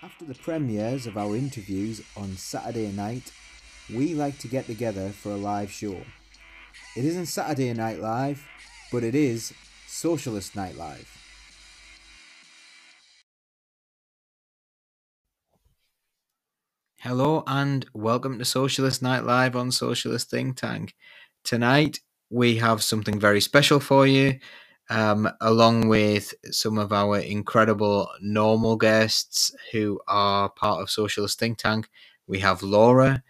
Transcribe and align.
After 0.00 0.24
the 0.24 0.34
premieres 0.36 1.08
of 1.08 1.18
our 1.18 1.34
interviews 1.34 2.00
on 2.16 2.36
Saturday 2.36 2.92
night, 2.92 3.32
we 3.92 4.14
like 4.14 4.38
to 4.38 4.46
get 4.46 4.66
together 4.66 5.08
for 5.08 5.32
a 5.32 5.36
live 5.36 5.72
show. 5.72 5.96
It 6.96 7.04
isn't 7.04 7.26
Saturday 7.26 7.72
Night 7.72 7.98
Live, 7.98 8.46
but 8.92 9.02
it 9.02 9.16
is 9.16 9.52
Socialist 9.88 10.54
Night 10.54 10.76
Live. 10.76 11.12
Hello 17.00 17.42
and 17.48 17.84
welcome 17.92 18.38
to 18.38 18.44
Socialist 18.44 19.02
Night 19.02 19.24
Live 19.24 19.56
on 19.56 19.72
Socialist 19.72 20.30
Think 20.30 20.58
Tank. 20.58 20.94
Tonight 21.42 21.98
we 22.30 22.58
have 22.58 22.84
something 22.84 23.18
very 23.18 23.40
special 23.40 23.80
for 23.80 24.06
you 24.06 24.38
um, 24.90 25.28
along 25.40 25.88
with 25.88 26.34
some 26.50 26.78
of 26.78 26.92
our 26.92 27.18
incredible 27.18 28.08
normal 28.20 28.76
guests 28.76 29.54
who 29.72 30.00
are 30.08 30.48
part 30.48 30.80
of 30.80 30.90
Socialist 30.90 31.38
Think 31.38 31.58
Tank. 31.58 31.88
We 32.26 32.38
have 32.40 32.62
Laura 32.62 33.22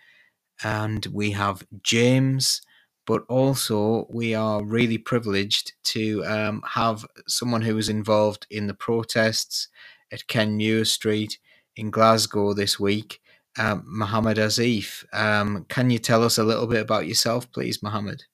and 0.62 1.06
we 1.06 1.32
have 1.32 1.66
James, 1.82 2.62
but 3.06 3.24
also 3.28 4.06
we 4.10 4.34
are 4.34 4.64
really 4.64 4.98
privileged 4.98 5.72
to 5.84 6.24
um, 6.26 6.62
have 6.66 7.04
someone 7.26 7.62
who 7.62 7.74
was 7.74 7.88
involved 7.88 8.46
in 8.50 8.66
the 8.66 8.74
protests 8.74 9.68
at 10.12 10.26
Kenmure 10.26 10.86
Street 10.86 11.38
in 11.76 11.90
Glasgow 11.90 12.54
this 12.54 12.78
week. 12.78 13.20
Um, 13.58 13.82
Mohammed 13.86 14.36
Asif. 14.36 15.04
Um, 15.12 15.64
can 15.68 15.90
you 15.90 15.98
tell 15.98 16.22
us 16.22 16.38
a 16.38 16.44
little 16.44 16.66
bit 16.66 16.80
about 16.80 17.08
yourself, 17.08 17.50
please, 17.50 17.82
Mohammed? 17.82 18.24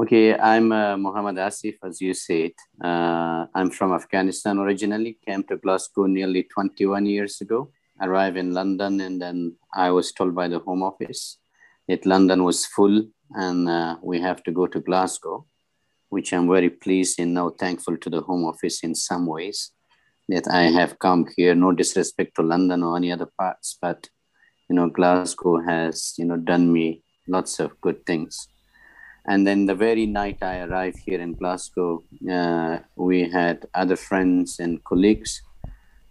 Okay, 0.00 0.34
I'm 0.34 0.72
uh, 0.72 0.96
Muhammad 0.96 1.36
Asif, 1.36 1.76
as 1.84 2.00
you 2.00 2.14
said. 2.14 2.52
Uh, 2.82 3.44
I'm 3.54 3.68
from 3.68 3.92
Afghanistan 3.92 4.58
originally, 4.58 5.18
came 5.26 5.42
to 5.44 5.58
Glasgow 5.58 6.06
nearly 6.06 6.44
21 6.44 7.04
years 7.04 7.38
ago, 7.42 7.70
arrived 8.00 8.38
in 8.38 8.54
London, 8.54 9.02
and 9.02 9.20
then 9.20 9.56
I 9.74 9.90
was 9.90 10.10
told 10.12 10.34
by 10.34 10.48
the 10.48 10.60
Home 10.60 10.82
Office 10.82 11.36
that 11.86 12.06
London 12.06 12.44
was 12.44 12.64
full 12.64 13.04
and 13.32 13.68
uh, 13.68 13.96
we 14.02 14.18
have 14.22 14.42
to 14.44 14.52
go 14.52 14.66
to 14.66 14.80
Glasgow, 14.80 15.44
which 16.08 16.32
I'm 16.32 16.48
very 16.48 16.70
pleased 16.70 17.20
and 17.20 17.34
now 17.34 17.50
thankful 17.50 17.98
to 17.98 18.08
the 18.08 18.22
Home 18.22 18.46
Office 18.46 18.82
in 18.82 18.94
some 18.94 19.26
ways 19.26 19.72
that 20.30 20.48
I 20.48 20.62
have 20.62 20.98
come 20.98 21.26
here. 21.36 21.54
No 21.54 21.72
disrespect 21.72 22.36
to 22.36 22.42
London 22.42 22.82
or 22.82 22.96
any 22.96 23.12
other 23.12 23.28
parts, 23.38 23.76
but 23.82 24.08
you 24.70 24.76
know, 24.76 24.88
Glasgow 24.88 25.60
has 25.60 26.14
you 26.16 26.24
know 26.24 26.38
done 26.38 26.72
me 26.72 27.02
lots 27.28 27.60
of 27.60 27.78
good 27.82 28.06
things 28.06 28.48
and 29.26 29.46
then 29.46 29.66
the 29.66 29.74
very 29.74 30.06
night 30.06 30.38
I 30.42 30.60
arrived 30.60 30.98
here 30.98 31.20
in 31.20 31.34
Glasgow, 31.34 32.02
uh, 32.30 32.78
we 32.96 33.28
had 33.28 33.66
other 33.74 33.96
friends 33.96 34.58
and 34.58 34.82
colleagues. 34.84 35.42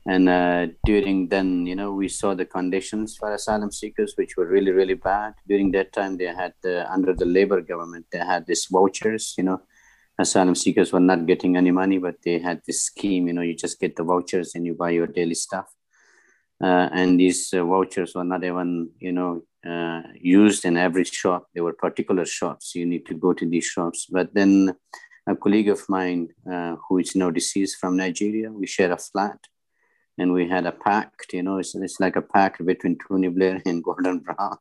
And 0.06 0.28
uh, 0.28 0.68
during 0.84 1.30
then, 1.30 1.66
you 1.66 1.76
know, 1.76 1.94
we 1.94 2.10
saw 2.10 2.34
the 2.34 2.46
conditions 2.46 3.16
for 3.16 3.34
asylum 3.34 3.72
seekers, 3.72 4.14
which 4.18 4.36
were 4.36 4.48
really, 4.48 4.72
really 4.72 4.96
bad. 4.96 5.36
During 5.48 5.72
that 5.72 5.94
time, 5.94 6.18
they 6.18 6.26
had, 6.26 6.54
uh, 6.66 6.86
under 6.90 7.14
the 7.14 7.26
Labour 7.26 7.62
government, 7.62 8.08
they 8.12 8.18
had 8.18 8.46
these 8.46 8.68
vouchers, 8.70 9.34
you 9.38 9.44
know, 9.44 9.62
asylum 10.20 10.56
seekers 10.56 10.92
were 10.92 11.00
not 11.00 11.26
getting 11.26 11.56
any 11.56 11.72
money, 11.72 12.00
but 12.00 12.16
they 12.26 12.40
had 12.40 12.62
this 12.66 12.82
scheme, 12.82 13.28
you 13.28 13.34
know, 13.34 13.42
you 13.42 13.56
just 13.56 13.80
get 13.80 13.96
the 13.96 14.04
vouchers 14.04 14.56
and 14.56 14.66
you 14.66 14.74
buy 14.74 14.90
your 14.90 15.08
daily 15.08 15.36
stuff. 15.36 15.74
Uh, 16.62 16.90
and 16.94 17.20
these 17.20 17.54
uh, 17.54 17.64
vouchers 17.64 18.16
were 18.16 18.24
not 18.24 18.44
even, 18.44 18.90
you 19.00 19.12
know, 19.12 19.42
uh, 19.66 20.02
used 20.20 20.66
in 20.66 20.78
every 20.78 21.04
shop. 21.04 21.48
There 21.54 21.64
were 21.64 21.74
particular 21.74 22.26
shops. 22.26 22.76
You 22.76 22.86
need 22.86 23.06
to 23.08 23.14
go 23.14 23.34
to 23.34 23.46
these 23.46 23.66
shops. 23.66 24.08
But 24.10 24.34
then 24.34 24.76
a 25.28 25.36
colleague 25.36 25.70
of 25.70 25.88
mine 25.88 26.30
who 26.46 26.98
is 27.00 27.16
now 27.16 27.32
deceased 27.32 27.78
from 27.80 27.98
Nigeria, 27.98 28.52
we 28.52 28.68
share 28.68 28.92
a 28.92 28.98
flat 28.98 29.40
and 30.18 30.32
we 30.32 30.48
had 30.48 30.66
a 30.66 30.72
pact, 30.72 31.34
you 31.34 31.42
know, 31.42 31.58
it's, 31.58 31.74
it's 31.76 32.00
like 32.00 32.16
a 32.16 32.22
pact 32.22 32.64
between 32.66 32.98
Tony 33.08 33.30
Blair 33.30 33.62
and 33.66 33.84
Gordon 33.84 34.20
Brown. 34.20 34.58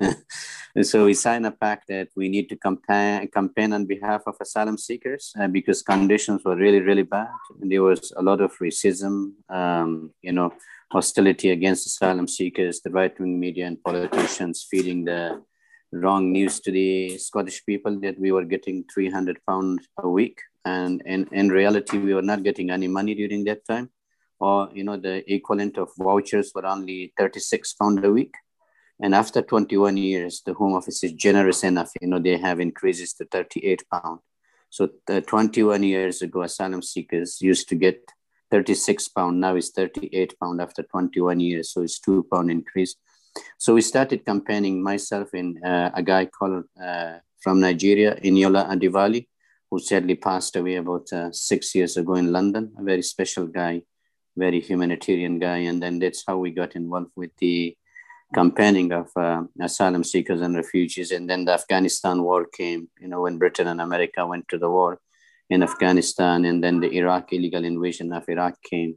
so 0.82 1.06
we 1.06 1.14
signed 1.14 1.46
a 1.46 1.50
pact 1.50 1.88
that 1.88 2.08
we 2.16 2.28
need 2.28 2.48
to 2.50 2.56
campaign, 2.56 3.28
campaign 3.28 3.72
on 3.72 3.86
behalf 3.86 4.22
of 4.26 4.36
asylum 4.40 4.78
seekers 4.78 5.32
uh, 5.40 5.48
because 5.48 5.82
conditions 5.82 6.42
were 6.44 6.56
really, 6.56 6.80
really 6.80 7.02
bad. 7.02 7.28
And 7.60 7.70
there 7.70 7.82
was 7.82 8.12
a 8.16 8.22
lot 8.22 8.40
of 8.40 8.56
racism, 8.58 9.32
um, 9.48 10.12
you 10.22 10.32
know, 10.32 10.52
hostility 10.92 11.50
against 11.50 11.86
asylum 11.86 12.28
seekers, 12.28 12.82
the 12.82 12.90
right 12.90 13.18
wing 13.18 13.40
media 13.40 13.66
and 13.66 13.82
politicians 13.82 14.66
feeding 14.70 15.04
the 15.04 15.42
wrong 15.90 16.32
news 16.32 16.60
to 16.60 16.70
the 16.70 17.16
Scottish 17.16 17.64
people 17.64 17.98
that 18.00 18.18
we 18.18 18.30
were 18.30 18.44
getting 18.44 18.84
300 18.92 19.38
pounds 19.48 19.88
a 19.98 20.08
week. 20.08 20.38
And 20.66 21.02
in, 21.06 21.28
in 21.32 21.48
reality, 21.48 21.96
we 21.96 22.12
were 22.12 22.28
not 22.30 22.42
getting 22.42 22.70
any 22.70 22.88
money 22.88 23.14
during 23.14 23.44
that 23.44 23.66
time. 23.66 23.90
Or, 24.38 24.68
you 24.74 24.84
know, 24.84 24.98
the 24.98 25.16
equivalent 25.32 25.78
of 25.78 25.88
vouchers 25.98 26.52
were 26.54 26.66
only 26.66 27.12
36 27.16 27.72
pounds 27.74 28.04
a 28.04 28.10
week. 28.10 28.34
And 29.00 29.14
after 29.14 29.40
21 29.40 29.96
years, 29.96 30.42
the 30.44 30.52
Home 30.54 30.74
Office 30.74 31.02
is 31.02 31.12
generous 31.12 31.64
enough, 31.64 31.90
you 32.00 32.08
know, 32.08 32.18
they 32.18 32.36
have 32.36 32.60
increases 32.60 33.14
to 33.14 33.24
38 33.24 33.82
pounds. 33.90 34.20
So 34.68 34.90
uh, 35.08 35.20
21 35.20 35.82
years 35.82 36.22
ago, 36.22 36.42
asylum 36.42 36.82
seekers 36.82 37.40
used 37.40 37.68
to 37.70 37.74
get 37.74 38.00
36 38.52 39.08
pound 39.08 39.40
now 39.40 39.56
is 39.56 39.70
38 39.70 40.38
pound 40.38 40.60
after 40.60 40.82
21 40.82 41.40
years 41.40 41.70
so 41.70 41.80
it's 41.80 41.98
two 41.98 42.26
pound 42.30 42.50
increase. 42.50 42.94
So 43.58 43.72
we 43.72 43.80
started 43.80 44.26
campaigning 44.26 44.82
myself 44.82 45.28
and 45.32 45.58
uh, 45.64 45.90
a 45.94 46.02
guy 46.02 46.26
called 46.26 46.64
uh, 46.80 47.14
from 47.40 47.60
nigeria 47.60 48.14
Eniola 48.16 48.68
adivali 48.68 49.26
who 49.70 49.78
sadly 49.78 50.16
passed 50.16 50.54
away 50.56 50.76
about 50.76 51.10
uh, 51.14 51.32
six 51.32 51.74
years 51.74 51.96
ago 51.96 52.14
in 52.14 52.30
london. 52.30 52.72
A 52.78 52.82
very 52.82 53.02
special 53.02 53.46
guy 53.46 53.82
very 54.36 54.60
humanitarian 54.60 55.38
guy 55.38 55.58
and 55.70 55.82
then 55.82 55.98
that's 55.98 56.22
how 56.26 56.36
we 56.36 56.50
got 56.50 56.76
involved 56.76 57.12
with 57.16 57.30
the 57.38 57.74
campaigning 58.34 58.92
of 58.92 59.08
uh, 59.16 59.42
asylum 59.60 60.04
seekers 60.04 60.40
and 60.40 60.56
refugees. 60.56 61.10
And 61.10 61.28
then 61.28 61.46
the 61.46 61.52
afghanistan 61.52 62.22
war 62.22 62.44
came 62.44 62.90
you 63.00 63.08
know 63.08 63.22
when 63.22 63.38
britain 63.38 63.68
and 63.68 63.80
america 63.80 64.26
went 64.26 64.46
to 64.48 64.58
the 64.58 64.68
war 64.68 65.00
in 65.52 65.62
Afghanistan, 65.62 66.38
and 66.48 66.58
then 66.64 66.80
the 66.80 66.90
Iraq 67.00 67.32
illegal 67.32 67.64
invasion 67.72 68.08
of 68.12 68.28
Iraq 68.28 68.54
came. 68.72 68.92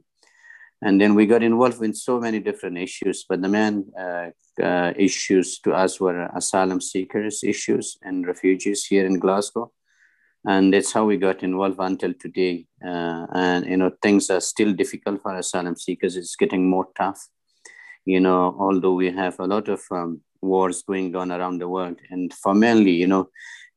And 0.86 1.00
then 1.00 1.14
we 1.14 1.26
got 1.26 1.42
involved 1.42 1.82
in 1.82 1.94
so 1.94 2.14
many 2.26 2.40
different 2.48 2.78
issues, 2.78 3.24
but 3.28 3.40
the 3.42 3.48
main 3.48 3.76
uh, 4.04 4.28
uh, 4.62 4.92
issues 4.96 5.58
to 5.64 5.70
us 5.72 6.00
were 6.00 6.30
asylum 6.40 6.80
seekers 6.80 7.36
issues 7.44 7.96
and 8.02 8.26
refugees 8.26 8.80
here 8.90 9.06
in 9.06 9.18
Glasgow. 9.18 9.72
And 10.44 10.72
that's 10.72 10.92
how 10.92 11.04
we 11.06 11.16
got 11.16 11.42
involved 11.42 11.80
until 11.80 12.14
today. 12.24 12.66
Uh, 12.90 13.26
and, 13.32 13.66
you 13.66 13.76
know, 13.76 13.90
things 14.00 14.30
are 14.30 14.40
still 14.40 14.72
difficult 14.72 15.22
for 15.22 15.34
asylum 15.34 15.76
seekers. 15.76 16.16
It's 16.16 16.36
getting 16.36 16.70
more 16.70 16.88
tough. 16.96 17.20
You 18.04 18.20
know, 18.20 18.56
although 18.58 18.94
we 18.94 19.10
have 19.10 19.40
a 19.40 19.46
lot 19.54 19.68
of 19.68 19.80
um, 19.90 20.20
wars 20.40 20.82
going 20.82 21.16
on 21.16 21.32
around 21.32 21.58
the 21.58 21.68
world. 21.68 21.98
And 22.10 22.32
for 22.32 22.54
mainly, 22.54 22.92
you 22.92 23.08
know, 23.08 23.28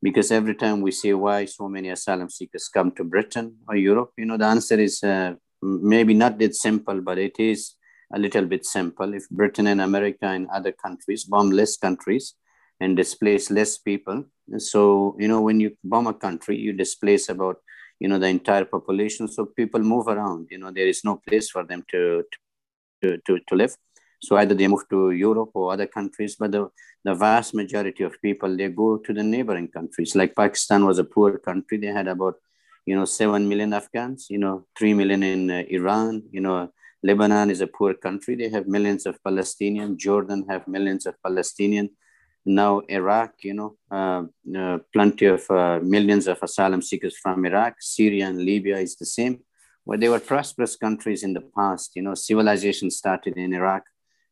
because 0.01 0.31
every 0.31 0.55
time 0.55 0.81
we 0.81 0.91
say 0.91 1.13
why 1.13 1.45
so 1.45 1.67
many 1.67 1.89
asylum 1.89 2.29
seekers 2.29 2.69
come 2.69 2.91
to 2.91 3.03
Britain 3.03 3.57
or 3.67 3.75
Europe, 3.75 4.11
you 4.17 4.25
know, 4.25 4.37
the 4.37 4.45
answer 4.45 4.79
is 4.79 5.03
uh, 5.03 5.33
maybe 5.61 6.13
not 6.13 6.39
that 6.39 6.55
simple, 6.55 7.01
but 7.01 7.17
it 7.17 7.39
is 7.39 7.75
a 8.13 8.19
little 8.19 8.45
bit 8.45 8.65
simple. 8.65 9.13
If 9.13 9.29
Britain 9.29 9.67
and 9.67 9.81
America 9.81 10.25
and 10.25 10.47
other 10.49 10.71
countries 10.71 11.25
bomb 11.25 11.51
less 11.51 11.77
countries 11.77 12.35
and 12.79 12.95
displace 12.95 13.51
less 13.51 13.77
people, 13.77 14.23
so 14.57 15.15
you 15.19 15.27
know, 15.27 15.41
when 15.41 15.59
you 15.59 15.77
bomb 15.83 16.07
a 16.07 16.13
country, 16.13 16.57
you 16.57 16.73
displace 16.73 17.29
about 17.29 17.57
you 17.99 18.07
know 18.07 18.17
the 18.17 18.27
entire 18.27 18.65
population, 18.65 19.27
so 19.27 19.45
people 19.45 19.81
move 19.81 20.07
around. 20.07 20.47
You 20.49 20.59
know, 20.59 20.71
there 20.71 20.87
is 20.87 21.03
no 21.03 21.17
place 21.27 21.49
for 21.49 21.63
them 21.63 21.83
to 21.91 22.23
to 23.03 23.17
to, 23.27 23.39
to 23.47 23.55
live. 23.55 23.75
So 24.19 24.35
either 24.37 24.53
they 24.53 24.67
move 24.67 24.87
to 24.89 25.11
Europe 25.11 25.51
or 25.53 25.73
other 25.73 25.87
countries, 25.87 26.35
but 26.35 26.51
the, 26.51 26.69
the 27.03 27.15
vast 27.15 27.53
majority 27.53 28.03
of 28.03 28.21
people, 28.21 28.55
they 28.55 28.69
go 28.69 28.97
to 28.97 29.13
the 29.13 29.23
neighboring 29.23 29.69
countries. 29.69 30.15
Like 30.15 30.35
Pakistan 30.35 30.85
was 30.85 30.99
a 30.99 31.03
poor 31.03 31.37
country. 31.37 31.77
They 31.77 31.87
had 31.87 32.07
about, 32.07 32.35
you 32.85 32.95
know, 32.95 33.05
7 33.05 33.47
million 33.47 33.73
Afghans, 33.73 34.27
you 34.29 34.37
know, 34.37 34.65
3 34.77 34.93
million 34.93 35.23
in 35.23 35.49
uh, 35.49 35.63
Iran, 35.69 36.23
you 36.31 36.41
know, 36.41 36.69
Lebanon 37.01 37.49
is 37.49 37.61
a 37.61 37.67
poor 37.67 37.93
country. 37.93 38.35
They 38.35 38.49
have 38.49 38.67
millions 38.67 39.05
of 39.05 39.21
Palestinians. 39.23 39.97
Jordan 39.97 40.45
have 40.49 40.67
millions 40.67 41.05
of 41.05 41.15
Palestinians. 41.25 41.89
Now 42.45 42.81
Iraq, 42.89 43.31
you 43.43 43.53
know, 43.53 43.77
uh, 43.91 44.23
uh, 44.57 44.79
plenty 44.91 45.25
of 45.25 45.49
uh, 45.49 45.79
millions 45.81 46.27
of 46.27 46.39
asylum 46.41 46.81
seekers 46.81 47.17
from 47.17 47.45
Iraq. 47.45 47.75
Syria 47.79 48.27
and 48.27 48.39
Libya 48.39 48.77
is 48.77 48.95
the 48.97 49.05
same. 49.05 49.39
Well, 49.85 49.97
they 49.97 50.09
were 50.09 50.19
prosperous 50.19 50.75
countries 50.75 51.23
in 51.23 51.33
the 51.33 51.41
past. 51.55 51.95
You 51.95 52.01
know, 52.01 52.15
civilization 52.15 52.91
started 52.91 53.37
in 53.37 53.53
Iraq 53.53 53.83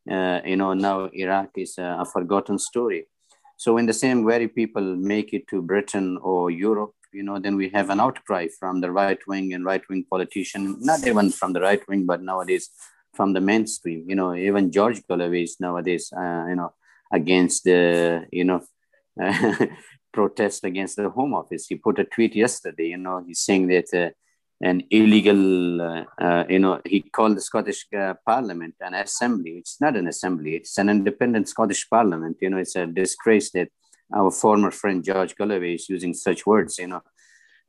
uh, 0.09 0.41
you 0.45 0.55
know, 0.55 0.73
now 0.73 1.09
Iraq 1.13 1.49
is 1.57 1.77
a, 1.77 1.97
a, 1.99 2.05
forgotten 2.05 2.57
story. 2.59 3.05
So 3.57 3.73
when 3.73 3.85
the 3.85 3.93
same 3.93 4.25
very 4.25 4.47
people 4.47 4.95
make 4.95 5.33
it 5.33 5.47
to 5.49 5.61
Britain 5.61 6.17
or 6.21 6.51
Europe, 6.51 6.93
you 7.13 7.23
know, 7.23 7.39
then 7.39 7.55
we 7.55 7.69
have 7.69 7.89
an 7.89 7.99
outcry 7.99 8.47
from 8.59 8.81
the 8.81 8.91
right 8.91 9.19
wing 9.27 9.53
and 9.53 9.65
right 9.65 9.81
wing 9.89 10.05
politician, 10.09 10.77
not 10.79 11.05
even 11.07 11.31
from 11.31 11.53
the 11.53 11.61
right 11.61 11.81
wing, 11.87 12.05
but 12.05 12.21
nowadays 12.21 12.69
from 13.13 13.33
the 13.33 13.41
mainstream. 13.41 14.05
You 14.07 14.15
know, 14.15 14.35
even 14.35 14.71
George 14.71 15.01
Galloway 15.07 15.43
is 15.43 15.57
nowadays, 15.59 16.11
uh, 16.15 16.45
you 16.47 16.55
know, 16.55 16.73
against 17.11 17.63
the, 17.63 18.25
you 18.31 18.43
know, 18.43 18.61
protest 20.13 20.63
against 20.63 20.95
the 20.97 21.09
Home 21.09 21.33
Office. 21.33 21.67
He 21.67 21.75
put 21.75 21.99
a 21.99 22.03
tweet 22.03 22.35
yesterday, 22.35 22.87
you 22.87 22.97
know, 22.97 23.23
he's 23.25 23.39
saying 23.39 23.67
that 23.67 23.93
uh, 23.93 24.09
an 24.61 24.83
illegal, 24.89 25.81
uh, 25.81 26.03
uh, 26.19 26.43
you 26.49 26.59
know, 26.59 26.81
he 26.85 27.01
called 27.01 27.37
the 27.37 27.41
Scottish 27.41 27.85
uh, 27.97 28.15
Parliament 28.25 28.75
an 28.81 28.95
assembly. 28.95 29.51
It's 29.51 29.79
not 29.79 29.95
an 29.95 30.07
assembly, 30.07 30.55
it's 30.55 30.77
an 30.77 30.89
independent 30.89 31.47
Scottish 31.47 31.87
Parliament. 31.89 32.37
You 32.41 32.49
know, 32.49 32.57
it's 32.57 32.75
a 32.75 32.87
disgrace 32.87 33.51
that 33.51 33.69
our 34.13 34.31
former 34.31 34.71
friend 34.71 35.03
George 35.03 35.35
Galloway 35.35 35.75
is 35.75 35.89
using 35.89 36.13
such 36.13 36.45
words, 36.45 36.77
you 36.79 36.87
know. 36.87 37.01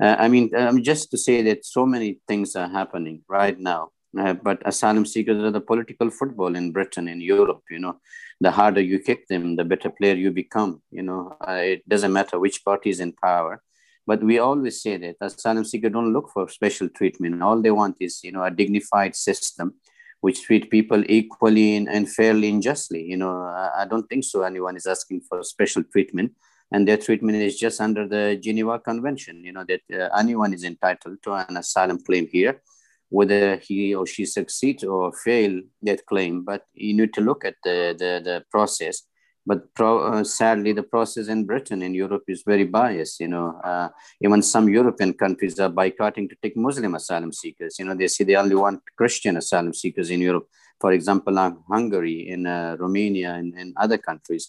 Uh, 0.00 0.16
I 0.18 0.28
mean, 0.28 0.54
um, 0.54 0.82
just 0.82 1.10
to 1.10 1.18
say 1.18 1.42
that 1.42 1.64
so 1.64 1.84
many 1.84 2.20
things 2.28 2.54
are 2.56 2.68
happening 2.68 3.22
right 3.28 3.58
now. 3.58 3.90
Uh, 4.18 4.32
but 4.32 4.62
asylum 4.64 5.04
seekers 5.04 5.42
are 5.42 5.50
the 5.50 5.60
political 5.60 6.08
football 6.08 6.56
in 6.56 6.72
Britain, 6.72 7.08
in 7.08 7.20
Europe. 7.20 7.62
You 7.68 7.80
know, 7.80 8.00
the 8.40 8.50
harder 8.50 8.80
you 8.80 9.00
kick 9.00 9.26
them, 9.26 9.56
the 9.56 9.64
better 9.64 9.90
player 9.90 10.14
you 10.14 10.30
become. 10.30 10.80
You 10.90 11.02
know, 11.02 11.36
uh, 11.46 11.52
it 11.52 11.86
doesn't 11.86 12.12
matter 12.12 12.38
which 12.38 12.64
party 12.64 12.88
is 12.88 13.00
in 13.00 13.12
power 13.12 13.62
but 14.08 14.24
we 14.24 14.38
always 14.38 14.80
say 14.80 14.96
that 14.96 15.16
asylum 15.20 15.64
seekers 15.66 15.92
don't 15.92 16.14
look 16.14 16.30
for 16.32 16.48
special 16.48 16.88
treatment. 16.88 17.42
All 17.42 17.60
they 17.60 17.70
want 17.70 17.96
is, 18.00 18.24
you 18.24 18.32
know, 18.32 18.42
a 18.42 18.50
dignified 18.50 19.14
system 19.14 19.74
which 20.22 20.42
treat 20.44 20.70
people 20.70 21.02
equally 21.08 21.76
and, 21.76 22.10
fairly 22.10 22.48
and 22.48 22.62
justly. 22.62 23.02
You 23.02 23.18
know, 23.18 23.34
I, 23.82 23.84
don't 23.84 24.08
think 24.08 24.24
so. 24.24 24.42
Anyone 24.42 24.76
is 24.76 24.86
asking 24.86 25.20
for 25.28 25.42
special 25.42 25.84
treatment, 25.92 26.32
and 26.72 26.88
their 26.88 26.96
treatment 26.96 27.36
is 27.36 27.58
just 27.58 27.82
under 27.82 28.08
the 28.08 28.40
Geneva 28.42 28.78
Convention. 28.78 29.44
You 29.44 29.52
know 29.52 29.64
that 29.68 29.82
uh, 29.92 30.08
anyone 30.18 30.54
is 30.54 30.64
entitled 30.64 31.18
to 31.24 31.34
an 31.34 31.58
asylum 31.58 31.98
claim 32.02 32.28
here, 32.32 32.62
whether 33.10 33.56
he 33.56 33.94
or 33.94 34.06
she 34.06 34.24
succeed 34.24 34.84
or 34.84 35.12
fail 35.12 35.60
that 35.82 36.06
claim. 36.06 36.44
But 36.44 36.62
you 36.72 36.94
need 36.94 37.12
to 37.12 37.20
look 37.20 37.44
at 37.44 37.56
the 37.62 37.94
the, 38.02 38.12
the 38.28 38.44
process 38.50 39.02
but 39.48 39.74
pro, 39.74 39.90
uh, 40.00 40.22
sadly 40.22 40.72
the 40.72 40.88
process 40.94 41.26
in 41.34 41.40
britain 41.50 41.80
in 41.86 41.94
europe 41.94 42.24
is 42.28 42.42
very 42.52 42.64
biased 42.64 43.18
you 43.24 43.30
know. 43.34 43.48
Uh, 43.70 43.88
even 44.24 44.40
some 44.42 44.66
european 44.68 45.12
countries 45.22 45.58
are 45.58 45.74
boycotting 45.80 46.28
to 46.28 46.36
take 46.42 46.56
muslim 46.56 46.94
asylum 46.94 47.32
seekers. 47.32 47.78
You 47.78 47.86
know 47.86 47.94
they 47.94 48.08
see 48.08 48.24
they 48.24 48.36
only 48.36 48.58
want 48.64 48.82
christian 49.00 49.36
asylum 49.42 49.74
seekers 49.82 50.10
in 50.10 50.20
europe. 50.20 50.46
For 50.82 50.92
example 50.92 51.34
hungary 51.74 52.18
in 52.34 52.46
uh, 52.46 52.76
romania 52.78 53.30
and, 53.40 53.54
and 53.60 53.68
other 53.84 53.98
countries. 54.08 54.44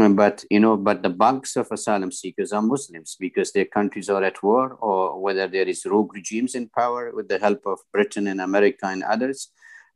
Uh, 0.00 0.08
but 0.22 0.44
you 0.50 0.60
know 0.64 0.76
but 0.88 1.02
the 1.02 1.14
bulks 1.24 1.54
of 1.60 1.68
asylum 1.70 2.10
seekers 2.10 2.52
are 2.52 2.62
muslims 2.74 3.16
because 3.26 3.52
their 3.52 3.68
countries 3.78 4.08
are 4.14 4.24
at 4.30 4.42
war 4.42 4.64
or 4.88 5.00
whether 5.24 5.46
there 5.46 5.68
is 5.74 5.86
rogue 5.86 6.12
regimes 6.12 6.56
in 6.56 6.68
power 6.80 7.12
with 7.16 7.28
the 7.28 7.38
help 7.38 7.62
of 7.66 7.78
britain 7.92 8.26
and 8.26 8.40
america 8.40 8.86
and 8.86 9.04
others 9.04 9.38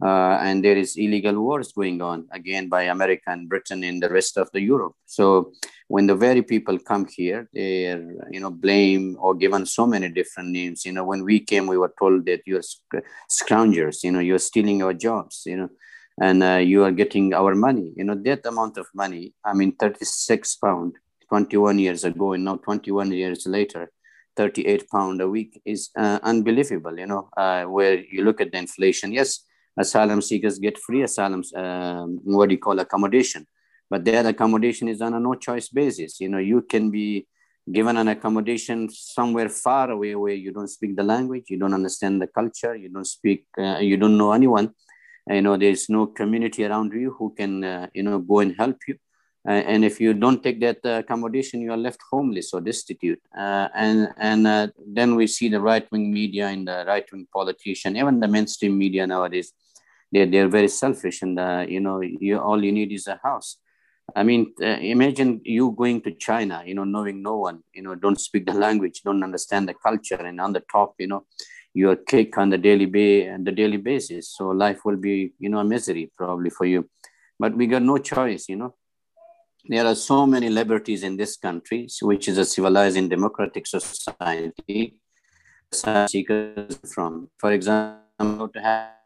uh, 0.02 0.38
and 0.41 0.64
there 0.64 0.76
is 0.76 0.97
illegal 0.97 1.38
wars 1.41 1.73
going 1.73 2.00
on 2.00 2.26
again 2.32 2.69
by 2.69 2.85
America 2.85 3.25
and 3.26 3.49
Britain 3.49 3.85
in 3.85 4.00
the 4.00 4.08
rest 4.08 4.38
of 4.38 4.50
the 4.52 4.61
Europe. 4.61 4.94
So 5.06 5.52
when 5.88 6.06
the 6.06 6.14
very 6.14 6.43
people 6.43 6.79
come 6.79 7.06
here, 7.06 7.49
they're 7.52 8.02
you 8.31 8.41
know 8.41 8.50
blame 8.50 9.17
or 9.20 9.35
given 9.35 9.67
so 9.67 9.87
many 9.87 10.08
different 10.08 10.50
names. 10.50 10.85
You 10.87 10.93
know, 10.93 11.05
when 11.05 11.25
we 11.25 11.41
came, 11.41 11.67
we 11.67 11.76
were 11.76 11.93
told 11.99 12.26
that 12.26 12.43
you're 12.47 12.62
scroungers. 13.31 14.02
You 14.02 14.12
know, 14.12 14.20
you're 14.20 14.38
stealing 14.38 14.82
our 14.82 14.94
jobs. 14.94 15.43
You 15.44 15.56
know, 15.56 15.70
and 16.20 16.43
uh, 16.43 16.62
you 16.73 16.85
are 16.85 16.93
getting 16.93 17.35
our 17.35 17.55
money. 17.55 17.93
You 17.97 18.05
know, 18.05 18.14
that 18.14 18.47
amount 18.47 18.79
of 18.79 18.87
money. 18.94 19.35
I 19.44 19.52
mean, 19.52 19.73
36 19.73 20.56
pound 20.56 20.94
21 21.29 21.79
years 21.79 22.05
ago, 22.05 22.32
and 22.32 22.44
now 22.44 22.56
21 22.56 23.12
years 23.12 23.47
later. 23.47 23.91
38 24.37 24.88
pound 24.88 25.20
a 25.20 25.29
week 25.29 25.61
is 25.67 25.91
uh, 25.99 26.20
unbelievable 26.23 26.97
you 26.97 27.05
know 27.05 27.29
uh, 27.37 27.64
where 27.64 27.99
you 27.99 28.23
look 28.23 28.41
at 28.41 28.52
the 28.52 28.58
inflation 28.58 29.12
yes 29.12 29.41
asylum 29.78 30.20
seekers 30.20 30.58
get 30.58 30.78
free 30.78 31.02
asylum, 31.02 31.43
um, 31.56 32.20
what 32.25 32.49
do 32.49 32.55
you 32.55 32.61
call 32.61 32.78
accommodation. 32.78 33.46
But 33.88 34.05
their 34.05 34.26
accommodation 34.26 34.88
is 34.88 35.00
on 35.02 35.14
a 35.14 35.20
no 35.20 35.34
choice 35.34 35.69
basis. 35.69 36.20
You 36.20 36.28
know, 36.28 36.38
you 36.38 36.62
can 36.62 36.90
be 36.90 37.26
given 37.70 37.96
an 37.96 38.08
accommodation 38.08 38.88
somewhere 38.90 39.49
far 39.49 39.90
away 39.90 40.14
where 40.14 40.34
you 40.34 40.52
don't 40.52 40.69
speak 40.69 40.96
the 40.96 41.02
language, 41.02 41.44
you 41.49 41.58
don't 41.58 41.75
understand 41.75 42.20
the 42.20 42.26
culture, 42.26 42.75
you 42.75 42.88
don't 42.88 43.06
speak, 43.06 43.46
uh, 43.58 43.78
you 43.78 43.96
don't 43.96 44.17
know 44.17 44.32
anyone. 44.32 44.72
You 45.28 45.43
know, 45.43 45.56
there's 45.56 45.88
no 45.88 46.06
community 46.06 46.64
around 46.64 46.93
you 46.93 47.14
who 47.19 47.34
can, 47.34 47.62
uh, 47.62 47.87
you 47.94 48.02
know, 48.02 48.19
go 48.19 48.40
and 48.40 48.55
help 48.56 48.78
you. 48.88 48.96
And 49.46 49.84
if 49.87 50.00
you 50.00 50.12
don't 50.12 50.42
take 50.42 50.60
that 50.60 50.78
uh, 50.84 50.98
accommodation, 50.98 51.62
you 51.62 51.72
are 51.72 51.76
left 51.76 52.00
homeless 52.10 52.52
or 52.52 52.60
destitute. 52.60 53.20
Uh, 53.37 53.69
and 53.75 54.08
and 54.19 54.46
uh, 54.46 54.69
then 54.87 55.14
we 55.14 55.26
see 55.26 55.48
the 55.48 55.60
right 55.60 55.90
wing 55.90 56.12
media 56.12 56.48
and 56.48 56.69
the 56.69 56.84
right 56.87 57.10
wing 57.10 57.26
politician, 57.32 57.96
even 57.96 58.20
the 58.20 58.28
mainstream 58.28 58.76
media 58.76 59.06
nowadays, 59.06 59.52
they're, 60.12 60.26
they're 60.26 60.48
very 60.48 60.69
selfish 60.69 61.22
and 61.22 61.38
you 61.70 61.81
know 61.81 62.00
you 62.00 62.38
all 62.38 62.62
you 62.62 62.72
need 62.72 62.92
is 62.92 63.06
a 63.06 63.19
house. 63.22 63.56
I 64.14 64.22
mean 64.25 64.52
uh, 64.60 64.66
imagine 64.66 65.40
you 65.44 65.70
going 65.70 66.00
to 66.02 66.12
china 66.12 66.62
you 66.66 66.75
know 66.75 66.84
knowing 66.84 67.22
no 67.22 67.37
one 67.38 67.60
you 67.72 67.82
know 67.82 67.94
don't 67.94 68.20
speak 68.20 68.44
the 68.46 68.52
language 68.52 69.02
don't 69.04 69.22
understand 69.22 69.69
the 69.69 69.75
culture 69.75 70.16
and 70.16 70.40
on 70.40 70.52
the 70.52 70.64
top 70.72 70.94
you 70.98 71.06
know 71.06 71.26
you're 71.75 71.96
kick 71.96 72.37
on 72.37 72.50
the 72.50 72.58
daily 72.58 72.87
ba- 72.87 73.38
the 73.42 73.52
daily 73.52 73.76
basis. 73.76 74.28
So 74.37 74.48
life 74.48 74.84
will 74.84 74.96
be 74.96 75.32
you 75.38 75.48
know 75.48 75.60
a 75.60 75.64
misery 75.64 76.10
probably 76.16 76.50
for 76.50 76.66
you. 76.66 76.88
But 77.38 77.56
we 77.56 77.66
got 77.66 77.82
no 77.82 77.98
choice 77.98 78.48
you 78.48 78.56
know 78.56 78.75
there 79.67 79.87
are 79.87 79.95
so 79.95 80.27
many 80.27 80.49
liberties 80.49 81.03
in 81.03 81.17
this 81.17 81.37
country 81.37 81.89
which 82.03 82.29
is 82.29 82.39
a 82.39 82.45
civilized 82.45 82.97
and 82.97 83.11
democratic 83.11 83.67
society 83.67 84.97
seekers 85.73 86.79
from 86.93 87.29
for 87.39 87.53
example 87.53 88.49
to 88.49 88.61
have 88.61 89.01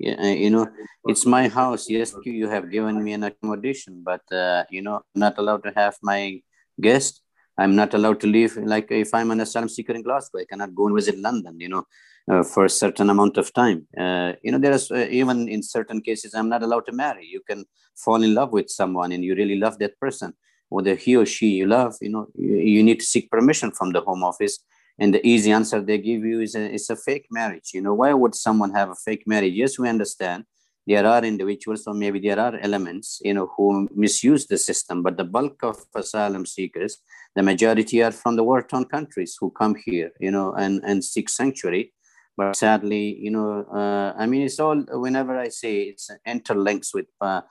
you 0.00 0.50
know, 0.50 0.66
it's 1.04 1.26
my 1.26 1.48
house. 1.48 1.90
Yes, 1.90 2.14
you 2.24 2.48
have 2.48 2.70
given 2.70 3.02
me 3.02 3.12
an 3.12 3.24
accommodation, 3.24 4.02
but 4.02 4.22
uh, 4.32 4.64
you 4.70 4.82
know, 4.82 5.02
not 5.14 5.36
allowed 5.38 5.62
to 5.64 5.72
have 5.76 5.96
my 6.02 6.40
guest. 6.80 7.22
I'm 7.58 7.76
not 7.76 7.92
allowed 7.92 8.20
to 8.20 8.26
leave. 8.26 8.56
Like 8.56 8.90
if 8.90 9.12
I'm 9.12 9.30
an 9.30 9.40
asylum 9.40 9.68
seeker 9.68 9.92
in 9.92 10.02
Glasgow, 10.02 10.38
I 10.38 10.46
cannot 10.46 10.74
go 10.74 10.86
and 10.86 10.96
visit 10.96 11.18
London. 11.18 11.60
You 11.60 11.68
know, 11.68 11.84
uh, 12.30 12.42
for 12.42 12.64
a 12.64 12.70
certain 12.70 13.10
amount 13.10 13.36
of 13.38 13.52
time. 13.52 13.86
Uh, 13.96 14.32
you 14.42 14.50
know, 14.50 14.58
there 14.58 14.72
is 14.72 14.90
uh, 14.90 15.06
even 15.10 15.48
in 15.48 15.62
certain 15.62 16.00
cases, 16.00 16.34
I'm 16.34 16.48
not 16.48 16.62
allowed 16.62 16.86
to 16.86 16.92
marry. 16.92 17.26
You 17.26 17.40
can 17.48 17.64
fall 17.96 18.22
in 18.22 18.34
love 18.34 18.52
with 18.52 18.68
someone, 18.70 19.12
and 19.12 19.24
you 19.24 19.34
really 19.34 19.56
love 19.56 19.78
that 19.78 19.98
person, 19.98 20.32
whether 20.68 20.94
he 20.94 21.16
or 21.16 21.26
she 21.26 21.48
you 21.48 21.66
love. 21.66 21.94
You 22.00 22.10
know, 22.10 22.26
you, 22.34 22.56
you 22.56 22.82
need 22.82 23.00
to 23.00 23.06
seek 23.06 23.30
permission 23.30 23.70
from 23.70 23.92
the 23.92 24.00
Home 24.00 24.24
Office 24.24 24.58
and 25.00 25.14
the 25.14 25.26
easy 25.26 25.50
answer 25.50 25.80
they 25.80 25.98
give 25.98 26.24
you 26.24 26.40
is 26.40 26.54
a, 26.54 26.74
it's 26.74 26.90
a 26.90 26.96
fake 26.96 27.26
marriage 27.30 27.70
you 27.74 27.80
know 27.80 27.94
why 27.94 28.12
would 28.12 28.34
someone 28.34 28.72
have 28.72 28.90
a 28.90 28.94
fake 29.06 29.24
marriage 29.26 29.54
yes 29.54 29.78
we 29.78 29.88
understand 29.88 30.44
there 30.86 31.06
are 31.06 31.24
individuals 31.24 31.84
or 31.86 31.94
maybe 31.94 32.20
there 32.20 32.38
are 32.38 32.56
elements 32.58 33.18
you 33.24 33.34
know 33.34 33.50
who 33.56 33.88
misuse 33.94 34.46
the 34.46 34.58
system 34.58 35.02
but 35.02 35.16
the 35.16 35.24
bulk 35.24 35.62
of 35.62 35.76
asylum 35.94 36.44
seekers 36.46 36.98
the 37.34 37.42
majority 37.42 38.02
are 38.02 38.12
from 38.12 38.36
the 38.36 38.44
war-torn 38.44 38.84
countries 38.84 39.36
who 39.40 39.50
come 39.50 39.74
here 39.86 40.12
you 40.20 40.30
know 40.30 40.52
and 40.52 40.80
and 40.84 41.02
seek 41.02 41.28
sanctuary 41.28 41.92
but 42.40 42.56
sadly 42.56 43.04
you 43.24 43.32
know 43.36 43.48
uh, 43.80 44.08
i 44.22 44.24
mean 44.30 44.42
it's 44.48 44.60
all 44.64 44.78
whenever 45.04 45.34
i 45.46 45.48
say 45.62 45.72
it's 45.90 46.06
interlinks 46.34 46.90
with 46.96 47.08
uh, 47.20 47.42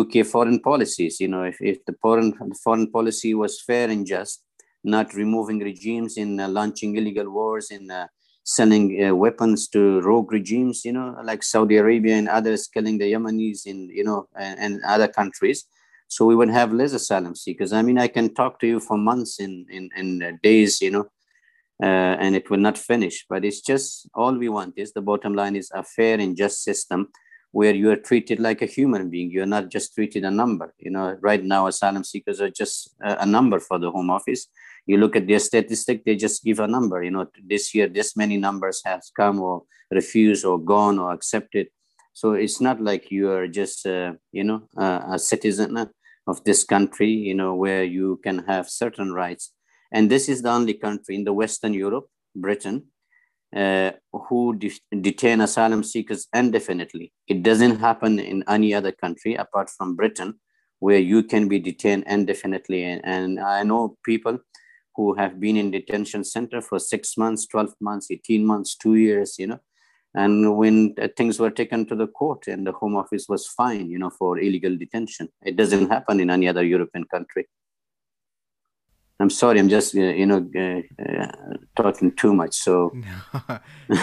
uk 0.00 0.14
foreign 0.34 0.60
policies 0.70 1.14
you 1.22 1.28
know 1.32 1.44
if, 1.52 1.58
if 1.72 1.78
the 1.86 1.94
foreign 2.02 2.30
foreign 2.64 2.88
policy 2.98 3.32
was 3.42 3.62
fair 3.68 3.88
and 3.94 4.06
just 4.06 4.44
not 4.84 5.14
removing 5.14 5.58
regimes 5.70 6.16
in 6.16 6.40
uh, 6.40 6.48
launching 6.48 6.96
illegal 6.96 7.28
wars 7.30 7.70
in 7.70 7.90
uh, 7.90 8.06
selling 8.44 8.86
uh, 9.04 9.14
weapons 9.14 9.68
to 9.68 10.00
rogue 10.00 10.32
regimes 10.32 10.84
you 10.84 10.92
know 10.92 11.08
like 11.30 11.42
saudi 11.42 11.76
arabia 11.76 12.14
and 12.20 12.28
others 12.28 12.66
killing 12.74 12.96
the 12.98 13.12
yemenis 13.12 13.66
in 13.66 13.78
you 13.98 14.04
know 14.04 14.26
and, 14.36 14.58
and 14.64 14.72
other 14.94 15.08
countries. 15.20 15.64
So 16.10 16.24
we 16.24 16.34
would 16.34 16.48
have 16.48 16.72
less 16.72 16.94
asylum 16.94 17.34
seekers. 17.34 17.74
I 17.78 17.82
mean 17.82 17.98
i 17.98 18.08
can 18.16 18.34
talk 18.40 18.52
to 18.60 18.66
you 18.72 18.80
for 18.80 18.96
months 19.10 19.32
in 19.46 19.52
in, 19.76 19.84
in 20.00 20.38
days 20.42 20.80
you 20.80 20.92
know 20.94 21.04
uh, 21.82 22.16
and 22.20 22.34
it 22.34 22.50
will 22.50 22.58
not 22.58 22.78
finish. 22.78 23.24
But 23.28 23.44
it's 23.44 23.60
just 23.60 24.08
all 24.14 24.36
we 24.36 24.48
want 24.48 24.74
is 24.76 24.92
the 24.92 25.02
bottom 25.02 25.34
line 25.34 25.56
is 25.56 25.70
a 25.74 25.82
fair 25.82 26.18
and 26.18 26.36
just 26.36 26.62
system 26.62 27.08
where 27.52 27.74
you 27.74 27.90
are 27.90 27.96
treated 27.96 28.40
like 28.40 28.60
a 28.60 28.66
human 28.66 29.08
being. 29.08 29.30
You're 29.30 29.46
not 29.46 29.70
just 29.70 29.94
treated 29.94 30.24
a 30.24 30.30
number. 30.30 30.74
You 30.78 30.90
know, 30.90 31.16
right 31.20 31.42
now 31.42 31.66
asylum 31.66 32.04
seekers 32.04 32.40
are 32.40 32.50
just 32.50 32.94
a, 33.00 33.24
number 33.24 33.58
for 33.58 33.78
the 33.78 33.90
Home 33.90 34.10
Office 34.10 34.48
you 34.88 34.96
look 34.96 35.14
at 35.16 35.26
their 35.28 35.38
statistic, 35.38 36.04
they 36.04 36.16
just 36.16 36.42
give 36.42 36.60
a 36.60 36.66
number. 36.66 37.02
You 37.02 37.10
know, 37.10 37.26
this 37.44 37.74
year 37.74 37.88
this 37.88 38.16
many 38.16 38.38
numbers 38.38 38.80
has 38.86 39.12
come 39.14 39.38
or 39.38 39.64
refused 39.90 40.46
or 40.46 40.58
gone 40.58 40.98
or 40.98 41.12
accepted. 41.12 41.68
So 42.14 42.32
it's 42.32 42.58
not 42.60 42.80
like 42.80 43.10
you 43.10 43.30
are 43.30 43.46
just 43.46 43.86
uh, 43.86 44.14
you 44.32 44.44
know 44.44 44.62
a 44.76 45.18
citizen 45.18 45.76
of 46.26 46.42
this 46.44 46.64
country. 46.64 47.10
You 47.10 47.34
know 47.34 47.54
where 47.54 47.84
you 47.84 48.18
can 48.24 48.38
have 48.46 48.70
certain 48.70 49.12
rights. 49.12 49.52
And 49.92 50.10
this 50.10 50.28
is 50.28 50.42
the 50.42 50.50
only 50.50 50.74
country 50.74 51.14
in 51.14 51.24
the 51.24 51.32
Western 51.32 51.74
Europe, 51.74 52.08
Britain, 52.34 52.84
uh, 53.54 53.92
who 54.12 54.54
de- 54.56 55.00
detain 55.00 55.40
asylum 55.40 55.82
seekers 55.82 56.26
indefinitely. 56.34 57.12
It 57.26 57.42
doesn't 57.42 57.80
happen 57.80 58.18
in 58.18 58.44
any 58.48 58.74
other 58.74 58.92
country 58.92 59.34
apart 59.34 59.70
from 59.70 59.96
Britain, 59.96 60.38
where 60.80 60.98
you 60.98 61.22
can 61.22 61.48
be 61.48 61.58
detained 61.58 62.04
indefinitely. 62.06 62.84
And, 62.84 63.00
and 63.04 63.40
I 63.40 63.62
know 63.62 63.96
people 64.04 64.38
who 64.94 65.14
have 65.14 65.40
been 65.40 65.56
in 65.56 65.70
detention 65.70 66.24
center 66.24 66.60
for 66.60 66.78
six 66.78 67.16
months, 67.16 67.46
12 67.46 67.74
months, 67.80 68.10
18 68.10 68.44
months, 68.44 68.76
two 68.76 68.96
years, 68.96 69.36
you 69.38 69.46
know. 69.46 69.60
And 70.14 70.56
when 70.56 70.94
uh, 71.00 71.08
things 71.16 71.38
were 71.38 71.50
taken 71.50 71.86
to 71.86 71.94
the 71.94 72.06
court 72.06 72.48
and 72.48 72.66
the 72.66 72.72
Home 72.72 72.96
Office 72.96 73.26
was 73.28 73.46
fined, 73.46 73.90
you 73.90 73.98
know, 73.98 74.10
for 74.10 74.38
illegal 74.38 74.76
detention, 74.76 75.28
it 75.44 75.56
doesn't 75.56 75.88
happen 75.90 76.18
in 76.18 76.30
any 76.30 76.48
other 76.48 76.64
European 76.64 77.04
country. 77.04 77.46
I'm 79.20 79.30
sorry, 79.30 79.58
I'm 79.58 79.68
just 79.68 79.96
uh, 79.96 80.00
you 80.00 80.26
know 80.26 80.48
uh, 80.54 81.02
uh, 81.02 81.56
talking 81.76 82.12
too 82.12 82.32
much. 82.32 82.54
So 82.54 82.92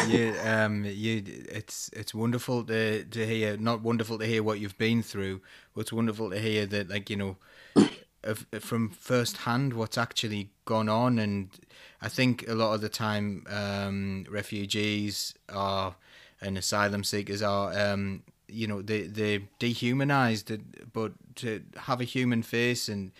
yeah, 0.07 0.65
um, 0.65 0.83
you, 0.85 1.23
it's 1.25 1.89
it's 1.93 2.13
wonderful 2.13 2.65
to 2.65 3.05
to 3.05 3.25
hear. 3.25 3.55
Not 3.55 3.81
wonderful 3.81 4.19
to 4.19 4.25
hear 4.25 4.43
what 4.43 4.59
you've 4.59 4.77
been 4.77 5.01
through, 5.01 5.41
but 5.73 5.81
it's 5.81 5.93
wonderful 5.93 6.31
to 6.31 6.39
hear 6.39 6.65
that, 6.65 6.89
like 6.89 7.09
you 7.09 7.15
know, 7.15 7.37
from 8.59 8.89
first 8.89 9.37
hand 9.37 9.73
what's 9.73 9.97
actually 9.97 10.49
gone 10.65 10.89
on. 10.89 11.17
And 11.17 11.49
I 12.01 12.09
think 12.09 12.45
a 12.49 12.53
lot 12.53 12.73
of 12.73 12.81
the 12.81 12.89
time, 12.89 13.45
um, 13.49 14.25
refugees 14.29 15.33
are 15.47 15.95
and 16.41 16.57
asylum 16.57 17.05
seekers 17.05 17.41
are, 17.41 17.71
um, 17.77 18.23
you 18.49 18.67
know, 18.67 18.81
they 18.81 19.03
they 19.03 19.47
dehumanized. 19.59 20.51
But 20.91 21.13
to 21.35 21.61
have 21.77 22.01
a 22.01 22.05
human 22.05 22.43
face 22.43 22.89
and 22.89 23.13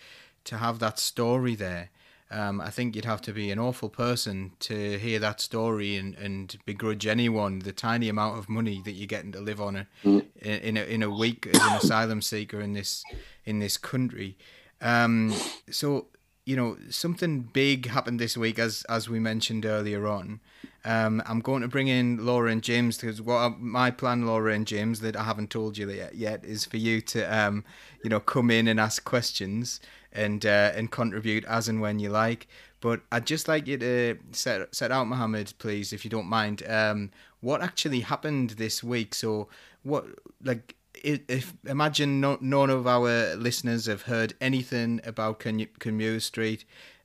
to 0.46 0.58
have 0.58 0.78
that 0.78 0.98
story 0.98 1.54
there. 1.54 1.90
Um, 2.28 2.60
I 2.60 2.70
think 2.70 2.96
you'd 2.96 3.04
have 3.04 3.22
to 3.22 3.32
be 3.32 3.52
an 3.52 3.60
awful 3.60 3.88
person 3.88 4.52
to 4.60 4.98
hear 4.98 5.20
that 5.20 5.40
story 5.40 5.96
and, 5.96 6.16
and 6.16 6.56
begrudge 6.66 7.06
anyone 7.06 7.60
the 7.60 7.70
tiny 7.70 8.08
amount 8.08 8.38
of 8.38 8.48
money 8.48 8.82
that 8.84 8.92
you're 8.92 9.06
getting 9.06 9.30
to 9.32 9.40
live 9.40 9.60
on 9.60 9.76
a, 9.76 9.86
mm. 10.04 10.26
in 10.42 10.76
a 10.76 10.82
in 10.82 11.04
a 11.04 11.10
week 11.10 11.46
as 11.46 11.60
an 11.60 11.76
asylum 11.76 12.20
seeker 12.20 12.60
in 12.60 12.72
this 12.72 13.04
in 13.44 13.60
this 13.60 13.76
country. 13.76 14.36
Um, 14.80 15.34
so 15.70 16.06
you 16.44 16.56
know 16.56 16.76
something 16.90 17.42
big 17.42 17.86
happened 17.86 18.18
this 18.18 18.36
week, 18.36 18.58
as 18.58 18.84
as 18.88 19.08
we 19.08 19.20
mentioned 19.20 19.64
earlier 19.64 20.08
on. 20.08 20.40
Um, 20.84 21.20
I'm 21.26 21.40
going 21.40 21.62
to 21.62 21.68
bring 21.68 21.88
in 21.88 22.24
Laura 22.24 22.50
and 22.52 22.62
James 22.62 22.96
because 22.96 23.20
what 23.20 23.58
my 23.58 23.90
plan, 23.90 24.24
Laura 24.24 24.52
and 24.54 24.64
James, 24.64 25.00
that 25.00 25.16
I 25.16 25.24
haven't 25.24 25.50
told 25.50 25.76
you 25.76 25.90
yet, 25.90 26.14
yet 26.14 26.44
is 26.44 26.64
for 26.64 26.76
you 26.76 27.00
to, 27.00 27.24
um, 27.24 27.64
you 28.04 28.08
know, 28.08 28.20
come 28.20 28.52
in 28.52 28.68
and 28.68 28.78
ask 28.78 29.04
questions 29.04 29.80
and 30.16 30.44
uh, 30.44 30.72
and 30.74 30.90
contribute 30.90 31.44
as 31.44 31.68
and 31.68 31.80
when 31.80 31.98
you 32.00 32.08
like. 32.10 32.48
But 32.80 33.00
I'd 33.12 33.26
just 33.26 33.48
like 33.48 33.66
you 33.66 33.78
to 33.78 34.18
set 34.32 34.74
set 34.74 34.90
out, 34.90 35.06
Mohammed, 35.06 35.54
please, 35.58 35.92
if 35.92 36.04
you 36.04 36.10
don't 36.10 36.28
mind, 36.28 36.62
um, 36.68 37.10
what 37.40 37.62
actually 37.62 38.00
happened 38.00 38.50
this 38.50 38.82
week. 38.82 39.14
So 39.14 39.48
what, 39.82 40.04
like, 40.42 40.74
if 40.94 41.54
imagine 41.66 42.20
no, 42.20 42.38
none 42.40 42.70
of 42.70 42.86
our 42.86 43.36
listeners 43.36 43.86
have 43.86 44.02
heard 44.02 44.34
anything 44.40 45.00
about 45.04 45.40
Kenmure 45.40 46.20
Street 46.20 46.64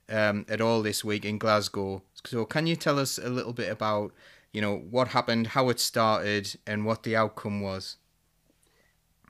um, 0.10 0.46
at 0.50 0.62
all 0.62 0.82
this 0.82 1.04
week 1.04 1.26
in 1.26 1.38
Glasgow. 1.38 2.02
So 2.26 2.46
can 2.46 2.68
you 2.68 2.76
tell 2.76 3.00
us 3.00 3.18
a 3.18 3.30
little 3.30 3.54
bit 3.54 3.72
about, 3.72 4.14
you 4.52 4.62
know, 4.62 4.78
what 4.78 5.10
happened, 5.10 5.48
how 5.48 5.70
it 5.70 5.80
started, 5.80 6.56
and 6.68 6.86
what 6.86 7.04
the 7.04 7.16
outcome 7.16 7.62
was? 7.62 7.98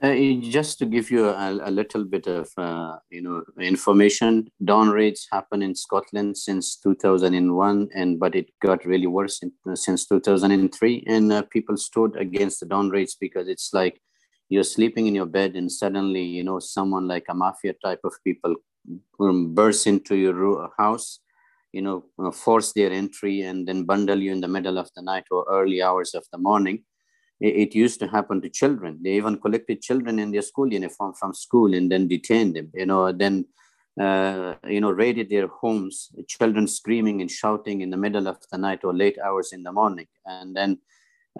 Uh, 0.02 0.16
just 0.42 0.80
to 0.80 0.88
give 0.88 1.12
you 1.12 1.30
a, 1.30 1.60
a 1.64 1.70
little 1.70 2.04
bit 2.04 2.26
of 2.26 2.50
uh, 2.58 2.96
you 3.12 3.22
know 3.22 3.44
information, 3.60 4.50
dawn 4.66 4.90
raids 4.90 5.28
happen 5.32 5.62
in 5.62 5.76
Scotland 5.76 6.36
since 6.36 6.76
2001, 6.78 7.88
and 7.94 8.20
but 8.20 8.34
it 8.34 8.50
got 8.64 8.84
really 8.84 9.06
worse 9.06 9.44
in, 9.44 9.52
uh, 9.70 9.76
since 9.76 10.08
2003. 10.08 11.04
And 11.06 11.32
uh, 11.32 11.44
people 11.44 11.78
stood 11.78 12.16
against 12.18 12.62
the 12.62 12.66
dawn 12.66 12.90
raids 12.90 13.16
because 13.16 13.48
it's 13.48 13.74
like 13.74 14.02
you're 14.50 14.64
sleeping 14.64 15.06
in 15.06 15.14
your 15.14 15.28
bed, 15.28 15.56
and 15.56 15.72
suddenly 15.72 16.24
you 16.24 16.44
know 16.44 16.58
someone 16.58 17.08
like 17.08 17.26
a 17.30 17.36
mafia 17.36 17.74
type 17.86 18.02
of 18.04 18.14
people 18.24 18.56
burst 19.20 19.86
into 19.86 20.16
your 20.16 20.72
house, 20.80 21.20
you 21.74 21.84
know, 21.84 22.06
uh, 22.18 22.32
force 22.32 22.74
their 22.74 22.92
entry, 22.92 23.42
and 23.42 23.68
then 23.68 23.84
bundle 23.84 24.18
you 24.18 24.32
in 24.32 24.42
the 24.42 24.48
middle 24.48 24.80
of 24.80 24.90
the 24.96 25.04
night 25.04 25.26
or 25.30 25.46
early 25.48 25.84
hours 25.84 26.16
of 26.16 26.26
the 26.32 26.40
morning 26.40 26.86
it 27.42 27.74
used 27.74 28.00
to 28.00 28.08
happen 28.08 28.40
to 28.42 28.50
children. 28.50 29.00
They 29.02 29.14
even 29.14 29.38
collected 29.38 29.82
children 29.82 30.20
in 30.20 30.32
their 30.32 30.44
school 30.44 30.72
uniform 30.72 31.14
from 31.14 31.34
school 31.34 31.74
and 31.74 31.92
then 31.92 32.08
detained 32.08 32.56
them, 32.56 32.72
you 32.74 32.86
know, 32.86 33.12
then, 33.12 33.46
uh, 34.00 34.56
you 34.68 34.80
know, 34.80 34.92
raided 34.92 35.30
their 35.30 35.48
homes, 35.48 36.10
children 36.28 36.68
screaming 36.68 37.20
and 37.22 37.32
shouting 37.32 37.82
in 37.82 37.90
the 37.90 37.98
middle 37.98 38.28
of 38.28 38.38
the 38.52 38.58
night 38.58 38.84
or 38.84 38.94
late 38.94 39.18
hours 39.26 39.54
in 39.54 39.64
the 39.64 39.72
morning. 39.72 40.08
And 40.26 40.56
then 40.56 40.78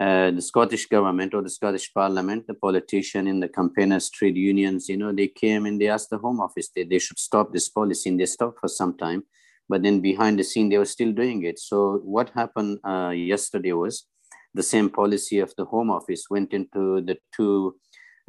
uh, 0.00 0.32
the 0.32 0.42
Scottish 0.42 0.86
government 0.86 1.34
or 1.34 1.42
the 1.42 1.50
Scottish 1.50 1.94
parliament, 1.94 2.48
the 2.48 2.54
politician 2.54 3.28
in 3.28 3.38
the 3.38 3.48
campaigners, 3.48 4.10
trade 4.10 4.36
unions, 4.36 4.88
you 4.88 4.96
know, 4.96 5.12
they 5.12 5.28
came 5.28 5.66
and 5.66 5.80
they 5.80 5.88
asked 5.88 6.10
the 6.10 6.18
Home 6.18 6.40
Office 6.40 6.68
that 6.74 6.90
they 6.90 6.98
should 6.98 7.18
stop 7.18 7.52
this 7.52 7.68
policy 7.68 8.10
and 8.10 8.18
they 8.18 8.26
stopped 8.26 8.58
for 8.58 8.68
some 8.68 8.96
time. 8.96 9.22
But 9.68 9.84
then 9.84 10.00
behind 10.00 10.38
the 10.38 10.44
scene, 10.44 10.68
they 10.68 10.78
were 10.78 10.84
still 10.84 11.12
doing 11.12 11.44
it. 11.44 11.60
So 11.60 12.00
what 12.02 12.30
happened 12.30 12.78
uh, 12.84 13.10
yesterday 13.10 13.72
was 13.72 14.06
the 14.54 14.62
same 14.62 14.90
policy 14.90 15.38
of 15.38 15.54
the 15.56 15.64
Home 15.64 15.90
Office 15.90 16.26
went 16.28 16.52
into 16.52 17.00
the 17.00 17.16
two 17.34 17.76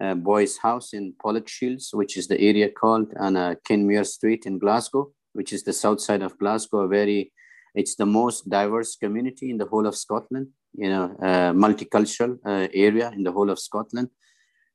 uh, 0.01 0.15
boys' 0.15 0.57
house 0.57 0.93
in 0.93 1.13
Pollokshields, 1.23 1.93
which 1.93 2.17
is 2.17 2.27
the 2.27 2.39
area 2.39 2.69
called 2.69 3.13
on 3.19 3.35
uh, 3.35 3.55
Kenmure 3.67 4.05
Street 4.05 4.45
in 4.45 4.57
Glasgow, 4.57 5.11
which 5.33 5.53
is 5.53 5.63
the 5.63 5.73
south 5.73 6.01
side 6.01 6.21
of 6.21 6.37
Glasgow. 6.39 6.79
A 6.79 6.87
very, 6.87 7.31
it's 7.75 7.95
the 7.95 8.05
most 8.05 8.49
diverse 8.49 8.95
community 8.95 9.49
in 9.49 9.57
the 9.57 9.65
whole 9.65 9.85
of 9.85 9.95
Scotland. 9.95 10.47
You 10.75 10.89
know, 10.89 11.15
uh, 11.21 11.53
multicultural 11.53 12.39
uh, 12.45 12.67
area 12.73 13.11
in 13.11 13.23
the 13.23 13.31
whole 13.31 13.49
of 13.49 13.59
Scotland. 13.59 14.09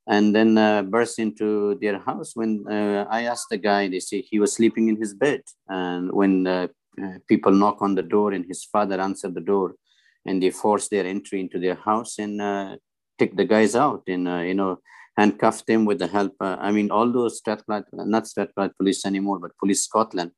And 0.06 0.34
then 0.34 0.56
uh, 0.56 0.82
burst 0.82 1.18
into 1.18 1.76
their 1.82 1.98
house 1.98 2.32
when 2.34 2.64
uh, 2.70 3.04
I 3.10 3.24
asked 3.24 3.48
the 3.50 3.58
guy. 3.58 3.88
They 3.88 4.00
say 4.00 4.22
he 4.22 4.38
was 4.38 4.54
sleeping 4.54 4.88
in 4.88 4.96
his 4.96 5.12
bed, 5.12 5.42
and 5.68 6.10
when 6.12 6.68
people 7.28 7.52
knock 7.52 7.82
on 7.82 7.94
the 7.94 8.02
door 8.02 8.32
and 8.32 8.44
his 8.46 8.64
father 8.64 9.00
answered 9.00 9.34
the 9.34 9.40
door 9.40 9.74
and 10.26 10.42
they 10.42 10.50
forced 10.50 10.90
their 10.90 11.06
entry 11.06 11.40
into 11.40 11.58
their 11.58 11.74
house 11.74 12.18
and 12.18 12.40
uh, 12.40 12.76
took 13.18 13.36
the 13.36 13.44
guys 13.44 13.74
out 13.74 14.02
and 14.06 14.28
uh, 14.28 14.40
you 14.40 14.54
know 14.54 14.78
handcuffed 15.18 15.66
them 15.66 15.84
with 15.84 15.98
the 15.98 16.06
help. 16.06 16.34
Uh, 16.40 16.56
I 16.60 16.70
mean, 16.70 16.90
all 16.92 17.10
those 17.10 17.38
Strathclyde, 17.38 17.84
not 17.92 18.28
Strathclyde 18.28 18.76
police 18.76 19.04
anymore, 19.04 19.40
but 19.40 19.58
Police 19.58 19.82
Scotland. 19.82 20.30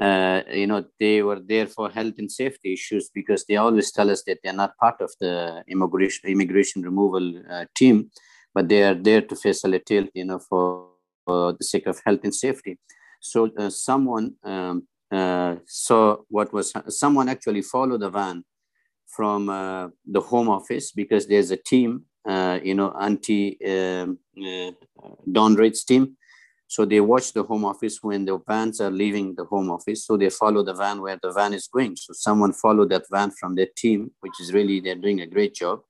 Uh, 0.00 0.40
you 0.50 0.66
know, 0.66 0.82
they 0.98 1.22
were 1.22 1.40
there 1.52 1.66
for 1.66 1.90
health 1.90 2.14
and 2.18 2.32
safety 2.32 2.72
issues 2.72 3.10
because 3.14 3.44
they 3.44 3.56
always 3.56 3.92
tell 3.92 4.10
us 4.10 4.22
that 4.26 4.38
they're 4.42 4.62
not 4.64 4.76
part 4.78 5.00
of 5.00 5.12
the 5.20 5.62
immigration 5.68 6.28
immigration 6.28 6.82
removal 6.82 7.24
uh, 7.50 7.66
team, 7.76 8.10
but 8.54 8.68
they 8.68 8.82
are 8.82 8.94
there 8.94 9.20
to 9.20 9.36
facilitate, 9.36 10.10
you 10.14 10.24
know, 10.24 10.40
for, 10.48 10.88
for 11.24 11.52
the 11.52 11.64
sake 11.64 11.86
of 11.86 12.00
health 12.04 12.20
and 12.24 12.34
safety. 12.34 12.78
So 13.20 13.50
uh, 13.58 13.70
someone 13.70 14.34
um, 14.42 14.88
saw 15.66 16.16
what 16.28 16.52
was 16.52 16.72
someone 16.88 17.28
actually 17.28 17.62
followed 17.62 18.00
the 18.00 18.10
van 18.10 18.42
from 19.14 19.48
uh, 19.48 19.88
the 20.06 20.20
home 20.20 20.48
office 20.48 20.92
because 20.92 21.26
there's 21.26 21.50
a 21.50 21.56
team, 21.56 22.04
uh, 22.26 22.58
you 22.62 22.74
know, 22.74 22.92
anti 23.00 23.58
um, 23.66 24.18
uh, 24.36 25.54
raids 25.56 25.84
team. 25.84 26.16
So 26.66 26.84
they 26.84 27.00
watch 27.00 27.32
the 27.32 27.44
home 27.44 27.64
office 27.64 27.98
when 28.02 28.24
the 28.24 28.38
vans 28.48 28.80
are 28.80 28.90
leaving 28.90 29.34
the 29.34 29.44
home 29.44 29.70
office. 29.70 30.06
So 30.06 30.16
they 30.16 30.30
follow 30.30 30.64
the 30.64 30.74
van 30.74 31.00
where 31.00 31.18
the 31.22 31.30
van 31.30 31.52
is 31.54 31.68
going. 31.68 31.96
So 31.96 32.12
someone 32.14 32.52
followed 32.52 32.90
that 32.90 33.04
van 33.10 33.30
from 33.30 33.54
their 33.54 33.68
team, 33.76 34.10
which 34.20 34.40
is 34.40 34.52
really, 34.52 34.80
they're 34.80 34.94
doing 34.96 35.20
a 35.20 35.26
great 35.26 35.54
job. 35.54 35.82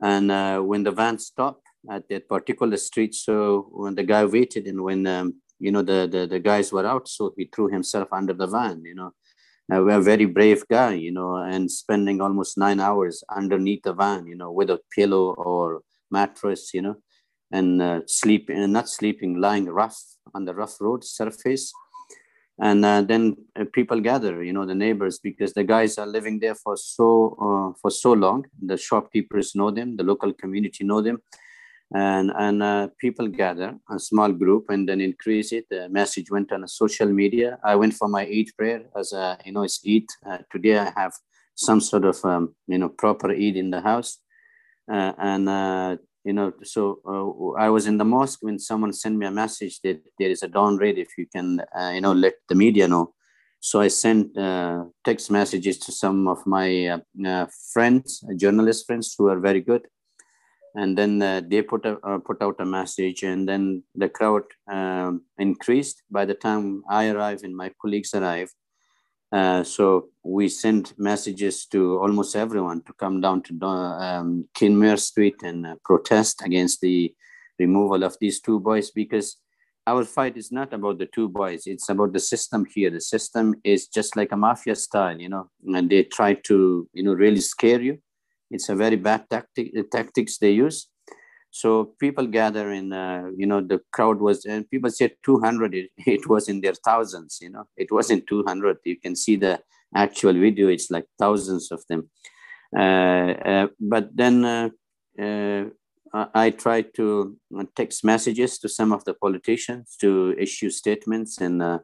And 0.00 0.30
uh, 0.30 0.60
when 0.60 0.84
the 0.84 0.92
van 0.92 1.18
stopped 1.18 1.66
at 1.90 2.08
that 2.10 2.28
particular 2.28 2.76
street, 2.76 3.14
so 3.14 3.68
when 3.72 3.94
the 3.94 4.04
guy 4.04 4.24
waited 4.24 4.66
and 4.66 4.82
when, 4.82 5.06
um, 5.06 5.40
you 5.58 5.72
know, 5.72 5.82
the, 5.82 6.06
the, 6.10 6.26
the 6.26 6.38
guys 6.38 6.72
were 6.72 6.86
out, 6.86 7.08
so 7.08 7.32
he 7.36 7.46
threw 7.46 7.68
himself 7.68 8.08
under 8.12 8.34
the 8.34 8.46
van, 8.46 8.82
you 8.84 8.94
know, 8.94 9.12
a 9.70 10.00
very 10.00 10.26
brave 10.26 10.64
guy, 10.68 10.94
you 10.94 11.12
know, 11.12 11.36
and 11.36 11.70
spending 11.70 12.20
almost 12.20 12.56
nine 12.56 12.80
hours 12.80 13.24
underneath 13.34 13.82
the 13.82 13.92
van, 13.92 14.26
you 14.26 14.36
know, 14.36 14.52
with 14.52 14.70
a 14.70 14.80
pillow 14.94 15.34
or 15.34 15.82
mattress, 16.10 16.72
you 16.72 16.82
know, 16.82 16.96
and 17.50 17.82
uh, 17.82 18.00
sleep, 18.06 18.48
uh, 18.48 18.66
not 18.66 18.88
sleeping, 18.88 19.40
lying 19.40 19.66
rough 19.66 19.98
on 20.34 20.44
the 20.44 20.54
rough 20.54 20.80
road 20.80 21.04
surface. 21.04 21.72
And 22.58 22.84
uh, 22.84 23.02
then 23.02 23.36
uh, 23.58 23.64
people 23.72 24.00
gather, 24.00 24.42
you 24.42 24.52
know, 24.52 24.64
the 24.64 24.74
neighbors, 24.74 25.18
because 25.18 25.52
the 25.52 25.64
guys 25.64 25.98
are 25.98 26.06
living 26.06 26.38
there 26.38 26.54
for 26.54 26.76
so 26.76 27.36
uh, 27.40 27.78
for 27.80 27.90
so 27.90 28.12
long. 28.12 28.46
The 28.64 28.78
shopkeepers 28.78 29.54
know 29.54 29.70
them, 29.70 29.96
the 29.96 30.04
local 30.04 30.32
community 30.32 30.84
know 30.84 31.02
them, 31.02 31.18
and 31.94 32.32
and 32.36 32.62
uh, 32.62 32.88
people 32.98 33.28
gather 33.28 33.76
a 33.90 33.98
small 33.98 34.32
group 34.32 34.64
and 34.70 34.88
then 34.88 35.00
increase 35.00 35.52
it. 35.52 35.66
The 35.70 35.88
message 35.88 36.30
went 36.30 36.50
on 36.52 36.66
social 36.66 37.06
media. 37.06 37.58
I 37.62 37.76
went 37.76 37.94
for 37.94 38.08
my 38.08 38.22
eid 38.22 38.48
prayer 38.58 38.82
as 38.98 39.12
a 39.12 39.38
you 39.44 39.52
know 39.52 39.62
it's 39.62 39.80
eid 39.86 40.06
uh, 40.26 40.38
today 40.50 40.78
i 40.78 40.92
have 40.96 41.12
some 41.54 41.80
sort 41.80 42.04
of 42.04 42.22
um, 42.24 42.54
you 42.66 42.78
know 42.78 42.88
proper 42.88 43.30
eid 43.30 43.56
in 43.56 43.70
the 43.70 43.80
house. 43.80 44.18
Uh, 44.90 45.12
and 45.18 45.48
uh, 45.48 45.96
you 46.24 46.32
know 46.32 46.52
so 46.62 47.00
uh, 47.08 47.60
i 47.60 47.68
was 47.68 47.86
in 47.86 47.98
the 47.98 48.04
mosque 48.04 48.38
when 48.42 48.58
someone 48.58 48.92
sent 48.92 49.16
me 49.16 49.26
a 49.26 49.30
message 49.30 49.80
that 49.82 50.00
there 50.18 50.30
is 50.30 50.42
a 50.44 50.48
dawn 50.48 50.76
raid 50.76 50.96
if 50.96 51.08
you 51.18 51.26
can 51.34 51.60
uh, 51.76 51.90
you 51.94 52.00
know 52.00 52.12
let 52.12 52.34
the 52.48 52.54
media 52.54 52.88
know. 52.88 53.12
So 53.60 53.80
i 53.80 53.88
sent 53.88 54.34
text 55.04 55.30
messages 55.30 55.78
to 55.78 55.92
some 55.92 56.26
of 56.28 56.44
my 56.46 57.00
friends 57.72 58.24
journalist 58.36 58.86
friends 58.86 59.14
who 59.16 59.28
are 59.28 59.40
very 59.40 59.60
good 59.60 59.86
and 60.76 60.96
then 60.96 61.20
uh, 61.22 61.40
they 61.48 61.62
put 61.62 61.84
a, 61.86 61.98
uh, 62.06 62.18
put 62.18 62.40
out 62.42 62.60
a 62.60 62.64
message 62.64 63.22
and 63.22 63.48
then 63.48 63.82
the 63.94 64.08
crowd 64.08 64.44
um, 64.68 65.22
increased 65.38 66.02
by 66.10 66.24
the 66.24 66.34
time 66.34 66.82
i 66.88 67.08
arrived 67.08 67.44
and 67.44 67.56
my 67.56 67.70
colleagues 67.80 68.14
arrived 68.14 68.54
uh, 69.32 69.64
so 69.64 70.08
we 70.22 70.48
sent 70.48 70.94
messages 70.98 71.66
to 71.66 71.98
almost 71.98 72.36
everyone 72.36 72.80
to 72.82 72.92
come 72.92 73.20
down 73.20 73.42
to 73.42 73.52
um, 73.66 74.48
Kenmure 74.54 74.98
Street 74.98 75.34
and 75.42 75.66
uh, 75.66 75.74
protest 75.84 76.42
against 76.44 76.80
the 76.80 77.12
removal 77.58 78.04
of 78.04 78.16
these 78.20 78.40
two 78.40 78.60
boys 78.60 78.92
because 78.92 79.38
our 79.86 80.04
fight 80.04 80.36
is 80.36 80.50
not 80.50 80.72
about 80.72 80.98
the 80.98 81.06
two 81.06 81.28
boys. 81.28 81.66
It's 81.66 81.88
about 81.88 82.12
the 82.12 82.20
system 82.20 82.66
here. 82.72 82.90
The 82.90 83.00
system 83.00 83.54
is 83.62 83.86
just 83.86 84.16
like 84.16 84.32
a 84.32 84.36
mafia 84.36 84.74
style, 84.74 85.20
you 85.20 85.28
know, 85.28 85.50
and 85.64 85.88
they 85.88 86.04
try 86.04 86.34
to, 86.34 86.88
you 86.92 87.02
know, 87.02 87.12
really 87.12 87.40
scare 87.40 87.80
you. 87.80 87.98
It's 88.50 88.68
a 88.68 88.74
very 88.74 88.96
bad 88.96 89.28
tactic, 89.28 89.72
the 89.74 89.82
tactics 89.82 90.38
they 90.38 90.52
use. 90.52 90.88
So 91.50 91.94
people 91.98 92.26
gather 92.26 92.70
in, 92.70 92.92
uh, 92.92 93.30
you 93.36 93.46
know, 93.46 93.60
the 93.60 93.80
crowd 93.92 94.20
was, 94.20 94.44
and 94.44 94.68
people 94.70 94.90
said 94.90 95.12
200, 95.24 95.74
it, 95.74 95.90
it 96.06 96.28
was 96.28 96.48
in 96.48 96.60
their 96.60 96.74
thousands, 96.74 97.38
you 97.40 97.50
know, 97.50 97.64
it 97.76 97.90
wasn't 97.90 98.26
200. 98.26 98.78
You 98.84 99.00
can 99.00 99.16
see 99.16 99.36
the 99.36 99.60
actual 99.94 100.34
video, 100.34 100.68
it's 100.68 100.90
like 100.90 101.06
thousands 101.18 101.72
of 101.72 101.82
them. 101.88 102.10
Uh, 102.76 103.32
uh, 103.52 103.66
but 103.80 104.14
then 104.14 104.44
uh, 104.44 104.68
uh, 105.20 105.64
I 106.12 106.50
tried 106.50 106.94
to 106.96 107.36
text 107.74 108.04
messages 108.04 108.58
to 108.58 108.68
some 108.68 108.92
of 108.92 109.04
the 109.04 109.14
politicians 109.14 109.96
to 110.00 110.34
issue 110.38 110.70
statements 110.70 111.40
and, 111.40 111.62
uh, 111.62 111.78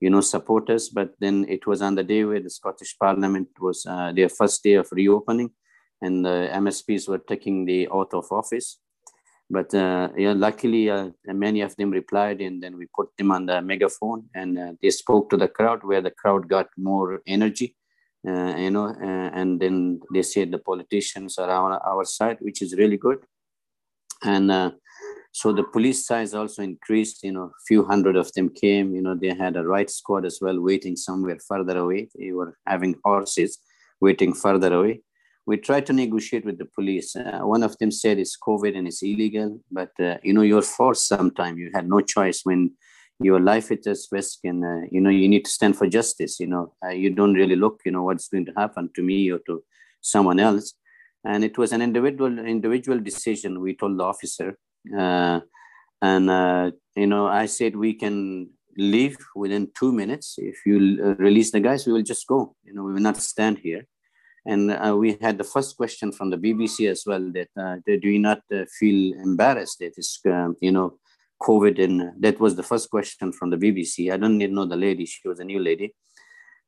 you 0.00 0.10
know, 0.10 0.20
support 0.20 0.70
us. 0.70 0.88
But 0.88 1.10
then 1.20 1.44
it 1.48 1.66
was 1.66 1.82
on 1.82 1.96
the 1.96 2.04
day 2.04 2.24
where 2.24 2.40
the 2.40 2.50
Scottish 2.50 2.96
Parliament 2.98 3.48
was 3.60 3.82
their 4.14 4.28
first 4.28 4.62
day 4.62 4.74
of 4.74 4.88
reopening, 4.92 5.50
and 6.00 6.24
the 6.24 6.50
MSPs 6.52 7.08
were 7.08 7.18
taking 7.18 7.64
the 7.64 7.88
oath 7.88 8.14
of 8.14 8.30
office. 8.30 8.78
But 9.50 9.74
uh, 9.74 10.10
yeah, 10.16 10.34
luckily, 10.34 10.90
uh, 10.90 11.08
many 11.24 11.62
of 11.62 11.74
them 11.76 11.90
replied, 11.90 12.40
and 12.40 12.62
then 12.62 12.76
we 12.76 12.86
put 12.94 13.08
them 13.16 13.32
on 13.32 13.46
the 13.46 13.62
megaphone, 13.62 14.24
and 14.34 14.58
uh, 14.58 14.72
they 14.82 14.90
spoke 14.90 15.30
to 15.30 15.36
the 15.36 15.48
crowd, 15.48 15.82
where 15.82 16.02
the 16.02 16.10
crowd 16.10 16.48
got 16.48 16.68
more 16.76 17.22
energy. 17.26 17.74
you 18.24 18.70
know, 18.70 18.88
and 19.40 19.58
then 19.60 20.00
they 20.12 20.22
said 20.22 20.50
the 20.50 20.58
politicians 20.58 21.38
are 21.38 21.50
on 21.50 21.72
our 21.90 22.04
side, 22.04 22.38
which 22.40 22.60
is 22.60 22.76
really 22.76 22.98
good 22.98 23.20
and 24.24 24.50
uh, 24.50 24.70
so 25.32 25.52
the 25.52 25.62
police 25.62 26.06
size 26.06 26.34
also 26.34 26.62
increased 26.62 27.22
you 27.22 27.32
know 27.32 27.44
a 27.44 27.62
few 27.66 27.84
hundred 27.84 28.16
of 28.16 28.32
them 28.32 28.48
came 28.48 28.94
you 28.94 29.02
know 29.02 29.14
they 29.14 29.34
had 29.34 29.56
a 29.56 29.62
right 29.62 29.90
squad 29.90 30.24
as 30.24 30.38
well 30.40 30.60
waiting 30.60 30.96
somewhere 30.96 31.38
further 31.46 31.78
away 31.78 32.08
they 32.18 32.32
were 32.32 32.56
having 32.66 32.94
horses 33.04 33.58
waiting 34.00 34.32
further 34.32 34.72
away 34.72 35.00
we 35.48 35.56
tried 35.56 35.86
to 35.86 35.92
negotiate 35.92 36.44
with 36.48 36.58
the 36.58 36.68
police 36.76 37.10
uh, 37.16 37.40
one 37.54 37.62
of 37.68 37.76
them 37.78 37.90
said 37.90 38.18
it's 38.18 38.36
covid 38.48 38.76
and 38.78 38.86
it's 38.86 39.02
illegal 39.02 39.50
but 39.78 39.92
uh, 40.08 40.16
you 40.22 40.32
know 40.32 40.46
you're 40.50 40.70
forced 40.78 41.06
sometime 41.14 41.58
you 41.62 41.70
had 41.74 41.88
no 41.94 42.00
choice 42.00 42.40
when 42.44 42.70
your 43.28 43.40
life 43.40 43.72
is 43.72 43.86
at 43.86 44.16
risk 44.16 44.38
and 44.44 44.64
uh, 44.72 44.86
you 44.94 45.00
know 45.00 45.14
you 45.20 45.28
need 45.28 45.44
to 45.44 45.50
stand 45.58 45.76
for 45.76 45.86
justice 45.98 46.38
you 46.38 46.46
know 46.52 46.64
uh, 46.84 46.94
you 47.02 47.10
don't 47.20 47.34
really 47.42 47.56
look 47.64 47.80
you 47.84 47.92
know 47.94 48.04
what's 48.08 48.28
going 48.28 48.46
to 48.46 48.56
happen 48.62 48.90
to 48.94 49.02
me 49.02 49.18
or 49.32 49.40
to 49.46 49.62
someone 50.00 50.38
else 50.48 50.74
and 51.24 51.44
it 51.44 51.58
was 51.58 51.72
an 51.72 51.82
individual 51.82 52.38
individual 52.38 52.98
decision. 52.98 53.60
We 53.60 53.74
told 53.74 53.98
the 53.98 54.04
officer, 54.04 54.56
uh, 54.96 55.40
and 56.00 56.30
uh, 56.30 56.70
you 56.96 57.06
know, 57.06 57.26
I 57.26 57.46
said 57.46 57.76
we 57.76 57.94
can 57.94 58.50
leave 58.76 59.18
within 59.34 59.70
two 59.78 59.92
minutes. 59.92 60.36
If 60.38 60.64
you 60.64 61.14
release 61.18 61.50
the 61.50 61.60
guys, 61.60 61.86
we 61.86 61.92
will 61.92 62.02
just 62.02 62.26
go. 62.26 62.54
You 62.64 62.74
know, 62.74 62.84
we 62.84 62.92
will 62.94 63.00
not 63.00 63.16
stand 63.16 63.58
here. 63.58 63.86
And 64.48 64.70
uh, 64.70 64.96
we 64.96 65.18
had 65.20 65.36
the 65.36 65.44
first 65.44 65.76
question 65.76 66.10
from 66.10 66.30
the 66.30 66.38
BBC 66.38 66.90
as 66.90 67.02
well 67.06 67.30
that 67.34 67.48
uh, 67.54 67.76
do 67.84 68.08
you 68.08 68.18
not 68.18 68.40
uh, 68.50 68.64
feel 68.78 69.12
embarrassed 69.20 69.80
that 69.80 69.92
it's, 69.98 70.18
um, 70.24 70.56
you 70.62 70.72
know, 70.72 70.98
COVID? 71.42 71.84
And 71.84 72.22
that 72.22 72.40
was 72.40 72.56
the 72.56 72.62
first 72.62 72.88
question 72.88 73.30
from 73.30 73.50
the 73.50 73.58
BBC. 73.58 74.10
I 74.10 74.16
don't 74.16 74.38
need 74.38 74.50
know 74.50 74.64
the 74.64 74.74
lady, 74.74 75.04
she 75.04 75.28
was 75.28 75.38
a 75.38 75.44
new 75.44 75.60
lady. 75.60 75.94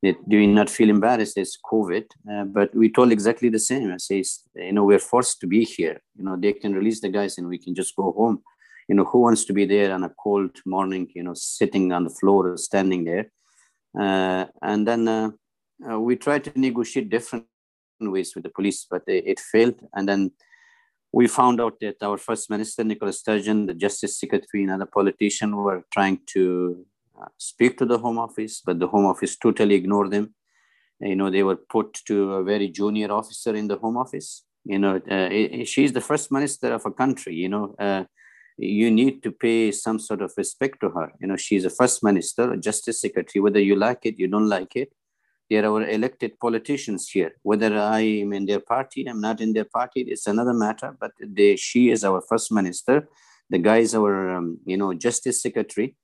That 0.03 0.15
do 0.29 0.37
you 0.37 0.47
not 0.47 0.69
feel 0.69 0.91
embarrassed 0.91 1.37
it's 1.37 1.57
covid? 1.71 2.05
Uh, 2.31 2.43
but 2.45 2.73
we 2.75 2.89
told 2.89 3.11
exactly 3.11 3.49
the 3.49 3.59
same. 3.59 3.91
I 3.91 3.97
say 3.97 4.23
you 4.55 4.73
know 4.73 4.83
we're 4.83 5.07
forced 5.13 5.39
to 5.41 5.47
be 5.47 5.63
here. 5.63 6.01
You 6.15 6.25
know 6.25 6.35
they 6.35 6.53
can 6.53 6.73
release 6.73 7.01
the 7.01 7.09
guys 7.09 7.37
and 7.37 7.47
we 7.47 7.59
can 7.59 7.75
just 7.75 7.95
go 7.95 8.11
home. 8.11 8.41
You 8.87 8.95
know 8.95 9.05
who 9.05 9.19
wants 9.19 9.45
to 9.45 9.53
be 9.53 9.65
there 9.65 9.93
on 9.93 10.03
a 10.03 10.09
cold 10.09 10.57
morning 10.65 11.07
you 11.13 11.21
know 11.21 11.35
sitting 11.35 11.91
on 11.91 12.03
the 12.03 12.09
floor 12.09 12.47
or 12.47 12.57
standing 12.57 13.03
there? 13.03 13.31
Uh, 13.99 14.45
and 14.63 14.87
then 14.87 15.07
uh, 15.07 15.29
uh 15.87 15.99
we 15.99 16.15
tried 16.15 16.45
to 16.45 16.51
negotiate 16.55 17.11
different 17.11 17.45
ways 18.09 18.33
with 18.33 18.43
the 18.43 18.49
police 18.49 18.87
but 18.89 19.03
it, 19.07 19.23
it 19.27 19.39
failed 19.39 19.79
and 19.93 20.07
then 20.07 20.31
we 21.13 21.27
found 21.27 21.59
out 21.59 21.77
that 21.81 22.01
our 22.01 22.17
first 22.17 22.49
minister 22.49 22.83
nicola 22.83 23.11
sturgeon 23.11 23.65
the 23.65 23.73
justice 23.73 24.17
secretary 24.17 24.63
and 24.63 24.71
other 24.71 24.85
politicians 24.85 25.53
were 25.53 25.83
trying 25.91 26.19
to 26.25 26.85
speak 27.37 27.77
to 27.77 27.85
the 27.85 27.97
Home 27.97 28.19
Office, 28.19 28.61
but 28.65 28.79
the 28.79 28.87
Home 28.87 29.05
Office 29.05 29.35
totally 29.37 29.75
ignored 29.75 30.11
them. 30.11 30.33
You 30.99 31.15
know, 31.15 31.29
they 31.29 31.43
were 31.43 31.55
put 31.55 31.93
to 32.05 32.33
a 32.35 32.43
very 32.43 32.67
junior 32.69 33.11
officer 33.11 33.55
in 33.55 33.67
the 33.67 33.77
Home 33.77 33.97
Office. 33.97 34.43
You 34.63 34.79
know, 34.79 34.97
uh, 35.09 35.65
she's 35.65 35.93
the 35.93 36.01
first 36.01 36.31
minister 36.31 36.73
of 36.73 36.85
a 36.85 36.91
country. 36.91 37.35
You 37.35 37.49
know, 37.49 37.75
uh, 37.79 38.03
you 38.57 38.91
need 38.91 39.23
to 39.23 39.31
pay 39.31 39.71
some 39.71 39.97
sort 39.97 40.21
of 40.21 40.33
respect 40.37 40.79
to 40.81 40.89
her. 40.89 41.11
You 41.19 41.27
know, 41.27 41.37
she's 41.37 41.65
a 41.65 41.69
first 41.69 42.03
minister, 42.03 42.53
a 42.53 42.57
justice 42.57 43.01
secretary. 43.01 43.41
Whether 43.41 43.59
you 43.59 43.75
like 43.75 44.05
it, 44.05 44.19
you 44.19 44.27
don't 44.27 44.49
like 44.49 44.75
it, 44.75 44.93
they're 45.51 45.65
our 45.65 45.83
elected 45.87 46.39
politicians 46.39 47.09
here. 47.09 47.33
Whether 47.43 47.77
I 47.77 47.99
am 47.99 48.31
in 48.33 48.45
their 48.45 48.61
party, 48.61 49.05
I'm 49.07 49.21
not 49.21 49.41
in 49.41 49.53
their 49.53 49.65
party, 49.65 50.01
it's 50.01 50.25
another 50.25 50.53
matter. 50.53 50.95
But 50.99 51.11
they, 51.19 51.57
she 51.57 51.89
is 51.89 52.05
our 52.05 52.21
first 52.21 52.51
minister. 52.51 53.07
The 53.49 53.57
guy 53.59 53.79
is 53.79 53.93
our, 53.93 54.29
um, 54.37 54.59
you 54.65 54.77
know, 54.77 54.93
justice 54.93 55.41
secretary 55.41 55.95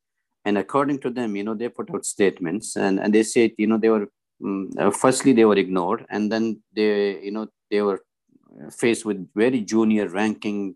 and 0.48 0.58
according 0.58 1.00
to 1.00 1.10
them, 1.10 1.36
you 1.36 1.44
know, 1.44 1.56
they 1.56 1.68
put 1.68 1.94
out 1.94 2.06
statements 2.06 2.78
and, 2.78 3.02
and 3.02 3.14
they 3.14 3.24
said, 3.24 3.52
you 3.58 3.68
know, 3.68 3.78
they 3.78 3.90
were, 3.90 4.08
um, 4.42 4.72
firstly, 4.94 5.34
they 5.34 5.44
were 5.44 5.58
ignored. 5.58 6.06
And 6.10 6.32
then 6.32 6.62
they, 6.74 7.22
you 7.22 7.32
know, 7.32 7.48
they 7.70 7.82
were 7.82 8.02
faced 8.72 9.04
with 9.04 9.28
very 9.36 9.60
junior 9.60 10.08
ranking 10.08 10.76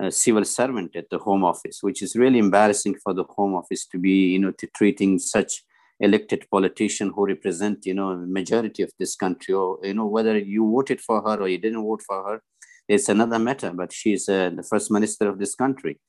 uh, 0.00 0.10
civil 0.10 0.44
servant 0.44 0.94
at 0.94 1.10
the 1.10 1.18
home 1.18 1.42
office, 1.42 1.82
which 1.82 2.02
is 2.02 2.14
really 2.14 2.38
embarrassing 2.38 2.98
for 3.02 3.12
the 3.12 3.24
home 3.24 3.54
office 3.54 3.84
to 3.86 3.98
be, 3.98 4.28
you 4.34 4.38
know, 4.38 4.52
to 4.52 4.68
treating 4.68 5.18
such 5.18 5.64
elected 6.00 6.46
politician 6.50 7.12
who 7.14 7.26
represent, 7.26 7.84
you 7.84 7.94
know, 7.94 8.16
majority 8.26 8.82
of 8.82 8.90
this 8.98 9.14
country 9.16 9.54
or, 9.54 9.78
you 9.82 9.94
know, 9.94 10.06
whether 10.06 10.38
you 10.38 10.68
voted 10.70 11.00
for 11.00 11.20
her 11.22 11.40
or 11.40 11.48
you 11.48 11.58
didn't 11.58 11.82
vote 11.82 12.02
for 12.06 12.24
her, 12.24 12.42
it's 12.88 13.08
another 13.08 13.38
matter, 13.38 13.70
but 13.72 13.92
she's 13.92 14.28
uh, 14.28 14.50
the 14.50 14.62
first 14.62 14.90
minister 14.90 15.28
of 15.28 15.38
this 15.38 15.54
country. 15.54 16.00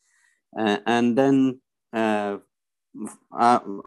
Uh, 0.58 0.78
and 0.86 1.18
then 1.18 1.62
uh, 1.94 2.38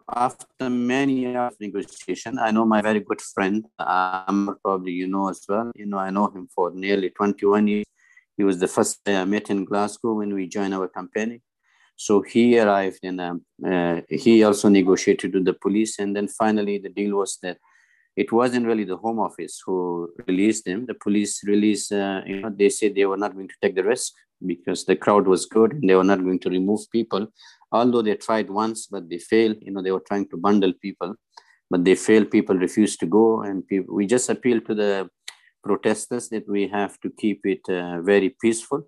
after 0.09 0.71
many 0.71 1.21
years 1.21 1.37
of 1.37 1.61
negotiation, 1.61 2.38
I 2.38 2.51
know 2.51 2.64
my 2.64 2.81
very 2.81 3.01
good 3.01 3.21
friend, 3.21 3.64
um, 3.79 4.57
probably 4.62 4.93
you 4.93 5.09
know 5.09 5.29
as 5.29 5.43
well. 5.49 5.73
You 5.75 5.87
know, 5.87 5.99
I 5.99 6.11
know 6.11 6.29
him 6.29 6.49
for 6.55 6.71
nearly 6.73 7.11
21 7.11 7.69
years. 7.69 7.85
He 8.37 8.45
was 8.45 8.59
the 8.59 8.69
first 8.69 9.01
I 9.07 9.25
met 9.25 9.51
in 9.51 9.64
Glasgow 9.64 10.14
when 10.14 10.35
we 10.35 10.49
joined 10.49 10.75
our 10.75 10.88
campaign. 10.88 11.40
So 11.96 12.22
he 12.22 12.59
arrived 12.59 13.00
and 13.02 13.20
um, 13.20 13.44
uh, 13.64 14.00
he 14.09 14.42
also 14.42 14.68
negotiated 14.68 15.35
with 15.35 15.44
the 15.44 15.54
police. 15.54 15.98
And 15.98 16.14
then 16.14 16.28
finally, 16.28 16.78
the 16.78 16.88
deal 16.88 17.16
was 17.16 17.38
that 17.42 17.59
it 18.16 18.33
wasn't 18.33 18.66
really 18.66 18.85
the 18.85 18.96
Home 18.96 19.18
Office 19.18 19.61
who 19.64 20.11
released 20.26 20.64
them. 20.64 20.87
The 20.87 20.94
police 20.94 21.42
released, 21.44 21.92
uh, 21.92 22.22
you 22.26 22.40
know, 22.40 22.50
they 22.50 22.68
said 22.68 22.94
they 22.94 23.07
were 23.07 23.16
not 23.16 23.35
going 23.35 23.48
to 23.48 23.54
take 23.61 23.74
the 23.74 23.85
risk 23.85 24.12
because 24.46 24.85
the 24.85 24.96
crowd 24.96 25.26
was 25.26 25.46
good 25.46 25.72
and 25.72 25.88
they 25.88 25.94
were 25.94 26.04
not 26.04 26.22
going 26.22 26.38
to 26.38 26.50
remove 26.50 26.80
people 26.90 27.26
although 27.72 28.02
they 28.02 28.14
tried 28.14 28.50
once 28.50 28.87
but 28.87 29.09
they 29.09 29.18
failed 29.18 29.57
you 29.61 29.72
know 29.72 29.83
they 29.83 29.90
were 29.90 30.04
trying 30.09 30.28
to 30.28 30.37
bundle 30.37 30.72
people 30.83 31.14
but 31.70 31.85
they 31.85 31.94
failed 31.94 32.30
people 32.30 32.57
refused 32.57 33.00
to 33.00 33.07
go 33.07 33.42
and 33.42 33.66
people, 33.66 33.94
we 33.94 34.07
just 34.07 34.28
appealed 34.28 34.64
to 34.66 34.74
the 34.74 35.09
protesters 35.62 36.28
that 36.28 36.46
we 36.48 36.68
have 36.68 37.00
to 37.00 37.11
keep 37.18 37.40
it 37.44 37.62
uh, 37.68 38.00
very 38.02 38.30
peaceful 38.40 38.83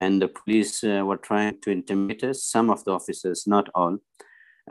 and 0.00 0.20
the 0.20 0.28
police 0.28 0.84
uh, 0.84 1.02
were 1.04 1.16
trying 1.16 1.58
to 1.60 1.70
intimidate 1.70 2.24
us 2.24 2.44
some 2.44 2.70
of 2.70 2.84
the 2.84 2.92
officers 2.92 3.46
not 3.46 3.68
all 3.74 3.98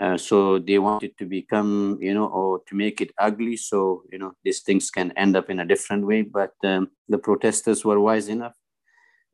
uh, 0.02 0.18
so 0.18 0.60
they 0.60 0.78
wanted 0.78 1.18
to 1.18 1.26
become 1.26 1.98
you 2.02 2.14
know 2.14 2.28
or 2.28 2.62
to 2.68 2.76
make 2.76 3.02
it 3.02 3.12
ugly 3.18 3.56
so 3.56 4.04
you 4.12 4.18
know 4.18 4.34
these 4.44 4.62
things 4.62 4.92
can 4.92 5.12
end 5.18 5.36
up 5.36 5.50
in 5.50 5.60
a 5.60 5.66
different 5.66 6.06
way 6.06 6.22
but 6.22 6.54
um, 6.64 6.90
the 7.10 7.18
protesters 7.18 7.84
were 7.86 8.00
wise 8.00 8.28
enough 8.28 8.56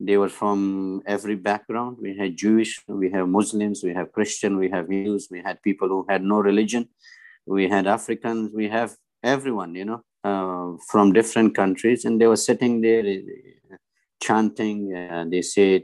they 0.04 0.16
were 0.16 0.28
from 0.28 1.02
every 1.06 1.36
background. 1.36 1.98
We 2.00 2.16
had 2.16 2.36
Jewish, 2.36 2.82
we 2.88 3.10
have 3.12 3.28
Muslims, 3.28 3.82
we 3.84 3.94
have 3.94 4.12
Christian, 4.12 4.56
we 4.56 4.68
have 4.70 4.90
Jews, 4.90 5.28
we 5.30 5.40
had 5.40 5.62
people 5.62 5.88
who 5.88 6.04
had 6.08 6.24
no 6.24 6.40
religion, 6.40 6.88
we 7.46 7.68
had 7.68 7.86
Africans, 7.86 8.50
we 8.52 8.68
have 8.68 8.96
everyone, 9.22 9.74
you 9.74 9.84
know, 9.84 10.02
uh, 10.24 10.76
from 10.88 11.12
different 11.12 11.54
countries. 11.54 12.04
And 12.04 12.20
they 12.20 12.26
were 12.26 12.36
sitting 12.36 12.80
there 12.80 13.04
chanting. 14.26 14.78
Uh, 14.94 15.24
they 15.32 15.42
said, 15.42 15.82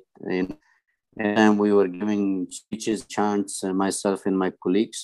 and 1.21 1.59
we 1.59 1.71
were 1.73 1.89
giving 1.89 2.47
speeches, 2.51 3.05
chants, 3.15 3.65
uh, 3.65 3.73
myself 3.85 4.19
and 4.27 4.39
my 4.39 4.51
colleagues. 4.63 5.01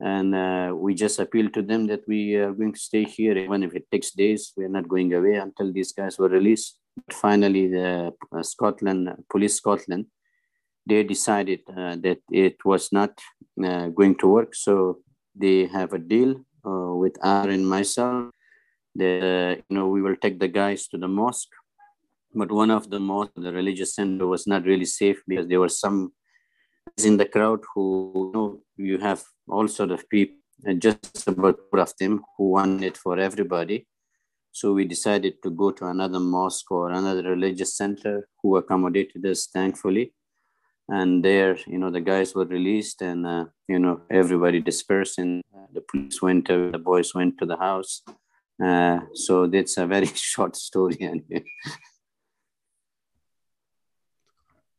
And 0.00 0.34
uh, 0.34 0.68
we 0.84 0.94
just 0.94 1.18
appealed 1.24 1.52
to 1.54 1.62
them 1.62 1.86
that 1.90 2.02
we 2.12 2.20
are 2.34 2.52
going 2.52 2.72
to 2.72 2.86
stay 2.88 3.04
here, 3.04 3.36
even 3.36 3.62
if 3.62 3.72
it 3.74 3.86
takes 3.90 4.10
days. 4.12 4.52
We 4.56 4.64
are 4.64 4.74
not 4.78 4.88
going 4.88 5.12
away 5.14 5.36
until 5.46 5.72
these 5.72 5.92
guys 5.92 6.18
were 6.18 6.28
released 6.28 6.78
But 6.96 7.14
finally 7.14 7.68
the 7.68 8.12
uh, 8.32 8.42
Scotland, 8.42 9.02
Police 9.30 9.56
Scotland, 9.56 10.06
they 10.88 11.02
decided 11.04 11.60
uh, 11.68 11.96
that 12.06 12.20
it 12.30 12.56
was 12.64 12.92
not 12.92 13.12
uh, 13.62 13.88
going 13.88 14.16
to 14.16 14.28
work. 14.28 14.54
So 14.54 15.00
they 15.34 15.66
have 15.66 15.92
a 15.92 15.98
deal 15.98 16.30
uh, 16.64 16.94
with 17.02 17.14
Aaron 17.22 17.50
and 17.50 17.68
myself 17.68 18.30
that, 18.94 19.22
uh, 19.22 19.52
you 19.68 19.76
know, 19.76 19.88
we 19.88 20.00
will 20.00 20.16
take 20.16 20.38
the 20.38 20.48
guys 20.48 20.88
to 20.88 20.98
the 20.98 21.08
mosque. 21.08 21.52
But 22.36 22.52
one 22.52 22.70
of 22.70 22.90
the 22.90 23.00
mosque, 23.00 23.32
the 23.34 23.50
religious 23.50 23.94
center 23.94 24.26
was 24.26 24.46
not 24.46 24.64
really 24.64 24.84
safe 24.84 25.22
because 25.26 25.48
there 25.48 25.58
were 25.58 25.70
some 25.70 26.12
in 27.02 27.16
the 27.16 27.24
crowd 27.24 27.60
who 27.74 27.86
you 28.14 28.32
know 28.34 28.60
you 28.76 28.98
have 28.98 29.24
all 29.48 29.66
sort 29.68 29.90
of 29.90 30.08
people, 30.10 30.36
and 30.66 30.82
just 30.82 31.26
about 31.26 31.58
four 31.70 31.80
of 31.80 31.92
them 31.98 32.22
who 32.36 32.50
want 32.50 32.84
it 32.84 32.98
for 32.98 33.18
everybody. 33.18 33.86
So 34.52 34.74
we 34.74 34.84
decided 34.84 35.42
to 35.44 35.50
go 35.50 35.70
to 35.70 35.86
another 35.86 36.20
mosque 36.20 36.70
or 36.70 36.90
another 36.90 37.22
religious 37.22 37.74
center 37.74 38.28
who 38.42 38.56
accommodated 38.56 39.24
us, 39.24 39.46
thankfully. 39.46 40.12
And 40.88 41.24
there, 41.24 41.56
you 41.66 41.78
know, 41.78 41.90
the 41.90 42.00
guys 42.00 42.34
were 42.34 42.46
released 42.46 43.02
and, 43.02 43.26
uh, 43.26 43.44
you 43.66 43.78
know, 43.78 44.02
everybody 44.10 44.60
dispersed 44.60 45.18
and 45.18 45.42
uh, 45.54 45.66
the 45.72 45.80
police 45.80 46.22
went, 46.22 46.46
to, 46.46 46.70
the 46.70 46.78
boys 46.78 47.14
went 47.14 47.38
to 47.38 47.46
the 47.46 47.56
house. 47.56 48.02
Uh, 48.62 49.00
so 49.12 49.46
that's 49.46 49.76
a 49.76 49.86
very 49.86 50.06
short 50.14 50.56
story. 50.56 50.96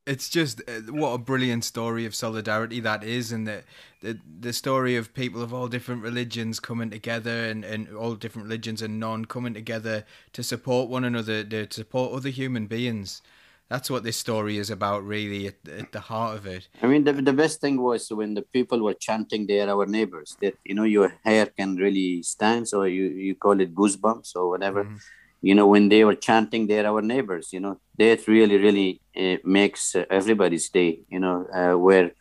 It's 0.07 0.29
just 0.29 0.61
uh, 0.67 0.79
what 0.89 1.09
a 1.09 1.17
brilliant 1.17 1.65
story 1.65 2.05
of 2.05 2.15
solidarity 2.15 2.79
that 2.79 3.03
is 3.03 3.31
and 3.31 3.45
the, 3.45 3.63
the 4.01 4.17
the 4.39 4.53
story 4.53 4.95
of 4.95 5.13
people 5.13 5.41
of 5.41 5.53
all 5.53 5.67
different 5.67 6.01
religions 6.01 6.59
coming 6.59 6.89
together 6.89 7.45
and, 7.45 7.65
and 7.65 7.93
all 7.93 8.15
different 8.15 8.47
religions 8.47 8.81
and 8.81 8.99
non 8.99 9.25
coming 9.25 9.53
together 9.53 10.05
to 10.33 10.41
support 10.41 10.89
one 10.89 11.03
another 11.03 11.43
to 11.43 11.67
support 11.71 12.13
other 12.13 12.29
human 12.29 12.67
beings. 12.67 13.21
That's 13.69 13.89
what 13.89 14.03
this 14.03 14.15
story 14.15 14.57
is 14.57 14.69
about 14.69 15.03
really 15.03 15.47
at, 15.47 15.55
at 15.67 15.91
the 15.91 15.99
heart 15.99 16.37
of 16.37 16.45
it. 16.47 16.69
I 16.81 16.87
mean 16.87 17.03
the, 17.03 17.11
the 17.11 17.33
best 17.33 17.59
thing 17.59 17.81
was 17.81 18.07
when 18.09 18.33
the 18.33 18.43
people 18.43 18.81
were 18.81 18.93
chanting 18.93 19.45
they're 19.45 19.69
our 19.69 19.85
neighbors 19.85 20.37
that 20.41 20.55
you 20.63 20.73
know 20.73 20.85
your 20.85 21.13
hair 21.25 21.47
can 21.47 21.75
really 21.75 22.23
stand 22.23 22.69
so 22.69 22.83
you 22.83 23.03
you 23.03 23.35
call 23.35 23.59
it 23.59 23.75
goosebumps 23.75 24.35
or 24.37 24.49
whatever. 24.49 24.85
Mm 24.85 24.99
you 25.41 25.53
know 25.53 25.67
when 25.67 25.89
they 25.89 26.03
were 26.03 26.15
chanting 26.15 26.67
they're 26.67 26.87
our 26.87 27.01
neighbors 27.01 27.53
you 27.53 27.59
know 27.59 27.79
that 27.97 28.27
really 28.27 28.57
really 28.57 29.01
uh, 29.15 29.37
makes 29.43 29.95
uh, 29.95 30.05
everybody's 30.09 30.69
day 30.69 30.99
you 31.09 31.19
know 31.19 31.45
uh, 31.53 31.77
where 31.77 32.11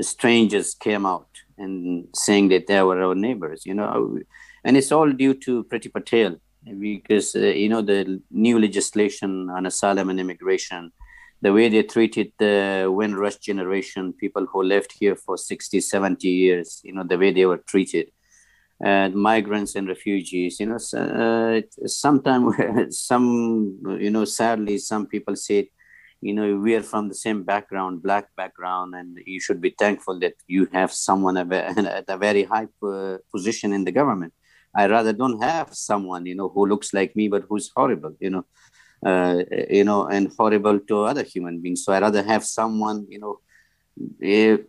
strangers 0.00 0.74
came 0.74 1.06
out 1.06 1.28
and 1.56 2.06
saying 2.14 2.48
that 2.48 2.66
they 2.66 2.82
were 2.82 3.02
our 3.02 3.14
neighbors 3.14 3.64
you 3.66 3.74
know. 3.74 4.18
And 4.64 4.76
it's 4.76 4.92
all 4.92 5.10
due 5.10 5.34
to 5.34 5.64
Priti 5.64 5.92
Patel 5.92 6.36
because 6.78 7.34
uh, 7.34 7.40
you 7.40 7.68
know 7.68 7.82
the 7.82 8.20
new 8.30 8.58
legislation 8.58 9.48
on 9.50 9.66
asylum 9.66 10.10
and 10.10 10.20
immigration 10.20 10.92
the 11.40 11.52
way 11.52 11.68
they 11.68 11.84
treated 11.84 12.32
the 12.38 12.92
Windrush 12.92 13.36
generation 13.36 14.12
people 14.12 14.44
who 14.46 14.62
left 14.62 14.92
here 14.92 15.14
for 15.16 15.38
60 15.38 15.80
70 15.80 16.28
years 16.28 16.80
you 16.84 16.92
know 16.92 17.04
the 17.04 17.16
way 17.16 17.32
they 17.32 17.46
were 17.46 17.58
treated 17.58 18.10
and 18.80 19.14
migrants 19.14 19.74
and 19.74 19.88
refugees. 19.88 20.60
You 20.60 20.66
know, 20.66 20.78
uh, 20.96 21.60
sometimes 21.86 22.54
some, 23.06 23.78
you 24.00 24.10
know, 24.10 24.24
sadly, 24.24 24.78
some 24.78 25.06
people 25.06 25.36
say, 25.36 25.70
you 26.20 26.34
know, 26.34 26.56
we 26.56 26.74
are 26.74 26.82
from 26.82 27.08
the 27.08 27.14
same 27.14 27.44
background, 27.44 28.02
black 28.02 28.34
background, 28.36 28.94
and 28.94 29.18
you 29.24 29.40
should 29.40 29.60
be 29.60 29.74
thankful 29.78 30.18
that 30.20 30.34
you 30.46 30.68
have 30.72 30.92
someone 30.92 31.36
at 31.52 32.04
a 32.08 32.16
very 32.16 32.44
high 32.44 32.66
uh, 32.82 33.18
position 33.32 33.72
in 33.72 33.84
the 33.84 33.92
government. 33.92 34.32
I 34.74 34.86
rather 34.86 35.12
don't 35.12 35.42
have 35.42 35.74
someone, 35.74 36.26
you 36.26 36.34
know, 36.34 36.48
who 36.48 36.66
looks 36.66 36.92
like 36.92 37.16
me 37.16 37.28
but 37.28 37.44
who's 37.48 37.70
horrible, 37.74 38.14
you 38.20 38.30
know, 38.30 38.44
uh, 39.04 39.42
you 39.70 39.84
know, 39.84 40.06
and 40.06 40.32
horrible 40.36 40.78
to 40.80 41.04
other 41.04 41.22
human 41.22 41.60
beings. 41.60 41.84
So 41.84 41.92
I 41.92 42.00
rather 42.00 42.22
have 42.22 42.44
someone, 42.44 43.06
you 43.08 43.18
know, 43.18 43.40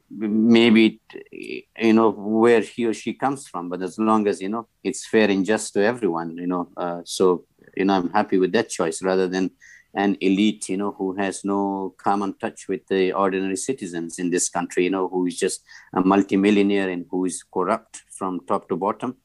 maybe 0.09 1.01
you 1.31 1.93
know 1.93 2.09
where 2.11 2.61
he 2.61 2.85
or 2.85 2.93
she 2.93 3.13
comes 3.13 3.47
from 3.47 3.69
but 3.69 3.81
as 3.81 3.97
long 3.99 4.27
as 4.27 4.41
you 4.41 4.49
know 4.49 4.67
it's 4.83 5.05
fair 5.05 5.29
and 5.29 5.45
just 5.45 5.73
to 5.73 5.83
everyone 5.83 6.37
you 6.37 6.47
know 6.47 6.69
uh, 6.77 7.01
so 7.05 7.45
you 7.75 7.85
know 7.85 7.95
i'm 7.95 8.09
happy 8.11 8.37
with 8.37 8.51
that 8.51 8.69
choice 8.69 9.01
rather 9.01 9.27
than 9.27 9.51
an 9.93 10.15
elite 10.21 10.69
you 10.69 10.77
know 10.77 10.91
who 10.91 11.15
has 11.15 11.43
no 11.43 11.93
common 11.97 12.33
touch 12.37 12.67
with 12.67 12.85
the 12.87 13.11
ordinary 13.13 13.55
citizens 13.55 14.19
in 14.19 14.29
this 14.29 14.49
country 14.49 14.83
you 14.83 14.89
know 14.89 15.07
who 15.07 15.25
is 15.25 15.37
just 15.37 15.63
a 15.93 16.01
multimillionaire 16.01 16.89
and 16.89 17.05
who 17.09 17.25
is 17.25 17.43
corrupt 17.43 18.03
from 18.11 18.39
top 18.47 18.67
to 18.69 18.75
bottom. 18.75 19.15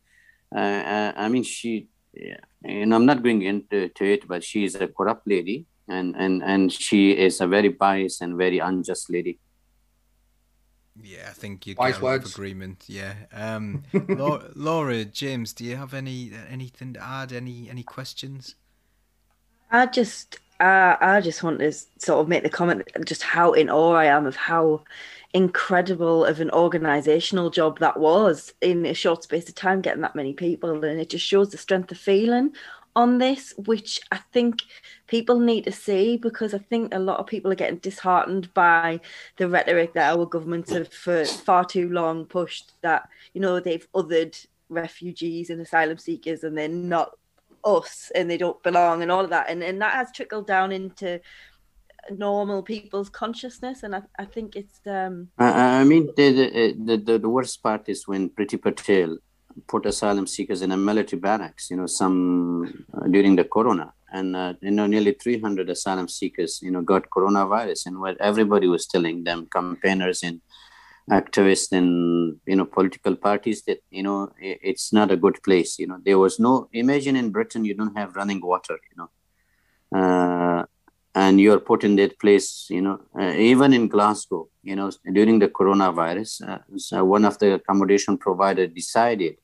Uh, 0.54 0.82
uh 0.94 1.12
i 1.16 1.28
mean 1.28 1.42
she 1.42 1.88
yeah, 2.14 2.36
and 2.64 2.94
i'm 2.94 3.06
not 3.06 3.22
going 3.22 3.42
into 3.42 3.90
it 4.00 4.26
but 4.28 4.42
she 4.42 4.64
is 4.64 4.74
a 4.76 4.86
corrupt 4.86 5.26
lady 5.26 5.66
and 5.88 6.14
and 6.16 6.42
and 6.42 6.72
she 6.72 7.10
is 7.10 7.40
a 7.40 7.46
very 7.46 7.68
biased 7.68 8.22
and 8.22 8.36
very 8.36 8.58
unjust 8.58 9.10
lady 9.10 9.38
yeah, 11.02 11.26
I 11.28 11.32
think 11.32 11.66
you 11.66 11.74
get 11.74 12.02
a 12.02 12.06
agreement. 12.06 12.84
Yeah. 12.86 13.14
Um, 13.32 13.82
Laura, 14.08 14.50
Laura, 14.54 15.04
James, 15.04 15.52
do 15.52 15.64
you 15.64 15.76
have 15.76 15.94
any 15.94 16.32
anything 16.48 16.94
to 16.94 17.02
add? 17.02 17.32
Any 17.32 17.68
any 17.68 17.82
questions? 17.82 18.54
I 19.70 19.86
just 19.86 20.38
uh, 20.60 20.96
I 21.00 21.20
just 21.20 21.42
want 21.42 21.58
to 21.58 21.72
sort 21.72 22.20
of 22.20 22.28
make 22.28 22.44
the 22.44 22.50
comment 22.50 22.88
just 23.04 23.22
how 23.22 23.52
in 23.52 23.68
awe 23.68 23.94
I 23.94 24.06
am 24.06 24.26
of 24.26 24.36
how 24.36 24.84
incredible 25.32 26.24
of 26.24 26.40
an 26.40 26.50
organizational 26.52 27.50
job 27.50 27.80
that 27.80 27.98
was 27.98 28.54
in 28.60 28.86
a 28.86 28.94
short 28.94 29.24
space 29.24 29.48
of 29.48 29.56
time 29.56 29.80
getting 29.80 30.02
that 30.02 30.14
many 30.14 30.32
people 30.32 30.84
and 30.84 31.00
it 31.00 31.10
just 31.10 31.26
shows 31.26 31.50
the 31.50 31.58
strength 31.58 31.90
of 31.90 31.98
feeling 31.98 32.52
on 32.94 33.18
this, 33.18 33.52
which 33.56 34.00
I 34.12 34.18
think 34.32 34.62
people 35.06 35.38
need 35.38 35.64
to 35.64 35.72
see 35.72 36.16
because 36.16 36.54
I 36.54 36.58
think 36.58 36.94
a 36.94 36.98
lot 36.98 37.20
of 37.20 37.26
people 37.26 37.52
are 37.52 37.56
getting 37.56 37.78
disheartened 37.78 38.52
by 38.54 39.00
the 39.36 39.48
rhetoric 39.48 39.94
that 39.94 40.12
our 40.16 40.26
governments 40.26 40.72
have 40.72 40.92
for 40.92 41.24
far 41.24 41.64
too 41.64 41.88
long 41.90 42.24
pushed 42.24 42.72
that, 42.82 43.08
you 43.32 43.40
know, 43.40 43.60
they've 43.60 43.86
othered 43.92 44.46
refugees 44.68 45.50
and 45.50 45.60
asylum 45.60 45.98
seekers 45.98 46.44
and 46.44 46.56
they're 46.56 46.68
not 46.68 47.18
us 47.64 48.10
and 48.14 48.30
they 48.30 48.36
don't 48.36 48.62
belong 48.62 49.02
and 49.02 49.10
all 49.10 49.24
of 49.24 49.30
that. 49.30 49.50
And, 49.50 49.62
and 49.62 49.80
that 49.82 49.94
has 49.94 50.12
trickled 50.12 50.46
down 50.46 50.72
into 50.72 51.20
normal 52.10 52.62
people's 52.62 53.08
consciousness 53.08 53.82
and 53.82 53.96
I, 53.96 54.02
I 54.18 54.26
think 54.26 54.56
it's 54.56 54.78
um 54.86 55.28
I, 55.38 55.80
I 55.80 55.84
mean 55.84 56.10
the, 56.18 56.74
the 56.76 56.96
the 57.06 57.18
the 57.18 57.28
worst 57.30 57.62
part 57.62 57.88
is 57.88 58.06
when 58.06 58.28
Priti 58.28 58.60
Patel 58.60 59.16
put 59.66 59.86
asylum 59.86 60.26
seekers 60.26 60.62
in 60.62 60.72
a 60.72 60.76
military 60.76 61.20
barracks, 61.20 61.70
you 61.70 61.76
know, 61.76 61.86
some 61.86 62.84
uh, 62.94 63.06
during 63.06 63.36
the 63.36 63.44
corona. 63.44 63.92
And, 64.14 64.36
uh, 64.36 64.54
you 64.60 64.70
know, 64.70 64.86
nearly 64.86 65.12
300 65.12 65.68
asylum 65.68 66.08
seekers, 66.08 66.60
you 66.62 66.70
know, 66.70 66.82
got 66.82 67.10
coronavirus. 67.10 67.86
And 67.86 68.00
what 68.00 68.16
everybody 68.20 68.68
was 68.68 68.86
telling 68.86 69.24
them, 69.24 69.48
campaigners 69.52 70.22
and 70.22 70.40
activists 71.10 71.72
and, 71.72 72.38
you 72.46 72.54
know, 72.56 72.64
political 72.64 73.16
parties 73.16 73.62
that, 73.64 73.82
you 73.90 74.04
know, 74.04 74.32
it, 74.40 74.60
it's 74.62 74.92
not 74.92 75.10
a 75.10 75.16
good 75.16 75.42
place. 75.42 75.80
You 75.80 75.88
know, 75.88 75.98
there 76.04 76.18
was 76.18 76.38
no, 76.38 76.68
imagine 76.72 77.16
in 77.16 77.32
Britain, 77.32 77.64
you 77.64 77.74
don't 77.74 77.98
have 77.98 78.14
running 78.14 78.40
water, 78.40 78.78
you 78.90 78.96
know. 78.98 79.10
Uh, 80.00 80.64
and 81.16 81.40
you're 81.40 81.60
put 81.60 81.82
in 81.82 81.96
that 81.96 82.18
place, 82.20 82.66
you 82.70 82.82
know, 82.82 83.00
uh, 83.18 83.32
even 83.32 83.72
in 83.72 83.88
Glasgow, 83.88 84.48
you 84.62 84.76
know, 84.76 84.90
during 85.12 85.40
the 85.40 85.48
coronavirus, 85.48 86.48
uh, 86.48 86.58
so 86.76 87.04
one 87.04 87.24
of 87.24 87.38
the 87.38 87.54
accommodation 87.54 88.18
provider 88.18 88.66
decided 88.66 89.36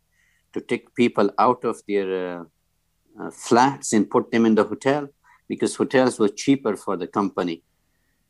to 0.53 0.61
take 0.61 0.95
people 0.95 1.31
out 1.39 1.65
of 1.65 1.81
their 1.87 2.41
uh, 2.41 2.45
uh, 3.21 3.31
flats 3.31 3.93
and 3.93 4.09
put 4.09 4.31
them 4.31 4.47
in 4.47 4.55
the 4.55 4.65
hotel 4.65 5.09
because 5.49 5.77
hotels 5.77 6.19
were 6.19 6.29
cheaper 6.29 6.77
for 6.77 6.97
the 6.97 7.07
company 7.07 7.63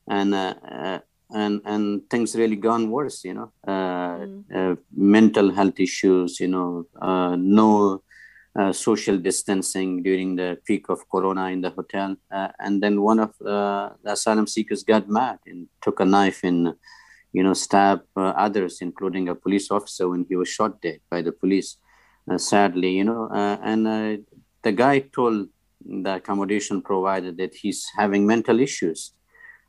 and 0.08 0.34
uh, 0.34 0.54
uh 0.68 0.98
and 1.32 1.60
and 1.64 2.10
things 2.10 2.34
really 2.34 2.56
gone 2.56 2.90
worse 2.90 3.22
you 3.24 3.34
know 3.34 3.52
uh, 3.68 4.18
mm. 4.18 4.42
Uh, 4.52 4.74
mental 4.92 5.52
health 5.52 5.78
issues 5.78 6.40
you 6.40 6.48
know 6.48 6.86
no 7.36 8.02
social 8.72 9.16
distancing 9.16 10.02
during 10.02 10.34
the 10.34 10.58
peak 10.66 10.88
of 10.88 11.08
corona 11.08 11.44
in 11.54 11.60
the 11.60 11.70
hotel 11.70 12.16
and 12.58 12.82
then 12.82 13.00
one 13.00 13.20
of 13.20 13.32
the 13.38 13.92
asylum 14.06 14.46
seekers 14.46 14.82
got 14.82 15.08
mad 15.08 15.38
and 15.46 15.68
took 15.80 16.00
a 16.00 16.04
knife 16.04 16.40
and 16.42 16.74
you 17.32 17.44
know 17.44 17.54
stabbed 17.54 18.02
others 18.16 18.78
including 18.80 19.28
a 19.28 19.36
police 19.36 19.70
officer 19.70 20.08
when 20.08 20.26
he 20.28 20.34
was 20.34 20.48
shot 20.48 20.82
dead 20.82 20.98
by 21.08 21.22
the 21.22 21.30
police 21.30 21.76
uh, 22.30 22.38
sadly, 22.38 22.90
you 22.90 23.04
know. 23.04 23.28
Uh, 23.28 23.58
and 23.62 23.86
uh, 23.86 24.16
the 24.62 24.72
guy 24.72 25.00
told 25.00 25.48
the 25.84 26.16
accommodation 26.16 26.82
provider 26.82 27.32
that 27.32 27.54
he's 27.54 27.86
having 27.96 28.26
mental 28.26 28.60
issues. 28.60 29.12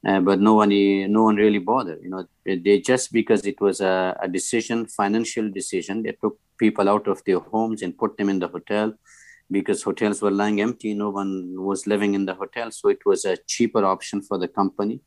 Uh, 0.06 0.20
but 0.20 0.40
no 0.40 0.56
one 0.56 0.70
no 1.12 1.22
one 1.22 1.36
really 1.36 1.60
bothered 1.60 2.02
you 2.02 2.10
know 2.10 2.26
they 2.44 2.80
just 2.80 3.14
because 3.14 3.46
it 3.46 3.62
was 3.62 3.82
a, 3.82 4.18
a, 4.20 4.28
decision 4.28 4.88
financial 4.88 5.48
decision 5.52 6.02
they 6.02 6.12
took 6.24 6.40
people 6.58 6.90
out 6.90 7.08
of 7.08 7.24
their 7.26 7.38
homes 7.38 7.84
and 7.84 7.96
put 7.96 8.18
them 8.18 8.28
in 8.28 8.40
the 8.40 8.48
hotel 8.48 8.92
because 9.52 9.84
hotels 9.84 10.20
were 10.20 10.32
lying 10.32 10.60
empty 10.60 10.96
no 10.96 11.12
one 11.12 11.54
was 11.56 11.86
living 11.86 12.16
in 12.16 12.26
the 12.26 12.34
hotel 12.34 12.72
so 12.72 12.90
it 12.90 12.98
was 13.06 13.26
a 13.26 13.38
cheaper 13.46 13.86
option 13.86 14.24
for 14.24 14.40
the 14.40 14.48
company 14.48 15.00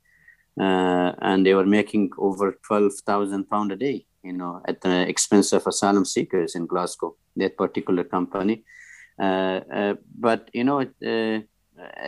uh, 0.61 1.11
and 1.23 1.45
they 1.45 1.55
were 1.55 1.67
making 1.67 2.09
over 2.17 2.57
12000 2.63 3.51
pound 3.51 3.73
a 3.73 3.77
day 3.77 4.07
you 4.23 4.33
know 4.33 4.63
at 4.69 4.81
the 4.81 5.09
expense 5.09 5.53
of 5.53 5.67
asylum 5.67 6.05
seekers 6.05 6.55
in 6.55 6.67
glasgow 6.67 7.17
that 7.37 7.57
particular 7.57 8.05
company. 8.05 8.65
Uh, 9.19 9.61
uh, 9.73 9.95
but 10.19 10.51
you 10.53 10.65
know, 10.65 10.81
uh, 10.81 11.41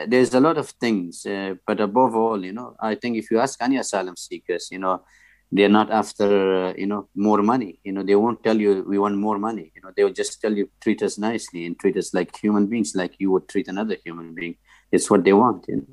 there's 0.07 0.35
a 0.35 0.41
lot 0.41 0.59
of 0.59 0.69
things. 0.71 1.27
but 1.67 1.81
above 1.81 2.15
all, 2.15 2.45
you 2.45 2.53
know, 2.53 2.77
I 2.81 2.95
think 2.95 3.17
if 3.17 3.31
you 3.31 3.39
ask 3.41 3.61
any 3.63 3.77
asylum 3.77 4.17
seekers, 4.17 4.69
you 4.71 4.79
know, 4.79 5.05
they're 5.53 5.69
not 5.69 5.91
after 5.91 6.75
you 6.77 6.87
know 6.87 7.09
more 7.15 7.41
money 7.43 7.79
you 7.85 7.93
know 7.93 8.03
they 8.03 8.17
won't 8.17 8.43
tell 8.43 8.59
you 8.59 8.85
we 8.89 8.99
want 8.99 9.17
more 9.17 9.39
money 9.39 9.71
you 9.75 9.81
know 9.81 9.93
they 9.97 10.03
will 10.03 10.13
just 10.13 10.41
tell 10.41 10.53
you 10.53 10.69
treat 10.81 11.01
us 11.03 11.19
nicely 11.19 11.65
and 11.65 11.79
treat 11.79 11.97
us 11.97 12.13
like 12.13 12.37
human 12.37 12.67
beings 12.67 12.97
like 12.97 13.15
you 13.19 13.31
would 13.31 13.49
treat 13.49 13.69
another 13.69 13.97
human 14.05 14.35
being 14.35 14.57
it's 14.91 15.09
what 15.09 15.23
they 15.23 15.33
want 15.33 15.65
you 15.69 15.77
know? 15.77 15.87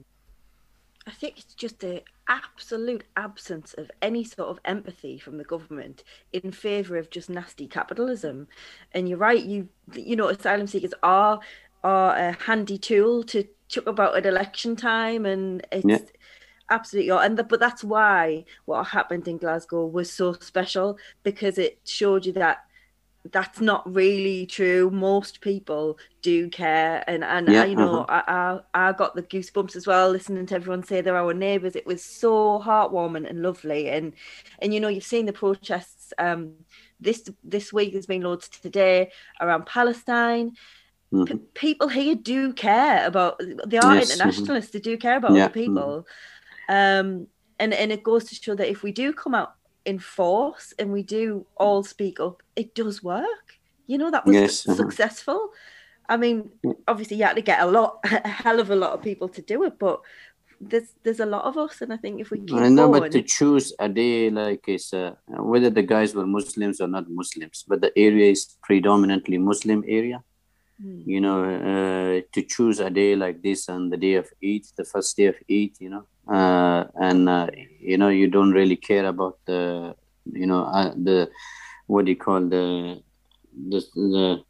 i 1.05 1.11
think 1.11 1.37
it's 1.37 1.53
just 1.53 1.83
a 1.83 2.03
absolute 2.27 3.03
absence 3.15 3.73
of 3.73 3.91
any 4.01 4.23
sort 4.23 4.49
of 4.49 4.59
empathy 4.65 5.17
from 5.17 5.37
the 5.37 5.43
government 5.43 6.03
in 6.31 6.51
favor 6.51 6.97
of 6.97 7.09
just 7.09 7.29
nasty 7.29 7.67
capitalism. 7.67 8.47
And 8.93 9.09
you're 9.09 9.17
right, 9.17 9.43
you 9.43 9.69
you 9.93 10.15
know, 10.15 10.29
asylum 10.29 10.67
seekers 10.67 10.93
are 11.03 11.39
are 11.83 12.15
a 12.15 12.31
handy 12.31 12.77
tool 12.77 13.23
to 13.23 13.45
talk 13.69 13.87
about 13.87 14.15
at 14.15 14.25
election 14.25 14.75
time, 14.75 15.25
and 15.25 15.65
it's. 15.71 15.85
Yeah 15.85 15.99
absolutely 16.69 17.11
and 17.11 17.37
the, 17.37 17.43
but 17.43 17.59
that's 17.59 17.83
why 17.83 18.43
what 18.65 18.83
happened 18.85 19.27
in 19.27 19.37
glasgow 19.37 19.85
was 19.85 20.11
so 20.11 20.33
special 20.33 20.97
because 21.21 21.57
it 21.57 21.77
showed 21.83 22.25
you 22.25 22.31
that 22.33 22.65
that's 23.31 23.61
not 23.61 23.91
really 23.93 24.45
true. 24.45 24.89
Most 24.89 25.39
people 25.39 25.97
do 26.21 26.49
care, 26.49 27.03
and 27.07 27.23
and 27.23 27.47
yeah, 27.47 27.63
you 27.63 27.75
know, 27.75 28.03
uh-huh. 28.03 28.23
I, 28.27 28.81
I, 28.81 28.89
I 28.89 28.91
got 28.91 29.15
the 29.15 29.23
goosebumps 29.23 29.75
as 29.75 29.87
well 29.87 30.09
listening 30.09 30.45
to 30.47 30.55
everyone 30.55 30.83
say 30.83 31.01
they're 31.01 31.15
our 31.15 31.33
neighbours. 31.33 31.75
It 31.75 31.85
was 31.85 32.03
so 32.03 32.59
heartwarming 32.59 33.29
and 33.29 33.41
lovely, 33.41 33.89
and 33.89 34.13
and 34.59 34.73
you 34.73 34.79
know, 34.79 34.89
you've 34.89 35.03
seen 35.03 35.25
the 35.25 35.33
protests. 35.33 36.13
Um, 36.17 36.53
this 36.99 37.29
this 37.43 37.71
week 37.71 37.93
has 37.93 38.05
been 38.05 38.21
loads 38.21 38.49
today 38.49 39.11
around 39.39 39.65
Palestine. 39.65 40.51
Mm-hmm. 41.13 41.37
P- 41.37 41.43
people 41.53 41.87
here 41.87 42.15
do 42.15 42.53
care 42.53 43.05
about. 43.07 43.39
They 43.39 43.77
are 43.77 43.95
yes, 43.95 44.11
mm-hmm. 44.11 44.21
internationalists. 44.21 44.71
Mm-hmm. 44.71 44.77
They 44.77 44.81
do 44.81 44.97
care 44.97 45.17
about 45.17 45.33
yeah, 45.33 45.45
other 45.45 45.53
people. 45.53 46.05
Mm-hmm. 46.69 47.07
Um, 47.09 47.27
and 47.59 47.73
and 47.73 47.91
it 47.91 48.03
goes 48.03 48.25
to 48.25 48.35
show 48.35 48.55
that 48.55 48.69
if 48.69 48.83
we 48.83 48.91
do 48.91 49.13
come 49.13 49.33
out 49.33 49.53
in 49.85 49.99
force 49.99 50.73
and 50.79 50.91
we 50.91 51.03
do 51.03 51.45
all 51.57 51.83
speak 51.83 52.19
up, 52.19 52.41
it 52.55 52.75
does 52.75 53.03
work. 53.03 53.59
You 53.87 53.97
know, 53.97 54.11
that 54.11 54.25
was 54.25 54.35
yes, 54.35 54.67
uh-huh. 54.67 54.77
successful. 54.77 55.49
I 56.07 56.17
mean, 56.17 56.49
obviously 56.87 57.17
you 57.17 57.23
had 57.23 57.35
to 57.35 57.41
get 57.41 57.61
a 57.61 57.65
lot, 57.65 57.99
a 58.03 58.27
hell 58.27 58.59
of 58.59 58.69
a 58.69 58.75
lot 58.75 58.91
of 58.91 59.01
people 59.01 59.29
to 59.29 59.41
do 59.41 59.63
it, 59.63 59.79
but 59.79 60.01
there's 60.69 60.93
there's 61.03 61.19
a 61.19 61.25
lot 61.25 61.43
of 61.43 61.57
us, 61.57 61.81
and 61.81 61.91
I 61.91 61.97
think 61.97 62.21
if 62.21 62.31
we 62.31 62.39
keep 62.39 62.57
I 62.57 62.69
know, 62.69 62.87
going, 62.87 63.01
but 63.01 63.11
to 63.11 63.21
choose 63.21 63.73
a 63.79 63.89
day 63.89 64.29
like 64.29 64.63
is 64.67 64.93
uh, 64.93 65.15
whether 65.27 65.69
the 65.69 65.83
guys 65.83 66.15
were 66.15 66.25
Muslims 66.25 66.79
or 66.79 66.87
not 66.87 67.09
Muslims, 67.09 67.65
but 67.67 67.81
the 67.81 67.91
area 67.97 68.31
is 68.31 68.55
predominantly 68.61 69.37
Muslim 69.37 69.83
area. 69.87 70.23
Hmm. 70.81 71.01
You 71.05 71.21
know, 71.21 71.43
uh, 71.43 72.21
to 72.31 72.41
choose 72.43 72.79
a 72.79 72.89
day 72.89 73.15
like 73.15 73.41
this 73.41 73.69
on 73.69 73.89
the 73.89 73.97
day 73.97 74.15
of 74.15 74.29
Eid, 74.43 74.63
the 74.77 74.85
first 74.85 75.15
day 75.17 75.25
of 75.25 75.35
Eid, 75.49 75.73
you 75.79 75.89
know, 75.89 76.07
uh, 76.27 76.85
and 76.95 77.29
uh, 77.29 77.47
you 77.79 77.97
know 77.97 78.09
you 78.09 78.27
don't 78.27 78.51
really 78.51 78.75
care 78.75 79.05
about 79.05 79.39
the 79.45 79.95
you 80.31 80.45
know 80.45 80.63
uh, 80.65 80.93
the 80.95 81.29
what 81.87 82.05
do 82.05 82.11
you 82.11 82.17
call 82.17 82.41
the 82.41 83.01
the 83.69 83.79
the 83.95 84.43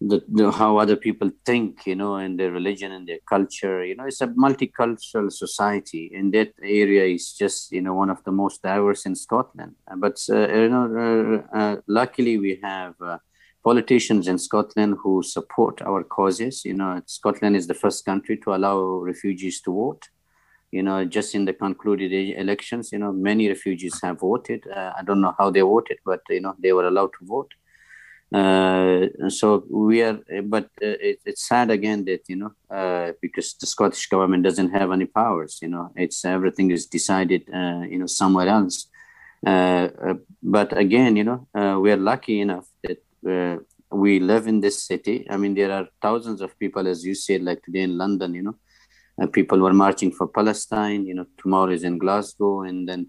the, 0.00 0.22
the, 0.28 0.50
how 0.52 0.76
other 0.76 0.96
people 0.96 1.30
think, 1.44 1.86
you 1.86 1.94
know, 1.94 2.16
and 2.16 2.38
their 2.38 2.50
religion 2.50 2.92
and 2.92 3.08
their 3.08 3.18
culture. 3.28 3.82
You 3.82 3.96
know, 3.96 4.04
it's 4.04 4.20
a 4.20 4.26
multicultural 4.26 5.32
society, 5.32 6.12
and 6.14 6.32
that 6.34 6.52
area 6.62 7.04
is 7.04 7.32
just, 7.32 7.72
you 7.72 7.80
know, 7.80 7.94
one 7.94 8.10
of 8.10 8.22
the 8.24 8.32
most 8.32 8.62
diverse 8.62 9.06
in 9.06 9.14
Scotland. 9.14 9.74
But 9.96 10.18
uh, 10.28 10.48
you 10.48 10.68
know, 10.68 11.46
uh, 11.54 11.56
uh, 11.56 11.76
luckily 11.86 12.38
we 12.38 12.60
have 12.62 12.94
uh, 13.00 13.18
politicians 13.64 14.28
in 14.28 14.38
Scotland 14.38 14.96
who 15.02 15.22
support 15.22 15.80
our 15.82 16.04
causes. 16.04 16.64
You 16.64 16.74
know, 16.74 17.00
Scotland 17.06 17.56
is 17.56 17.66
the 17.66 17.74
first 17.74 18.04
country 18.04 18.36
to 18.38 18.54
allow 18.54 18.78
refugees 18.98 19.62
to 19.62 19.72
vote 19.72 20.08
you 20.70 20.82
know, 20.82 21.04
just 21.04 21.34
in 21.34 21.44
the 21.44 21.52
concluded 21.52 22.12
elections, 22.12 22.92
you 22.92 22.98
know, 22.98 23.12
many 23.12 23.48
refugees 23.48 24.00
have 24.02 24.20
voted. 24.20 24.64
Uh, 24.66 24.92
I 24.98 25.02
don't 25.02 25.20
know 25.20 25.34
how 25.38 25.50
they 25.50 25.60
voted, 25.60 25.98
but 26.04 26.20
you 26.28 26.40
know, 26.40 26.54
they 26.58 26.72
were 26.72 26.86
allowed 26.86 27.12
to 27.18 27.26
vote. 27.26 27.52
Uh, 28.34 29.06
so 29.28 29.64
we 29.70 30.02
are, 30.02 30.18
but 30.44 30.64
uh, 30.82 30.98
it, 31.00 31.20
it's 31.24 31.46
sad 31.46 31.70
again 31.70 32.04
that 32.04 32.22
you 32.28 32.36
know, 32.36 32.52
uh, 32.70 33.12
because 33.22 33.54
the 33.54 33.66
Scottish 33.66 34.08
government 34.08 34.42
doesn't 34.42 34.70
have 34.70 34.90
any 34.90 35.06
powers. 35.06 35.58
You 35.62 35.68
know, 35.68 35.92
it's 35.94 36.24
everything 36.24 36.72
is 36.72 36.86
decided, 36.86 37.42
uh, 37.54 37.82
you 37.88 37.98
know, 37.98 38.06
somewhere 38.06 38.48
else. 38.48 38.88
Uh, 39.46 39.88
but 40.42 40.76
again, 40.76 41.14
you 41.14 41.22
know, 41.22 41.46
we 41.80 41.92
are 41.92 41.96
lucky 41.96 42.40
enough 42.40 42.66
that 42.82 43.00
we 43.92 44.18
live 44.18 44.48
in 44.48 44.60
this 44.60 44.82
city. 44.82 45.24
I 45.30 45.36
mean, 45.36 45.54
there 45.54 45.70
are 45.70 45.88
thousands 46.02 46.40
of 46.40 46.58
people, 46.58 46.88
as 46.88 47.04
you 47.04 47.14
said, 47.14 47.42
like 47.42 47.62
today 47.62 47.82
in 47.82 47.96
London, 47.96 48.34
you 48.34 48.42
know, 48.42 48.56
uh, 49.20 49.26
people 49.26 49.58
were 49.58 49.72
marching 49.72 50.12
for 50.12 50.26
Palestine. 50.26 51.06
You 51.06 51.14
know, 51.14 51.26
tomorrow 51.38 51.72
is 51.72 51.84
in 51.84 51.98
Glasgow, 51.98 52.62
and 52.62 52.88
then 52.88 53.08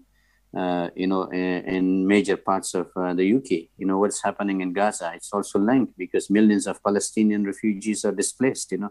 uh, 0.56 0.88
you 0.96 1.06
know, 1.06 1.24
in, 1.24 1.64
in, 1.64 2.06
major 2.06 2.36
parts 2.36 2.72
of 2.74 2.88
uh, 2.96 3.12
the 3.12 3.34
UK. 3.36 3.68
You 3.76 3.86
know, 3.86 3.98
what's 3.98 4.22
happening 4.22 4.62
in 4.62 4.72
Gaza. 4.72 5.12
It's 5.14 5.32
also 5.32 5.58
linked 5.58 5.98
because 5.98 6.30
millions 6.30 6.66
of 6.66 6.82
Palestinian 6.82 7.44
refugees 7.44 8.04
are 8.06 8.12
displaced. 8.12 8.72
You 8.72 8.78
know, 8.78 8.90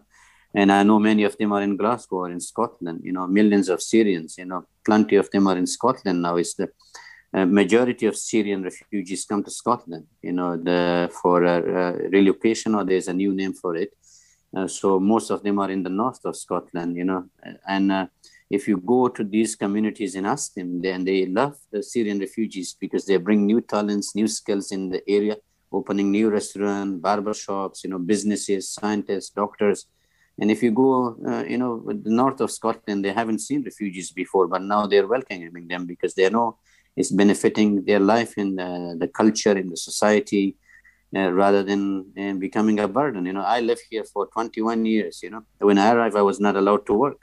and 0.54 0.72
I 0.72 0.84
know 0.84 1.00
many 1.00 1.24
of 1.24 1.36
them 1.38 1.54
are 1.54 1.64
in 1.64 1.76
Glasgow 1.76 2.18
or 2.18 2.30
in 2.30 2.40
Scotland. 2.40 3.02
You 3.04 3.12
know, 3.12 3.26
millions 3.26 3.70
of 3.70 3.82
Syrians. 3.82 4.38
You 4.38 4.46
know, 4.46 4.66
plenty 4.86 5.16
of 5.16 5.32
them 5.32 5.48
are 5.48 5.58
in 5.58 5.66
Scotland 5.66 6.22
now. 6.22 6.38
Is 6.38 6.54
the 6.54 6.70
uh, 7.34 7.46
majority 7.46 8.06
of 8.06 8.16
Syrian 8.16 8.64
refugees 8.64 9.26
come 9.26 9.44
to 9.44 9.52
Scotland. 9.52 10.06
You 10.22 10.34
know, 10.34 10.58
the 10.58 11.10
for 11.24 11.42
relocation, 12.12 12.76
or 12.76 12.86
there's 12.86 13.08
a 13.08 13.14
new 13.14 13.34
name 13.34 13.54
for 13.54 13.76
it. 13.76 13.94
Uh, 14.56 14.68
so 14.68 15.00
most 15.00 15.30
of 15.30 15.44
them 15.44 15.60
are 15.60 15.70
in 15.70 15.84
the 15.84 15.90
north 15.90 16.24
of 16.26 16.36
Scotland, 16.36 16.96
you 16.96 17.04
know. 17.04 17.26
And 17.68 17.92
uh, 17.92 18.08
if 18.50 18.68
you 18.68 18.78
go 18.78 19.08
to 19.10 19.24
these 19.24 19.56
communities 19.56 20.16
and 20.16 20.26
ask 20.26 20.54
them, 20.54 20.82
then 20.82 21.04
they 21.04 21.26
love 21.26 21.58
the 21.72 21.84
Syrian 21.84 22.20
refugees 22.20 22.76
because 22.80 23.06
they 23.06 23.18
bring 23.18 23.46
new 23.46 23.62
talents, 23.62 24.16
new 24.16 24.28
skills 24.28 24.72
in 24.72 24.90
the 24.90 25.02
area, 25.10 25.38
opening 25.72 26.12
new 26.12 26.30
restaurants, 26.30 27.02
barber 27.02 27.34
shops, 27.34 27.84
you 27.84 27.90
know, 27.90 28.00
businesses, 28.00 28.70
scientists, 28.70 29.30
doctors. 29.32 29.86
And 30.40 30.50
if 30.52 30.64
you 30.64 30.72
go, 30.72 31.18
uh, 31.28 31.44
you 31.44 31.58
know, 31.58 31.84
the 31.86 32.10
north 32.10 32.40
of 32.42 32.52
Scotland, 32.52 33.04
they 33.04 33.12
haven't 33.12 33.40
seen 33.40 33.64
refugees 33.64 34.12
before, 34.12 34.48
but 34.48 34.62
now 34.62 34.86
they're 34.86 35.08
welcoming 35.08 35.68
them 35.68 35.86
because 35.86 36.14
they 36.14 36.30
know 36.30 36.58
it's 36.96 37.12
benefiting 37.12 37.84
their 37.86 38.00
life 38.00 38.38
in 38.38 38.56
the, 38.56 38.96
the 39.00 39.08
culture, 39.08 39.58
in 39.58 39.70
the 39.70 39.78
society, 39.78 40.56
uh, 41.15 41.32
rather 41.32 41.63
than 41.63 42.12
uh, 42.17 42.34
becoming 42.34 42.80
a 42.80 42.88
burden. 42.88 43.26
You 43.26 43.34
know, 43.34 43.41
I 43.41 43.62
lived 43.62 43.84
here 43.89 44.04
for 44.04 44.28
21 44.28 44.86
years. 44.86 45.22
You 45.24 45.30
know, 45.30 45.43
when 45.60 45.78
I 45.78 45.91
arrived, 45.91 46.15
I 46.15 46.22
was 46.22 46.39
not 46.39 46.56
allowed 46.56 46.86
to 46.88 46.93
work. 46.93 47.20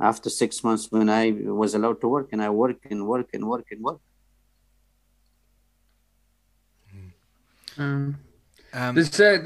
After 0.00 0.28
six 0.28 0.64
months, 0.64 0.90
when 0.90 1.08
I 1.08 1.30
was 1.30 1.74
allowed 1.74 2.00
to 2.00 2.08
work, 2.08 2.30
and 2.32 2.42
I 2.42 2.50
work 2.50 2.78
and 2.90 3.06
work 3.06 3.28
and 3.32 3.46
work 3.46 3.66
and 3.70 3.82
work. 3.82 4.00
Um, 7.78 8.18
um, 8.72 8.94
there's, 8.96 9.20
uh, 9.20 9.38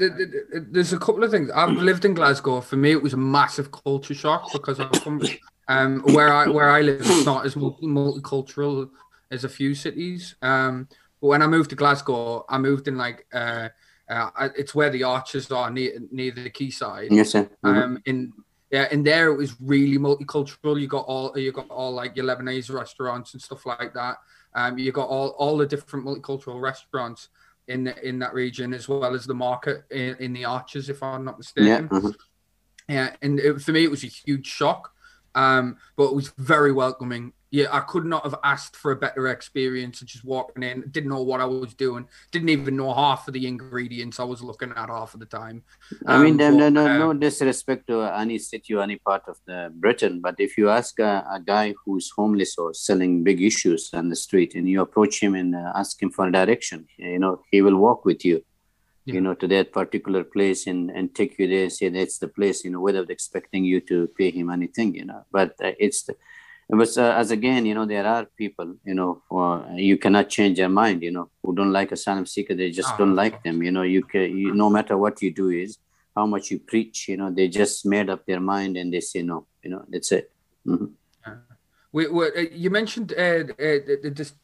there's 0.71 0.93
a 0.93 0.97
couple 0.97 1.23
of 1.23 1.29
things. 1.29 1.51
I've 1.51 1.77
lived 1.77 2.03
in 2.03 2.15
Glasgow. 2.15 2.61
For 2.61 2.77
me, 2.77 2.91
it 2.91 3.01
was 3.01 3.13
a 3.13 3.17
massive 3.17 3.71
culture 3.71 4.15
shock 4.15 4.51
because 4.51 4.79
I'm 4.79 4.91
from 4.93 5.21
um, 5.67 6.01
where 6.01 6.33
I 6.33 6.47
where 6.47 6.71
I 6.71 6.81
live. 6.81 7.01
It's 7.01 7.25
not 7.25 7.45
as 7.45 7.53
multicultural 7.53 8.89
as 9.29 9.43
a 9.43 9.49
few 9.49 9.75
cities. 9.75 10.35
Um, 10.41 10.87
but 11.21 11.27
when 11.27 11.41
I 11.41 11.47
moved 11.47 11.69
to 11.71 11.75
Glasgow, 11.75 12.45
I 12.49 12.57
moved 12.57 12.87
in 12.87 12.97
like 12.97 13.25
uh, 13.33 13.69
uh 14.09 14.49
it's 14.55 14.73
where 14.73 14.89
the 14.89 15.03
arches 15.03 15.51
are 15.51 15.69
near 15.69 15.99
near 16.11 16.31
the 16.31 16.49
quayside. 16.49 17.11
Yes, 17.11 17.31
sir. 17.31 17.49
Mm-hmm. 17.63 17.67
Um, 17.67 18.01
in 18.05 18.33
yeah, 18.71 18.87
in 18.91 19.03
there 19.03 19.31
it 19.31 19.37
was 19.37 19.55
really 19.59 19.97
multicultural. 19.97 20.79
You 20.79 20.87
got 20.87 21.05
all 21.05 21.37
you 21.37 21.51
got 21.51 21.69
all 21.69 21.91
like 21.91 22.15
your 22.15 22.25
Lebanese 22.25 22.73
restaurants 22.73 23.33
and 23.33 23.41
stuff 23.41 23.65
like 23.65 23.93
that. 23.93 24.17
Um, 24.53 24.77
you 24.77 24.91
got 24.91 25.09
all 25.09 25.29
all 25.29 25.57
the 25.57 25.65
different 25.65 26.05
multicultural 26.05 26.61
restaurants 26.61 27.29
in 27.69 27.83
the, 27.85 28.07
in 28.07 28.19
that 28.19 28.33
region 28.33 28.73
as 28.73 28.89
well 28.89 29.13
as 29.13 29.25
the 29.25 29.33
market 29.33 29.83
in, 29.91 30.15
in 30.19 30.33
the 30.33 30.43
arches, 30.43 30.89
if 30.89 31.01
I'm 31.01 31.23
not 31.23 31.37
mistaken. 31.37 31.67
Yeah, 31.67 31.81
mm-hmm. 31.81 32.09
yeah 32.87 33.15
and 33.21 33.39
it, 33.39 33.61
for 33.61 33.71
me 33.71 33.83
it 33.83 33.91
was 33.91 34.03
a 34.03 34.07
huge 34.07 34.47
shock, 34.47 34.91
um, 35.39 35.77
but 35.95 36.05
it 36.05 36.15
was 36.15 36.29
very 36.37 36.71
welcoming 36.71 37.33
yeah, 37.51 37.67
I 37.71 37.79
could 37.79 38.05
not 38.05 38.23
have 38.23 38.35
asked 38.43 38.75
for 38.75 38.91
a 38.91 38.95
better 38.95 39.27
experience 39.27 40.01
just 40.01 40.23
walking 40.23 40.61
in. 40.61 40.83
Didn't 40.91 41.09
know 41.09 41.23
what 41.23 41.41
I 41.41 41.45
was 41.45 41.73
doing. 41.73 42.07
Didn't 42.31 42.49
even 42.49 42.77
know 42.77 42.93
half 42.93 43.27
of 43.27 43.33
the 43.33 43.47
ingredients 43.47 44.19
I 44.19 44.23
was 44.23 44.43
looking 44.43 44.71
at 44.71 44.89
half 44.89 45.15
of 45.15 45.19
the 45.19 45.25
time. 45.25 45.63
Um, 46.05 46.21
I 46.21 46.23
mean, 46.23 46.41
um, 46.41 46.57
no, 46.57 46.69
no, 46.69 46.85
uh, 46.85 46.97
no 46.97 47.13
disrespect 47.13 47.87
to 47.87 48.01
any 48.01 48.37
city 48.37 48.75
or 48.75 48.83
any 48.83 48.97
part 48.97 49.23
of 49.27 49.37
the 49.47 49.73
Britain, 49.73 50.19
but 50.21 50.35
if 50.37 50.57
you 50.57 50.69
ask 50.69 50.99
a, 50.99 51.25
a, 51.31 51.39
guy 51.39 51.73
who's 51.83 52.11
homeless 52.15 52.57
or 52.57 52.73
selling 52.73 53.23
big 53.23 53.41
issues 53.41 53.89
on 53.93 54.09
the 54.09 54.15
street, 54.15 54.53
and 54.53 54.69
you 54.69 54.81
approach 54.81 55.19
him 55.19 55.33
and 55.33 55.55
uh, 55.55 55.71
ask 55.75 56.01
him 56.01 56.11
for 56.11 56.27
a 56.27 56.31
direction, 56.31 56.87
you 56.97 57.17
know, 57.17 57.41
he 57.49 57.61
will 57.61 57.77
walk 57.77 58.05
with 58.05 58.23
you. 58.23 58.43
Yeah. 59.09 59.15
You 59.15 59.21
know, 59.21 59.33
to 59.35 59.47
that 59.47 59.71
particular 59.73 60.23
place 60.23 60.67
and, 60.67 60.89
and 60.91 61.13
take 61.13 61.37
you 61.39 61.47
there, 61.47 61.69
say 61.69 61.89
that's 61.89 62.17
the 62.19 62.27
place, 62.27 62.63
you 62.63 62.71
know, 62.71 62.79
without 62.79 63.09
expecting 63.09 63.65
you 63.65 63.81
to 63.81 64.07
pay 64.17 64.31
him 64.31 64.49
anything, 64.49 64.95
you 64.95 65.05
know. 65.05 65.25
But 65.31 65.51
uh, 65.61 65.73
it's 65.77 66.03
the, 66.03 66.15
but 66.69 66.95
uh, 66.97 67.13
as 67.17 67.31
again 67.31 67.65
you 67.65 67.73
know 67.73 67.85
there 67.85 68.05
are 68.05 68.25
people 68.37 68.75
you 68.85 68.93
know 68.93 69.23
you 69.75 69.97
cannot 69.97 70.29
change 70.29 70.57
their 70.57 70.69
mind 70.69 71.01
you 71.01 71.11
know 71.11 71.29
who 71.41 71.55
don't 71.55 71.71
like 71.71 71.91
asylum 71.91 72.25
seeker 72.25 72.53
they 72.53 72.69
just 72.69 72.93
oh, 72.93 72.97
don't 72.99 73.15
like 73.15 73.41
them 73.43 73.63
you 73.63 73.71
know 73.71 73.81
you 73.81 74.03
can 74.03 74.37
you, 74.37 74.53
no 74.53 74.69
matter 74.69 74.95
what 74.97 75.21
you 75.21 75.31
do 75.31 75.49
is 75.49 75.79
how 76.15 76.25
much 76.25 76.51
you 76.51 76.59
preach 76.59 77.07
you 77.07 77.17
know 77.17 77.31
they 77.31 77.47
just 77.47 77.85
made 77.85 78.09
up 78.09 78.25
their 78.25 78.39
mind 78.39 78.77
and 78.77 78.93
they 78.93 78.99
say 78.99 79.23
no 79.23 79.47
you 79.63 79.69
know 79.71 79.83
that's 79.89 80.11
it 80.11 80.31
mm-hmm. 80.65 80.85
we, 81.91 82.07
we, 82.07 82.25
uh, 82.27 82.45
you 82.51 82.69
mentioned 82.69 83.13
uh, 83.17 83.43
uh, 83.59 84.09
just 84.13 84.35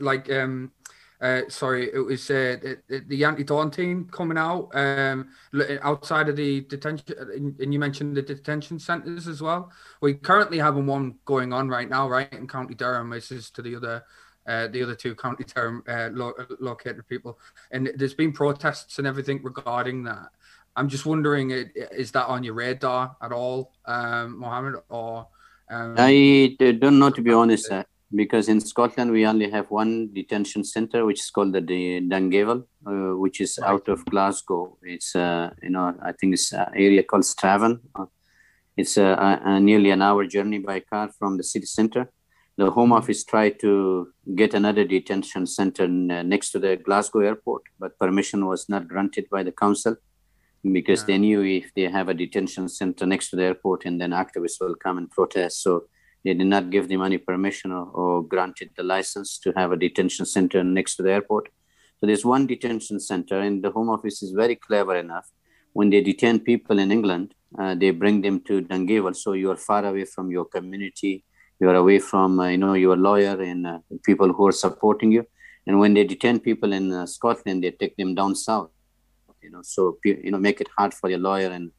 like 0.00 0.30
um 0.30 0.70
uh, 1.22 1.42
sorry, 1.48 1.88
it 1.94 2.04
was 2.04 2.28
uh, 2.30 2.56
the, 2.88 3.04
the 3.06 3.24
anti-dawn 3.24 3.70
team 3.70 4.08
coming 4.10 4.36
out 4.36 4.68
um, 4.74 5.28
outside 5.82 6.28
of 6.28 6.34
the 6.34 6.62
detention, 6.62 7.14
and 7.60 7.72
you 7.72 7.78
mentioned 7.78 8.16
the 8.16 8.22
detention 8.22 8.78
centres 8.80 9.28
as 9.28 9.40
well. 9.40 9.70
We 10.00 10.14
currently 10.14 10.58
have 10.58 10.74
one 10.74 11.14
going 11.24 11.52
on 11.52 11.68
right 11.68 11.88
now, 11.88 12.08
right 12.08 12.32
in 12.32 12.48
County 12.48 12.74
Durham. 12.74 13.10
This 13.10 13.30
is 13.30 13.50
to 13.50 13.62
the 13.62 13.76
other, 13.76 14.04
uh, 14.48 14.66
the 14.66 14.82
other 14.82 14.96
two 14.96 15.14
County 15.14 15.44
Durham 15.44 15.84
uh, 15.86 16.08
lo- 16.12 16.34
located 16.58 17.06
people, 17.08 17.38
and 17.70 17.92
there's 17.94 18.14
been 18.14 18.32
protests 18.32 18.98
and 18.98 19.06
everything 19.06 19.40
regarding 19.44 20.02
that. 20.04 20.28
I'm 20.74 20.88
just 20.88 21.06
wondering, 21.06 21.50
is 21.50 22.10
that 22.12 22.26
on 22.26 22.42
your 22.42 22.54
radar 22.54 23.16
at 23.22 23.30
all, 23.30 23.72
um, 23.84 24.38
Mohammed, 24.38 24.80
or? 24.88 25.28
Um, 25.70 25.94
I 25.96 26.56
don't 26.58 26.98
know, 26.98 27.10
to 27.10 27.22
be 27.22 27.32
honest 27.32 27.70
because 28.14 28.48
in 28.48 28.60
Scotland 28.60 29.10
we 29.10 29.26
only 29.26 29.50
have 29.50 29.70
one 29.70 30.12
detention 30.12 30.64
center, 30.64 31.04
which 31.04 31.20
is 31.20 31.30
called 31.30 31.52
the, 31.52 32.00
Dungavel, 32.00 32.66
uh, 32.86 33.16
which 33.16 33.40
is 33.40 33.58
right. 33.60 33.70
out 33.70 33.88
of 33.88 34.04
Glasgow. 34.06 34.76
It's 34.82 35.16
uh, 35.16 35.50
you 35.62 35.70
know 35.70 35.94
I 36.02 36.12
think 36.12 36.34
it's 36.34 36.52
an 36.52 36.66
area 36.74 37.02
called 37.02 37.24
Strathaven. 37.24 37.80
Uh, 37.94 38.06
it's 38.76 38.96
a, 38.96 39.04
a, 39.04 39.40
a, 39.44 39.60
nearly 39.60 39.90
an 39.90 40.00
hour 40.00 40.24
journey 40.26 40.58
by 40.58 40.80
car 40.80 41.10
from 41.18 41.36
the 41.36 41.44
city 41.44 41.66
center. 41.66 42.10
The 42.56 42.70
Home 42.70 42.90
mm-hmm. 42.90 42.98
Office 42.98 43.24
tried 43.24 43.60
to 43.60 44.08
get 44.34 44.54
another 44.54 44.84
detention 44.84 45.46
center 45.46 45.84
uh, 45.84 46.22
next 46.22 46.52
to 46.52 46.58
the 46.58 46.76
Glasgow 46.76 47.20
airport, 47.20 47.62
but 47.78 47.98
permission 47.98 48.46
was 48.46 48.68
not 48.68 48.88
granted 48.88 49.28
by 49.30 49.42
the 49.42 49.52
council 49.52 49.96
because 50.70 51.00
yeah. 51.00 51.06
they 51.06 51.18
knew 51.18 51.42
if 51.42 51.72
they 51.74 51.82
have 51.82 52.08
a 52.08 52.14
detention 52.14 52.68
center 52.68 53.04
next 53.06 53.30
to 53.30 53.36
the 53.36 53.44
airport 53.44 53.84
and 53.84 54.00
then 54.00 54.10
activists 54.10 54.60
will 54.60 54.74
come 54.74 54.98
and 54.98 55.10
protest. 55.10 55.62
So 55.62 55.84
they 56.24 56.34
did 56.34 56.46
not 56.46 56.70
give 56.70 56.88
them 56.88 57.02
any 57.02 57.18
permission 57.18 57.72
or, 57.72 57.86
or 57.86 58.22
granted 58.22 58.70
the 58.76 58.82
license 58.82 59.38
to 59.40 59.52
have 59.56 59.72
a 59.72 59.76
detention 59.76 60.24
center 60.24 60.62
next 60.62 60.96
to 60.96 61.02
the 61.02 61.12
airport. 61.12 61.48
So 61.98 62.06
there's 62.06 62.24
one 62.24 62.46
detention 62.46 62.98
center, 63.00 63.40
and 63.40 63.62
the 63.62 63.70
Home 63.70 63.90
Office 63.90 64.22
is 64.22 64.32
very 64.32 64.56
clever 64.56 64.96
enough. 64.96 65.30
When 65.72 65.90
they 65.90 66.00
detain 66.00 66.40
people 66.40 66.78
in 66.78 66.90
England, 66.90 67.34
uh, 67.58 67.74
they 67.74 67.90
bring 67.90 68.22
them 68.22 68.40
to 68.40 68.60
Dungavel. 68.60 69.14
So 69.14 69.32
you 69.32 69.50
are 69.50 69.56
far 69.56 69.84
away 69.84 70.04
from 70.04 70.30
your 70.30 70.44
community. 70.44 71.24
You 71.60 71.68
are 71.70 71.76
away 71.76 71.98
from, 71.98 72.40
uh, 72.40 72.48
you 72.48 72.58
know, 72.58 72.74
your 72.74 72.96
lawyer 72.96 73.40
and 73.40 73.66
uh, 73.66 73.78
people 74.04 74.32
who 74.32 74.46
are 74.48 74.52
supporting 74.52 75.12
you. 75.12 75.26
And 75.66 75.78
when 75.78 75.94
they 75.94 76.04
detain 76.04 76.40
people 76.40 76.72
in 76.72 76.92
uh, 76.92 77.06
Scotland, 77.06 77.62
they 77.62 77.70
take 77.70 77.96
them 77.96 78.14
down 78.14 78.34
south. 78.34 78.70
You 79.40 79.50
know, 79.50 79.62
so 79.62 79.98
you 80.04 80.30
know, 80.30 80.38
make 80.38 80.60
it 80.60 80.68
hard 80.76 80.94
for 80.94 81.10
your 81.10 81.18
lawyer 81.18 81.50
and 81.50 81.72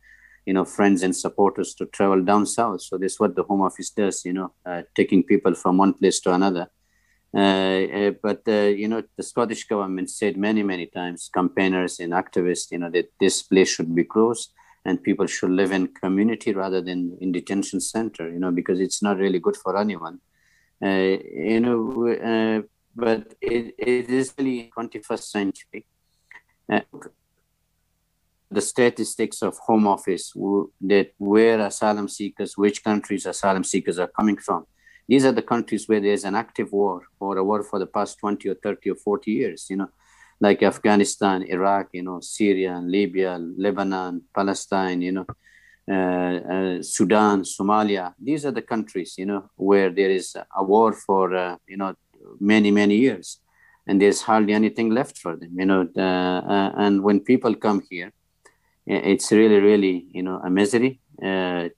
you 0.46 0.54
know 0.54 0.66
friends 0.66 1.04
and 1.04 1.16
supporters 1.16 1.74
to 1.76 1.86
travel 1.88 2.22
down 2.24 2.46
south. 2.46 2.82
So 2.82 2.98
this 2.98 3.20
what 3.20 3.36
the 3.36 3.44
home 3.44 3.62
office 3.62 3.90
does 3.90 4.26
you 4.26 4.34
know 4.34 4.54
uh, 4.66 4.84
taking 4.96 5.24
people 5.24 5.54
from 5.56 5.78
one 5.78 5.94
place 5.94 6.20
to 6.22 6.34
another. 6.34 6.68
Uh, 7.36 7.88
uh, 8.00 8.12
but 8.22 8.42
uh, 8.48 8.70
you 8.82 8.88
know 8.88 9.02
the 9.18 9.24
scottish 9.24 9.64
government 9.66 10.10
said 10.10 10.38
many 10.38 10.62
many 10.62 10.86
times 10.86 11.30
campaigners 11.34 12.00
and 12.00 12.14
activists 12.14 12.72
you 12.72 12.78
know 12.78 12.92
that 12.92 13.12
this 13.20 13.42
place 13.42 13.70
should 13.74 13.96
be 13.96 14.04
closed 14.04 14.54
and 14.86 15.02
people 15.02 15.26
should 15.26 15.50
live 15.50 15.72
in 15.72 15.88
community 15.88 16.54
rather 16.54 16.82
than 16.82 17.18
in 17.22 17.32
detention 17.32 17.80
center 17.80 18.30
you 18.30 18.40
know 18.40 18.52
because 18.52 18.80
it's 18.80 19.02
not 19.02 19.18
really 19.18 19.40
good 19.40 19.58
for 19.58 19.78
anyone. 19.78 20.20
Uh, 20.84 21.18
you 21.52 21.60
know 21.60 22.64
but 22.96 23.34
it, 23.42 23.74
it 23.80 24.10
is 24.10 24.34
really 24.38 24.72
21st 24.78 25.24
century 25.24 25.86
the 28.54 28.62
statistics 28.62 29.42
of 29.42 29.58
Home 29.60 29.88
Office 29.88 30.34
that 30.82 31.12
where 31.18 31.60
asylum 31.60 32.08
seekers, 32.08 32.58
which 32.58 32.84
countries 32.84 33.26
asylum 33.26 33.64
seekers 33.64 34.00
are 34.00 34.08
coming 34.08 34.38
from. 34.38 34.66
These 35.08 35.26
are 35.26 35.32
the 35.32 35.42
countries 35.42 35.88
where 35.88 36.00
there's 36.00 36.24
an 36.24 36.36
active 36.36 36.72
war 36.72 37.02
or 37.20 37.38
a 37.38 37.44
war 37.44 37.64
for 37.64 37.80
the 37.80 37.88
past 37.88 38.20
20 38.20 38.48
or 38.50 38.56
30 38.56 38.92
or 38.92 38.96
40 38.96 39.32
years, 39.32 39.68
you 39.70 39.76
know, 39.76 39.90
like 40.40 40.64
Afghanistan, 40.64 41.44
Iraq, 41.44 41.90
you 41.92 42.04
know, 42.04 42.20
Syria, 42.22 42.82
Libya, 42.84 43.38
Lebanon, 43.38 44.22
Palestine, 44.34 45.02
you 45.02 45.12
know, 45.12 45.26
uh, 45.90 45.94
uh, 45.94 46.82
Sudan, 46.82 47.42
Somalia. 47.42 48.14
These 48.18 48.46
are 48.46 48.52
the 48.52 48.62
countries, 48.62 49.16
you 49.18 49.26
know, 49.26 49.50
where 49.58 49.90
there 49.90 50.10
is 50.10 50.36
a 50.56 50.64
war 50.64 50.94
for, 50.94 51.36
uh, 51.36 51.58
you 51.68 51.78
know, 51.78 51.96
many, 52.40 52.72
many 52.72 52.96
years. 52.96 53.40
And 53.86 54.02
there's 54.02 54.22
hardly 54.22 54.54
anything 54.54 54.92
left 54.92 55.18
for 55.18 55.36
them, 55.36 55.60
you 55.60 55.66
know. 55.66 55.90
Uh, 55.98 56.00
uh, 56.00 56.72
and 56.78 57.04
when 57.04 57.20
people 57.20 57.54
come 57.54 57.84
here, 57.90 58.14
it's 58.86 59.32
really 59.32 59.60
really 59.60 60.08
you 60.12 60.24
know 60.24 60.40
a 60.44 60.50
misery. 60.50 61.00
Uh, 61.24 61.70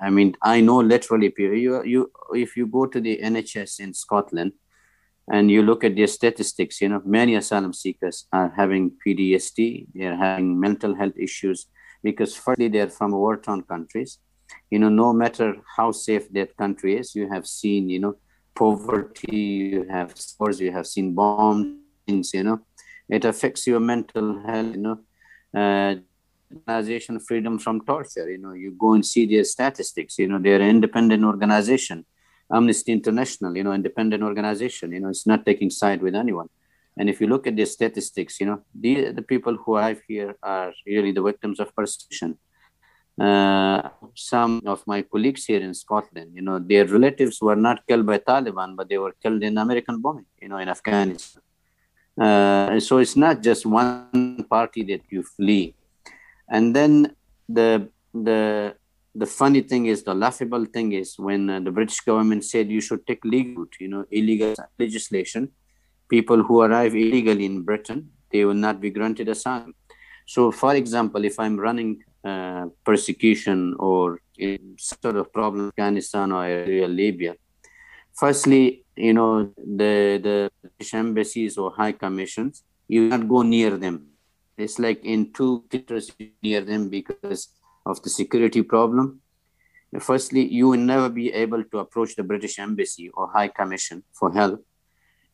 i 0.00 0.10
mean 0.10 0.34
i 0.42 0.60
know 0.60 0.80
literally 0.80 1.32
you 1.38 1.82
you 1.84 2.10
if 2.34 2.56
you 2.56 2.66
go 2.66 2.84
to 2.84 3.00
the 3.00 3.18
nhs 3.22 3.78
in 3.80 3.94
scotland 3.94 4.52
and 5.32 5.50
you 5.50 5.62
look 5.62 5.84
at 5.84 5.94
their 5.96 6.06
statistics 6.08 6.80
you 6.80 6.88
know 6.88 7.00
many 7.04 7.34
asylum 7.36 7.72
seekers 7.72 8.26
are 8.32 8.52
having 8.56 8.90
ptsd 9.06 9.86
they're 9.94 10.16
having 10.16 10.58
mental 10.58 10.94
health 10.94 11.16
issues 11.16 11.66
because 12.04 12.36
firstly 12.36 12.68
they're 12.68 12.90
from 12.90 13.12
war-torn 13.12 13.62
countries. 13.62 14.18
You 14.70 14.78
know 14.78 14.90
no 14.90 15.12
matter 15.12 15.56
how 15.76 15.90
safe 15.90 16.28
that 16.32 16.56
country 16.56 16.96
is 16.98 17.14
you 17.14 17.28
have 17.30 17.46
seen 17.46 17.88
you 17.88 17.98
know 17.98 18.14
poverty 18.54 19.36
you 19.74 19.86
have 19.90 20.16
scores 20.16 20.60
you 20.60 20.70
have 20.70 20.86
seen 20.86 21.14
bombs 21.14 22.34
you 22.34 22.44
know. 22.44 22.60
It 23.08 23.24
affects 23.24 23.66
your 23.66 23.80
mental 23.80 24.40
health 24.46 24.74
you 24.76 24.82
know. 24.86 24.98
Uh, 25.60 25.96
organization 26.52 27.20
freedom 27.20 27.58
from 27.58 27.84
torture. 27.84 28.30
You 28.30 28.38
know 28.38 28.52
you 28.52 28.72
go 28.78 28.94
and 28.94 29.04
see 29.04 29.26
their 29.26 29.44
statistics. 29.44 30.18
You 30.18 30.28
know 30.28 30.38
they're 30.38 30.60
an 30.60 30.68
independent 30.68 31.24
organization. 31.24 32.06
Amnesty 32.52 32.92
international 32.92 33.56
you 33.56 33.64
know 33.64 33.72
independent 33.72 34.22
organization. 34.22 34.92
You 34.92 35.00
know 35.00 35.08
it's 35.08 35.26
not 35.26 35.44
taking 35.46 35.70
side 35.70 36.02
with 36.02 36.14
anyone. 36.14 36.48
And 36.96 37.08
if 37.10 37.20
you 37.20 37.26
look 37.26 37.46
at 37.46 37.56
the 37.56 37.66
statistics 37.66 38.40
you 38.40 38.46
know 38.46 38.62
the, 38.74 39.12
the 39.12 39.22
people 39.22 39.56
who 39.56 39.76
arrive 39.76 40.02
here 40.06 40.36
are 40.42 40.72
really 40.86 41.12
the 41.12 41.22
victims 41.22 41.60
of 41.60 41.74
persecution. 41.74 42.38
Uh, 43.20 43.90
some 44.16 44.60
of 44.66 44.84
my 44.88 45.02
colleagues 45.02 45.44
here 45.44 45.60
in 45.60 45.72
Scotland, 45.72 46.32
you 46.34 46.42
know, 46.42 46.58
their 46.58 46.84
relatives 46.84 47.40
were 47.40 47.54
not 47.54 47.86
killed 47.86 48.04
by 48.04 48.18
Taliban, 48.18 48.74
but 48.74 48.88
they 48.88 48.98
were 48.98 49.14
killed 49.22 49.40
in 49.44 49.56
American 49.56 50.00
bombing, 50.00 50.26
you 50.42 50.48
know, 50.48 50.58
in 50.58 50.68
Afghanistan. 50.68 51.40
Uh, 52.20 52.78
so 52.78 52.98
it's 52.98 53.16
not 53.16 53.42
just 53.42 53.66
one 53.66 54.44
party 54.48 54.82
that 54.84 55.02
you 55.10 55.22
flee. 55.22 55.74
And 56.48 56.74
then 56.74 57.14
the 57.48 57.88
the 58.12 58.74
the 59.14 59.26
funny 59.26 59.60
thing 59.60 59.86
is, 59.86 60.02
the 60.02 60.14
laughable 60.14 60.64
thing 60.64 60.92
is, 60.92 61.18
when 61.18 61.48
uh, 61.48 61.60
the 61.60 61.70
British 61.70 62.00
government 62.00 62.44
said 62.44 62.68
you 62.68 62.80
should 62.80 63.06
take 63.06 63.24
legal, 63.24 63.66
you 63.78 63.88
know, 63.88 64.04
illegal 64.10 64.54
legislation, 64.78 65.50
people 66.08 66.42
who 66.42 66.62
arrive 66.62 66.94
illegally 66.96 67.44
in 67.44 67.62
Britain, 67.62 68.10
they 68.32 68.44
will 68.44 68.54
not 68.54 68.80
be 68.80 68.90
granted 68.90 69.28
asylum. 69.28 69.74
So, 70.26 70.50
for 70.50 70.74
example, 70.74 71.24
if 71.24 71.38
I'm 71.38 71.58
running 71.58 72.02
uh, 72.24 72.66
persecution 72.84 73.76
or 73.78 74.20
sort 74.78 75.16
of 75.16 75.32
problem 75.32 75.68
Afghanistan 75.68 76.32
or 76.32 76.66
Libya, 76.88 77.36
firstly, 78.12 78.84
you 78.96 79.12
know, 79.12 79.52
the 79.56 80.18
the 80.22 80.50
British 80.60 80.94
embassies 80.94 81.56
or 81.56 81.70
high 81.70 81.92
commissions, 81.92 82.64
you 82.88 83.08
not 83.08 83.28
go 83.28 83.42
near 83.42 83.76
them 83.76 84.13
it's 84.56 84.78
like 84.78 85.04
in 85.04 85.32
two 85.32 85.64
kilometers 85.70 86.12
near 86.42 86.60
them 86.60 86.88
because 86.88 87.48
of 87.86 88.02
the 88.02 88.10
security 88.10 88.62
problem. 88.62 89.20
Firstly, 90.00 90.44
you 90.52 90.68
will 90.68 90.80
never 90.80 91.08
be 91.08 91.32
able 91.32 91.62
to 91.62 91.78
approach 91.78 92.16
the 92.16 92.24
British 92.24 92.58
Embassy 92.58 93.10
or 93.10 93.30
High 93.30 93.48
Commission 93.48 94.02
for 94.12 94.32
help, 94.32 94.64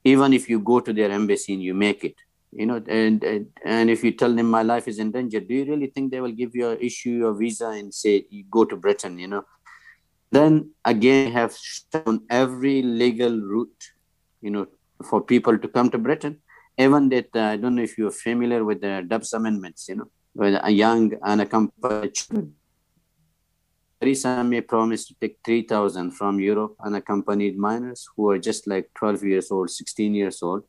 even 0.05 0.35
if 0.35 0.51
you 0.51 0.61
go 0.61 0.81
to 0.81 0.93
their 0.93 1.11
embassy 1.11 1.55
and 1.55 1.63
you 1.63 1.73
make 1.73 2.05
it. 2.05 2.17
You 2.53 2.67
know, 2.67 2.83
and 2.89 3.25
and 3.65 3.89
if 3.89 4.05
you 4.05 4.11
tell 4.11 4.35
them 4.35 4.51
my 4.51 4.63
life 4.63 4.87
is 4.89 4.99
in 4.99 5.13
danger, 5.13 5.41
do 5.41 5.55
you 5.55 5.65
really 5.65 5.87
think 5.87 6.11
they 6.11 6.21
will 6.21 6.33
give 6.33 6.55
you 6.55 6.71
a, 6.71 6.75
issue 6.75 7.11
your 7.11 7.33
visa 7.33 7.69
and 7.69 7.95
say 7.95 8.27
you 8.29 8.45
go 8.51 8.65
to 8.65 8.77
Britain? 8.77 9.19
You 9.19 9.29
know, 9.29 9.45
then 10.31 10.73
again 10.85 11.33
have 11.33 11.57
shown 11.57 12.27
every 12.29 12.83
legal 12.83 13.41
route, 13.41 13.85
you 14.43 14.51
know, 14.51 14.67
for 15.03 15.23
people 15.23 15.57
to 15.57 15.69
come 15.69 15.91
to 15.91 15.99
Britain 15.99 16.41
even 16.81 17.09
that 17.11 17.29
uh, 17.35 17.53
I 17.53 17.57
don't 17.57 17.75
know 17.75 17.83
if 17.83 17.99
you're 17.99 18.11
familiar 18.11 18.65
with 18.65 18.81
the 18.81 19.05
Dubs 19.07 19.33
amendments, 19.33 19.89
you 19.89 19.97
know, 19.97 20.11
with 20.35 20.59
a 20.63 20.71
young 20.71 21.13
unaccompanied 21.23 22.15
children. 22.15 22.55
Theresa 24.01 24.43
May 24.43 24.63
promised 24.63 25.09
to 25.09 25.15
take 25.21 25.39
3,000 25.45 26.13
from 26.13 26.41
Europe 26.41 26.75
unaccompanied 26.83 27.59
minors 27.59 28.09
who 28.17 28.31
are 28.31 28.39
just 28.39 28.67
like 28.67 28.89
12 28.95 29.25
years 29.25 29.51
old, 29.51 29.69
16 29.69 30.15
years 30.15 30.43
old. 30.43 30.63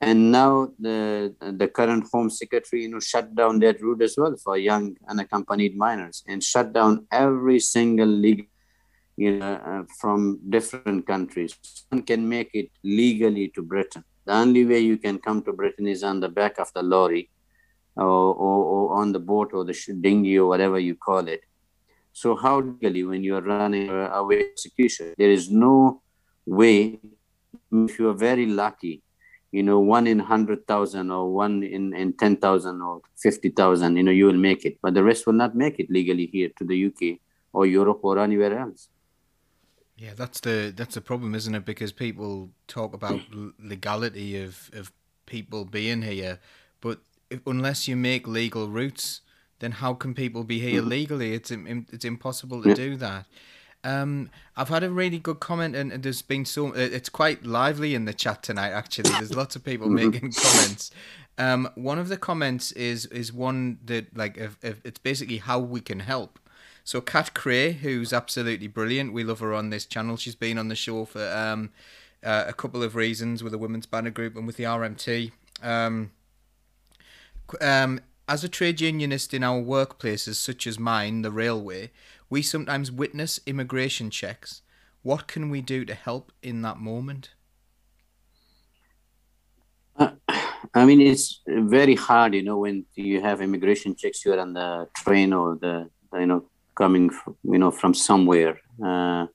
And 0.00 0.30
now 0.30 0.68
the 0.78 1.34
the 1.40 1.66
current 1.66 2.04
Home 2.12 2.30
Secretary, 2.30 2.82
you 2.82 2.90
know, 2.90 3.00
shut 3.00 3.34
down 3.34 3.58
that 3.60 3.80
route 3.82 4.02
as 4.02 4.14
well 4.16 4.36
for 4.36 4.56
young 4.56 4.96
unaccompanied 5.08 5.76
minors 5.76 6.22
and 6.28 6.44
shut 6.44 6.72
down 6.72 7.06
every 7.10 7.58
single 7.58 8.12
legal, 8.26 8.46
you 9.16 9.38
know, 9.38 9.54
uh, 9.70 9.82
from 10.00 10.40
different 10.48 11.06
countries. 11.06 11.56
One 11.88 12.02
can 12.02 12.28
make 12.28 12.50
it 12.54 12.70
legally 12.82 13.48
to 13.54 13.62
Britain 13.62 14.04
the 14.26 14.32
only 14.32 14.64
way 14.64 14.80
you 14.80 14.96
can 14.96 15.18
come 15.18 15.42
to 15.42 15.52
Britain 15.52 15.86
is 15.86 16.02
on 16.02 16.20
the 16.20 16.28
back 16.28 16.58
of 16.58 16.72
the 16.74 16.82
lorry 16.82 17.30
or, 17.96 18.04
or, 18.04 18.64
or 18.64 18.96
on 18.96 19.12
the 19.12 19.20
boat 19.20 19.50
or 19.52 19.64
the 19.64 19.76
dinghy 20.00 20.38
or 20.38 20.46
whatever 20.48 20.78
you 20.78 20.94
call 20.94 21.28
it. 21.28 21.42
So 22.12 22.36
how 22.36 22.60
legally 22.60 23.04
when 23.04 23.24
you 23.24 23.36
are 23.36 23.42
running 23.42 23.90
away 23.90 24.44
execution, 24.52 25.14
there 25.18 25.30
is 25.30 25.50
no 25.50 26.02
way, 26.46 27.00
if 27.72 27.98
you 27.98 28.08
are 28.08 28.14
very 28.14 28.46
lucky, 28.46 29.02
you 29.50 29.62
know, 29.62 29.78
one 29.80 30.06
in 30.06 30.18
100,000 30.18 31.10
or 31.10 31.32
one 31.32 31.62
in, 31.62 31.94
in 31.94 32.12
10,000 32.12 32.80
or 32.80 33.00
50,000, 33.16 33.96
you 33.96 34.02
know, 34.02 34.10
you 34.10 34.26
will 34.26 34.32
make 34.32 34.64
it. 34.64 34.78
But 34.82 34.94
the 34.94 35.02
rest 35.02 35.26
will 35.26 35.34
not 35.34 35.54
make 35.54 35.78
it 35.78 35.90
legally 35.90 36.26
here 36.26 36.50
to 36.58 36.64
the 36.64 36.86
UK 36.86 37.18
or 37.52 37.66
Europe 37.66 38.00
or 38.02 38.18
anywhere 38.18 38.58
else. 38.58 38.88
Yeah, 39.96 40.14
that's 40.16 40.40
the 40.40 40.72
that's 40.74 40.94
the 40.94 41.00
problem, 41.00 41.34
isn't 41.34 41.54
it? 41.54 41.64
Because 41.64 41.92
people 41.92 42.50
talk 42.66 42.94
about 42.94 43.20
legality 43.58 44.42
of, 44.42 44.70
of 44.72 44.92
people 45.26 45.64
being 45.64 46.02
here, 46.02 46.40
but 46.80 47.00
if, 47.30 47.40
unless 47.46 47.86
you 47.86 47.96
make 47.96 48.26
legal 48.26 48.68
routes, 48.68 49.20
then 49.60 49.72
how 49.72 49.94
can 49.94 50.14
people 50.14 50.42
be 50.44 50.58
here 50.58 50.80
mm-hmm. 50.80 50.90
legally? 50.90 51.34
It's 51.34 51.50
it's 51.50 52.04
impossible 52.04 52.62
to 52.62 52.70
yeah. 52.70 52.74
do 52.74 52.96
that. 52.96 53.26
Um, 53.84 54.30
I've 54.56 54.70
had 54.70 54.82
a 54.82 54.90
really 54.90 55.18
good 55.18 55.40
comment, 55.40 55.76
and, 55.76 55.92
there's 56.02 56.22
been 56.22 56.46
so 56.46 56.72
it's 56.72 57.10
quite 57.10 57.44
lively 57.44 57.94
in 57.94 58.06
the 58.06 58.14
chat 58.14 58.42
tonight. 58.42 58.70
Actually, 58.70 59.10
there's 59.10 59.34
lots 59.42 59.54
of 59.54 59.62
people 59.62 59.88
mm-hmm. 59.88 60.10
making 60.10 60.32
comments. 60.32 60.90
Um, 61.36 61.68
one 61.74 61.98
of 61.98 62.08
the 62.08 62.16
comments 62.16 62.72
is 62.72 63.06
is 63.06 63.32
one 63.32 63.78
that 63.84 64.16
like 64.16 64.38
if, 64.38 64.56
if 64.62 64.80
it's 64.84 64.98
basically 64.98 65.38
how 65.38 65.58
we 65.58 65.80
can 65.80 66.00
help. 66.00 66.38
So 66.86 67.00
Kat 67.00 67.32
Cray, 67.32 67.72
who's 67.72 68.12
absolutely 68.12 68.68
brilliant, 68.68 69.14
we 69.14 69.24
love 69.24 69.40
her 69.40 69.54
on 69.54 69.70
this 69.70 69.86
channel. 69.86 70.18
She's 70.18 70.34
been 70.34 70.58
on 70.58 70.68
the 70.68 70.76
show 70.76 71.06
for 71.06 71.26
um, 71.34 71.70
uh, 72.22 72.44
a 72.46 72.52
couple 72.52 72.82
of 72.82 72.94
reasons 72.94 73.42
with 73.42 73.52
the 73.52 73.58
Women's 73.58 73.86
Banner 73.86 74.10
Group 74.10 74.36
and 74.36 74.46
with 74.46 74.58
the 74.58 74.64
RMT. 74.64 75.32
Um, 75.62 76.10
um, 77.62 78.00
as 78.28 78.44
a 78.44 78.50
trade 78.50 78.82
unionist 78.82 79.32
in 79.32 79.42
our 79.42 79.62
workplaces, 79.62 80.34
such 80.34 80.66
as 80.66 80.78
mine, 80.78 81.22
the 81.22 81.30
railway, 81.30 81.90
we 82.28 82.42
sometimes 82.42 82.92
witness 82.92 83.40
immigration 83.46 84.10
checks. 84.10 84.60
What 85.02 85.26
can 85.26 85.48
we 85.48 85.62
do 85.62 85.86
to 85.86 85.94
help 85.94 86.32
in 86.42 86.60
that 86.62 86.78
moment? 86.78 87.30
Uh, 89.96 90.10
I 90.74 90.84
mean, 90.84 91.00
it's 91.00 91.40
very 91.46 91.94
hard, 91.94 92.34
you 92.34 92.42
know, 92.42 92.58
when 92.58 92.84
you 92.94 93.22
have 93.22 93.40
immigration 93.40 93.96
checks, 93.96 94.22
you're 94.22 94.38
on 94.38 94.52
the 94.52 94.86
train 94.96 95.32
or 95.32 95.56
the, 95.56 95.88
you 96.12 96.26
know, 96.26 96.44
coming, 96.74 97.10
from, 97.10 97.36
you 97.44 97.58
know, 97.58 97.70
from 97.70 97.94
somewhere. 97.94 98.60
Uh, 98.82 99.26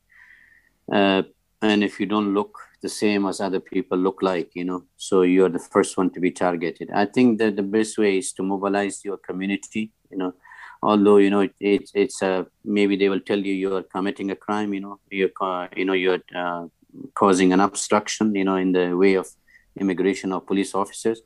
uh, 0.91 1.23
and 1.61 1.83
if 1.83 1.99
you 1.99 2.05
don't 2.05 2.33
look 2.33 2.57
the 2.81 2.89
same 2.89 3.25
as 3.25 3.41
other 3.41 3.59
people 3.59 3.97
look 3.97 4.21
like, 4.21 4.51
you 4.55 4.63
know, 4.63 4.83
so 4.95 5.23
you're 5.23 5.49
the 5.49 5.59
first 5.59 5.97
one 5.97 6.09
to 6.11 6.19
be 6.19 6.31
targeted. 6.31 6.89
I 6.91 7.05
think 7.05 7.39
that 7.39 7.55
the 7.55 7.63
best 7.63 7.97
way 7.97 8.17
is 8.17 8.31
to 8.33 8.43
mobilize 8.43 9.03
your 9.03 9.17
community, 9.17 9.91
you 10.09 10.17
know, 10.17 10.33
although 10.81 11.17
you 11.17 11.29
know 11.29 11.41
it, 11.41 11.53
it, 11.59 11.89
it's 11.93 12.21
uh, 12.21 12.43
maybe 12.63 12.95
they 12.95 13.09
will 13.09 13.19
tell 13.19 13.39
you 13.39 13.53
you 13.53 13.75
are 13.75 13.83
committing 13.83 14.31
a 14.31 14.35
crime 14.35 14.73
you 14.73 14.79
know 14.79 14.99
you're 15.09 15.31
you 15.75 15.85
know 15.85 15.93
you're 15.93 16.19
uh, 16.35 16.65
causing 17.13 17.53
an 17.53 17.59
obstruction 17.59 18.33
you 18.35 18.43
know 18.43 18.55
in 18.55 18.71
the 18.71 18.95
way 18.95 19.15
of 19.15 19.27
immigration 19.79 20.31
or 20.31 20.41
police 20.41 20.73
officers 20.73 21.21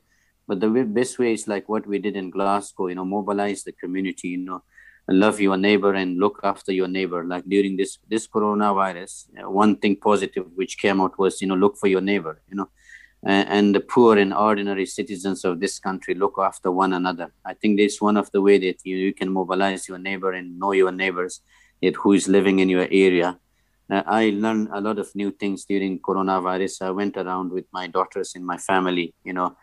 but 0.47 0.59
the 0.59 0.67
best 0.67 1.19
way 1.19 1.33
is 1.33 1.47
like 1.47 1.69
what 1.69 1.85
we 1.87 1.99
did 1.99 2.15
in 2.15 2.29
glasgow 2.29 2.87
you 2.87 2.95
know 2.95 3.05
mobilize 3.05 3.63
the 3.63 3.71
community 3.71 4.29
you 4.29 4.37
know 4.37 4.63
love 5.07 5.39
your 5.39 5.57
neighbor 5.57 5.93
and 5.93 6.19
look 6.19 6.39
after 6.43 6.71
your 6.71 6.87
neighbor 6.87 7.23
like 7.25 7.43
during 7.47 7.75
this 7.75 7.97
this 8.09 8.27
coronavirus 8.27 9.27
uh, 9.37 9.49
one 9.49 9.75
thing 9.75 9.95
positive 9.95 10.45
which 10.55 10.77
came 10.77 11.01
out 11.01 11.17
was 11.19 11.41
you 11.41 11.47
know 11.47 11.55
look 11.55 11.77
for 11.77 11.87
your 11.87 12.01
neighbor 12.01 12.41
you 12.49 12.55
know 12.55 12.69
and 13.25 13.73
the 13.73 13.79
poor 13.79 14.17
and 14.17 14.33
ordinary 14.33 14.85
citizens 14.85 15.45
of 15.45 15.59
this 15.59 15.79
country 15.79 16.13
look 16.13 16.35
after 16.37 16.71
one 16.71 16.93
another. 16.93 17.31
I 17.45 17.53
think 17.53 17.77
this 17.77 17.93
is 17.93 18.01
one 18.01 18.17
of 18.17 18.29
the 18.31 18.41
way 18.41 18.57
that 18.59 18.79
you, 18.83 18.97
you 18.97 19.13
can 19.13 19.31
mobilize 19.31 19.87
your 19.87 19.97
neighbor 19.97 20.33
and 20.33 20.59
know 20.59 20.73
your 20.73 20.91
neighbors, 20.91 21.39
yet 21.79 21.95
who 21.95 22.13
is 22.13 22.27
living 22.27 22.59
in 22.59 22.67
your 22.67 22.87
area. 22.91 23.39
Uh, 23.89 24.03
I 24.05 24.31
learned 24.31 24.69
a 24.73 24.81
lot 24.81 24.99
of 24.99 25.13
new 25.15 25.31
things 25.31 25.63
during 25.65 25.99
coronavirus. 25.99 26.81
I 26.81 26.91
went 26.91 27.15
around 27.15 27.51
with 27.51 27.65
my 27.71 27.87
daughters 27.87 28.33
in 28.35 28.43
my 28.43 28.57
family. 28.57 29.13
You 29.23 29.33
know, 29.33 29.55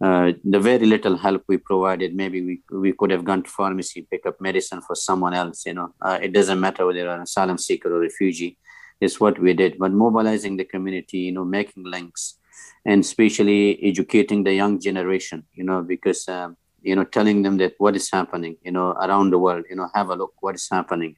uh, 0.00 0.32
the 0.44 0.60
very 0.60 0.86
little 0.86 1.16
help 1.16 1.42
we 1.48 1.56
provided, 1.56 2.14
maybe 2.14 2.42
we 2.42 2.60
we 2.70 2.92
could 2.92 3.10
have 3.10 3.24
gone 3.24 3.42
to 3.42 3.50
pharmacy, 3.50 4.06
pick 4.10 4.26
up 4.26 4.40
medicine 4.40 4.82
for 4.82 4.94
someone 4.94 5.34
else. 5.34 5.64
You 5.66 5.74
know, 5.74 5.94
uh, 6.02 6.18
it 6.22 6.32
doesn't 6.32 6.60
matter 6.60 6.84
whether 6.86 6.98
you're 6.98 7.14
an 7.14 7.22
asylum 7.22 7.58
seeker 7.58 7.94
or 7.94 8.00
refugee. 8.00 8.58
It's 9.00 9.20
what 9.20 9.38
we 9.38 9.54
did. 9.54 9.78
But 9.78 9.92
mobilizing 9.92 10.56
the 10.56 10.64
community, 10.64 11.18
you 11.18 11.32
know, 11.32 11.44
making 11.44 11.84
links 11.84 12.38
and 12.84 13.02
especially 13.02 13.82
educating 13.82 14.44
the 14.44 14.54
young 14.54 14.80
generation 14.80 15.44
you 15.54 15.64
know 15.64 15.82
because 15.82 16.28
um, 16.28 16.56
you 16.82 16.94
know 16.96 17.04
telling 17.04 17.42
them 17.42 17.56
that 17.58 17.74
what 17.78 17.96
is 17.96 18.10
happening 18.10 18.56
you 18.62 18.72
know 18.72 18.90
around 19.06 19.30
the 19.30 19.38
world 19.38 19.64
you 19.68 19.76
know 19.76 19.88
have 19.94 20.08
a 20.10 20.14
look 20.14 20.34
what 20.40 20.54
is 20.54 20.68
happening 20.70 21.16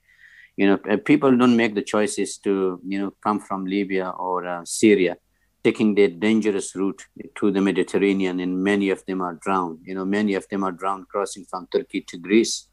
you 0.56 0.66
know 0.66 0.78
uh, 0.90 0.96
people 0.96 1.36
don't 1.36 1.56
make 1.56 1.74
the 1.74 1.82
choices 1.94 2.38
to 2.38 2.80
you 2.86 2.98
know 3.00 3.12
come 3.22 3.38
from 3.38 3.64
libya 3.64 4.08
or 4.10 4.46
uh, 4.46 4.62
syria 4.64 5.16
taking 5.64 5.94
the 5.94 6.08
dangerous 6.08 6.74
route 6.74 7.02
to 7.34 7.50
the 7.50 7.60
mediterranean 7.60 8.40
and 8.40 8.62
many 8.62 8.90
of 8.90 9.04
them 9.06 9.20
are 9.20 9.34
drowned. 9.34 9.80
You 9.84 9.94
know 9.94 10.04
many 10.04 10.34
of 10.34 10.48
them 10.48 10.64
are 10.64 10.72
drowned 10.72 11.08
crossing 11.08 11.44
from 11.44 11.68
turkey 11.72 12.02
to 12.08 12.18
greece. 12.18 12.68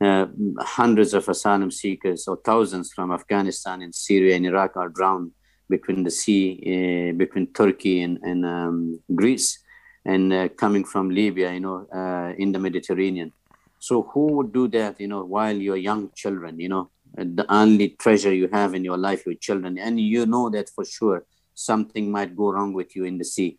Uh, 0.00 0.26
hundreds 0.60 1.12
of 1.12 1.28
asylum 1.28 1.70
seekers 1.70 2.26
or 2.26 2.38
thousands 2.42 2.90
from 2.90 3.12
afghanistan 3.12 3.82
and 3.82 3.94
syria 3.94 4.34
and 4.34 4.46
iraq 4.46 4.74
are 4.74 4.88
drowned 4.88 5.30
between 5.70 6.02
the 6.02 6.10
sea, 6.10 6.44
uh, 6.66 7.16
between 7.16 7.46
Turkey 7.54 8.02
and, 8.02 8.18
and 8.22 8.44
um, 8.44 9.00
Greece, 9.14 9.62
and 10.04 10.32
uh, 10.32 10.48
coming 10.48 10.84
from 10.84 11.08
Libya, 11.08 11.52
you 11.52 11.60
know, 11.60 11.86
uh, 11.94 12.34
in 12.36 12.52
the 12.52 12.58
Mediterranean. 12.58 13.32
So 13.78 14.02
who 14.02 14.32
would 14.34 14.52
do 14.52 14.68
that, 14.68 15.00
you 15.00 15.08
know, 15.08 15.24
while 15.24 15.56
you're 15.56 15.76
young 15.76 16.10
children, 16.14 16.60
you 16.60 16.68
know, 16.68 16.90
the 17.14 17.46
only 17.48 17.90
treasure 17.90 18.34
you 18.34 18.48
have 18.52 18.74
in 18.74 18.84
your 18.84 18.98
life, 18.98 19.24
your 19.24 19.36
children, 19.36 19.78
and 19.78 19.98
you 19.98 20.26
know 20.26 20.50
that 20.50 20.68
for 20.68 20.84
sure 20.84 21.24
something 21.60 22.10
might 22.10 22.36
go 22.36 22.52
wrong 22.52 22.72
with 22.72 22.96
you 22.96 23.04
in 23.04 23.18
the 23.18 23.24
sea. 23.24 23.58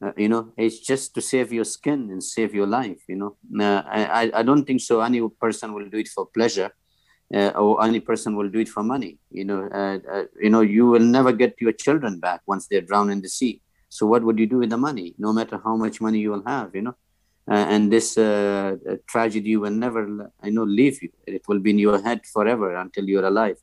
Uh, 0.00 0.12
you 0.16 0.28
know, 0.28 0.52
it's 0.56 0.78
just 0.78 1.14
to 1.14 1.20
save 1.20 1.52
your 1.52 1.64
skin 1.64 2.08
and 2.10 2.22
save 2.22 2.54
your 2.54 2.66
life. 2.66 3.02
You 3.08 3.16
know, 3.16 3.36
uh, 3.64 3.82
I 3.86 4.30
I 4.40 4.42
don't 4.42 4.64
think 4.64 4.80
so. 4.80 5.00
Any 5.00 5.20
person 5.40 5.72
will 5.74 5.88
do 5.88 5.98
it 5.98 6.08
for 6.08 6.26
pleasure 6.26 6.70
uh, 7.34 7.50
or 7.50 7.82
any 7.84 8.00
person 8.00 8.36
will 8.36 8.48
do 8.48 8.60
it 8.60 8.68
for 8.68 8.82
money. 8.82 9.18
You 9.30 9.44
know, 9.44 9.68
uh, 9.68 9.98
uh, 10.10 10.24
you 10.40 10.50
know, 10.50 10.60
you 10.60 10.86
will 10.86 11.06
never 11.16 11.32
get 11.32 11.56
your 11.60 11.72
children 11.72 12.20
back 12.20 12.42
once 12.46 12.66
they're 12.66 12.80
drowned 12.80 13.10
in 13.10 13.22
the 13.22 13.28
sea. 13.28 13.60
So 13.88 14.06
what 14.06 14.22
would 14.22 14.38
you 14.38 14.46
do 14.46 14.58
with 14.58 14.70
the 14.70 14.76
money? 14.76 15.14
No 15.18 15.32
matter 15.32 15.60
how 15.62 15.76
much 15.76 16.00
money 16.00 16.18
you 16.20 16.30
will 16.30 16.44
have, 16.46 16.74
you 16.74 16.82
know, 16.82 16.96
uh, 17.50 17.66
and 17.74 17.90
this 17.90 18.14
tragedy 19.06 19.56
will 19.56 19.70
never, 19.70 20.30
I 20.42 20.50
know, 20.50 20.64
leave 20.64 21.02
you. 21.02 21.10
It 21.26 21.42
will 21.48 21.58
be 21.58 21.70
in 21.70 21.78
your 21.78 22.00
head 22.02 22.26
forever 22.26 22.74
until 22.76 23.08
you're 23.08 23.24
alive. 23.24 23.56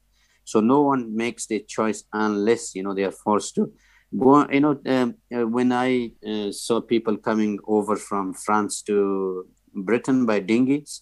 So 0.46 0.62
no 0.62 0.82
one 0.82 1.16
makes 1.16 1.48
the 1.48 1.60
choice 1.60 2.04
unless 2.14 2.76
you 2.76 2.84
know 2.84 2.94
they 2.94 3.04
are 3.04 3.12
forced 3.12 3.56
to. 3.56 3.74
Go, 4.18 4.48
you 4.50 4.62
know, 4.62 4.80
um, 4.86 5.16
uh, 5.36 5.46
when 5.46 5.72
I 5.74 6.12
saw 6.52 6.80
people 6.80 7.18
coming 7.18 7.60
over 7.68 7.96
from 7.98 8.34
France 8.34 8.82
to 8.84 9.48
Britain 9.74 10.26
by 10.26 10.40
dinghies, 10.40 11.02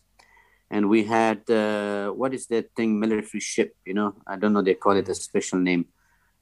and 0.72 0.90
we 0.90 1.04
had 1.04 1.48
uh, 1.50 2.10
what 2.10 2.34
is 2.34 2.48
that 2.48 2.74
thing 2.76 3.00
military 3.00 3.40
ship 3.40 3.76
you 3.86 3.94
know? 3.94 4.16
I 4.26 4.38
don't 4.38 4.54
know 4.54 4.64
they 4.64 4.74
call 4.74 4.98
it 4.98 5.10
a 5.10 5.16
special 5.16 5.60
name. 5.60 5.86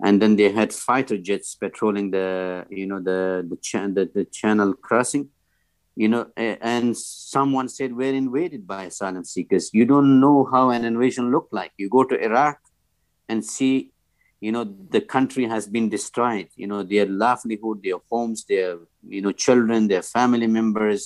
And 0.04 0.20
then 0.22 0.36
they 0.36 0.52
had 0.52 0.74
fighter 0.74 1.18
jets 1.18 1.56
patrolling 1.56 2.12
the 2.12 2.66
you 2.70 2.88
know 2.88 3.00
the 3.00 3.46
the, 3.50 3.58
cha- 3.58 3.88
the, 3.88 4.10
the 4.14 4.26
channel 4.26 4.74
crossing 4.74 5.30
you 5.96 6.08
know? 6.08 6.28
And 6.38 6.98
someone 6.98 7.68
said 7.68 7.94
we're 7.94 8.14
invaded 8.14 8.66
by 8.66 8.86
asylum 8.86 9.26
seekers. 9.26 9.70
You 9.74 9.86
don't 9.86 10.20
know 10.20 10.48
how 10.52 10.70
an 10.70 10.86
invasion 10.86 11.32
looked 11.32 11.54
like. 11.54 11.72
You 11.78 11.90
go 11.90 12.04
to 12.06 12.16
iraq 12.24 12.58
and 13.32 13.40
see 13.56 13.74
you 14.46 14.52
know 14.56 14.64
the 14.96 15.04
country 15.16 15.46
has 15.54 15.64
been 15.76 15.88
destroyed 15.98 16.50
you 16.62 16.68
know 16.72 16.82
their 16.92 17.08
livelihood 17.24 17.78
their 17.86 18.00
homes 18.12 18.40
their 18.52 18.72
you 19.16 19.22
know 19.24 19.34
children 19.46 19.88
their 19.88 20.06
family 20.16 20.50
members 20.60 21.02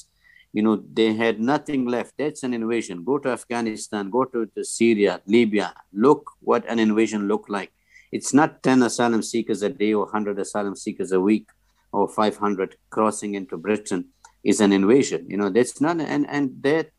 you 0.56 0.62
know, 0.62 0.82
they 0.94 1.14
had 1.14 1.42
nothing 1.42 1.86
left. 1.86 2.14
That's 2.18 2.44
an 2.44 2.54
invasion. 2.54 3.04
Go 3.04 3.18
to 3.18 3.30
Afghanistan, 3.30 4.10
go 4.10 4.24
to, 4.24 4.46
to 4.56 4.64
Syria, 4.64 5.22
Libya. 5.28 5.74
Look 5.92 6.32
what 6.40 6.64
an 6.70 6.80
invasion 6.80 7.28
looked 7.28 7.50
like. 7.50 7.74
It's 8.14 8.34
not 8.34 8.64
10 8.64 8.82
asylum 8.84 9.22
seekers 9.22 9.64
a 9.64 9.70
day 9.70 9.94
or 9.94 10.06
100 10.06 10.40
asylum 10.40 10.78
seekers 10.78 11.12
a 11.12 11.20
week 11.20 11.50
or 11.92 12.08
500 12.08 12.78
crossing 12.90 13.36
into 13.36 13.58
Britain 13.58 14.06
is 14.46 14.62
an 14.62 14.72
invasion. 14.72 15.26
You 15.28 15.36
know, 15.36 15.50
that's 15.50 15.82
not, 15.82 16.00
and, 16.00 16.26
and 16.30 16.64
that 16.64 16.92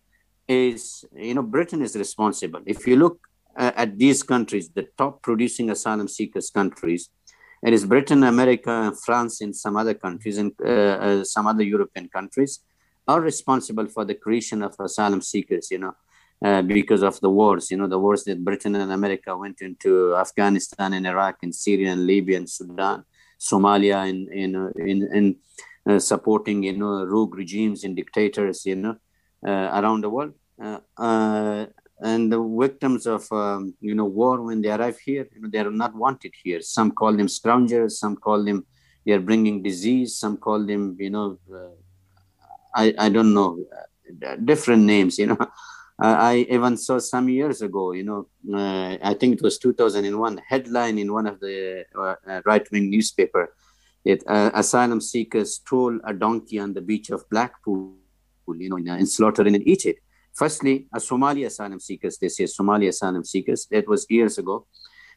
is, 0.47 1.07
you 1.15 1.33
know, 1.33 1.43
Britain 1.43 1.81
is 1.81 1.97
responsible. 1.97 2.61
If 2.67 2.87
you 2.87 2.97
look 2.97 3.26
uh, 3.57 3.73
at 3.77 3.99
these 3.99 4.23
countries, 4.23 4.69
the 4.69 4.89
top 4.99 5.23
producing 5.23 5.71
asylum 5.71 6.09
seekers 6.09 6.51
countries, 6.51 7.11
it 7.63 7.73
is 7.73 7.85
Britain, 7.87 8.23
America, 8.25 8.93
France, 9.05 9.41
and 9.41 9.55
some 9.55 9.77
other 9.77 9.95
countries, 9.95 10.39
and 10.39 10.53
uh, 10.65 10.69
uh, 10.69 11.25
some 11.25 11.47
other 11.47 11.63
European 11.63 12.09
countries 12.09 12.61
are 13.09 13.21
responsible 13.21 13.87
for 13.87 14.05
the 14.05 14.15
creation 14.15 14.63
of 14.63 14.75
asylum 14.79 15.23
seekers, 15.23 15.71
you 15.71 15.79
know, 15.79 15.95
uh, 16.45 16.61
because 16.63 17.03
of 17.03 17.19
the 17.21 17.31
wars, 17.31 17.71
you 17.71 17.77
know, 17.77 17.87
the 17.87 17.99
wars 17.99 18.25
that 18.25 18.45
Britain 18.45 18.75
and 18.75 18.93
America 18.93 19.37
went 19.37 19.63
into 19.63 20.15
Afghanistan 20.17 20.93
and 20.93 21.07
Iraq 21.07 21.37
and 21.43 21.55
Syria 21.55 21.93
and 21.93 22.07
Libya 22.07 22.37
and 22.37 22.51
Sudan, 22.51 23.05
Somalia, 23.41 24.09
and 24.09 24.29
in 24.29 24.55
in, 24.77 25.09
in 25.15 25.37
uh, 25.89 25.99
supporting 25.99 26.63
you 26.63 26.77
know 26.77 27.05
rogue 27.05 27.35
regimes 27.37 27.85
and 27.85 27.97
dictators, 27.97 28.67
you 28.67 28.77
know, 28.77 28.97
around 29.45 30.03
the 30.03 30.11
world. 30.11 30.35
Uh, 30.61 30.79
uh, 30.97 31.67
and 32.01 32.31
the 32.33 32.43
victims 32.43 33.07
of 33.07 33.31
um, 33.33 33.75
you 33.81 33.95
know 33.95 34.05
war 34.05 34.43
when 34.43 34.61
they 34.61 34.71
arrive 34.71 34.99
here, 34.99 35.29
you 35.35 35.41
know, 35.41 35.49
they 35.49 35.59
are 35.59 35.71
not 35.71 35.95
wanted 35.95 36.33
here. 36.43 36.61
Some 36.61 36.91
call 36.91 37.17
them 37.17 37.27
scroungers, 37.27 37.93
some 37.93 38.17
call 38.17 38.45
them 38.45 38.67
they 39.07 39.13
are 39.13 39.21
bringing 39.21 39.63
disease. 39.63 40.17
Some 40.17 40.37
call 40.37 40.67
them, 40.67 40.97
you 40.99 41.11
know, 41.11 41.39
uh, 41.55 41.69
I, 42.75 42.93
I 42.99 43.09
don't 43.09 43.33
know, 43.33 43.65
uh, 44.27 44.37
different 44.45 44.83
names, 44.83 45.19
you 45.19 45.29
know. 45.29 45.39
I 45.99 46.47
even 46.51 46.77
saw 46.77 46.99
some 46.99 47.31
years 47.31 47.63
ago, 47.63 47.93
you 47.93 48.03
know, 48.03 48.27
uh, 48.53 48.99
I 49.03 49.15
think 49.15 49.37
it 49.37 49.43
was 49.43 49.57
2001, 49.59 50.43
headline 50.47 50.99
in 50.99 51.11
one 51.11 51.27
of 51.27 51.41
the 51.41 51.87
uh, 51.99 52.43
right-wing 52.45 52.91
newspaper, 52.91 53.55
that 54.05 54.23
uh, 54.27 54.51
asylum 54.53 55.01
seekers 55.01 55.55
stole 55.55 55.99
a 56.05 56.13
donkey 56.13 56.59
on 56.59 56.75
the 56.75 56.83
beach 56.83 57.09
of 57.09 57.27
Blackpool, 57.31 57.95
you 58.47 58.69
know, 58.69 58.77
and 58.77 59.09
slaughtered 59.09 59.47
and 59.47 59.67
eat 59.67 59.87
it. 59.87 59.97
Firstly, 60.37 60.87
a 60.95 61.01
Somali 61.01 61.45
asylum 61.45 61.81
seekers, 61.81 62.19
they 62.19 62.29
say 62.29 62.47
Somali 62.47 62.89
asylum 62.89 63.25
seekers, 63.25 63.67
that 63.71 63.89
was 63.89 64.07
years 64.09 64.39
ago. 64.39 64.67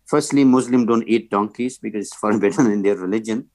Firstly, 0.05 0.43
Muslims 0.43 0.87
don't 0.87 1.07
eat 1.07 1.29
donkeys 1.29 1.77
because 1.77 2.07
it's 2.07 2.15
forbidden 2.23 2.71
in 2.71 2.81
their 2.81 2.95
religion 2.95 3.49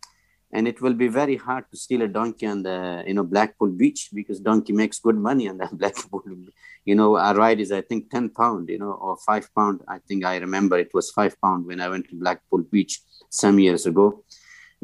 and 0.55 0.69
it 0.69 0.81
will 0.81 0.95
be 0.95 1.09
very 1.09 1.37
hard 1.37 1.65
to 1.71 1.77
steal 1.77 2.03
a 2.03 2.09
donkey 2.09 2.47
on 2.47 2.63
the 2.63 3.03
you 3.07 3.15
know 3.15 3.25
Blackpool 3.25 3.71
beach 3.71 4.11
because 4.15 4.39
donkey 4.41 4.73
makes 4.73 5.01
good 5.01 5.17
money 5.17 5.49
on 5.49 5.59
that 5.59 5.77
Blackpool. 5.81 6.23
You 6.85 6.95
know, 6.95 7.17
our 7.17 7.35
ride 7.35 7.61
is 7.61 7.73
I 7.73 7.83
think 7.83 8.11
ten 8.11 8.31
pound, 8.31 8.69
you 8.69 8.79
know, 8.79 8.93
or 8.93 9.17
five 9.17 9.49
pound. 9.55 9.83
I 9.89 9.99
think 10.07 10.25
I 10.25 10.37
remember 10.37 10.79
it 10.79 10.95
was 10.95 11.11
five 11.11 11.35
pound 11.43 11.67
when 11.67 11.81
I 11.81 11.89
went 11.89 12.09
to 12.11 12.15
Blackpool 12.15 12.63
beach 12.71 13.01
some 13.31 13.59
years 13.59 13.85
ago. 13.87 14.23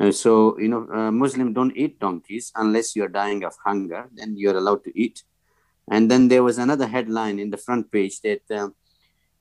Uh, 0.01 0.11
so 0.11 0.59
you 0.59 0.69
know, 0.69 0.89
uh, 0.93 1.11
Muslim 1.13 1.53
don't 1.53 1.77
eat 1.77 2.01
donkeys 2.01 2.51
unless 2.57 2.97
you're 2.97 3.15
dying 3.23 3.45
of 3.45 3.55
hunger. 3.65 4.09
Then 4.13 4.37
you're 4.37 4.57
allowed 4.57 4.83
to 4.85 5.01
eat. 5.01 5.23
And 5.91 6.11
then 6.11 6.29
there 6.29 6.43
was 6.43 6.59
another 6.59 6.87
headline 6.87 7.39
in 7.39 7.51
the 7.51 7.59
front 7.59 7.91
page 7.91 8.21
that. 8.23 8.43
Uh, 8.51 8.69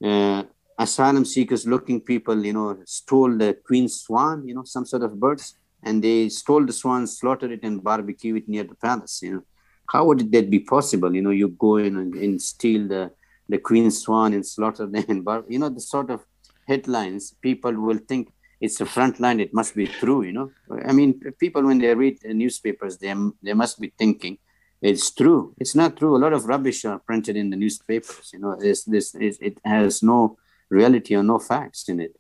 uh 0.02 0.44
asylum 0.82 1.26
seekers 1.26 1.68
looking 1.68 2.00
people 2.00 2.46
you 2.46 2.54
know 2.54 2.70
stole 2.86 3.38
the 3.38 3.54
queen 3.68 3.90
swan 3.90 4.48
you 4.48 4.56
know 4.56 4.64
some 4.64 4.86
sort 4.86 5.04
of 5.04 5.20
birds 5.20 5.60
and 5.84 6.04
they 6.04 6.30
stole 6.30 6.66
the 6.66 6.74
swan, 6.74 7.08
slaughtered 7.08 7.52
it, 7.52 7.64
and 7.64 7.84
barbecue 7.84 8.36
it 8.36 8.50
near 8.50 8.64
the 8.64 8.76
palace. 8.76 9.22
You 9.22 9.34
know, 9.34 9.44
how 9.88 10.06
would 10.06 10.32
that 10.32 10.50
be 10.50 10.60
possible? 10.60 11.14
You 11.16 11.22
know, 11.22 11.30
you 11.30 11.50
go 11.50 11.78
in 11.78 11.98
and, 11.98 12.14
and 12.16 12.42
steal 12.42 12.88
the 12.88 13.12
the 13.48 13.58
queen 13.58 13.90
swan 13.90 14.34
and 14.34 14.46
slaughter 14.46 14.86
them 14.86 15.06
and 15.08 15.26
bar. 15.26 15.44
You 15.48 15.60
know, 15.60 15.70
the 15.70 15.82
sort 15.82 16.10
of 16.10 16.24
headlines 16.68 17.34
people 17.42 17.74
will 17.74 17.98
think 17.98 18.32
it's 18.62 18.80
a 18.82 18.86
front 18.86 19.20
line. 19.20 19.40
It 19.40 19.54
must 19.54 19.76
be 19.76 19.88
true. 19.88 20.24
You 20.24 20.34
know, 20.34 20.52
I 20.86 20.92
mean, 20.92 21.20
people 21.40 21.64
when 21.64 21.80
they 21.80 21.94
read 21.96 22.20
the 22.22 22.34
newspapers, 22.34 22.98
they 22.98 23.14
they 23.42 23.54
must 23.54 23.80
be 23.80 23.94
thinking 23.98 24.38
it's 24.82 25.12
true. 25.12 25.54
It's 25.58 25.76
not 25.76 25.98
true. 25.98 26.16
A 26.16 26.20
lot 26.20 26.34
of 26.34 26.46
rubbish 26.46 26.86
are 26.86 27.00
printed 27.00 27.36
in 27.36 27.50
the 27.50 27.58
newspapers. 27.58 28.32
You 28.34 28.40
know, 28.40 28.56
this 28.56 28.84
this 28.84 29.16
it 29.16 29.58
has 29.66 30.02
no 30.02 30.38
reality 30.70 31.16
or 31.16 31.24
no 31.24 31.40
facts 31.40 31.90
in 31.90 32.00
it. 32.00 32.16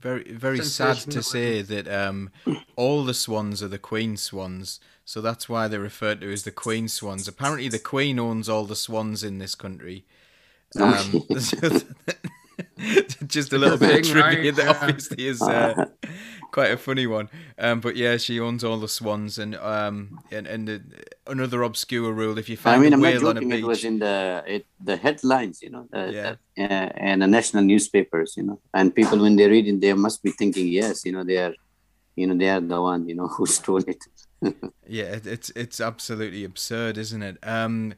Very, 0.00 0.32
very 0.32 0.64
sad 0.64 0.96
to 0.96 1.22
say 1.22 1.62
that 1.62 1.86
um, 1.86 2.30
all 2.74 3.04
the 3.04 3.14
swans 3.14 3.62
are 3.62 3.68
the 3.68 3.78
Queen 3.78 4.16
swans, 4.16 4.80
so 5.04 5.20
that's 5.20 5.48
why 5.48 5.68
they're 5.68 5.78
referred 5.78 6.22
to 6.22 6.32
as 6.32 6.42
the 6.42 6.50
Queen 6.50 6.88
swans. 6.88 7.28
Apparently, 7.28 7.68
the 7.68 7.78
Queen 7.78 8.18
owns 8.18 8.48
all 8.48 8.64
the 8.64 8.74
swans 8.74 9.22
in 9.22 9.38
this 9.38 9.54
country. 9.54 10.04
Um, 10.80 11.22
just 13.26 13.52
a 13.52 13.58
little 13.58 13.78
bit 13.78 14.00
of 14.00 14.06
trivia 14.06 14.52
right? 14.52 14.56
that 14.56 14.82
obviously 14.82 15.26
is 15.26 15.42
uh, 15.42 15.86
quite 16.50 16.70
a 16.70 16.76
funny 16.76 17.06
one. 17.06 17.28
Um, 17.58 17.80
but 17.80 17.96
yeah, 17.96 18.16
she 18.16 18.40
owns 18.40 18.64
all 18.64 18.78
the 18.78 18.88
swans, 18.88 19.38
and 19.38 19.54
um, 19.56 20.18
and, 20.30 20.46
and 20.46 20.68
the, 20.68 20.82
another 21.26 21.62
obscure 21.62 22.12
rule: 22.12 22.38
if 22.38 22.48
you 22.48 22.56
find 22.56 22.76
I 22.76 22.84
mean, 22.84 22.92
a 22.92 22.98
whale 22.98 23.28
on 23.28 23.36
a 23.36 23.40
beach, 23.40 23.60
it 23.60 23.66
was 23.66 23.84
in 23.84 23.98
the 23.98 24.42
it, 24.46 24.66
the 24.82 24.96
headlines, 24.96 25.62
you 25.62 25.70
know, 25.70 25.86
the, 25.90 26.12
yeah, 26.12 26.34
the, 26.56 26.64
uh, 26.64 26.90
and 26.96 27.22
the 27.22 27.26
national 27.26 27.64
newspapers, 27.64 28.34
you 28.36 28.44
know, 28.44 28.60
and 28.74 28.94
people 28.94 29.18
when 29.18 29.36
they 29.36 29.48
read 29.48 29.66
it, 29.66 29.80
they 29.80 29.92
must 29.92 30.22
be 30.22 30.30
thinking, 30.30 30.68
yes, 30.68 31.04
you 31.04 31.12
know, 31.12 31.24
they 31.24 31.38
are, 31.38 31.54
you 32.16 32.26
know, 32.26 32.36
they 32.36 32.48
are 32.48 32.60
the 32.60 32.80
one, 32.80 33.08
you 33.08 33.14
know, 33.14 33.28
who 33.36 33.46
stole 33.46 33.78
it. 33.78 34.02
yeah, 34.88 35.04
it, 35.04 35.26
it's 35.26 35.50
it's 35.50 35.80
absolutely 35.80 36.44
absurd, 36.44 36.98
isn't 36.98 37.22
it? 37.22 37.38
Um, 37.42 37.94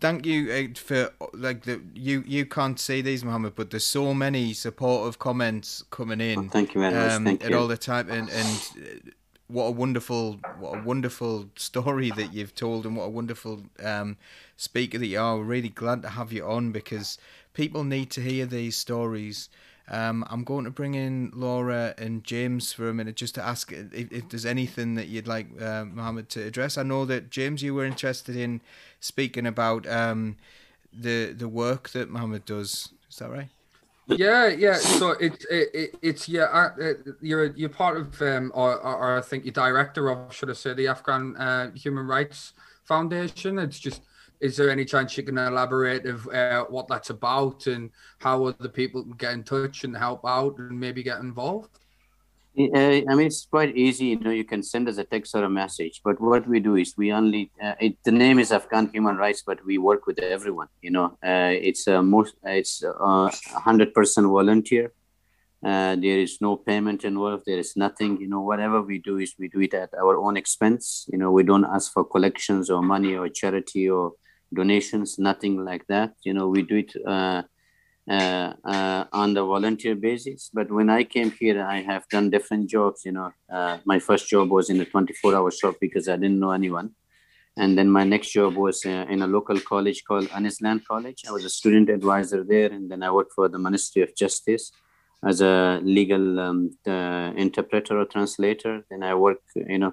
thank 0.00 0.26
you 0.26 0.72
for 0.74 1.12
like 1.32 1.64
the 1.64 1.80
you 1.94 2.22
you 2.26 2.46
can't 2.46 2.78
see 2.78 3.00
these 3.00 3.24
Mohammed 3.24 3.54
but 3.54 3.70
there's 3.70 3.86
so 3.86 4.14
many 4.14 4.52
supportive 4.52 5.18
comments 5.18 5.84
coming 5.90 6.20
in 6.20 6.38
oh, 6.38 6.48
thank 6.50 6.74
you 6.74 6.80
very 6.80 6.94
much 6.94 7.12
um, 7.12 7.24
thank 7.24 7.44
at 7.44 7.50
you. 7.50 7.58
all 7.58 7.66
the 7.66 7.76
time 7.76 8.08
and 8.10 8.28
and 8.30 8.70
uh, 8.76 9.10
what 9.48 9.64
a 9.64 9.70
wonderful 9.70 10.38
what 10.58 10.78
a 10.78 10.82
wonderful 10.82 11.48
story 11.56 12.10
that 12.10 12.32
you've 12.32 12.54
told 12.54 12.84
and 12.84 12.96
what 12.96 13.04
a 13.04 13.08
wonderful 13.08 13.62
um, 13.82 14.16
speaker 14.56 14.98
that 14.98 15.06
you 15.06 15.18
are. 15.18 15.38
We're 15.38 15.44
really 15.44 15.70
glad 15.70 16.02
to 16.02 16.10
have 16.10 16.32
you 16.32 16.46
on 16.46 16.70
because 16.70 17.18
people 17.54 17.82
need 17.82 18.10
to 18.10 18.20
hear 18.20 18.44
these 18.44 18.76
stories 18.76 19.48
um, 19.90 20.24
I'm 20.28 20.44
going 20.44 20.64
to 20.64 20.70
bring 20.70 20.94
in 20.94 21.30
Laura 21.34 21.94
and 21.96 22.22
James 22.22 22.72
for 22.72 22.88
a 22.88 22.94
minute 22.94 23.16
just 23.16 23.34
to 23.36 23.42
ask 23.44 23.72
if, 23.72 24.12
if 24.12 24.28
there's 24.28 24.46
anything 24.46 24.94
that 24.94 25.08
you'd 25.08 25.26
like 25.26 25.46
uh, 25.60 25.84
Mohammed 25.86 26.28
to 26.30 26.44
address. 26.44 26.76
I 26.76 26.82
know 26.82 27.04
that 27.06 27.30
James, 27.30 27.62
you 27.62 27.74
were 27.74 27.84
interested 27.84 28.36
in 28.36 28.60
speaking 29.00 29.46
about 29.46 29.86
um, 29.86 30.36
the 30.92 31.32
the 31.32 31.48
work 31.48 31.90
that 31.90 32.10
Mohammed 32.10 32.44
does. 32.44 32.90
Is 33.10 33.16
that 33.18 33.30
right? 33.30 33.48
Yeah, 34.06 34.48
yeah. 34.48 34.76
So 34.76 35.10
it's 35.12 35.44
it, 35.50 35.94
it's 36.02 36.28
yeah. 36.28 36.44
Uh, 36.44 36.94
you're 37.20 37.46
you're 37.52 37.68
part 37.68 37.96
of 37.96 38.20
um, 38.22 38.52
or, 38.54 38.74
or, 38.74 38.96
or 38.96 39.18
I 39.18 39.20
think 39.20 39.44
you're 39.44 39.52
director 39.52 40.10
of, 40.10 40.34
should 40.34 40.50
I 40.50 40.54
say, 40.54 40.74
the 40.74 40.88
Afghan 40.88 41.36
uh, 41.36 41.70
Human 41.72 42.06
Rights 42.06 42.52
Foundation. 42.84 43.58
It's 43.58 43.78
just 43.78 44.02
is 44.40 44.56
there 44.56 44.70
any 44.70 44.84
chance 44.84 45.16
you 45.16 45.22
can 45.22 45.38
elaborate 45.38 46.06
of 46.06 46.28
uh, 46.28 46.64
what 46.64 46.88
that's 46.88 47.10
about 47.10 47.66
and 47.66 47.90
how 48.18 48.44
other 48.44 48.68
people 48.68 49.02
can 49.02 49.12
get 49.12 49.32
in 49.32 49.42
touch 49.42 49.84
and 49.84 49.96
help 49.96 50.24
out 50.26 50.58
and 50.58 50.78
maybe 50.78 51.02
get 51.02 51.20
involved? 51.20 51.78
Uh, 52.58 53.02
I 53.08 53.14
mean, 53.14 53.28
it's 53.28 53.46
quite 53.46 53.76
easy. 53.76 54.06
You 54.06 54.18
know, 54.18 54.30
you 54.30 54.44
can 54.44 54.64
send 54.64 54.88
us 54.88 54.98
a 54.98 55.04
text 55.04 55.34
or 55.34 55.44
a 55.44 55.50
message. 55.50 56.00
But 56.02 56.20
what 56.20 56.48
we 56.48 56.58
do 56.58 56.74
is 56.74 56.94
we 56.96 57.12
only 57.12 57.52
uh, 57.62 57.74
it, 57.80 57.98
the 58.04 58.10
name 58.10 58.40
is 58.40 58.50
Afghan 58.50 58.90
Human 58.92 59.16
Rights, 59.16 59.42
but 59.46 59.64
we 59.64 59.78
work 59.78 60.06
with 60.06 60.18
everyone. 60.18 60.66
You 60.82 60.90
know, 60.90 61.04
uh, 61.24 61.54
it's 61.68 61.86
a 61.86 62.02
most 62.02 62.34
it's 62.42 62.82
a 62.82 63.30
hundred 63.60 63.94
percent 63.94 64.26
volunteer. 64.26 64.92
Uh, 65.64 65.96
there 65.96 66.18
is 66.18 66.38
no 66.40 66.56
payment 66.56 67.04
involved. 67.04 67.44
There 67.46 67.58
is 67.58 67.76
nothing. 67.76 68.20
You 68.20 68.28
know, 68.28 68.40
whatever 68.40 68.82
we 68.82 68.98
do 68.98 69.18
is 69.18 69.34
we 69.38 69.48
do 69.48 69.60
it 69.60 69.74
at 69.74 69.90
our 69.94 70.16
own 70.16 70.36
expense. 70.36 71.06
You 71.12 71.18
know, 71.18 71.30
we 71.30 71.44
don't 71.44 71.64
ask 71.64 71.92
for 71.92 72.04
collections 72.04 72.70
or 72.70 72.82
money 72.82 73.14
or 73.14 73.28
charity 73.28 73.88
or 73.88 74.14
donations, 74.54 75.18
nothing 75.18 75.64
like 75.64 75.86
that. 75.88 76.14
You 76.22 76.34
know, 76.34 76.48
we 76.48 76.62
do 76.62 76.76
it 76.76 76.92
uh, 77.06 77.42
uh, 78.08 78.54
uh, 78.64 79.04
on 79.12 79.34
the 79.34 79.44
volunteer 79.44 79.94
basis. 79.94 80.50
But 80.52 80.70
when 80.70 80.88
I 80.88 81.04
came 81.04 81.30
here, 81.30 81.62
I 81.62 81.82
have 81.82 82.08
done 82.08 82.30
different 82.30 82.70
jobs. 82.70 83.02
You 83.04 83.12
know, 83.12 83.32
uh, 83.52 83.78
my 83.84 83.98
first 83.98 84.28
job 84.28 84.50
was 84.50 84.70
in 84.70 84.80
a 84.80 84.86
24-hour 84.86 85.50
shop 85.50 85.76
because 85.80 86.08
I 86.08 86.16
didn't 86.16 86.40
know 86.40 86.52
anyone. 86.52 86.94
And 87.58 87.76
then 87.76 87.90
my 87.90 88.04
next 88.04 88.30
job 88.30 88.54
was 88.54 88.86
uh, 88.86 89.04
in 89.10 89.20
a 89.20 89.26
local 89.26 89.58
college 89.60 90.04
called 90.04 90.28
Anniesland 90.28 90.84
College. 90.84 91.24
I 91.28 91.32
was 91.32 91.44
a 91.44 91.50
student 91.50 91.90
advisor 91.90 92.44
there, 92.44 92.70
and 92.70 92.88
then 92.90 93.02
I 93.02 93.10
worked 93.10 93.32
for 93.32 93.48
the 93.48 93.58
Ministry 93.58 94.02
of 94.02 94.14
Justice 94.14 94.70
as 95.24 95.40
a 95.40 95.80
legal 95.82 96.38
um, 96.38 96.70
uh, 96.86 97.32
interpreter 97.36 97.98
or 97.98 98.04
translator. 98.04 98.84
Then 98.88 99.02
I 99.02 99.14
worked, 99.16 99.50
you 99.56 99.78
know, 99.78 99.92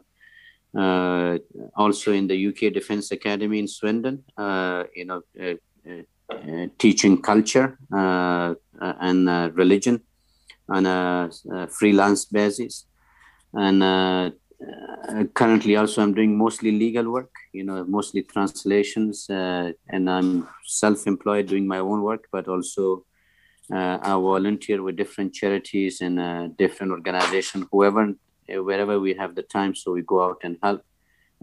also 0.75 2.11
in 2.11 2.27
the 2.27 2.47
UK 2.47 2.73
Defence 2.73 3.11
Academy 3.11 3.59
in 3.59 3.67
Swindon, 3.67 4.23
uh, 4.37 4.83
you 4.95 5.05
know, 5.05 5.21
uh, 5.41 6.67
teaching 6.77 7.21
culture 7.21 7.77
and 7.91 9.27
religion 9.55 10.01
on 10.69 10.85
a, 10.85 11.29
a, 11.51 11.67
freelance 11.67 12.25
basis. 12.25 12.85
And 13.53 14.33
currently 15.33 15.75
also 15.75 16.01
I'm 16.01 16.13
doing 16.13 16.37
mostly 16.37 16.71
legal 16.71 17.11
work, 17.11 17.31
you 17.53 17.63
know, 17.63 17.83
mostly 17.85 18.23
translations, 18.23 19.27
and 19.29 20.09
I'm 20.09 20.47
self-employed 20.65 21.47
doing 21.47 21.67
my 21.67 21.79
own 21.79 22.01
work, 22.01 22.27
but 22.31 22.47
also 22.47 23.05
uh, 23.71 23.97
I 24.01 24.11
volunteer 24.11 24.83
with 24.83 24.95
different 24.95 25.33
charities 25.33 26.01
and 26.01 26.19
uh, 26.19 26.47
different 26.57 26.91
organizations, 26.91 27.65
whoever 27.71 28.01
uh, 28.01 28.13
wherever 28.47 28.99
we 28.99 29.13
have 29.13 29.35
the 29.35 29.43
time, 29.43 29.75
so 29.75 29.91
we 29.91 30.01
go 30.01 30.23
out 30.23 30.39
and 30.43 30.57
help. 30.61 30.81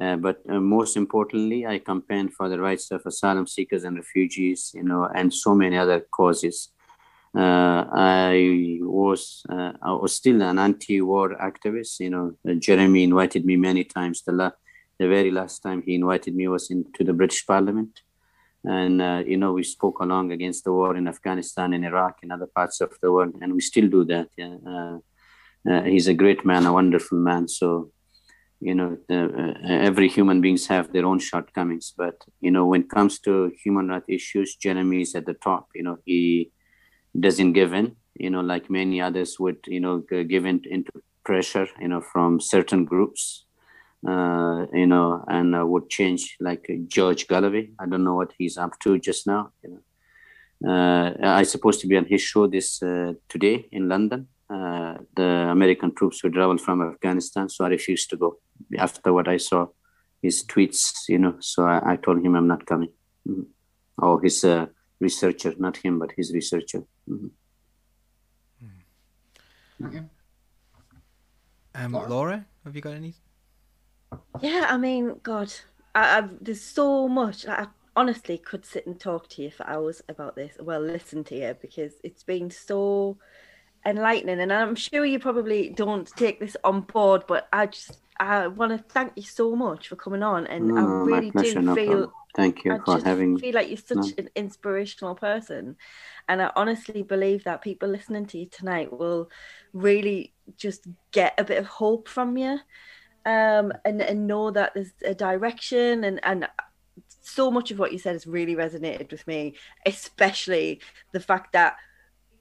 Uh, 0.01 0.17
but 0.17 0.41
uh, 0.49 0.59
most 0.59 0.97
importantly, 0.97 1.67
I 1.67 1.79
campaign 1.79 2.29
for 2.29 2.49
the 2.49 2.59
rights 2.59 2.91
of 2.91 3.05
asylum 3.05 3.47
seekers 3.47 3.85
and 3.85 3.97
refugees, 3.97 4.73
you 4.75 4.83
know, 4.83 5.05
and 5.15 5.33
so 5.33 5.55
many 5.55 5.77
other 5.77 6.01
causes. 6.01 6.71
Uh, 7.37 7.85
I 7.93 8.79
was 8.83 9.43
uh, 9.49 9.73
I 9.83 9.93
was 9.93 10.15
still 10.17 10.43
an 10.43 10.59
anti-war 10.59 11.37
activist. 11.37 12.01
You 12.01 12.11
know, 12.11 12.33
uh, 12.49 12.55
Jeremy 12.55 13.05
invited 13.05 13.45
me 13.45 13.57
many 13.57 13.85
times. 13.85 14.23
The 14.23 14.33
la- 14.33 14.59
the 14.99 15.09
very 15.09 15.31
last 15.31 15.61
time 15.61 15.83
he 15.83 15.95
invited 15.95 16.35
me 16.35 16.49
was 16.49 16.71
into 16.71 17.05
the 17.05 17.13
British 17.13 17.47
Parliament, 17.47 18.01
and 18.65 19.27
you 19.27 19.37
know 19.37 19.53
we 19.53 19.63
spoke 19.63 20.01
along 20.01 20.33
against 20.33 20.65
the 20.65 20.73
war 20.73 20.97
in 20.97 21.09
Afghanistan 21.09 21.73
and 21.73 21.85
Iraq 21.85 22.19
and 22.23 22.33
other 22.33 22.47
parts 22.47 22.81
of 22.81 22.97
the 23.01 23.11
world, 23.11 23.35
and 23.41 23.55
we 23.55 23.61
still 23.61 23.89
do 23.89 24.05
that. 24.05 24.29
Yeah 24.37 24.99
uh, 25.71 25.83
he's 25.83 26.09
a 26.09 26.15
great 26.15 26.45
man, 26.45 26.67
a 26.67 26.73
wonderful 26.73 27.19
man. 27.19 27.49
So, 27.49 27.91
you 28.61 28.75
know, 28.75 28.97
the, 29.09 29.25
uh, 29.25 29.69
every 29.69 30.09
human 30.09 30.41
beings 30.41 30.67
have 30.67 30.93
their 30.93 31.07
own 31.07 31.19
shortcomings, 31.19 31.93
but 31.97 32.25
you 32.41 32.51
know, 32.51 32.67
when 32.67 32.83
it 32.83 32.91
comes 32.91 33.19
to 33.21 33.53
human 33.63 33.89
rights 33.89 34.07
issues, 34.09 34.57
Jeremy 34.57 35.03
is 35.03 35.15
at 35.15 35.27
the 35.27 35.35
top. 35.35 35.69
You 35.75 35.83
know, 35.83 35.99
he 36.05 36.51
doesn't 37.19 37.53
give 37.53 37.73
in. 37.73 37.97
You 38.15 38.31
know, 38.31 38.41
like 38.41 38.69
many 38.71 39.01
others 39.01 39.41
would, 39.41 39.59
you 39.67 39.81
know, 39.81 39.99
give 39.99 40.45
in 40.47 40.63
into 40.71 40.93
pressure, 41.25 41.69
you 41.81 41.89
know, 41.89 42.01
from 42.01 42.41
certain 42.41 42.85
groups, 42.85 43.47
uh, 44.07 44.67
you 44.73 44.87
know, 44.87 45.25
and 45.29 45.57
uh, 45.57 45.65
would 45.65 45.89
change 45.89 46.37
like 46.41 46.69
George 46.89 47.27
Galloway. 47.27 47.71
I 47.79 47.87
don't 47.87 48.05
know 48.05 48.15
what 48.15 48.33
he's 48.37 48.59
up 48.59 48.79
to 48.81 48.99
just 48.99 49.27
now. 49.27 49.53
You 49.63 49.71
know, 49.71 49.83
uh, 50.71 51.15
I 51.23 51.43
supposed 51.45 51.81
to 51.81 51.87
be 51.87 51.97
on 51.97 52.05
his 52.05 52.21
show 52.21 52.47
this 52.47 52.83
uh, 52.83 53.15
today 53.29 53.67
in 53.73 53.89
London. 53.89 54.29
Uh, 54.53 54.99
the 55.17 55.31
American 55.51 55.95
troops 55.95 56.23
would 56.23 56.35
travel 56.35 56.59
from 56.59 56.83
Afghanistan, 56.83 57.49
so 57.49 57.65
I 57.65 57.69
refused 57.69 58.11
to 58.11 58.17
go 58.17 58.39
after 58.77 59.13
what 59.13 59.29
I 59.29 59.39
saw 59.39 59.69
his 60.21 60.45
tweets. 60.45 61.09
You 61.09 61.19
know, 61.19 61.37
so 61.41 61.65
I, 61.65 61.93
I 61.93 61.97
told 61.97 62.25
him 62.25 62.35
I'm 62.37 62.49
not 62.49 62.67
coming. 62.67 62.91
Mm-hmm. 63.29 63.43
Oh, 64.03 64.19
his 64.19 64.45
uh, 64.45 64.67
researcher, 65.01 65.55
not 65.59 65.77
him, 65.79 65.99
but 65.99 66.13
his 66.17 66.33
researcher. 66.33 66.85
Mm-hmm. 67.09 67.29
Okay. 69.87 70.03
Um, 71.75 71.93
Laura? 71.93 72.09
Laura, 72.09 72.47
have 72.65 72.77
you 72.77 72.83
got 72.83 72.95
any? 72.95 73.15
Yeah, 74.41 74.67
I 74.69 74.77
mean, 74.77 75.19
God, 75.23 75.53
I, 75.95 76.19
I, 76.19 76.29
there's 76.41 76.61
so 76.61 77.09
much. 77.09 77.47
I 77.47 77.67
honestly 77.97 78.39
could 78.39 78.65
sit 78.65 78.87
and 78.87 78.99
talk 79.01 79.29
to 79.31 79.43
you 79.43 79.51
for 79.51 79.67
hours 79.67 80.03
about 80.09 80.37
this. 80.37 80.57
Well, 80.61 80.81
listen 80.81 81.25
to 81.25 81.35
you 81.35 81.57
because 81.61 81.95
it's 82.05 82.23
been 82.23 82.51
so 82.51 83.19
enlightening, 83.85 84.41
and 84.41 84.53
I'm 84.53 84.75
sure 84.75 85.05
you 85.05 85.19
probably 85.19 85.71
don't 85.71 86.07
take 86.17 86.41
this 86.41 86.57
on 86.65 86.83
board, 86.83 87.25
but 87.27 87.49
I 87.53 87.67
just 87.67 87.99
I 88.19 88.47
want 88.47 88.73
to 88.73 88.79
thank 88.79 89.13
you 89.17 89.23
so 89.23 89.57
much 89.57 89.89
for 89.89 89.97
coming 89.97 90.23
on, 90.23 90.47
and 90.47 90.69
no, 90.69 90.77
I 90.77 90.83
really 91.05 91.31
do 91.31 91.53
feel. 91.75 91.75
Problem. 91.75 92.13
Thank 92.35 92.65
you 92.65 92.73
I 92.73 92.79
for 92.79 92.95
just 92.95 93.05
having. 93.05 93.39
feel 93.39 93.55
like 93.55 93.69
you're 93.69 93.77
such 93.77 93.97
no. 93.97 94.13
an 94.19 94.31
inspirational 94.35 95.15
person, 95.15 95.77
and 96.29 96.41
I 96.41 96.51
honestly 96.57 97.03
believe 97.03 97.45
that 97.45 97.63
people 97.63 97.89
listening 97.89 98.27
to 98.27 98.39
you 98.39 98.47
tonight 98.47 98.93
will 98.93 99.29
really 99.73 100.33
just 100.57 100.87
get 101.11 101.35
a 101.39 101.45
bit 101.45 101.59
of 101.59 101.67
hope 101.67 102.09
from 102.09 102.37
you, 102.37 102.59
um, 103.27 103.73
and 103.85 104.01
and 104.01 104.27
know 104.27 104.51
that 104.51 104.73
there's 104.75 104.93
a 105.05 105.15
direction, 105.15 106.05
and 106.05 106.21
and 106.25 106.49
so 107.21 107.51
much 107.51 107.71
of 107.71 107.79
what 107.79 107.93
you 107.93 107.99
said 107.99 108.15
has 108.15 108.27
really 108.27 108.55
resonated 108.55 109.11
with 109.11 109.27
me, 109.27 109.55
especially 109.87 110.81
the 111.13 111.21
fact 111.21 111.53
that 111.53 111.77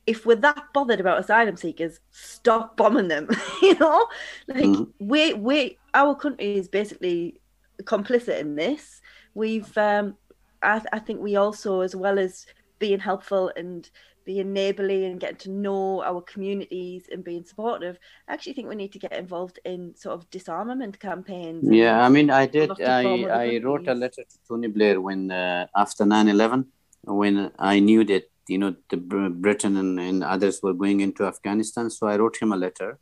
if 0.07 0.25
we're 0.25 0.35
that 0.35 0.73
bothered 0.73 0.99
about 0.99 1.19
asylum 1.19 1.55
seekers, 1.57 1.99
stop 2.11 2.75
bombing 2.77 3.07
them. 3.07 3.29
you 3.61 3.77
know, 3.79 4.07
like 4.47 4.65
Mhm. 4.65 4.91
we 4.99 5.33
we 5.33 5.77
our 5.93 6.15
country 6.15 6.57
is 6.57 6.67
basically 6.67 7.39
complicit 7.83 8.39
in 8.39 8.55
this. 8.55 9.01
We've 9.33 9.75
um, 9.77 10.15
I, 10.61 10.81
I 10.91 10.99
think 10.99 11.19
we 11.21 11.35
also, 11.35 11.81
as 11.81 11.95
well 11.95 12.19
as 12.19 12.45
being 12.79 12.99
helpful 12.99 13.51
and 13.55 13.89
being 14.23 14.53
neighbourly 14.53 15.05
and 15.05 15.19
getting 15.19 15.37
to 15.37 15.49
know 15.51 16.03
our 16.03 16.21
communities 16.21 17.05
and 17.11 17.23
being 17.23 17.43
supportive, 17.43 17.97
I 18.27 18.33
actually 18.33 18.53
think 18.53 18.69
we 18.69 18.75
need 18.75 18.91
to 18.93 18.99
get 18.99 19.13
involved 19.13 19.59
in 19.65 19.95
sort 19.95 20.13
of 20.15 20.29
disarmament 20.29 20.99
campaigns. 20.99 21.67
Yeah, 21.67 22.03
I 22.05 22.09
mean, 22.09 22.29
I 22.29 22.45
did. 22.45 22.69
not 22.69 22.77
to 22.77 22.85
bomb 22.85 23.25
I, 23.25 23.55
I 23.55 23.61
wrote 23.63 23.87
a 23.87 23.95
letter 23.95 24.23
to 24.23 24.37
Tony 24.47 24.67
Blair 24.67 25.01
when 25.01 25.31
uh, 25.31 25.65
after 25.75 26.03
9/11, 26.05 26.65
when 27.03 27.51
I 27.57 27.79
knew 27.79 28.03
that 28.05 28.29
you 28.51 28.57
know 28.57 28.75
the 28.89 28.97
Britain 28.97 29.77
and, 29.77 29.99
and 29.99 30.23
others 30.23 30.61
were 30.61 30.73
going 30.73 30.99
into 31.01 31.25
Afghanistan. 31.25 31.89
So 31.89 32.07
I 32.07 32.17
wrote 32.17 32.37
him 32.41 32.51
a 32.51 32.57
letter, 32.57 32.99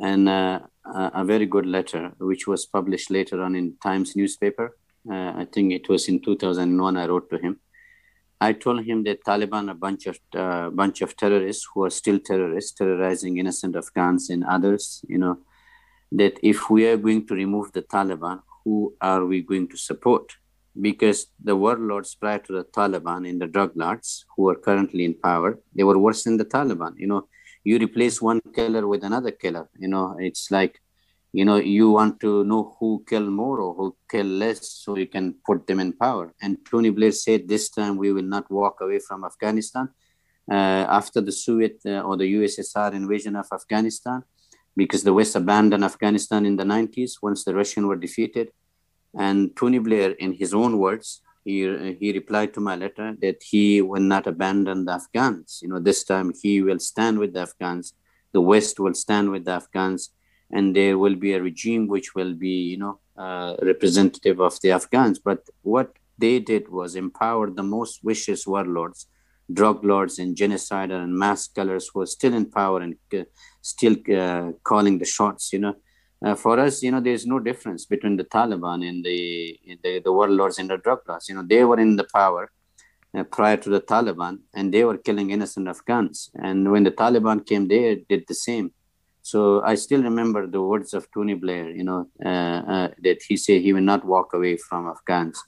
and 0.00 0.28
uh, 0.28 0.60
a 0.84 1.24
very 1.24 1.46
good 1.46 1.66
letter, 1.66 2.12
which 2.18 2.46
was 2.46 2.66
published 2.66 3.10
later 3.10 3.42
on 3.42 3.54
in 3.54 3.76
Times 3.82 4.16
newspaper. 4.16 4.76
Uh, 5.10 5.32
I 5.42 5.46
think 5.52 5.72
it 5.72 5.88
was 5.88 6.08
in 6.08 6.20
2001. 6.20 6.96
I 6.96 7.06
wrote 7.06 7.30
to 7.30 7.38
him. 7.38 7.60
I 8.40 8.52
told 8.52 8.84
him 8.84 9.02
that 9.04 9.24
Taliban, 9.24 9.70
a 9.70 9.74
bunch 9.74 10.06
of 10.06 10.18
uh, 10.34 10.70
bunch 10.70 11.02
of 11.02 11.16
terrorists 11.16 11.66
who 11.72 11.84
are 11.84 11.90
still 11.90 12.18
terrorists, 12.18 12.72
terrorizing 12.72 13.38
innocent 13.38 13.76
Afghans 13.76 14.30
and 14.30 14.44
others. 14.44 15.04
You 15.08 15.18
know, 15.18 15.38
that 16.12 16.38
if 16.42 16.70
we 16.70 16.86
are 16.86 16.96
going 16.96 17.26
to 17.26 17.34
remove 17.34 17.72
the 17.72 17.82
Taliban, 17.82 18.42
who 18.64 18.94
are 19.00 19.24
we 19.24 19.42
going 19.42 19.68
to 19.68 19.76
support? 19.76 20.36
Because 20.80 21.26
the 21.42 21.56
warlords 21.56 22.14
prior 22.14 22.38
to 22.38 22.52
the 22.52 22.64
Taliban 22.64 23.28
and 23.28 23.40
the 23.40 23.46
drug 23.46 23.72
lords 23.74 24.24
who 24.36 24.48
are 24.48 24.54
currently 24.54 25.04
in 25.04 25.14
power, 25.14 25.58
they 25.74 25.82
were 25.82 25.98
worse 25.98 26.24
than 26.24 26.36
the 26.36 26.44
Taliban. 26.44 26.94
You 26.96 27.08
know, 27.08 27.28
you 27.64 27.78
replace 27.78 28.22
one 28.22 28.40
killer 28.54 28.86
with 28.86 29.02
another 29.04 29.32
killer. 29.32 29.68
You 29.78 29.88
know, 29.88 30.16
it's 30.18 30.50
like, 30.50 30.80
you 31.32 31.44
know, 31.44 31.56
you 31.56 31.90
want 31.90 32.20
to 32.20 32.44
know 32.44 32.76
who 32.78 33.04
kill 33.08 33.28
more 33.30 33.60
or 33.60 33.74
who 33.74 33.96
kill 34.10 34.26
less 34.26 34.70
so 34.70 34.96
you 34.96 35.06
can 35.06 35.34
put 35.44 35.66
them 35.66 35.80
in 35.80 35.92
power. 35.92 36.32
And 36.40 36.58
Tony 36.70 36.90
Blair 36.90 37.12
said 37.12 37.48
this 37.48 37.68
time 37.70 37.96
we 37.96 38.12
will 38.12 38.22
not 38.36 38.50
walk 38.50 38.80
away 38.80 39.00
from 39.00 39.24
Afghanistan. 39.24 39.88
Uh, 40.50 40.86
after 40.88 41.20
the 41.20 41.32
Soviet 41.32 41.78
uh, 41.84 42.00
or 42.00 42.16
the 42.16 42.34
USSR 42.36 42.94
invasion 42.94 43.36
of 43.36 43.46
Afghanistan, 43.52 44.22
because 44.74 45.02
the 45.02 45.12
West 45.12 45.36
abandoned 45.36 45.84
Afghanistan 45.84 46.46
in 46.46 46.56
the 46.56 46.64
90s 46.64 47.18
once 47.20 47.44
the 47.44 47.54
Russians 47.54 47.84
were 47.84 47.96
defeated. 47.96 48.50
And 49.16 49.56
Tony 49.56 49.78
Blair, 49.78 50.10
in 50.12 50.32
his 50.32 50.52
own 50.54 50.78
words, 50.78 51.22
he, 51.44 51.60
he 51.98 52.12
replied 52.12 52.52
to 52.54 52.60
my 52.60 52.76
letter 52.76 53.16
that 53.22 53.42
he 53.42 53.80
will 53.80 54.02
not 54.02 54.26
abandon 54.26 54.84
the 54.84 54.92
Afghans. 54.92 55.60
You 55.62 55.68
know, 55.68 55.78
this 55.78 56.04
time 56.04 56.32
he 56.42 56.62
will 56.62 56.78
stand 56.78 57.18
with 57.18 57.32
the 57.32 57.40
Afghans. 57.40 57.94
The 58.32 58.40
West 58.40 58.78
will 58.78 58.94
stand 58.94 59.30
with 59.30 59.46
the 59.46 59.52
Afghans, 59.52 60.10
and 60.50 60.76
there 60.76 60.98
will 60.98 61.14
be 61.14 61.32
a 61.32 61.42
regime 61.42 61.88
which 61.88 62.14
will 62.14 62.34
be, 62.34 62.56
you 62.72 62.76
know, 62.76 62.98
uh, 63.16 63.56
representative 63.62 64.40
of 64.40 64.60
the 64.60 64.72
Afghans. 64.72 65.18
But 65.18 65.40
what 65.62 65.96
they 66.18 66.38
did 66.38 66.68
was 66.68 66.94
empower 66.94 67.50
the 67.50 67.62
most 67.62 68.00
vicious 68.04 68.46
warlords, 68.46 69.06
drug 69.50 69.84
lords, 69.84 70.18
and 70.18 70.36
genocidal 70.36 71.02
and 71.02 71.16
mass 71.16 71.48
killers 71.48 71.88
who 71.92 72.02
are 72.02 72.06
still 72.06 72.34
in 72.34 72.50
power 72.50 72.80
and 72.80 72.96
uh, 73.14 73.22
still 73.62 73.96
uh, 74.14 74.52
calling 74.62 74.98
the 74.98 75.06
shots. 75.06 75.52
You 75.52 75.60
know, 75.60 75.76
uh, 76.24 76.34
for 76.34 76.58
us, 76.58 76.82
you 76.82 76.90
know, 76.90 77.00
there's 77.00 77.26
no 77.26 77.38
difference 77.38 77.84
between 77.86 78.16
the 78.16 78.24
Taliban 78.24 78.86
and 78.88 79.04
the 79.04 79.58
the, 79.82 80.00
the 80.00 80.12
warlords 80.12 80.58
and 80.58 80.68
the 80.70 80.76
drug 80.78 81.00
lords. 81.08 81.28
You 81.28 81.36
know, 81.36 81.44
they 81.46 81.64
were 81.64 81.78
in 81.78 81.96
the 81.96 82.06
power 82.12 82.50
uh, 83.16 83.22
prior 83.24 83.56
to 83.56 83.70
the 83.70 83.80
Taliban, 83.80 84.38
and 84.54 84.74
they 84.74 84.84
were 84.84 84.98
killing 84.98 85.30
innocent 85.30 85.68
Afghans. 85.68 86.30
And 86.34 86.70
when 86.72 86.82
the 86.82 86.90
Taliban 86.90 87.46
came, 87.46 87.68
they 87.68 88.04
did 88.08 88.24
the 88.26 88.34
same. 88.34 88.72
So 89.22 89.62
I 89.62 89.76
still 89.76 90.02
remember 90.02 90.46
the 90.46 90.62
words 90.62 90.92
of 90.94 91.06
Tony 91.12 91.34
Blair. 91.34 91.70
You 91.70 91.84
know, 91.84 92.08
uh, 92.24 92.60
uh, 92.74 92.88
that 93.02 93.22
he 93.28 93.36
said 93.36 93.62
he 93.62 93.72
will 93.72 93.88
not 93.92 94.04
walk 94.04 94.32
away 94.34 94.56
from 94.56 94.88
Afghans. 94.88 95.40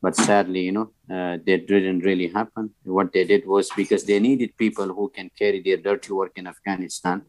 But 0.00 0.14
sadly, 0.14 0.60
you 0.60 0.72
know, 0.72 0.90
uh, 1.10 1.38
that 1.46 1.66
didn't 1.66 2.00
really 2.00 2.28
happen. 2.28 2.70
What 2.84 3.12
they 3.12 3.24
did 3.24 3.46
was 3.46 3.70
because 3.74 4.04
they 4.04 4.20
needed 4.20 4.56
people 4.56 4.88
who 4.88 5.08
can 5.08 5.28
carry 5.36 5.60
their 5.60 5.78
dirty 5.78 6.12
work 6.12 6.32
in 6.36 6.46
Afghanistan 6.46 7.22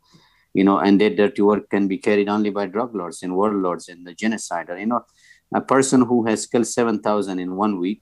you 0.54 0.64
know, 0.64 0.80
and 0.80 1.00
that 1.02 1.16
dirty 1.16 1.42
work 1.42 1.70
can 1.70 1.88
be 1.88 1.98
carried 1.98 2.30
only 2.30 2.50
by 2.50 2.66
drug 2.66 2.96
lords 2.96 3.24
and 3.24 3.36
warlords 3.36 3.90
and 3.90 4.06
the 4.06 4.16
genocider. 4.16 4.80
You 4.80 4.88
know, 4.88 5.06
a 5.54 5.62
person 5.62 6.02
who 6.02 6.26
has 6.26 6.46
killed 6.46 6.68
7,000 6.68 7.40
in 7.40 7.56
one 7.56 7.80
week 7.80 8.02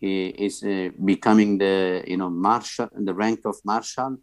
is 0.00 0.62
uh, 0.62 0.90
becoming 1.04 1.58
the, 1.58 2.02
you 2.06 2.16
know, 2.16 2.30
marshal, 2.30 2.88
the 2.94 3.14
rank 3.14 3.40
of 3.44 3.56
marshal. 3.64 4.18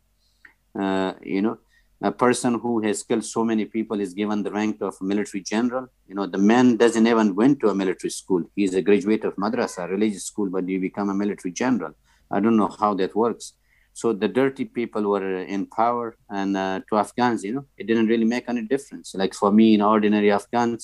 Uh, 0.79 1.13
you 1.21 1.41
know, 1.41 1.57
a 2.01 2.11
person 2.11 2.59
who 2.59 2.81
has 2.81 3.03
killed 3.03 3.25
so 3.25 3.43
many 3.43 3.65
people 3.65 3.99
is 3.99 4.13
given 4.13 4.43
the 4.43 4.51
rank 4.51 4.81
of 4.81 4.95
military 5.01 5.41
general. 5.41 5.87
You 6.07 6.15
know, 6.15 6.27
the 6.27 6.37
man 6.37 6.77
doesn't 6.77 7.07
even 7.07 7.35
went 7.35 7.59
to 7.61 7.69
a 7.69 7.75
military 7.75 8.11
school. 8.11 8.43
He's 8.55 8.75
a 8.75 8.81
graduate 8.81 9.23
of 9.25 9.35
madrasa, 9.35 9.89
religious 9.89 10.25
school, 10.25 10.49
but 10.49 10.67
you 10.67 10.79
become 10.79 11.09
a 11.09 11.13
military 11.13 11.51
general. 11.51 11.93
I 12.29 12.39
don't 12.39 12.57
know 12.57 12.73
how 12.79 12.93
that 12.95 13.15
works. 13.15 13.53
So 13.99 14.05
the 14.23 14.29
dirty 14.39 14.65
people 14.79 15.03
were 15.13 15.27
in 15.55 15.61
power, 15.81 16.07
and 16.39 16.51
uh, 16.55 16.81
to 16.87 16.97
Afghans, 17.03 17.41
you 17.47 17.53
know, 17.55 17.65
it 17.79 17.85
didn't 17.89 18.09
really 18.13 18.29
make 18.35 18.45
any 18.53 18.63
difference. 18.73 19.07
Like 19.21 19.33
for 19.41 19.51
me, 19.59 19.65
in 19.75 19.81
ordinary 19.81 20.29
Afghans, 20.39 20.83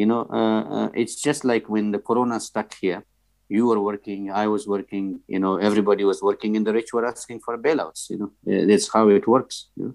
you 0.00 0.06
know, 0.10 0.22
uh, 0.40 0.62
uh, 0.76 0.88
it's 1.02 1.16
just 1.28 1.44
like 1.44 1.64
when 1.74 1.92
the 1.94 2.00
corona 2.08 2.40
stuck 2.40 2.70
here, 2.84 3.00
you 3.48 3.62
were 3.68 3.80
working, 3.90 4.20
I 4.42 4.48
was 4.54 4.66
working, 4.66 5.20
you 5.34 5.38
know, 5.38 5.54
everybody 5.68 6.04
was 6.12 6.20
working, 6.28 6.56
and 6.56 6.66
the 6.66 6.74
rich 6.78 6.90
were 6.92 7.06
asking 7.06 7.38
for 7.46 7.54
bailouts. 7.66 8.02
You 8.10 8.18
know, 8.20 8.30
Uh, 8.50 8.66
that's 8.68 8.88
how 8.94 9.04
it 9.18 9.24
works. 9.34 9.56
You 9.76 9.84
know? 9.84 9.94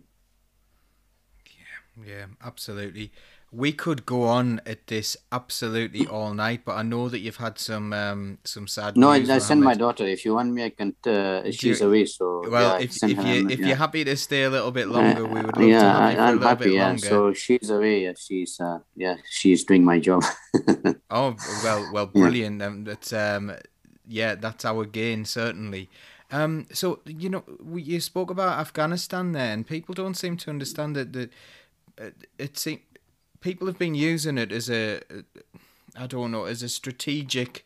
Yeah, 2.12 2.28
absolutely. 2.50 3.08
We 3.50 3.72
could 3.72 4.06
go 4.06 4.24
on 4.24 4.60
at 4.66 4.88
this 4.88 5.16
absolutely 5.32 6.06
all 6.06 6.34
night, 6.34 6.64
but 6.66 6.74
I 6.76 6.82
know 6.84 7.08
that 7.08 7.20
you've 7.20 7.38
had 7.38 7.58
some 7.58 7.94
um, 7.94 8.40
some 8.44 8.68
sad. 8.68 8.98
No, 8.98 9.10
I, 9.12 9.20
news, 9.20 9.30
I 9.30 9.38
send 9.38 9.62
my 9.64 9.74
daughter. 9.74 10.06
If 10.06 10.26
you 10.26 10.34
want 10.34 10.52
me, 10.52 10.66
I 10.66 10.70
can. 10.72 10.94
Uh, 11.06 11.50
she's 11.52 11.80
you- 11.80 11.88
away, 11.88 12.06
so 12.06 12.44
Well, 12.50 12.78
yeah, 12.78 12.84
if, 12.86 12.92
if 13.04 13.18
you 13.26 13.48
if 13.50 13.60
yeah. 13.60 13.68
you're 13.68 13.76
happy 13.78 14.04
to 14.04 14.18
stay 14.18 14.44
a 14.44 14.50
little 14.50 14.72
bit 14.72 14.90
longer, 14.90 15.26
we 15.26 15.42
would 15.42 15.56
love 15.56 15.66
yeah, 15.66 15.80
to 15.82 15.90
have 15.90 16.12
you 16.12 16.18
for 16.18 16.22
I, 16.22 16.30
a 16.30 16.34
little 16.34 16.48
happy. 16.50 16.64
bit 16.66 16.74
Yeah, 16.74 16.88
longer. 16.88 17.08
so 17.08 17.34
she's 17.34 17.70
away. 17.70 18.04
Yeah, 18.04 18.14
she's 18.20 18.60
uh, 18.60 18.80
yeah, 18.98 19.16
she's 19.30 19.64
doing 19.64 19.84
my 19.86 20.00
job. 20.00 20.24
Oh 21.10 21.36
well, 21.64 21.90
well, 21.94 22.06
brilliant. 22.08 22.62
Um, 22.62 22.84
that's 22.84 23.14
um, 23.14 23.54
yeah, 24.06 24.36
that's 24.36 24.66
our 24.66 24.84
gain 24.86 25.24
certainly. 25.24 25.90
Um, 26.32 26.66
so 26.74 27.00
you 27.06 27.30
know, 27.30 27.44
we, 27.64 27.82
you 27.82 28.02
spoke 28.02 28.30
about 28.30 28.60
Afghanistan 28.60 29.32
there, 29.32 29.54
and 29.54 29.66
people 29.66 29.96
don't 29.96 30.16
seem 30.18 30.36
to 30.38 30.50
understand 30.50 30.98
that 30.98 31.14
that 31.14 31.30
uh, 32.00 32.10
it 32.38 32.58
seem 32.58 32.80
people 33.48 33.68
have 33.68 33.80
been 33.80 33.96
using 33.96 34.38
it 34.38 34.52
as 34.52 34.70
a, 34.70 35.00
I 35.96 36.06
don't 36.06 36.32
know, 36.32 36.44
as 36.44 36.62
a 36.64 36.68
strategic 36.68 37.66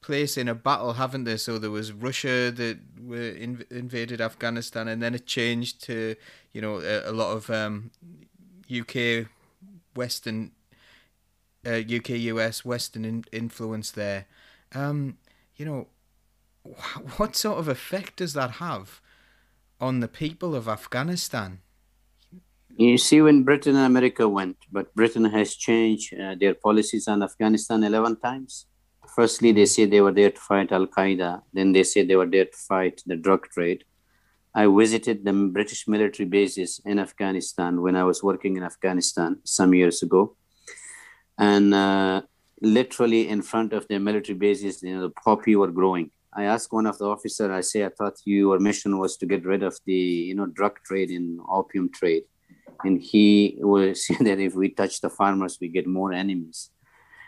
place 0.00 0.36
in 0.36 0.46
a 0.46 0.54
battle, 0.54 0.92
haven't 0.92 1.24
they? 1.24 1.36
So 1.36 1.58
there 1.58 1.72
was 1.72 1.90
Russia 1.90 2.52
that 2.52 2.78
were 3.02 3.32
inv- 3.32 3.68
invaded 3.72 4.20
Afghanistan, 4.20 4.86
and 4.86 5.02
then 5.02 5.12
it 5.12 5.26
changed 5.26 5.82
to 5.86 6.14
you 6.52 6.60
know 6.60 6.78
a, 6.78 7.10
a 7.10 7.14
lot 7.20 7.32
of 7.36 7.50
um, 7.50 7.90
UK, 8.70 9.26
Western, 9.96 10.52
uh, 11.66 11.80
UK, 11.96 12.10
US, 12.30 12.64
Western 12.64 13.04
in- 13.04 13.24
influence 13.32 13.90
there. 13.90 14.26
Um, 14.76 15.18
you 15.56 15.66
know, 15.66 15.88
what 17.16 17.34
sort 17.34 17.58
of 17.58 17.66
effect 17.66 18.18
does 18.18 18.34
that 18.34 18.52
have 18.66 19.00
on 19.80 19.98
the 19.98 20.08
people 20.22 20.54
of 20.54 20.68
Afghanistan? 20.68 21.62
You 22.76 22.98
see, 22.98 23.22
when 23.22 23.44
Britain 23.44 23.76
and 23.76 23.86
America 23.86 24.28
went, 24.28 24.56
but 24.72 24.92
Britain 24.96 25.26
has 25.26 25.54
changed 25.54 26.12
uh, 26.14 26.34
their 26.34 26.54
policies 26.54 27.06
on 27.06 27.22
Afghanistan 27.22 27.84
11 27.84 28.16
times. 28.16 28.66
Firstly, 29.14 29.52
they 29.52 29.66
said 29.66 29.92
they 29.92 30.00
were 30.00 30.10
there 30.12 30.30
to 30.30 30.40
fight 30.40 30.72
Al 30.72 30.88
Qaeda. 30.88 31.42
Then 31.52 31.70
they 31.70 31.84
said 31.84 32.08
they 32.08 32.16
were 32.16 32.26
there 32.26 32.46
to 32.46 32.56
fight 32.68 33.00
the 33.06 33.14
drug 33.14 33.46
trade. 33.50 33.84
I 34.56 34.66
visited 34.66 35.24
the 35.24 35.32
British 35.32 35.86
military 35.86 36.28
bases 36.28 36.80
in 36.84 36.98
Afghanistan 36.98 37.80
when 37.80 37.94
I 37.94 38.02
was 38.02 38.24
working 38.24 38.56
in 38.56 38.64
Afghanistan 38.64 39.38
some 39.44 39.72
years 39.72 40.02
ago. 40.02 40.36
And 41.38 41.72
uh, 41.74 42.22
literally 42.60 43.28
in 43.28 43.42
front 43.42 43.72
of 43.72 43.86
the 43.86 44.00
military 44.00 44.36
bases, 44.36 44.82
you 44.82 44.96
know, 44.96 45.02
the 45.02 45.10
poppy 45.10 45.54
were 45.54 45.70
growing. 45.70 46.10
I 46.32 46.44
asked 46.44 46.72
one 46.72 46.86
of 46.86 46.98
the 46.98 47.06
officers, 47.06 47.50
I 47.50 47.60
say, 47.60 47.84
I 47.84 47.90
thought 47.90 48.14
your 48.24 48.58
mission 48.58 48.98
was 48.98 49.16
to 49.18 49.26
get 49.26 49.44
rid 49.44 49.62
of 49.62 49.78
the, 49.86 49.94
you 49.94 50.34
know, 50.34 50.46
drug 50.46 50.80
trade 50.84 51.10
and 51.10 51.38
opium 51.48 51.88
trade. 51.90 52.24
And 52.82 53.00
he 53.00 53.58
was 53.60 54.06
saying 54.06 54.24
that 54.24 54.40
if 54.40 54.54
we 54.54 54.70
touch 54.70 55.00
the 55.00 55.10
farmers, 55.10 55.58
we 55.60 55.68
get 55.68 55.86
more 55.86 56.12
enemies. 56.12 56.70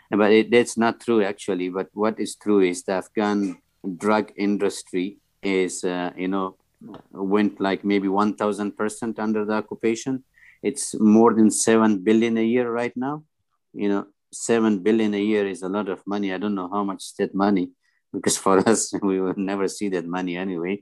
But 0.09 0.31
it, 0.31 0.51
that's 0.51 0.77
not 0.77 1.01
true, 1.01 1.23
actually. 1.23 1.69
But 1.69 1.89
what 1.93 2.19
is 2.19 2.35
true 2.35 2.61
is 2.61 2.83
the 2.83 2.93
Afghan 2.93 3.57
drug 3.97 4.31
industry 4.37 5.17
is, 5.43 5.83
uh, 5.83 6.11
you 6.17 6.27
know, 6.27 6.55
went 7.11 7.59
like 7.59 7.83
maybe 7.83 8.07
1000% 8.07 9.19
under 9.19 9.45
the 9.45 9.53
occupation 9.53 10.23
it's 10.63 10.95
more 10.99 11.33
than 11.33 11.49
7 11.51 12.03
billion 12.03 12.37
a 12.37 12.43
year 12.43 12.69
right 12.71 12.95
now 12.95 13.23
you 13.73 13.89
know 13.89 14.05
7 14.31 14.79
billion 14.79 15.13
a 15.13 15.21
year 15.21 15.47
is 15.47 15.61
a 15.61 15.69
lot 15.69 15.89
of 15.89 16.01
money 16.05 16.33
i 16.33 16.37
don't 16.37 16.55
know 16.55 16.69
how 16.69 16.83
much 16.83 17.15
that 17.17 17.33
money 17.33 17.69
because 18.13 18.37
for 18.37 18.57
us 18.67 18.93
we 19.01 19.19
will 19.19 19.37
never 19.37 19.67
see 19.67 19.89
that 19.89 20.05
money 20.05 20.37
anyway 20.37 20.81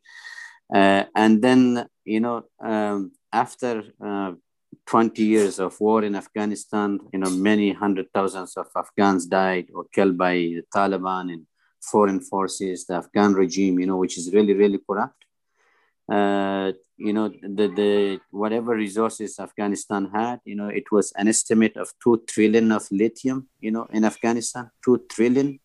uh, 0.73 1.03
and 1.15 1.41
then 1.41 1.85
you 2.03 2.19
know 2.19 2.43
um, 2.63 3.11
after 3.31 3.83
uh, 4.03 4.31
20 4.85 5.23
years 5.23 5.59
of 5.59 5.79
war 5.79 6.03
in 6.03 6.15
afghanistan 6.15 6.99
you 7.13 7.19
know 7.19 7.29
many 7.29 7.71
hundred 7.73 8.07
thousands 8.13 8.55
of 8.57 8.67
afghans 8.75 9.25
died 9.25 9.67
or 9.73 9.85
killed 9.93 10.17
by 10.17 10.33
the 10.33 10.63
taliban 10.75 11.33
and 11.33 11.45
foreign 11.81 12.19
forces 12.19 12.85
the 12.85 12.95
afghan 12.95 13.33
regime 13.33 13.79
you 13.79 13.87
know 13.87 13.97
which 13.97 14.17
is 14.17 14.33
really 14.33 14.53
really 14.53 14.79
corrupt 14.87 15.25
uh, 16.11 16.71
you 16.97 17.13
know 17.13 17.29
the 17.29 17.67
the 17.67 18.19
whatever 18.31 18.75
resources 18.75 19.39
Afghanistan 19.39 20.09
had, 20.13 20.39
you 20.45 20.55
know, 20.55 20.67
it 20.67 20.91
was 20.91 21.11
an 21.17 21.27
estimate 21.27 21.75
of 21.77 21.91
two 22.01 22.23
trillion 22.27 22.71
of 22.71 22.87
lithium, 22.91 23.47
you 23.59 23.71
know, 23.71 23.87
in 23.91 24.05
Afghanistan, 24.05 24.69
two 24.83 25.03
trillion. 25.09 25.59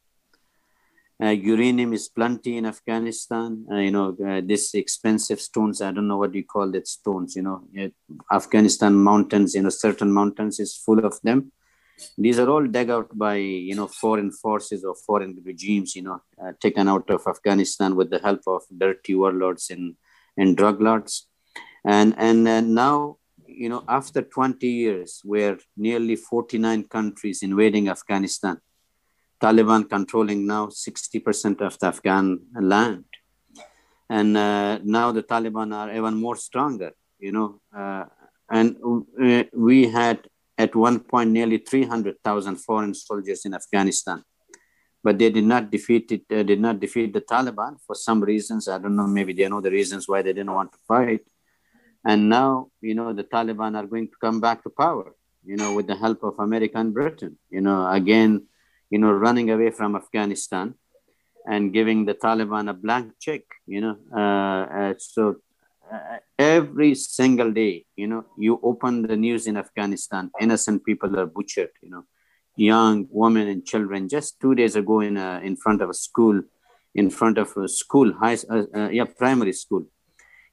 Uh, 1.22 1.30
uranium 1.30 1.92
is 1.92 2.08
plenty 2.08 2.56
in 2.56 2.64
Afghanistan. 2.64 3.66
Uh, 3.70 3.76
you 3.76 3.90
know, 3.90 4.16
uh, 4.26 4.40
this 4.44 4.74
expensive 4.74 5.40
stones. 5.40 5.82
I 5.82 5.92
don't 5.92 6.08
know 6.08 6.16
what 6.16 6.34
you 6.34 6.44
call 6.44 6.74
it 6.74 6.88
stones. 6.88 7.36
You 7.36 7.42
know, 7.42 7.62
it, 7.74 7.94
Afghanistan 8.32 8.94
mountains. 8.94 9.54
You 9.54 9.62
know, 9.62 9.70
certain 9.70 10.12
mountains 10.12 10.58
is 10.60 10.76
full 10.76 11.04
of 11.04 11.20
them. 11.22 11.52
These 12.16 12.38
are 12.38 12.48
all 12.48 12.66
dug 12.66 12.88
out 12.88 13.16
by 13.16 13.36
you 13.36 13.74
know 13.74 13.86
foreign 13.86 14.30
forces 14.30 14.84
or 14.84 14.94
foreign 14.94 15.36
regimes. 15.44 15.94
You 15.94 16.02
know, 16.02 16.22
uh, 16.42 16.52
taken 16.60 16.88
out 16.88 17.10
of 17.10 17.26
Afghanistan 17.26 17.96
with 17.96 18.10
the 18.10 18.20
help 18.20 18.40
of 18.46 18.62
dirty 18.78 19.14
warlords 19.14 19.68
in 19.68 19.96
and 20.36 20.56
drug 20.56 20.80
lords. 20.80 21.26
And, 21.84 22.14
and, 22.18 22.46
and 22.48 22.74
now, 22.74 23.16
you 23.46 23.68
know, 23.68 23.84
after 23.88 24.22
20 24.22 24.66
years, 24.66 25.20
where 25.24 25.58
nearly 25.76 26.16
49 26.16 26.84
countries 26.84 27.42
invading 27.42 27.88
Afghanistan, 27.88 28.60
Taliban 29.40 29.88
controlling 29.88 30.46
now 30.46 30.66
60% 30.66 31.60
of 31.60 31.78
the 31.78 31.86
Afghan 31.86 32.40
land. 32.60 33.04
And 34.08 34.36
uh, 34.36 34.78
now 34.82 35.12
the 35.12 35.22
Taliban 35.22 35.74
are 35.74 35.94
even 35.94 36.14
more 36.14 36.36
stronger, 36.36 36.92
you 37.18 37.32
know. 37.32 37.60
Uh, 37.74 38.04
and 38.50 38.76
uh, 39.22 39.44
we 39.54 39.88
had 39.88 40.26
at 40.58 40.74
one 40.74 41.00
point 41.00 41.30
nearly 41.30 41.58
300,000 41.58 42.56
foreign 42.56 42.94
soldiers 42.94 43.44
in 43.44 43.54
Afghanistan 43.54 44.24
but 45.02 45.18
they 45.18 45.30
did 45.30 45.44
not 45.44 45.70
defeat 45.70 46.12
it. 46.12 46.22
Uh, 46.30 46.42
did 46.42 46.60
not 46.60 46.80
defeat 46.80 47.12
the 47.12 47.20
Taliban 47.20 47.76
for 47.86 47.94
some 47.94 48.22
reasons. 48.22 48.68
I 48.68 48.78
don't 48.78 48.96
know. 48.96 49.06
Maybe 49.06 49.32
they 49.32 49.48
know 49.48 49.60
the 49.60 49.70
reasons 49.70 50.08
why 50.08 50.22
they 50.22 50.32
didn't 50.32 50.52
want 50.52 50.72
to 50.72 50.78
fight. 50.86 51.22
And 52.04 52.28
now, 52.28 52.68
you 52.80 52.94
know, 52.94 53.12
the 53.12 53.24
Taliban 53.24 53.76
are 53.76 53.86
going 53.86 54.08
to 54.08 54.16
come 54.20 54.40
back 54.40 54.62
to 54.64 54.70
power. 54.70 55.14
You 55.44 55.56
know, 55.56 55.74
with 55.74 55.86
the 55.86 55.96
help 55.96 56.22
of 56.22 56.38
America 56.38 56.76
and 56.76 56.92
Britain. 56.92 57.38
You 57.48 57.62
know, 57.62 57.90
again, 57.90 58.46
you 58.90 58.98
know, 58.98 59.12
running 59.12 59.50
away 59.50 59.70
from 59.70 59.96
Afghanistan 59.96 60.74
and 61.46 61.72
giving 61.72 62.04
the 62.04 62.14
Taliban 62.14 62.68
a 62.68 62.74
blank 62.74 63.12
check. 63.20 63.42
You 63.66 63.80
know, 63.80 63.96
uh, 64.14 64.64
uh, 64.80 64.94
so 64.98 65.36
uh, 65.92 66.18
every 66.38 66.94
single 66.94 67.50
day, 67.52 67.84
you 67.96 68.06
know, 68.06 68.24
you 68.36 68.60
open 68.62 69.02
the 69.02 69.16
news 69.16 69.46
in 69.46 69.56
Afghanistan, 69.56 70.30
innocent 70.40 70.84
people 70.84 71.18
are 71.18 71.26
butchered. 71.26 71.70
You 71.82 71.90
know 71.90 72.04
young 72.56 73.06
women 73.10 73.48
and 73.48 73.64
children. 73.64 74.08
Just 74.08 74.40
two 74.40 74.54
days 74.54 74.76
ago, 74.76 75.00
in 75.00 75.16
a, 75.16 75.40
in 75.42 75.56
front 75.56 75.82
of 75.82 75.88
a 75.90 75.94
school, 75.94 76.42
in 76.94 77.10
front 77.10 77.38
of 77.38 77.56
a 77.56 77.68
school, 77.68 78.12
high, 78.12 78.36
uh, 78.48 78.64
uh, 78.74 78.88
yeah, 78.90 79.04
primary 79.04 79.52
school, 79.52 79.86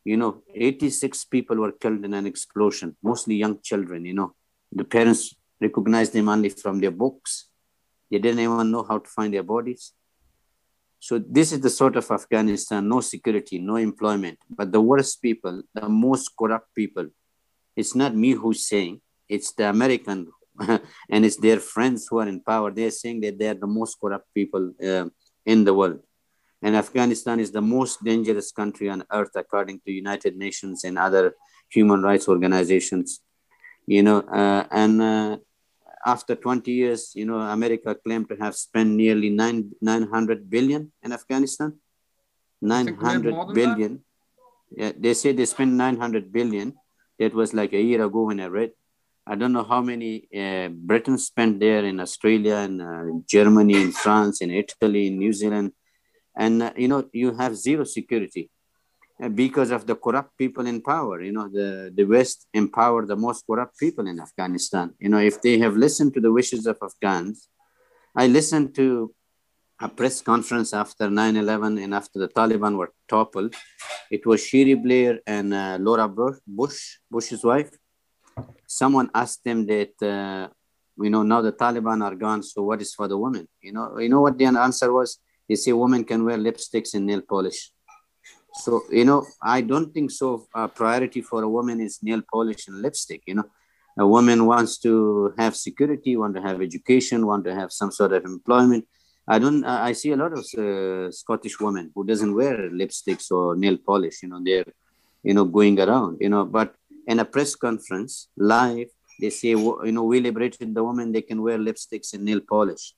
you 0.04 0.18
know, 0.18 0.42
86 0.56 1.26
people 1.26 1.58
were 1.58 1.74
killed 1.74 2.06
in 2.06 2.14
an 2.14 2.26
explosion, 2.26 2.96
mostly 3.04 3.36
young 3.36 3.60
children. 3.62 4.06
You 4.06 4.14
know, 4.14 4.36
the 4.72 4.86
parents 4.86 5.36
recognized 5.60 6.14
them 6.14 6.30
only 6.30 6.50
from 6.50 6.80
their 6.80 6.92
books. 6.92 7.47
They 8.10 8.20
didn't 8.20 8.40
even 8.40 8.72
know 8.72 8.84
how 8.84 9.00
to 9.00 9.10
find 9.10 9.34
their 9.34 9.44
bodies. 9.44 9.94
So 11.00 11.20
this 11.20 11.52
is 11.52 11.62
the 11.62 11.70
sort 11.70 11.96
of 11.96 12.10
Afghanistan: 12.10 12.88
no 12.88 13.02
security, 13.02 13.60
no 13.60 13.76
employment, 13.76 14.40
but 14.50 14.72
the 14.72 14.82
worst 14.82 15.22
people, 15.22 15.62
the 15.74 15.88
most 15.88 16.32
corrupt 16.38 16.74
people. 16.74 17.08
It's 17.76 17.94
not 17.96 18.16
me 18.16 18.32
who's 18.32 18.66
saying; 18.66 19.02
it's 19.30 19.54
the 19.54 19.70
American 19.70 20.28
and 21.10 21.26
it's 21.26 21.38
their 21.38 21.60
friends 21.60 22.08
who 22.10 22.20
are 22.20 22.28
in 22.28 22.40
power. 22.42 22.72
They're 22.72 22.92
saying 22.92 23.22
that 23.22 23.38
they 23.38 23.48
are 23.50 23.54
the 23.54 23.68
most 23.68 23.98
corrupt 24.02 24.34
people 24.34 24.74
uh, 24.84 25.06
in 25.46 25.64
the 25.64 25.74
world. 25.74 26.00
And 26.62 26.76
Afghanistan 26.76 27.40
is 27.40 27.52
the 27.52 27.62
most 27.62 28.04
dangerous 28.04 28.52
country 28.52 28.90
on 28.90 29.04
earth, 29.12 29.36
according 29.36 29.82
to 29.86 29.92
United 29.92 30.36
Nations 30.36 30.84
and 30.84 30.98
other 30.98 31.36
human 31.70 32.02
rights 32.02 32.28
organizations. 32.28 33.22
You 33.86 34.04
know, 34.04 34.20
uh, 34.22 34.66
and 34.72 35.02
uh, 35.02 35.38
after 36.08 36.36
20 36.36 36.72
years, 36.72 37.12
you 37.16 37.26
know, 37.26 37.40
America 37.40 37.94
claimed 37.94 38.30
to 38.30 38.36
have 38.38 38.56
spent 38.56 38.90
nearly 38.90 39.30
nine, 39.30 39.72
900 39.82 40.50
billion 40.50 40.92
in 41.04 41.12
Afghanistan. 41.12 41.74
900 42.62 43.54
billion. 43.54 44.00
Yeah, 44.72 44.94
they 44.98 45.14
say 45.14 45.34
they 45.34 45.46
spent 45.46 45.74
900 45.74 46.32
billion. 46.32 46.74
That 47.20 47.34
was 47.34 47.54
like 47.54 47.74
a 47.74 47.82
year 47.82 48.04
ago 48.06 48.24
when 48.24 48.40
I 48.40 48.48
read. 48.48 48.72
I 49.28 49.36
don't 49.36 49.52
know 49.52 49.66
how 49.66 49.82
many 49.82 50.30
uh, 50.34 50.70
Britain 50.70 51.18
spent 51.18 51.60
there 51.60 51.84
in 51.84 52.00
Australia 52.00 52.56
and 52.56 52.82
uh, 52.82 53.04
Germany 53.28 53.76
and 53.84 53.94
France 53.94 54.40
and 54.42 54.52
Italy 54.52 55.08
and 55.08 55.18
New 55.20 55.34
Zealand. 55.34 55.74
And, 56.38 56.64
uh, 56.64 56.72
you 56.78 56.88
know, 56.88 57.04
you 57.12 57.36
have 57.36 57.58
zero 57.58 57.84
security 57.84 58.50
because 59.34 59.72
of 59.72 59.88
the 59.88 59.96
corrupt 59.96 60.38
people 60.38 60.68
in 60.68 60.82
power. 60.82 61.22
You 61.22 61.32
know, 61.32 61.48
the, 61.48 61.92
the 61.94 62.04
West 62.04 62.48
empowered 62.54 63.08
the 63.08 63.16
most 63.16 63.46
corrupt 63.48 63.78
people 63.80 64.08
in 64.08 64.20
Afghanistan. 64.20 64.94
You 65.00 65.10
know, 65.10 65.20
if 65.20 65.42
they 65.42 65.58
have 65.60 65.76
listened 65.76 66.14
to 66.16 66.22
the 66.22 66.32
wishes 66.32 66.66
of 66.68 66.78
Afghans, 66.82 67.50
I 68.16 68.28
listened 68.28 68.76
to 68.76 69.14
a 69.80 69.88
press 69.88 70.22
conference 70.22 70.74
after 70.74 71.08
9-11 71.08 71.84
and 71.84 71.94
after 71.94 72.20
the 72.20 72.28
Taliban 72.28 72.78
were 72.78 72.92
toppled. 73.08 73.54
It 74.10 74.26
was 74.26 74.46
Cherie 74.46 74.74
Blair 74.74 75.20
and 75.28 75.54
uh, 75.54 75.78
Laura 75.80 76.08
Bush, 76.08 76.98
Bush's 77.12 77.44
wife 77.44 77.72
someone 78.68 79.10
asked 79.14 79.44
them 79.44 79.66
that, 79.66 79.94
uh, 80.02 80.50
you 81.02 81.10
know, 81.10 81.24
now 81.24 81.42
the 81.42 81.54
Taliban 81.54 82.04
are 82.04 82.16
gone, 82.16 82.44
so 82.44 82.64
what 82.64 82.82
is 82.82 82.94
for 82.94 83.08
the 83.08 83.18
women? 83.18 83.48
You 83.62 83.74
know, 83.74 83.98
you 83.98 84.10
know 84.10 84.22
what 84.22 84.38
the 84.38 84.46
answer 84.46 84.92
was? 84.92 85.20
They 85.48 85.56
say 85.56 85.72
women 85.72 86.04
can 86.04 86.24
wear 86.26 86.38
lipsticks 86.38 86.94
and 86.94 87.06
nail 87.06 87.22
polish. 87.22 87.72
So, 88.58 88.84
you 88.92 89.06
know, 89.06 89.26
I 89.42 89.62
don't 89.62 89.94
think 89.94 90.12
so. 90.12 90.48
A 90.54 90.68
priority 90.68 91.22
for 91.22 91.44
a 91.44 91.50
woman 91.50 91.80
is 91.80 92.00
nail 92.02 92.22
polish 92.32 92.68
and 92.68 92.82
lipstick. 92.82 93.22
You 93.26 93.36
know, 93.36 93.46
a 93.98 94.08
woman 94.08 94.46
wants 94.46 94.78
to 94.80 95.34
have 95.38 95.56
security, 95.56 96.18
want 96.18 96.36
to 96.36 96.42
have 96.42 96.62
education, 96.62 97.26
want 97.26 97.46
to 97.46 97.54
have 97.56 97.72
some 97.72 97.92
sort 97.92 98.14
of 98.14 98.26
employment. 98.26 98.86
I 99.28 99.40
don't. 99.40 99.64
I 99.66 99.92
see 99.92 100.12
a 100.12 100.18
lot 100.18 100.34
of 100.34 100.46
uh, 100.58 101.12
Scottish 101.12 101.60
women 101.60 101.92
who 101.94 102.06
doesn't 102.06 102.34
wear 102.34 102.70
lipsticks 102.70 103.30
or 103.32 103.56
nail 103.56 103.78
polish. 103.78 104.24
You 104.24 104.30
know, 104.30 104.42
they're, 104.44 104.72
you 105.24 105.34
know, 105.34 105.46
going 105.46 105.80
around. 105.80 106.18
You 106.22 106.30
know, 106.30 106.46
but 106.46 106.76
in 107.08 107.20
a 107.20 107.26
press 107.26 107.56
conference 107.56 108.28
live 108.38 108.90
they 109.20 109.30
say 109.30 109.50
you 109.50 109.92
know 109.96 110.04
we 110.04 110.20
liberated 110.20 110.76
the 110.76 110.84
women 110.84 111.12
they 111.12 111.22
can 111.22 111.42
wear 111.42 111.58
lipsticks 111.58 112.14
and 112.14 112.24
nail 112.24 112.42
polish 112.42 112.94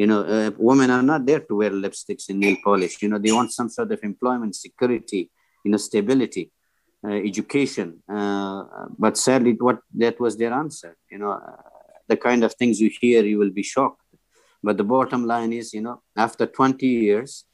you 0.00 0.06
know 0.10 0.20
uh, 0.34 0.50
women 0.58 0.90
are 0.90 1.02
not 1.02 1.24
there 1.28 1.40
to 1.40 1.56
wear 1.60 1.70
lipsticks 1.70 2.28
and 2.28 2.40
nail 2.40 2.56
polish 2.62 2.94
you 3.02 3.08
know 3.08 3.18
they 3.18 3.32
want 3.32 3.50
some 3.58 3.70
sort 3.76 3.90
of 3.92 4.00
employment 4.10 4.54
security 4.54 5.22
you 5.64 5.70
know 5.70 5.78
stability 5.78 6.44
uh, 7.06 7.10
education. 7.10 8.02
Uh, 8.08 8.64
but 8.98 9.16
sadly, 9.16 9.52
what 9.52 9.78
that 9.94 10.18
was 10.18 10.36
their 10.36 10.52
answer. 10.52 10.96
You 11.10 11.18
know, 11.18 11.32
uh, 11.32 11.62
the 12.08 12.16
kind 12.16 12.42
of 12.42 12.54
things 12.54 12.80
you 12.80 12.90
hear, 13.00 13.24
you 13.24 13.38
will 13.38 13.50
be 13.50 13.62
shocked. 13.62 14.02
But 14.62 14.76
the 14.76 14.82
bottom 14.84 15.24
line 15.24 15.52
is, 15.52 15.72
you 15.72 15.82
know, 15.82 16.02
after 16.16 16.46
20 16.46 16.84
years, 16.86 17.44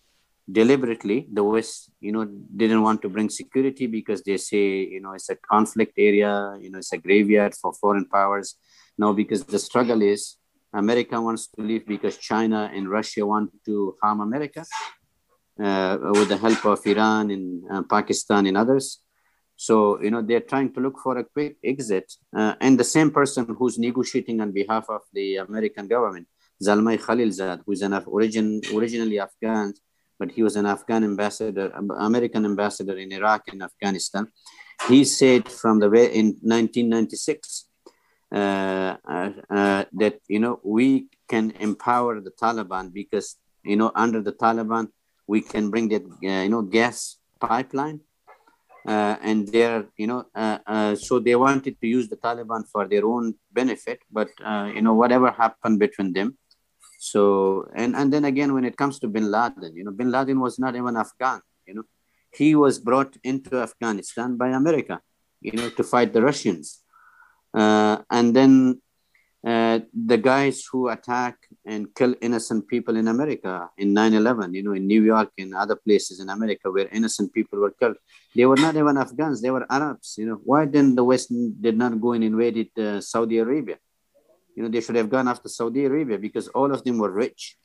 deliberately 0.50 1.28
the 1.32 1.44
west 1.44 1.90
you 2.00 2.10
know 2.10 2.24
didn't 2.56 2.82
want 2.82 3.00
to 3.00 3.08
bring 3.08 3.30
security 3.30 3.86
because 3.86 4.22
they 4.24 4.36
say 4.36 4.80
you 4.80 5.00
know 5.00 5.12
it's 5.12 5.30
a 5.30 5.36
conflict 5.36 5.92
area 5.96 6.58
you 6.60 6.68
know 6.68 6.78
it's 6.78 6.92
a 6.92 6.98
graveyard 6.98 7.54
for 7.54 7.72
foreign 7.74 8.04
powers 8.06 8.56
No, 8.98 9.12
because 9.12 9.44
the 9.44 9.58
struggle 9.58 10.02
is 10.02 10.36
america 10.72 11.20
wants 11.20 11.48
to 11.48 11.62
leave 11.62 11.86
because 11.86 12.16
china 12.18 12.70
and 12.74 12.88
russia 12.88 13.24
want 13.24 13.50
to 13.64 13.96
harm 14.02 14.20
america 14.20 14.64
uh, 15.62 15.98
with 16.12 16.28
the 16.28 16.36
help 16.36 16.64
of 16.64 16.86
iran 16.86 17.30
and 17.30 17.62
uh, 17.70 17.82
pakistan 17.82 18.46
and 18.46 18.56
others 18.56 19.00
so 19.56 20.00
you 20.02 20.10
know 20.10 20.22
they're 20.22 20.48
trying 20.52 20.72
to 20.72 20.80
look 20.80 20.98
for 20.98 21.18
a 21.18 21.24
quick 21.24 21.56
exit 21.64 22.12
uh, 22.36 22.54
and 22.60 22.78
the 22.78 22.84
same 22.96 23.10
person 23.10 23.46
who's 23.58 23.78
negotiating 23.78 24.40
on 24.40 24.50
behalf 24.50 24.86
of 24.88 25.02
the 25.12 25.36
american 25.36 25.86
government 25.86 26.26
zalmay 26.62 26.98
khalilzad 26.98 27.60
who's 27.66 27.82
an 27.82 27.94
origin 28.06 28.60
originally 28.74 29.18
afghan 29.18 29.72
but 30.22 30.30
he 30.30 30.42
was 30.44 30.54
an 30.54 30.66
Afghan 30.66 31.02
ambassador, 31.02 31.72
American 31.98 32.44
ambassador 32.44 32.96
in 32.96 33.10
Iraq 33.10 33.42
and 33.48 33.60
Afghanistan. 33.60 34.28
He 34.88 35.04
said 35.04 35.48
from 35.48 35.80
the 35.80 35.90
way 35.90 36.14
in 36.14 36.26
1996 36.42 37.42
uh, 37.42 37.42
uh, 37.42 37.66
uh, 37.66 37.71
that 38.32 40.18
you 40.28 40.40
know 40.40 40.60
we 40.62 41.06
can 41.28 41.52
empower 41.52 42.20
the 42.20 42.30
Taliban 42.30 42.92
because 42.92 43.36
you 43.64 43.76
know 43.76 43.92
under 43.94 44.20
the 44.22 44.32
Taliban 44.32 44.88
we 45.26 45.40
can 45.40 45.70
bring 45.70 45.88
that 45.88 46.04
uh, 46.04 46.42
you 46.44 46.48
know 46.48 46.62
gas 46.62 47.16
pipeline. 47.40 48.00
Uh, 48.84 49.16
and 49.22 49.46
they're, 49.46 49.84
you 49.96 50.08
know, 50.08 50.26
uh, 50.34 50.92
so 50.96 51.20
they 51.20 51.36
wanted 51.36 51.80
to 51.80 51.86
use 51.86 52.08
the 52.08 52.16
Taliban 52.16 52.66
for 52.66 52.88
their 52.88 53.06
own 53.06 53.32
benefit, 53.52 54.00
but 54.10 54.28
you 54.74 54.82
know, 54.82 54.92
whatever 54.92 55.30
happened 55.30 55.78
between 55.78 56.12
them, 56.12 56.36
so, 57.04 57.68
and, 57.74 57.96
and 57.96 58.12
then 58.12 58.24
again, 58.26 58.54
when 58.54 58.64
it 58.64 58.76
comes 58.76 59.00
to 59.00 59.08
bin 59.08 59.28
Laden, 59.28 59.74
you 59.74 59.82
know, 59.82 59.90
bin 59.90 60.12
Laden 60.12 60.38
was 60.38 60.60
not 60.60 60.76
even 60.76 60.96
Afghan, 60.96 61.40
you 61.66 61.74
know, 61.74 61.82
he 62.32 62.54
was 62.54 62.78
brought 62.78 63.16
into 63.24 63.56
Afghanistan 63.56 64.36
by 64.36 64.50
America, 64.50 65.00
you 65.40 65.50
know, 65.50 65.68
to 65.70 65.82
fight 65.82 66.12
the 66.12 66.22
Russians. 66.22 66.81
Uh, 67.52 67.98
and 68.10 68.34
then 68.34 68.80
uh, 69.46 69.80
the 69.92 70.16
guys 70.16 70.64
who 70.70 70.88
attack 70.88 71.36
and 71.66 71.94
kill 71.94 72.14
innocent 72.20 72.66
people 72.68 72.96
in 72.96 73.08
America 73.08 73.68
in 73.76 73.94
9-11, 73.94 74.54
you 74.54 74.62
know, 74.62 74.72
in 74.72 74.86
New 74.86 75.02
York 75.02 75.30
and 75.38 75.54
other 75.54 75.76
places 75.76 76.20
in 76.20 76.28
America 76.28 76.70
where 76.70 76.88
innocent 76.92 77.32
people 77.32 77.58
were 77.58 77.72
killed, 77.72 77.96
they 78.34 78.46
were 78.46 78.56
not 78.56 78.76
even 78.76 78.96
Afghans, 78.96 79.42
they 79.42 79.50
were 79.50 79.66
Arabs, 79.70 80.14
you 80.16 80.26
know. 80.26 80.40
Why 80.44 80.66
then 80.66 80.94
the 80.94 81.04
West 81.04 81.32
did 81.60 81.76
not 81.76 82.00
go 82.00 82.12
and 82.12 82.24
invaded 82.24 82.70
uh, 82.78 83.00
Saudi 83.00 83.38
Arabia? 83.38 83.78
you 84.54 84.62
know, 84.62 84.68
they 84.68 84.80
should 84.80 84.96
have 84.96 85.10
gone 85.10 85.28
after 85.28 85.48
Saudi 85.48 85.84
Arabia 85.84 86.18
because 86.18 86.48
all 86.48 86.72
of 86.72 86.84
them 86.84 86.98
were 86.98 87.10
rich. 87.10 87.56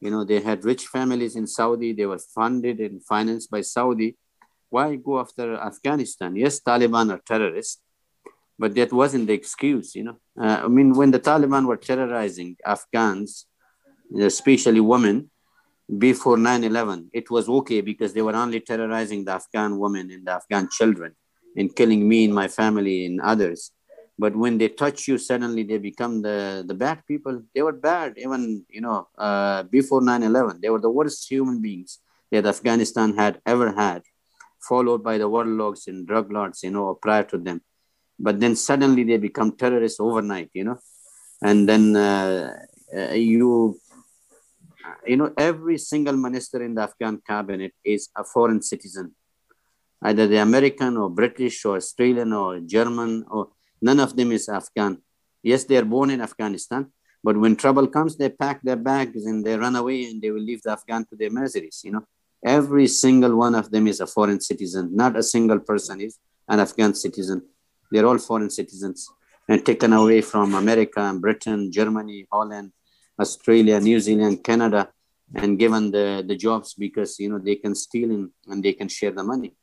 You 0.00 0.10
know, 0.10 0.24
they 0.24 0.40
had 0.40 0.64
rich 0.64 0.86
families 0.86 1.36
in 1.36 1.46
Saudi. 1.46 1.92
They 1.92 2.06
were 2.06 2.18
funded 2.18 2.80
and 2.80 3.04
financed 3.04 3.50
by 3.50 3.60
Saudi. 3.60 4.16
Why 4.70 4.96
go 4.96 5.20
after 5.20 5.56
Afghanistan? 5.56 6.36
Yes, 6.36 6.60
Taliban 6.60 7.12
are 7.12 7.20
terrorists, 7.26 7.82
but 8.60 8.74
that 8.74 8.92
wasn't 8.92 9.26
the 9.26 9.32
excuse. 9.32 9.88
You 9.96 10.04
know, 10.04 10.16
uh, 10.44 10.58
I 10.64 10.68
mean, 10.68 10.92
when 10.92 11.10
the 11.10 11.18
Taliban 11.18 11.66
were 11.66 11.78
terrorizing 11.78 12.56
Afghans, 12.64 13.46
especially 14.30 14.80
women, 14.80 15.30
before 16.06 16.36
9/11, 16.36 17.08
it 17.20 17.30
was 17.30 17.48
okay 17.58 17.80
because 17.80 18.12
they 18.12 18.24
were 18.28 18.36
only 18.44 18.60
terrorizing 18.60 19.24
the 19.24 19.32
Afghan 19.32 19.78
women 19.78 20.10
and 20.10 20.26
the 20.26 20.32
Afghan 20.32 20.68
children 20.78 21.12
and 21.56 21.74
killing 21.74 22.06
me 22.06 22.18
and 22.26 22.34
my 22.34 22.48
family 22.48 23.06
and 23.06 23.20
others. 23.32 23.72
But 24.22 24.36
when 24.36 24.58
they 24.58 24.68
touch 24.68 25.08
you 25.08 25.16
suddenly 25.16 25.62
they 25.70 25.78
become 25.78 26.14
the 26.26 26.38
the 26.70 26.76
bad 26.84 26.98
people. 27.10 27.34
They 27.54 27.62
were 27.62 27.78
bad 27.90 28.08
even 28.24 28.42
you 28.76 28.82
know 28.82 29.08
uh, 29.26 29.62
before 29.78 30.02
9-11 30.02 30.60
they 30.60 30.70
were 30.74 30.84
the 30.86 30.96
worst 30.98 31.20
human 31.32 31.58
beings 31.66 31.90
that 32.32 32.44
afghanistan 32.54 33.08
had 33.22 33.34
ever 33.52 33.68
had 33.84 34.02
followed 34.68 35.02
by 35.08 35.16
the 35.18 35.28
warlords 35.34 35.82
and 35.90 36.06
drug 36.10 36.26
lords 36.36 36.58
you 36.66 36.72
know 36.74 36.86
prior 37.06 37.24
to 37.32 37.38
them 37.46 37.58
but 38.26 38.38
then 38.42 38.54
suddenly 38.68 39.04
they 39.10 39.18
become 39.28 39.50
terrorists 39.62 40.00
overnight 40.08 40.50
you 40.58 40.64
know 40.68 40.78
and 41.48 41.68
then 41.70 41.84
uh, 41.96 42.52
uh, 42.96 43.12
you 43.32 43.78
you 45.10 45.16
know 45.20 45.30
every 45.50 45.78
single 45.90 46.16
minister 46.26 46.58
in 46.66 46.74
the 46.74 46.82
afghan 46.88 47.16
cabinet 47.30 47.72
is 47.84 48.02
a 48.22 48.24
foreign 48.34 48.62
citizen 48.72 49.06
either 50.08 50.26
the 50.26 50.40
american 50.48 50.92
or 51.02 51.08
british 51.22 51.56
or 51.68 51.76
australian 51.82 52.32
or 52.42 52.60
german 52.74 53.12
or 53.34 53.42
None 53.82 54.00
of 54.00 54.16
them 54.16 54.32
is 54.32 54.48
Afghan. 54.48 54.98
Yes, 55.42 55.64
they 55.64 55.76
are 55.76 55.84
born 55.84 56.10
in 56.10 56.20
Afghanistan, 56.20 56.86
but 57.24 57.36
when 57.36 57.56
trouble 57.56 57.86
comes, 57.88 58.16
they 58.16 58.28
pack 58.28 58.60
their 58.62 58.76
bags 58.76 59.24
and 59.24 59.44
they 59.44 59.56
run 59.56 59.76
away 59.76 60.04
and 60.04 60.20
they 60.20 60.30
will 60.30 60.42
leave 60.42 60.62
the 60.62 60.72
Afghan 60.72 61.04
to 61.06 61.16
their 61.16 61.30
miseries. 61.30 61.80
You 61.84 61.92
know, 61.92 62.06
every 62.44 62.86
single 62.86 63.36
one 63.36 63.54
of 63.54 63.70
them 63.70 63.86
is 63.86 64.00
a 64.00 64.06
foreign 64.06 64.40
citizen. 64.40 64.94
Not 64.94 65.16
a 65.16 65.22
single 65.22 65.60
person 65.60 66.00
is 66.00 66.18
an 66.46 66.60
Afghan 66.60 66.94
citizen. 66.94 67.42
They're 67.90 68.06
all 68.06 68.18
foreign 68.18 68.50
citizens 68.50 69.08
and 69.48 69.64
taken 69.64 69.92
away 69.92 70.20
from 70.20 70.54
America 70.54 71.00
and 71.00 71.20
Britain, 71.20 71.72
Germany, 71.72 72.26
Holland, 72.30 72.72
Australia, 73.18 73.80
New 73.80 74.00
Zealand, 74.00 74.44
Canada, 74.44 74.90
and 75.34 75.58
given 75.58 75.90
the, 75.90 76.24
the 76.26 76.36
jobs 76.36 76.74
because 76.74 77.18
you 77.18 77.28
know 77.28 77.38
they 77.38 77.56
can 77.56 77.74
steal 77.74 78.10
and, 78.10 78.30
and 78.48 78.62
they 78.64 78.72
can 78.72 78.88
share 78.88 79.12
the 79.12 79.22
money 79.22 79.54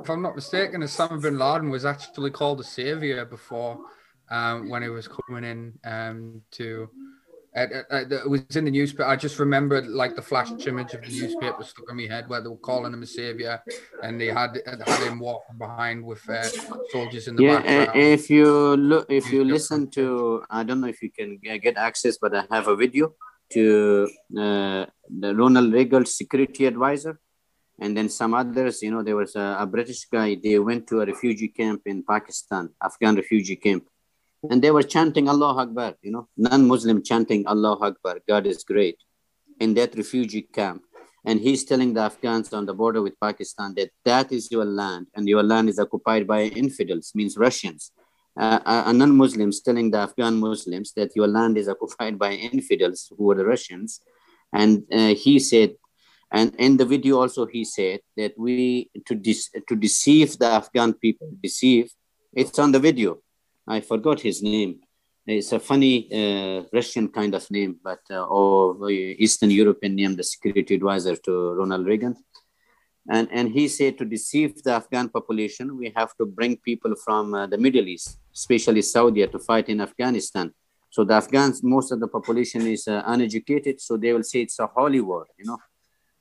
if 0.00 0.10
I'm 0.10 0.22
not 0.22 0.34
mistaken, 0.34 0.82
Osama 0.82 1.20
bin 1.20 1.38
Laden 1.38 1.70
was 1.70 1.84
actually 1.84 2.30
called 2.30 2.60
a 2.60 2.64
savior 2.64 3.24
before 3.24 3.78
um, 4.30 4.68
when 4.68 4.82
he 4.82 4.88
was 4.88 5.08
coming 5.08 5.44
in 5.44 5.78
um, 5.84 6.42
to. 6.52 6.88
It 7.56 8.28
was 8.28 8.56
in 8.56 8.64
the 8.64 8.70
newspaper. 8.70 9.04
I 9.04 9.14
just 9.14 9.38
remembered 9.38 9.86
like 9.86 10.16
the 10.16 10.22
flash 10.22 10.50
image 10.66 10.92
of 10.92 11.02
the 11.02 11.08
newspaper 11.08 11.62
stuck 11.62 11.88
in 11.88 11.96
my 11.96 12.02
head 12.02 12.28
where 12.28 12.40
they 12.40 12.48
were 12.48 12.56
calling 12.56 12.92
him 12.92 13.02
a 13.02 13.06
savior, 13.06 13.62
and 14.02 14.20
they 14.20 14.26
had 14.26 14.60
had 14.66 15.02
him 15.06 15.20
walking 15.20 15.56
behind 15.58 16.04
with 16.04 16.28
uh, 16.28 16.42
soldiers 16.90 17.28
in 17.28 17.36
the 17.36 17.44
yeah, 17.44 17.58
background. 17.58 17.90
if 17.94 18.28
you 18.28 18.76
look, 18.76 19.06
if 19.08 19.32
you 19.32 19.44
listen 19.44 19.88
to, 19.92 20.42
I 20.50 20.64
don't 20.64 20.80
know 20.80 20.88
if 20.88 21.00
you 21.00 21.10
can 21.12 21.38
get 21.38 21.76
access, 21.76 22.18
but 22.18 22.34
I 22.34 22.44
have 22.50 22.66
a 22.66 22.74
video 22.74 23.14
to 23.50 24.08
uh, 24.36 24.86
the 25.08 25.34
Ronald 25.36 25.72
Reagan 25.72 26.06
security 26.06 26.66
advisor 26.66 27.20
and 27.80 27.96
then 27.96 28.08
some 28.08 28.34
others 28.34 28.82
you 28.82 28.90
know 28.90 29.02
there 29.02 29.16
was 29.16 29.34
a, 29.34 29.56
a, 29.58 29.66
british 29.66 30.04
guy 30.04 30.36
they 30.42 30.58
went 30.58 30.86
to 30.86 31.00
a 31.00 31.06
refugee 31.06 31.48
camp 31.48 31.82
in 31.86 32.04
pakistan 32.04 32.68
afghan 32.80 33.16
refugee 33.16 33.56
camp 33.56 33.84
and 34.50 34.62
they 34.62 34.70
were 34.70 34.82
chanting 34.82 35.28
allah 35.28 35.56
akbar 35.64 35.94
you 36.02 36.10
know 36.10 36.28
non-muslim 36.36 37.02
chanting 37.02 37.46
allah 37.46 37.76
akbar 37.80 38.18
god 38.28 38.46
is 38.46 38.62
great 38.64 38.98
in 39.60 39.74
that 39.74 39.94
refugee 39.96 40.46
camp 40.58 40.82
and 41.26 41.40
he's 41.40 41.64
telling 41.64 41.94
the 41.94 42.00
afghans 42.00 42.52
on 42.52 42.66
the 42.66 42.74
border 42.74 43.02
with 43.02 43.18
pakistan 43.20 43.74
that 43.74 43.90
that 44.04 44.32
is 44.32 44.50
your 44.50 44.64
land 44.64 45.06
and 45.14 45.28
your 45.28 45.42
land 45.42 45.68
is 45.68 45.78
occupied 45.78 46.26
by 46.26 46.42
infidels 46.62 47.12
means 47.14 47.36
russians 47.36 47.92
uh, 48.38 48.58
a 48.86 48.92
non-muslims 48.92 49.60
telling 49.60 49.90
the 49.90 49.98
afghan 49.98 50.36
muslims 50.36 50.92
that 50.96 51.10
your 51.14 51.28
land 51.28 51.56
is 51.56 51.68
occupied 51.68 52.18
by 52.18 52.32
infidels 52.32 53.10
who 53.16 53.30
are 53.30 53.34
the 53.36 53.46
russians 53.54 54.00
and 54.52 54.84
uh, 54.92 55.14
he 55.14 55.38
said 55.38 55.74
and 56.34 56.52
in 56.56 56.76
the 56.76 56.84
video 56.84 57.20
also 57.20 57.46
he 57.46 57.64
said 57.64 58.00
that 58.16 58.32
we 58.36 58.90
to 59.06 59.14
dis, 59.14 59.50
to 59.68 59.76
deceive 59.76 60.36
the 60.36 60.46
Afghan 60.46 60.92
people, 60.94 61.30
deceive. 61.40 61.92
It's 62.34 62.58
on 62.58 62.72
the 62.72 62.80
video. 62.80 63.18
I 63.66 63.80
forgot 63.80 64.20
his 64.20 64.42
name. 64.42 64.80
It's 65.26 65.52
a 65.52 65.58
funny 65.58 66.08
uh, 66.12 66.64
Russian 66.72 67.08
kind 67.08 67.34
of 67.34 67.50
name, 67.50 67.80
but 67.82 68.00
uh, 68.10 68.24
or 68.24 68.90
Eastern 68.90 69.50
European 69.50 69.94
name, 69.94 70.16
the 70.16 70.22
security 70.22 70.74
advisor 70.74 71.16
to 71.16 71.54
Ronald 71.54 71.86
Reagan. 71.86 72.14
And, 73.08 73.28
and 73.32 73.48
he 73.50 73.68
said 73.68 73.96
to 73.98 74.04
deceive 74.04 74.62
the 74.62 74.72
Afghan 74.72 75.08
population, 75.08 75.78
we 75.78 75.92
have 75.96 76.14
to 76.16 76.26
bring 76.26 76.56
people 76.58 76.94
from 77.04 77.34
uh, 77.34 77.46
the 77.46 77.58
Middle 77.58 77.86
East, 77.88 78.18
especially 78.34 78.82
Saudi, 78.82 79.26
to 79.26 79.38
fight 79.38 79.68
in 79.68 79.80
Afghanistan. 79.80 80.52
So 80.90 81.04
the 81.04 81.14
Afghans, 81.14 81.62
most 81.62 81.90
of 81.90 82.00
the 82.00 82.08
population 82.08 82.66
is 82.66 82.86
uh, 82.86 83.02
uneducated, 83.06 83.80
so 83.80 83.96
they 83.96 84.12
will 84.12 84.22
say 84.22 84.42
it's 84.42 84.58
a 84.58 84.66
holy 84.66 85.00
war, 85.00 85.26
you 85.38 85.46
know 85.46 85.58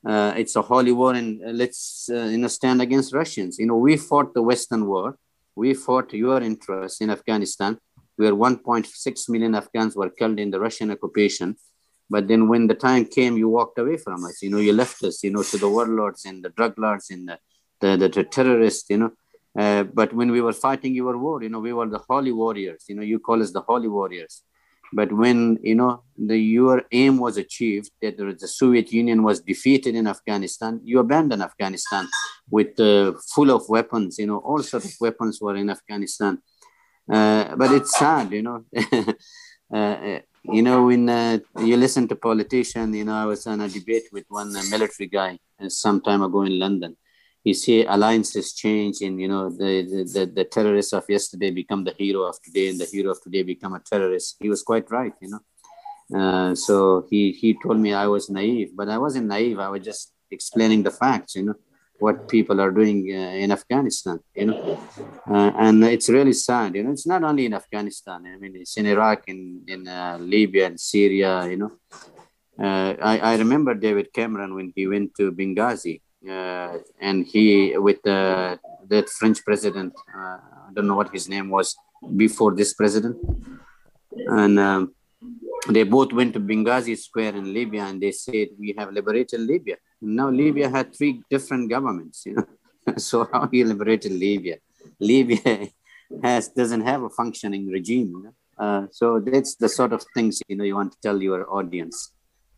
uh, 0.06 0.34
it's 0.36 0.56
a 0.56 0.62
holy 0.62 0.92
war 0.92 1.14
and 1.14 1.42
uh, 1.44 1.50
let's 1.50 2.10
uh, 2.12 2.24
you 2.26 2.38
know 2.38 2.48
stand 2.48 2.82
against 2.82 3.14
russians 3.14 3.58
you 3.58 3.66
know 3.66 3.78
we 3.78 3.98
fought 3.98 4.34
the 4.34 4.42
western 4.42 4.86
war 4.86 5.18
we 5.56 5.74
fought 5.74 6.14
your 6.14 6.42
interests 6.42 7.02
in 7.02 7.10
afghanistan 7.10 7.78
where 8.16 8.34
1.6 8.34 9.30
million 9.30 9.56
afghans 9.56 9.96
were 9.96 10.10
killed 10.10 10.40
in 10.40 10.52
the 10.52 10.60
russian 10.60 10.92
occupation. 10.92 11.56
But 12.10 12.28
then 12.28 12.48
when 12.48 12.68
the 12.68 12.76
time 12.76 13.06
came 13.06 13.38
you 13.38 13.50
walked 13.50 13.80
away 13.80 13.98
from 13.98 14.24
us. 14.26 14.42
You 14.42 14.50
know 14.52 14.60
you 14.60 14.74
left 14.74 15.04
us 15.04 15.24
you 15.24 15.32
know 15.32 15.44
to 15.44 15.58
the 15.58 15.70
warlords 15.70 16.26
and 16.26 16.44
the 16.44 16.50
drug 16.50 16.78
lords 16.78 17.10
and 17.10 17.28
the, 17.28 17.40
the, 17.82 17.98
the, 17.98 18.10
the 18.10 18.24
terrorists 18.24 18.90
you 18.90 18.98
know. 18.98 19.12
Uh, 19.58 19.84
but 19.84 20.14
when 20.14 20.32
we 20.32 20.42
were 20.42 20.54
fighting 20.54 20.94
your 20.94 21.18
war 21.18 21.42
you 21.42 21.50
know. 21.50 21.60
We 21.60 21.74
were 21.74 21.88
the 21.88 22.04
holy 22.10 22.32
warriors 22.32 22.86
you 22.88 22.96
know. 22.96 23.02
You 23.02 23.20
call 23.20 23.42
us 23.42 23.52
the 23.52 23.62
holy 23.62 23.88
warriors 23.88 24.44
But 24.94 25.12
when 25.12 25.58
you 25.64 25.76
know 25.76 26.04
the 26.18 26.38
your 26.38 26.84
aim 26.92 27.18
was 27.18 27.38
achieved, 27.38 27.92
that 28.02 28.18
the 28.18 28.48
Soviet 28.48 28.92
Union 28.92 29.24
was 29.24 29.42
defeated 29.42 29.96
in 29.96 30.08
Afghanistan, 30.08 30.80
you 30.84 31.00
abandon 31.00 31.42
Afghanistan 31.42 32.08
with 32.50 32.80
uh, 32.80 33.14
full 33.34 33.50
of 33.52 33.68
weapons. 33.70 34.20
You 34.20 34.28
know, 34.28 34.38
all 34.38 34.62
sorts 34.62 34.86
of 34.86 34.94
weapons 35.02 35.40
were 35.42 35.56
in 35.56 35.70
Afghanistan. 35.70 36.42
Uh, 37.12 37.56
but 37.56 37.72
it's 37.72 37.98
sad, 37.98 38.32
you 38.32 38.44
know. 38.44 38.64
uh, 39.74 40.20
you 40.44 40.62
know, 40.62 40.86
when 40.86 41.10
uh, 41.10 41.40
you 41.60 41.78
listen 41.78 42.08
to 42.10 42.16
politicians, 42.16 42.96
you 42.96 43.06
know, 43.06 43.16
I 43.16 43.26
was 43.26 43.48
on 43.48 43.62
a 43.62 43.70
debate 43.70 44.08
with 44.12 44.26
one 44.28 44.56
uh, 44.56 44.62
military 44.70 45.08
guy 45.08 45.40
uh, 45.60 45.70
some 45.70 46.02
time 46.02 46.22
ago 46.22 46.42
in 46.44 46.60
London. 46.60 46.98
You 47.44 47.54
see 47.54 47.86
alliances 47.86 48.54
change 48.54 49.02
and, 49.02 49.20
you 49.20 49.28
know, 49.28 49.50
the, 49.50 50.06
the, 50.14 50.26
the 50.26 50.46
terrorists 50.46 50.94
of 50.94 51.04
yesterday 51.10 51.52
become 51.52 51.84
the 51.84 51.94
hero 51.98 52.22
of 52.24 52.42
today 52.42 52.70
and 52.70 52.80
the 52.80 52.86
hero 52.86 53.12
of 53.12 53.22
today 53.22 53.44
become 53.44 53.74
a 53.74 53.80
terrorist. 53.80 54.38
He 54.40 54.50
was 54.50 54.64
quite 54.64 54.90
right, 54.90 55.14
you 55.22 55.30
know. 55.32 55.42
Uh, 56.20 56.56
so 56.56 57.06
he, 57.10 57.32
he 57.32 57.58
told 57.62 57.80
me 57.80 57.94
I 57.94 58.08
was 58.08 58.30
naive, 58.30 58.72
but 58.76 58.90
I 58.90 58.98
wasn't 58.98 59.28
naive. 59.28 59.60
I 59.60 59.70
was 59.70 59.84
just 59.84 60.14
explaining 60.32 60.84
the 60.84 60.92
facts, 60.92 61.36
you 61.36 61.44
know 61.44 61.56
what 62.04 62.28
people 62.28 62.60
are 62.60 62.72
doing 62.72 63.00
uh, 63.12 63.44
in 63.44 63.50
Afghanistan, 63.52 64.20
you 64.36 64.46
know, 64.48 64.80
uh, 65.30 65.52
and 65.66 65.84
it's 65.96 66.10
really 66.10 66.34
sad, 66.34 66.76
you 66.76 66.84
know, 66.84 66.92
it's 66.92 67.08
not 67.08 67.24
only 67.24 67.46
in 67.46 67.54
Afghanistan, 67.54 68.20
I 68.26 68.38
mean, 68.38 68.54
it's 68.58 68.76
in 68.78 68.86
Iraq, 68.86 69.24
in, 69.28 69.40
in 69.68 69.88
uh, 69.88 70.18
Libya 70.20 70.66
and 70.68 70.80
Syria, 70.80 71.48
you 71.48 71.58
know. 71.62 71.72
Uh, 72.60 72.94
I, 73.02 73.20
I 73.32 73.36
remember 73.38 73.74
David 73.74 74.12
Cameron 74.14 74.54
when 74.54 74.74
he 74.76 74.86
went 74.86 75.16
to 75.16 75.32
Benghazi 75.32 76.02
uh, 76.30 76.78
and 77.00 77.26
he, 77.26 77.78
with 77.78 78.06
uh, 78.08 78.58
that 78.88 79.10
French 79.10 79.44
president, 79.44 79.94
I 80.16 80.40
don't 80.74 80.88
know 80.88 80.96
what 80.96 81.12
his 81.12 81.28
name 81.28 81.50
was 81.50 81.76
before 82.16 82.54
this 82.54 82.74
president, 82.74 83.18
and 84.28 84.60
um, 84.60 84.94
they 85.70 85.84
both 85.84 86.12
went 86.12 86.34
to 86.34 86.40
Benghazi 86.40 86.98
Square 86.98 87.36
in 87.36 87.54
Libya 87.54 87.86
and 87.86 88.02
they 88.02 88.12
said, 88.12 88.50
we 88.60 88.76
have 88.78 88.92
liberated 88.92 89.40
Libya. 89.40 89.78
And 90.02 90.16
Now 90.16 90.30
Libya 90.30 90.70
had 90.70 90.94
three 90.94 91.24
different 91.30 91.70
governments, 91.70 92.26
you 92.26 92.34
know. 92.34 92.46
so 92.98 93.28
how 93.32 93.48
you 93.52 93.66
liberated 93.66 94.12
Libya? 94.12 94.58
Libya 95.00 95.70
has 96.22 96.50
doesn't 96.50 96.82
have 96.82 97.04
a 97.04 97.10
functioning 97.10 97.68
regime. 97.68 98.08
You 98.08 98.24
know? 98.24 98.34
uh, 98.58 98.88
so 98.92 99.20
that's 99.20 99.56
the 99.56 99.70
sort 99.70 99.94
of 99.94 100.04
things 100.14 100.42
you 100.48 100.56
know 100.56 100.64
you 100.64 100.76
want 100.76 100.92
to 100.92 100.98
tell 101.02 101.22
your 101.22 101.50
audience 101.52 102.12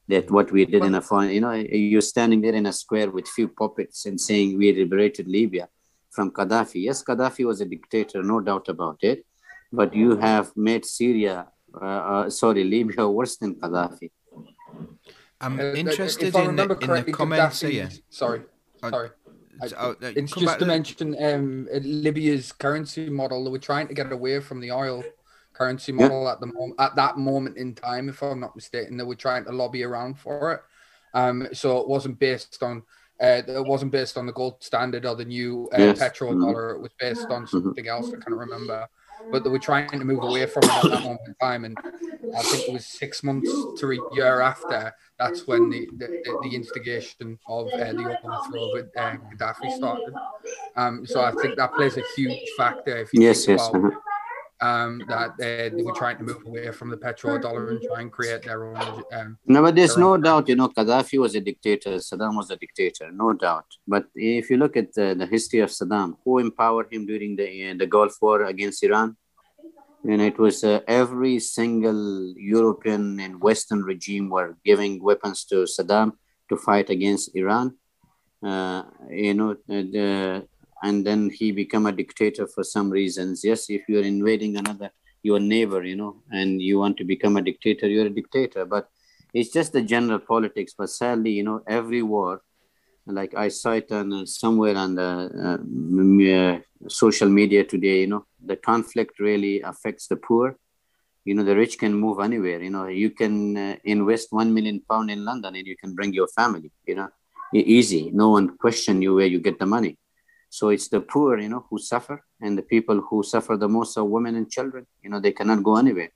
that 0.07 0.29
what 0.29 0.51
we 0.51 0.65
did 0.65 0.83
in 0.83 0.95
a 0.95 1.01
foreign, 1.01 1.31
you 1.31 1.41
know, 1.41 1.51
you're 1.51 2.01
standing 2.01 2.41
there 2.41 2.53
in 2.53 2.65
a 2.67 2.73
square 2.73 3.09
with 3.09 3.27
few 3.27 3.47
puppets 3.47 4.05
and 4.05 4.19
saying 4.19 4.57
we 4.57 4.71
liberated 4.71 5.27
Libya 5.27 5.67
from 6.11 6.31
Gaddafi. 6.31 6.83
Yes, 6.83 7.03
Gaddafi 7.03 7.45
was 7.45 7.61
a 7.61 7.65
dictator, 7.65 8.21
no 8.21 8.39
doubt 8.39 8.69
about 8.69 8.99
it. 9.01 9.25
But 9.71 9.95
you 9.95 10.15
have 10.17 10.55
made 10.55 10.85
Syria, 10.85 11.47
uh, 11.73 11.85
uh, 11.85 12.29
sorry, 12.29 12.63
Libya 12.63 13.07
worse 13.07 13.37
than 13.37 13.55
Gaddafi. 13.55 14.11
I'm 15.41 15.59
uh, 15.59 15.73
interested 15.73 16.35
in, 16.35 16.55
the, 16.55 16.77
in 16.81 17.05
the 17.05 17.11
comments 17.11 17.61
here. 17.61 17.89
Sorry, 18.09 18.41
uh, 18.83 18.89
sorry. 18.89 19.09
Uh, 19.61 19.93
it's 20.01 20.33
just 20.33 20.59
to 20.59 20.65
mention 20.65 21.15
um, 21.23 21.67
Libya's 21.71 22.51
currency 22.51 23.09
model. 23.09 23.43
They 23.43 23.49
were 23.49 23.57
trying 23.57 23.87
to 23.87 23.93
get 23.93 24.11
away 24.11 24.39
from 24.39 24.59
the 24.59 24.71
oil 24.71 25.03
currency 25.55 25.91
model 25.91 26.23
yeah. 26.23 26.33
at 26.33 26.39
the 26.39 26.47
moment 26.47 26.75
at 26.79 26.95
that 26.95 27.17
moment 27.17 27.57
in 27.57 27.73
time, 27.73 28.09
if 28.09 28.21
I'm 28.21 28.39
not 28.39 28.55
mistaken. 28.55 28.97
They 28.97 29.03
were 29.03 29.15
trying 29.15 29.45
to 29.45 29.51
lobby 29.51 29.83
around 29.83 30.19
for 30.19 30.53
it. 30.53 30.61
Um, 31.13 31.47
so 31.53 31.77
it 31.77 31.87
wasn't 31.87 32.19
based 32.19 32.61
on 32.61 32.83
uh, 33.21 33.41
it 33.47 33.65
wasn't 33.65 33.91
based 33.91 34.17
on 34.17 34.25
the 34.25 34.33
gold 34.33 34.61
standard 34.61 35.05
or 35.05 35.15
the 35.15 35.25
new 35.25 35.69
uh, 35.73 35.77
yes. 35.79 35.99
petrodollar. 35.99 36.73
Mm-hmm. 36.73 36.75
It 36.75 36.81
was 36.81 36.91
based 36.99 37.29
on 37.29 37.45
mm-hmm. 37.45 37.63
something 37.63 37.87
else. 37.87 38.07
I 38.07 38.19
can't 38.19 38.37
remember 38.37 38.87
but 39.31 39.43
they 39.43 39.49
were 39.49 39.59
trying 39.59 39.89
to 39.89 39.97
move 40.03 40.23
away 40.23 40.45
from 40.45 40.63
it 40.63 40.69
at 40.71 40.83
that 40.83 41.03
moment 41.03 41.21
in 41.27 41.35
time. 41.35 41.65
And 41.65 41.77
I 42.37 42.41
think 42.41 42.67
it 42.67 42.73
was 42.73 42.85
six 42.85 43.23
months 43.23 43.49
to 43.79 43.91
a 43.91 44.15
year 44.15 44.41
after 44.41 44.93
that's 45.17 45.47
when 45.47 45.69
the 45.69 45.87
the, 45.97 46.39
the 46.43 46.55
instigation 46.55 47.39
of 47.47 47.67
uh, 47.67 47.77
the 47.77 48.19
overthrow 48.23 48.77
of 48.77 48.89
uh, 48.97 49.17
Gaddafi 49.37 49.75
started. 49.75 50.13
Um, 50.75 51.05
so 51.05 51.21
I 51.21 51.31
think 51.31 51.55
that 51.57 51.73
plays 51.73 51.97
a 51.97 52.03
huge 52.15 52.49
factor. 52.57 52.97
If 52.97 53.13
you 53.13 53.21
yes, 53.21 53.47
yes. 53.47 53.67
About, 53.69 53.85
uh-huh 53.85 53.99
um, 54.61 55.03
that 55.07 55.31
uh, 55.31 55.75
they 55.75 55.83
were 55.83 55.93
trying 55.93 56.17
to 56.17 56.23
move 56.23 56.45
away 56.45 56.71
from 56.71 56.89
the 56.89 56.97
petrodollar 56.97 57.71
and 57.71 57.81
try 57.81 58.01
and 58.01 58.11
create 58.11 58.43
their 58.43 58.65
own. 58.65 59.03
Um, 59.11 59.37
no, 59.45 59.61
but 59.61 59.75
there's 59.75 59.97
no 59.97 60.17
doubt, 60.17 60.47
you 60.47 60.55
know, 60.55 60.69
Gaddafi 60.69 61.19
was 61.19 61.35
a 61.35 61.41
dictator, 61.41 61.91
Saddam 61.95 62.35
was 62.35 62.49
a 62.51 62.55
dictator, 62.55 63.11
no 63.11 63.33
doubt. 63.33 63.65
But 63.87 64.05
if 64.15 64.49
you 64.49 64.57
look 64.57 64.77
at 64.77 64.93
the, 64.93 65.15
the 65.17 65.25
history 65.25 65.59
of 65.59 65.69
Saddam, 65.69 66.17
who 66.23 66.39
empowered 66.39 66.91
him 66.91 67.05
during 67.05 67.35
the, 67.35 67.71
uh, 67.71 67.73
the 67.77 67.87
Gulf 67.87 68.15
War 68.21 68.43
against 68.43 68.83
Iran? 68.83 69.17
And 70.07 70.21
it 70.21 70.37
was 70.37 70.63
uh, 70.63 70.81
every 70.87 71.39
single 71.39 72.33
European 72.37 73.19
and 73.19 73.41
Western 73.41 73.81
regime 73.81 74.29
were 74.29 74.55
giving 74.63 75.01
weapons 75.01 75.45
to 75.45 75.65
Saddam 75.65 76.13
to 76.49 76.57
fight 76.57 76.91
against 76.91 77.35
Iran. 77.35 77.75
Uh, 78.43 78.83
you 79.09 79.33
know, 79.33 79.55
the, 79.67 80.47
and 80.83 81.05
then 81.05 81.29
he 81.29 81.51
become 81.51 81.85
a 81.85 81.91
dictator 81.91 82.47
for 82.47 82.63
some 82.63 82.89
reasons. 82.89 83.43
Yes 83.43 83.69
if 83.69 83.83
you're 83.87 84.03
invading 84.03 84.57
another 84.57 84.91
your 85.23 85.39
neighbor 85.39 85.83
you 85.83 85.95
know 85.95 86.21
and 86.31 86.61
you 86.61 86.77
want 86.77 86.97
to 86.97 87.03
become 87.03 87.37
a 87.37 87.41
dictator 87.41 87.87
you're 87.87 88.07
a 88.07 88.09
dictator. 88.09 88.65
But 88.65 88.89
it's 89.33 89.51
just 89.51 89.73
the 89.73 89.81
general 89.81 90.19
politics. 90.19 90.73
But 90.77 90.89
sadly 90.89 91.31
you 91.31 91.43
know 91.43 91.61
every 91.67 92.01
war 92.03 92.41
like 93.07 93.35
i 93.35 93.47
saw 93.47 93.71
it 93.73 93.91
on 93.91 94.11
uh, 94.11 94.25
somewhere 94.25 94.75
on 94.75 94.95
the 94.95 95.29
uh, 95.47 95.57
uh, 96.33 96.59
social 96.89 97.29
media 97.29 97.63
today 97.63 98.01
you 98.01 98.07
know 98.07 98.25
the 98.43 98.55
conflict 98.55 99.19
really 99.19 99.61
affects 99.61 100.07
the 100.07 100.15
poor. 100.15 100.57
You 101.23 101.33
know 101.33 101.43
the 101.43 101.55
rich 101.55 101.79
can 101.79 101.93
move 101.93 102.19
anywhere 102.19 102.61
you 102.61 102.69
know. 102.69 102.85
You 102.87 103.09
can 103.09 103.57
uh, 103.57 103.75
invest 103.83 104.27
1 104.31 104.53
million 104.53 104.81
pound 104.89 105.09
in 105.09 105.25
london 105.25 105.55
and 105.55 105.65
you 105.65 105.75
can 105.77 105.95
bring 105.95 106.13
your 106.13 106.27
family 106.27 106.71
you 106.85 106.95
know. 106.95 107.09
Easy. 107.53 108.11
No 108.13 108.29
one 108.31 108.57
question 108.57 109.01
you 109.01 109.15
where 109.15 109.25
you 109.27 109.39
get 109.39 109.57
the 109.59 109.65
money 109.65 109.97
so 110.55 110.69
it's 110.69 110.87
the 110.87 111.01
poor, 111.01 111.37
you 111.37 111.49
know, 111.49 111.65
who 111.69 111.77
suffer, 111.77 112.23
and 112.39 112.57
the 112.57 112.61
people 112.61 113.01
who 113.01 113.23
suffer 113.23 113.57
the 113.57 113.67
most 113.67 113.97
are 113.97 114.05
women 114.05 114.37
and 114.37 114.49
children. 114.49 114.87
You 115.03 115.09
know, 115.09 115.19
they 115.19 115.33
cannot 115.33 115.61
go 115.63 115.75
anywhere. 115.75 116.11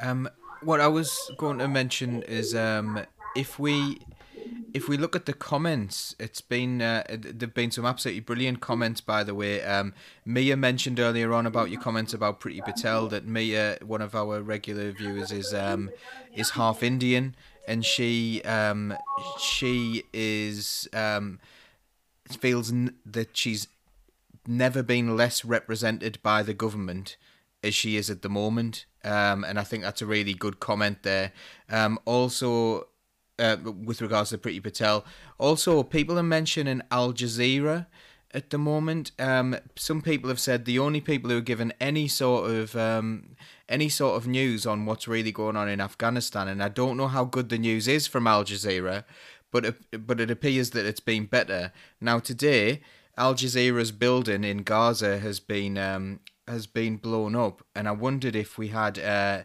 Um, 0.00 0.28
what 0.62 0.80
I 0.80 0.86
was 0.86 1.10
going 1.36 1.58
to 1.58 1.66
mention 1.66 2.22
is 2.22 2.54
um, 2.54 3.00
if 3.34 3.58
we 3.58 3.98
if 4.72 4.88
we 4.88 4.96
look 4.96 5.16
at 5.16 5.26
the 5.26 5.32
comments, 5.32 6.14
it's 6.20 6.40
been 6.40 6.80
uh, 6.80 7.02
there've 7.08 7.52
been 7.54 7.72
some 7.72 7.84
absolutely 7.84 8.20
brilliant 8.20 8.60
comments. 8.60 9.00
By 9.00 9.24
the 9.24 9.34
way, 9.34 9.64
um, 9.64 9.92
Mia 10.24 10.56
mentioned 10.56 11.00
earlier 11.00 11.34
on 11.34 11.44
about 11.44 11.70
your 11.70 11.80
comments 11.80 12.14
about 12.14 12.40
Priti 12.40 12.64
Patel 12.64 13.08
that 13.08 13.26
Mia, 13.26 13.78
one 13.84 14.00
of 14.00 14.14
our 14.14 14.40
regular 14.42 14.92
viewers, 14.92 15.32
is 15.32 15.52
um, 15.52 15.90
is 16.36 16.50
half 16.50 16.84
Indian, 16.84 17.34
and 17.66 17.84
she 17.84 18.42
um, 18.42 18.96
she 19.40 20.04
is 20.12 20.88
um, 20.92 21.40
feels 22.34 22.72
n- 22.72 22.96
that 23.04 23.36
she's 23.36 23.68
never 24.46 24.82
been 24.82 25.16
less 25.16 25.44
represented 25.44 26.18
by 26.22 26.42
the 26.42 26.54
government 26.54 27.16
as 27.62 27.74
she 27.74 27.96
is 27.96 28.10
at 28.10 28.22
the 28.22 28.28
moment. 28.28 28.86
Um, 29.04 29.44
and 29.44 29.58
I 29.58 29.64
think 29.64 29.82
that's 29.82 30.02
a 30.02 30.06
really 30.06 30.34
good 30.34 30.60
comment 30.60 31.02
there. 31.02 31.32
Um, 31.70 31.98
also, 32.04 32.88
uh, 33.38 33.56
with 33.62 34.00
regards 34.00 34.30
to 34.30 34.38
Priti 34.38 34.62
Patel, 34.62 35.04
also 35.38 35.82
people 35.82 36.18
are 36.18 36.24
mentioning 36.24 36.82
Al 36.90 37.12
Jazeera 37.12 37.86
at 38.34 38.50
the 38.50 38.58
moment. 38.58 39.12
Um, 39.18 39.56
some 39.76 40.02
people 40.02 40.28
have 40.28 40.40
said 40.40 40.64
the 40.64 40.78
only 40.78 41.00
people 41.00 41.30
who 41.30 41.38
are 41.38 41.42
given 41.42 41.72
any 41.80 42.08
sort 42.08 42.50
of 42.50 42.76
um, 42.76 43.36
any 43.68 43.88
sort 43.88 44.16
of 44.16 44.26
news 44.26 44.66
on 44.66 44.86
what's 44.86 45.08
really 45.08 45.32
going 45.32 45.56
on 45.56 45.68
in 45.68 45.80
Afghanistan, 45.80 46.48
and 46.48 46.62
I 46.62 46.68
don't 46.68 46.96
know 46.96 47.08
how 47.08 47.24
good 47.24 47.48
the 47.48 47.58
news 47.58 47.88
is 47.88 48.06
from 48.06 48.26
Al 48.26 48.44
Jazeera, 48.44 49.04
but 49.56 49.64
it, 49.64 50.06
but 50.06 50.20
it 50.20 50.30
appears 50.30 50.70
that 50.70 50.84
it's 50.84 51.00
been 51.00 51.24
better. 51.24 51.72
Now 51.98 52.18
today, 52.18 52.82
Al 53.16 53.34
Jazeera's 53.34 53.92
building 53.92 54.44
in 54.44 54.58
Gaza 54.62 55.18
has 55.18 55.40
been 55.40 55.78
um, 55.78 56.20
has 56.46 56.66
been 56.66 56.96
blown 56.96 57.34
up, 57.34 57.62
and 57.74 57.88
I 57.88 57.92
wondered 57.92 58.36
if 58.36 58.58
we 58.58 58.68
had 58.68 58.98
uh, 58.98 59.38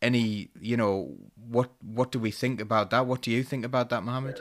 any, 0.00 0.50
you 0.60 0.76
know, 0.76 1.16
what 1.54 1.70
what 1.96 2.12
do 2.12 2.18
we 2.20 2.30
think 2.30 2.60
about 2.60 2.90
that? 2.90 3.06
What 3.06 3.22
do 3.22 3.30
you 3.32 3.42
think 3.42 3.64
about 3.64 3.90
that, 3.90 4.04
Mohammed? 4.04 4.40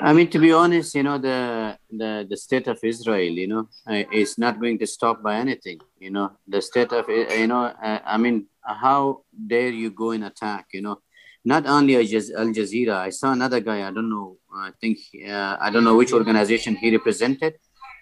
I 0.00 0.12
mean, 0.14 0.28
to 0.30 0.38
be 0.38 0.52
honest, 0.52 0.94
you 0.94 1.02
know, 1.02 1.18
the 1.18 1.76
the, 1.90 2.26
the 2.30 2.36
state 2.36 2.66
of 2.66 2.78
Israel, 2.82 3.34
you 3.42 3.48
know, 3.52 3.68
uh, 3.86 4.04
is 4.10 4.38
not 4.38 4.58
going 4.58 4.78
to 4.78 4.86
stop 4.86 5.22
by 5.22 5.34
anything. 5.36 5.80
You 5.98 6.12
know, 6.16 6.32
the 6.54 6.62
state 6.62 6.92
of, 6.92 7.04
you 7.08 7.46
know, 7.46 7.64
uh, 7.88 8.00
I 8.06 8.16
mean, 8.16 8.46
how 8.64 9.24
dare 9.52 9.74
you 9.82 9.90
go 9.90 10.12
and 10.12 10.24
attack? 10.24 10.68
You 10.72 10.82
know, 10.86 10.96
not 11.44 11.66
only 11.66 11.96
Al 11.96 12.02
Jazeera. 12.02 12.96
I 12.96 13.10
saw 13.10 13.32
another 13.32 13.60
guy. 13.60 13.86
I 13.86 13.90
don't 13.90 14.10
know. 14.10 14.36
I 14.54 14.70
think 14.80 14.98
uh, 15.26 15.56
I 15.60 15.70
don't 15.70 15.84
know 15.84 15.96
which 15.96 16.12
organization 16.12 16.76
he 16.76 16.90
represented. 16.90 17.54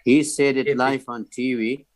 He 0.04 0.22
said 0.22 0.56
it 0.56 0.76
live 0.76 1.04
on 1.08 1.24
TV. 1.24 1.86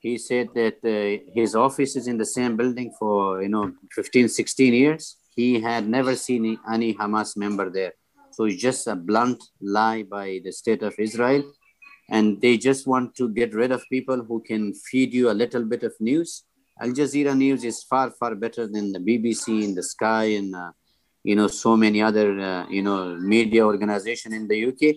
He 0.00 0.16
said 0.18 0.48
that 0.54 0.78
uh, 0.84 1.32
his 1.34 1.54
office 1.54 1.96
is 1.96 2.06
in 2.06 2.18
the 2.18 2.26
same 2.26 2.56
building 2.56 2.92
for 2.98 3.42
you 3.42 3.48
know 3.48 3.72
15, 3.92 4.28
16 4.28 4.74
years. 4.74 5.16
He 5.34 5.60
had 5.60 5.88
never 5.88 6.16
seen 6.16 6.58
any 6.72 6.94
Hamas 6.94 7.36
member 7.36 7.70
there. 7.70 7.92
So 8.32 8.44
it's 8.44 8.60
just 8.60 8.86
a 8.86 8.96
blunt 8.96 9.42
lie 9.60 10.02
by 10.02 10.40
the 10.44 10.52
state 10.52 10.82
of 10.82 10.94
Israel. 10.98 11.42
And 12.10 12.40
they 12.40 12.56
just 12.56 12.86
want 12.86 13.14
to 13.16 13.28
get 13.28 13.54
rid 13.54 13.70
of 13.70 13.82
people 13.90 14.24
who 14.24 14.40
can 14.40 14.72
feed 14.74 15.12
you 15.12 15.30
a 15.30 15.36
little 15.42 15.64
bit 15.64 15.82
of 15.82 15.92
news 16.00 16.44
Al 16.80 16.90
Jazeera 16.90 17.36
News 17.36 17.64
is 17.64 17.82
far, 17.82 18.10
far 18.12 18.36
better 18.36 18.68
than 18.68 18.92
the 18.92 19.00
BBC 19.00 19.64
and 19.64 19.76
the 19.76 19.82
Sky 19.82 20.24
and, 20.38 20.54
uh, 20.54 20.70
you 21.22 21.36
know, 21.36 21.46
so 21.46 21.76
many 21.76 22.02
other, 22.02 22.38
uh, 22.38 22.66
you 22.68 22.82
know, 22.82 23.16
media 23.16 23.64
organization 23.64 24.32
in 24.32 24.48
the 24.48 24.66
UK. 24.68 24.96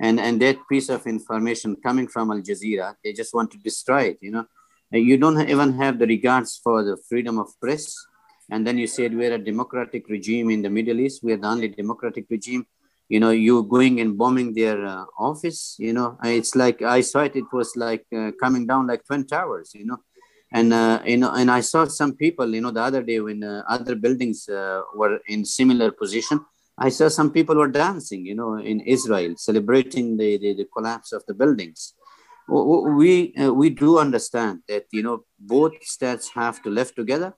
And, 0.00 0.18
and 0.18 0.40
that 0.42 0.58
piece 0.68 0.88
of 0.88 1.06
information 1.06 1.76
coming 1.76 2.08
from 2.08 2.30
Al 2.30 2.40
Jazeera, 2.40 2.94
they 3.02 3.12
just 3.12 3.32
want 3.32 3.50
to 3.52 3.58
destroy 3.58 4.02
it, 4.04 4.18
you 4.20 4.30
know. 4.30 4.46
You 4.90 5.16
don't 5.16 5.48
even 5.48 5.72
have 5.74 5.98
the 5.98 6.06
regards 6.06 6.60
for 6.62 6.84
the 6.84 6.96
freedom 7.08 7.38
of 7.38 7.48
press. 7.60 7.94
And 8.50 8.66
then 8.66 8.78
you 8.78 8.86
said 8.86 9.16
we're 9.16 9.34
a 9.34 9.38
democratic 9.38 10.08
regime 10.08 10.50
in 10.50 10.62
the 10.62 10.70
Middle 10.70 11.00
East. 11.00 11.20
We're 11.22 11.36
the 11.36 11.48
only 11.48 11.68
democratic 11.68 12.26
regime 12.30 12.66
you 13.08 13.20
know 13.20 13.30
you 13.30 13.62
going 13.64 14.00
and 14.00 14.16
bombing 14.16 14.54
their 14.54 14.84
uh, 14.84 15.04
office 15.18 15.76
you 15.78 15.92
know 15.92 16.16
it's 16.24 16.54
like 16.54 16.80
i 16.82 17.00
saw 17.00 17.20
it 17.20 17.36
it 17.36 17.44
was 17.52 17.76
like 17.76 18.04
uh, 18.16 18.30
coming 18.40 18.66
down 18.66 18.86
like 18.86 19.04
twin 19.04 19.26
towers 19.26 19.72
you 19.74 19.84
know 19.84 19.98
and 20.52 20.72
uh, 20.72 21.00
you 21.04 21.16
know 21.16 21.32
and 21.32 21.50
i 21.50 21.60
saw 21.60 21.84
some 21.84 22.14
people 22.14 22.54
you 22.54 22.60
know 22.60 22.70
the 22.70 22.80
other 22.80 23.02
day 23.02 23.20
when 23.20 23.42
uh, 23.42 23.62
other 23.68 23.94
buildings 23.94 24.48
uh, 24.48 24.82
were 24.94 25.18
in 25.28 25.44
similar 25.44 25.90
position 25.90 26.40
i 26.78 26.88
saw 26.88 27.08
some 27.08 27.30
people 27.30 27.56
were 27.56 27.68
dancing 27.68 28.24
you 28.26 28.34
know 28.34 28.56
in 28.56 28.80
israel 28.80 29.34
celebrating 29.36 30.16
the, 30.16 30.38
the, 30.38 30.54
the 30.54 30.66
collapse 30.76 31.12
of 31.12 31.22
the 31.26 31.34
buildings. 31.34 31.94
We 32.46 33.32
uh, 33.42 33.54
we 33.54 33.70
do 33.70 33.98
understand 33.98 34.64
that 34.68 34.84
you 34.92 35.02
know 35.02 35.24
both 35.38 35.72
states 35.82 36.28
have 36.34 36.62
to 36.64 36.68
live 36.68 36.94
together 36.94 37.32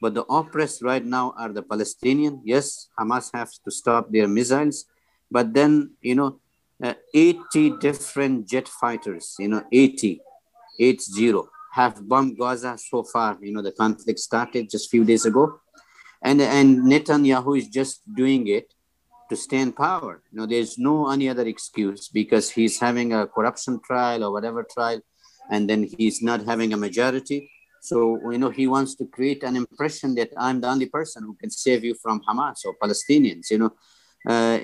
but 0.00 0.14
the 0.14 0.24
oppressed 0.24 0.80
right 0.82 1.04
now 1.04 1.34
are 1.36 1.52
the 1.52 1.62
palestinian. 1.62 2.40
Yes 2.42 2.88
hamas 2.98 3.30
has 3.34 3.58
to 3.64 3.70
stop 3.70 4.10
their 4.10 4.26
missiles 4.26 4.86
but 5.30 5.52
then, 5.52 5.94
you 6.00 6.14
know, 6.14 6.40
uh, 6.82 6.94
80 7.14 7.78
different 7.78 8.48
jet 8.48 8.68
fighters, 8.68 9.34
you 9.38 9.48
know, 9.48 9.64
80, 9.72 10.20
80 10.78 11.02
have 11.78 11.94
bombed 12.10 12.34
Gaza 12.38 12.72
so 12.90 12.98
far. 13.12 13.32
You 13.46 13.52
know, 13.54 13.64
the 13.68 13.76
conflict 13.82 14.18
started 14.30 14.62
just 14.74 14.86
a 14.86 14.92
few 14.94 15.04
days 15.04 15.24
ago. 15.30 15.44
And, 16.28 16.40
and 16.40 16.68
Netanyahu 16.90 17.58
is 17.60 17.68
just 17.68 17.94
doing 18.22 18.42
it 18.48 18.66
to 19.28 19.36
stay 19.36 19.60
in 19.66 19.72
power. 19.72 20.22
You 20.30 20.38
know, 20.38 20.46
there's 20.46 20.74
no 20.78 20.94
any 21.14 21.28
other 21.32 21.46
excuse 21.54 22.02
because 22.20 22.46
he's 22.56 22.76
having 22.86 23.08
a 23.12 23.26
corruption 23.26 23.74
trial 23.88 24.20
or 24.24 24.30
whatever 24.32 24.60
trial, 24.76 25.00
and 25.52 25.68
then 25.68 25.80
he's 25.98 26.18
not 26.22 26.40
having 26.52 26.72
a 26.72 26.78
majority. 26.86 27.38
So, 27.90 27.96
you 28.32 28.38
know, 28.42 28.52
he 28.60 28.66
wants 28.66 28.92
to 29.00 29.04
create 29.16 29.42
an 29.48 29.54
impression 29.62 30.14
that 30.18 30.30
I'm 30.44 30.58
the 30.62 30.68
only 30.74 30.88
person 30.98 31.20
who 31.26 31.34
can 31.40 31.50
save 31.50 31.84
you 31.88 31.94
from 32.02 32.16
Hamas 32.26 32.58
or 32.66 32.74
Palestinians, 32.82 33.46
you 33.52 33.58
know. 33.62 33.72
Uh, 34.28 34.58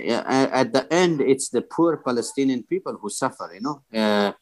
at 0.62 0.72
the 0.76 0.84
end, 1.02 1.20
it's 1.20 1.48
the 1.56 1.62
poor 1.74 1.92
Palestinian 2.08 2.62
people 2.72 2.94
who 3.00 3.08
suffer, 3.22 3.48
you 3.56 3.62
know. 3.66 3.76
Uh, 4.02 4.32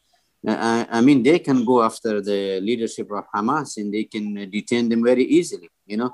I, 0.47 0.87
I, 0.89 1.01
mean, 1.01 1.21
they 1.21 1.39
can 1.39 1.63
go 1.63 1.83
after 1.83 2.21
the 2.21 2.59
leadership 2.61 3.11
of 3.11 3.25
Hamas 3.33 3.77
and 3.77 3.93
they 3.93 4.05
can 4.05 4.49
detain 4.49 4.89
them 4.89 5.03
very 5.03 5.23
easily, 5.23 5.69
you 5.85 5.97
know. 5.97 6.13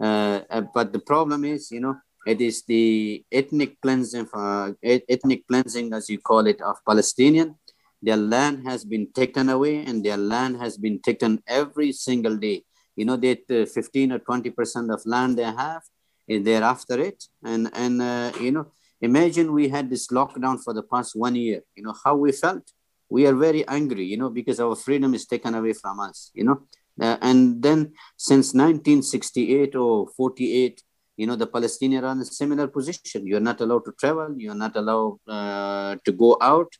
Uh, 0.00 0.62
but 0.74 0.92
the 0.92 0.98
problem 0.98 1.44
is, 1.44 1.70
you 1.70 1.80
know, 1.80 1.96
it 2.26 2.40
is 2.40 2.64
the 2.64 3.24
ethnic 3.30 3.80
cleansing, 3.80 4.28
uh, 4.34 4.72
ethnic 4.82 5.46
cleansing, 5.46 5.92
as 5.92 6.10
you 6.10 6.18
call 6.18 6.46
it, 6.46 6.60
of 6.60 6.76
Palestinian. 6.86 7.54
Their 8.02 8.16
land 8.16 8.66
has 8.66 8.84
been 8.84 9.12
taken 9.12 9.48
away, 9.48 9.84
and 9.84 10.04
their 10.04 10.16
land 10.16 10.56
has 10.60 10.76
been 10.76 11.00
taken 11.00 11.42
every 11.46 11.92
single 11.92 12.36
day. 12.36 12.64
You 12.96 13.04
know 13.04 13.16
that 13.16 13.42
uh, 13.50 13.66
15 13.66 14.12
or 14.12 14.18
20 14.18 14.50
percent 14.50 14.90
of 14.90 15.00
land 15.06 15.38
they 15.38 15.44
have 15.44 15.82
is 16.28 16.44
there 16.44 16.62
after 16.62 17.00
it. 17.00 17.24
And, 17.42 17.70
and 17.72 18.02
uh, 18.02 18.32
you 18.40 18.52
know, 18.52 18.66
imagine 19.00 19.52
we 19.52 19.68
had 19.68 19.88
this 19.88 20.08
lockdown 20.08 20.62
for 20.62 20.74
the 20.74 20.82
past 20.82 21.16
one 21.16 21.34
year, 21.34 21.62
you 21.74 21.82
know, 21.82 21.94
how 22.04 22.16
we 22.16 22.32
felt. 22.32 22.70
We 23.08 23.26
are 23.26 23.34
very 23.34 23.66
angry, 23.66 24.04
you 24.04 24.16
know, 24.16 24.30
because 24.30 24.60
our 24.60 24.76
freedom 24.76 25.14
is 25.14 25.26
taken 25.26 25.54
away 25.54 25.72
from 25.72 26.00
us, 26.00 26.30
you 26.34 26.44
know. 26.44 26.62
Uh, 27.00 27.16
and 27.22 27.62
then 27.62 27.92
since 28.16 28.54
1968 28.54 29.74
or 29.76 30.08
48, 30.16 30.82
you 31.16 31.26
know, 31.26 31.36
the 31.36 31.46
Palestinians 31.46 32.02
are 32.04 32.12
in 32.12 32.20
a 32.20 32.24
similar 32.24 32.68
position. 32.68 33.26
You're 33.26 33.40
not 33.40 33.60
allowed 33.60 33.84
to 33.86 33.92
travel. 33.92 34.34
You're 34.36 34.54
not 34.54 34.76
allowed 34.76 35.18
uh, 35.28 35.96
to 36.04 36.12
go 36.12 36.36
out. 36.40 36.72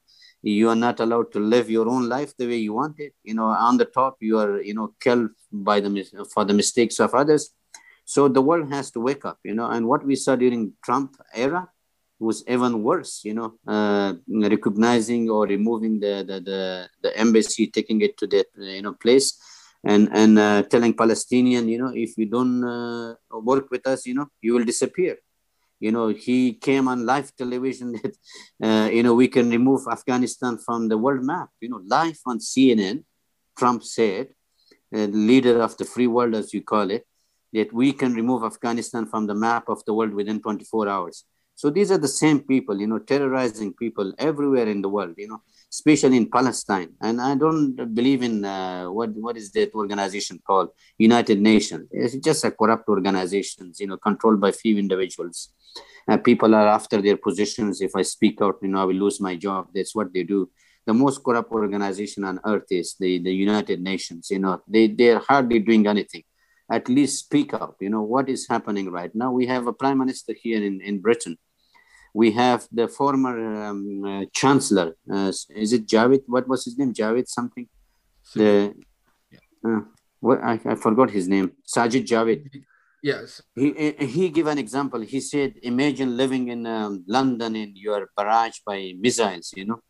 You 0.42 0.68
are 0.68 0.76
not 0.76 1.00
allowed 1.00 1.32
to 1.32 1.40
live 1.40 1.68
your 1.68 1.88
own 1.88 2.08
life 2.08 2.32
the 2.36 2.46
way 2.46 2.56
you 2.56 2.72
want 2.72 3.00
it. 3.00 3.14
You 3.24 3.34
know, 3.34 3.46
on 3.46 3.76
the 3.76 3.84
top, 3.84 4.16
you 4.20 4.38
are, 4.38 4.62
you 4.62 4.74
know, 4.74 4.94
killed 5.00 5.30
by 5.50 5.80
the 5.80 5.90
for 6.32 6.44
the 6.44 6.54
mistakes 6.54 7.00
of 7.00 7.14
others. 7.14 7.50
So 8.04 8.28
the 8.28 8.40
world 8.40 8.72
has 8.72 8.90
to 8.92 9.00
wake 9.00 9.24
up, 9.24 9.38
you 9.44 9.54
know, 9.54 9.68
and 9.68 9.86
what 9.86 10.06
we 10.06 10.14
saw 10.14 10.36
during 10.36 10.72
Trump 10.84 11.16
era 11.34 11.68
was 12.18 12.42
even 12.48 12.82
worse, 12.82 13.22
you 13.24 13.34
know, 13.34 13.54
uh, 13.66 14.14
recognizing 14.28 15.30
or 15.30 15.46
removing 15.46 16.00
the, 16.00 16.24
the, 16.26 16.40
the, 16.40 16.88
the, 17.02 17.16
embassy, 17.16 17.68
taking 17.68 18.00
it 18.00 18.16
to 18.18 18.26
that, 18.26 18.46
you 18.56 18.82
know, 18.82 18.94
place 18.94 19.38
and, 19.84 20.08
and 20.12 20.38
uh, 20.38 20.62
telling 20.64 20.94
Palestinian, 20.94 21.68
you 21.68 21.78
know, 21.78 21.92
if 21.94 22.18
you 22.18 22.26
don't 22.26 22.64
uh, 22.64 23.14
work 23.30 23.70
with 23.70 23.86
us, 23.86 24.06
you 24.06 24.14
know, 24.14 24.26
you 24.40 24.54
will 24.54 24.64
disappear. 24.64 25.16
You 25.80 25.92
know, 25.92 26.08
he 26.08 26.54
came 26.54 26.88
on 26.88 27.06
live 27.06 27.34
television 27.36 27.92
that, 28.02 28.16
uh, 28.62 28.90
you 28.90 29.02
know, 29.02 29.14
we 29.14 29.28
can 29.28 29.48
remove 29.50 29.86
Afghanistan 29.90 30.58
from 30.58 30.88
the 30.88 30.98
world 30.98 31.22
map. 31.22 31.50
You 31.60 31.68
know, 31.68 31.80
live 31.86 32.18
on 32.26 32.40
CNN, 32.40 33.04
Trump 33.56 33.84
said, 33.84 34.28
uh, 34.92 35.04
leader 35.04 35.62
of 35.62 35.76
the 35.76 35.84
free 35.84 36.08
world, 36.08 36.34
as 36.34 36.52
you 36.52 36.62
call 36.62 36.90
it, 36.90 37.06
that 37.52 37.72
we 37.72 37.92
can 37.92 38.14
remove 38.14 38.42
Afghanistan 38.42 39.06
from 39.06 39.26
the 39.26 39.34
map 39.34 39.68
of 39.68 39.84
the 39.84 39.94
world 39.94 40.12
within 40.12 40.40
24 40.42 40.88
hours. 40.88 41.24
So 41.58 41.70
these 41.70 41.90
are 41.90 41.98
the 41.98 42.14
same 42.22 42.38
people, 42.38 42.80
you 42.80 42.86
know, 42.86 43.00
terrorizing 43.00 43.72
people 43.72 44.14
everywhere 44.16 44.68
in 44.68 44.80
the 44.80 44.88
world, 44.88 45.14
you 45.16 45.26
know, 45.26 45.42
especially 45.72 46.16
in 46.16 46.30
Palestine. 46.30 46.90
And 47.00 47.20
I 47.20 47.34
don't 47.34 47.74
believe 47.96 48.22
in 48.22 48.44
uh, 48.44 48.86
what 48.86 49.10
what 49.24 49.36
is 49.36 49.50
that 49.56 49.74
organization 49.74 50.38
called? 50.46 50.68
United 50.98 51.40
Nations. 51.40 51.88
It's 51.90 52.14
just 52.28 52.44
a 52.44 52.52
corrupt 52.52 52.88
organization, 52.88 53.72
you 53.76 53.88
know, 53.88 53.96
controlled 53.96 54.40
by 54.40 54.52
few 54.52 54.78
individuals. 54.78 55.52
Uh, 56.08 56.18
people 56.18 56.54
are 56.54 56.68
after 56.68 57.02
their 57.02 57.16
positions. 57.16 57.80
If 57.80 57.96
I 57.96 58.02
speak 58.02 58.40
out, 58.40 58.58
you 58.62 58.68
know, 58.68 58.80
I 58.82 58.84
will 58.84 59.02
lose 59.06 59.20
my 59.20 59.34
job. 59.34 59.66
That's 59.74 59.96
what 59.96 60.14
they 60.14 60.22
do. 60.22 60.48
The 60.86 60.94
most 60.94 61.24
corrupt 61.24 61.50
organization 61.50 62.22
on 62.22 62.38
earth 62.44 62.70
is 62.70 62.94
the, 63.00 63.18
the 63.18 63.34
United 63.34 63.80
Nations. 63.82 64.30
You 64.30 64.38
know, 64.38 64.62
they, 64.68 64.86
they're 64.86 65.18
hardly 65.18 65.58
doing 65.58 65.88
anything 65.88 66.22
at 66.70 66.88
least 66.88 67.24
speak 67.24 67.54
up. 67.54 67.76
You 67.80 67.90
know, 67.90 68.02
what 68.02 68.28
is 68.28 68.46
happening 68.46 68.90
right 68.90 69.14
now? 69.14 69.32
We 69.32 69.46
have 69.46 69.66
a 69.66 69.72
prime 69.72 69.98
minister 69.98 70.34
here 70.34 70.62
in, 70.62 70.80
in 70.82 71.00
Britain. 71.00 71.36
We 72.14 72.32
have 72.32 72.66
the 72.72 72.88
former 72.88 73.64
um, 73.64 74.04
uh, 74.04 74.24
chancellor. 74.32 74.96
Uh, 75.10 75.32
is 75.50 75.72
it 75.72 75.86
Javid? 75.86 76.22
What 76.26 76.48
was 76.48 76.64
his 76.64 76.78
name? 76.78 76.92
Javid 76.92 77.28
something? 77.28 77.68
The, 78.34 78.74
uh, 79.64 79.80
what, 80.20 80.42
I, 80.42 80.60
I 80.64 80.74
forgot 80.74 81.10
his 81.10 81.28
name. 81.28 81.52
Sajid 81.66 82.06
Javid. 82.06 82.62
Yes. 83.02 83.40
He, 83.54 83.94
he 84.00 84.28
gave 84.30 84.46
an 84.48 84.58
example. 84.58 85.00
He 85.00 85.20
said, 85.20 85.54
imagine 85.62 86.16
living 86.16 86.48
in 86.48 86.66
um, 86.66 87.04
London 87.06 87.54
and 87.54 87.76
you 87.76 87.92
are 87.92 88.08
barraged 88.18 88.64
by 88.66 88.92
missiles, 88.98 89.52
you 89.56 89.66
know. 89.66 89.80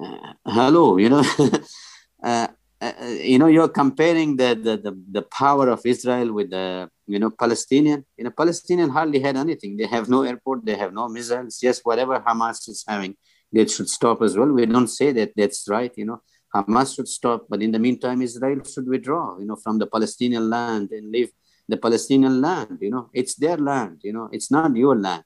Uh, 0.00 0.32
hello, 0.44 0.96
you 0.98 1.08
know. 1.08 1.24
uh, 2.24 2.48
uh, 2.80 2.92
you 3.22 3.38
know 3.38 3.46
you're 3.46 3.68
comparing 3.68 4.36
the, 4.36 4.54
the, 4.54 4.76
the 4.76 4.92
the 5.12 5.22
power 5.22 5.68
of 5.68 5.80
Israel 5.84 6.32
with 6.32 6.50
the 6.50 6.90
you 7.06 7.18
know 7.18 7.30
Palestinian. 7.30 8.04
You 8.16 8.24
know 8.24 8.30
Palestinian 8.30 8.90
hardly 8.90 9.20
had 9.20 9.36
anything. 9.36 9.76
They 9.76 9.86
have 9.86 10.08
no 10.08 10.22
airport. 10.22 10.64
They 10.64 10.76
have 10.76 10.92
no 10.92 11.08
missiles. 11.08 11.58
Just 11.58 11.82
whatever 11.84 12.20
Hamas 12.20 12.68
is 12.68 12.84
having, 12.86 13.16
they 13.52 13.66
should 13.66 13.88
stop 13.88 14.22
as 14.22 14.36
well. 14.36 14.50
We 14.52 14.66
don't 14.66 14.88
say 14.88 15.12
that 15.12 15.32
that's 15.36 15.68
right. 15.68 15.92
You 15.96 16.06
know 16.06 16.22
Hamas 16.54 16.94
should 16.94 17.08
stop, 17.08 17.46
but 17.48 17.62
in 17.62 17.72
the 17.72 17.78
meantime, 17.78 18.22
Israel 18.22 18.62
should 18.64 18.88
withdraw. 18.88 19.38
You 19.38 19.46
know 19.46 19.56
from 19.56 19.78
the 19.78 19.86
Palestinian 19.86 20.48
land 20.50 20.90
and 20.92 21.10
leave 21.10 21.30
the 21.68 21.76
Palestinian 21.76 22.40
land. 22.40 22.78
You 22.80 22.90
know 22.90 23.10
it's 23.12 23.34
their 23.34 23.56
land. 23.56 24.00
You 24.02 24.12
know 24.12 24.28
it's 24.32 24.50
not 24.50 24.74
your 24.76 24.96
land. 24.96 25.24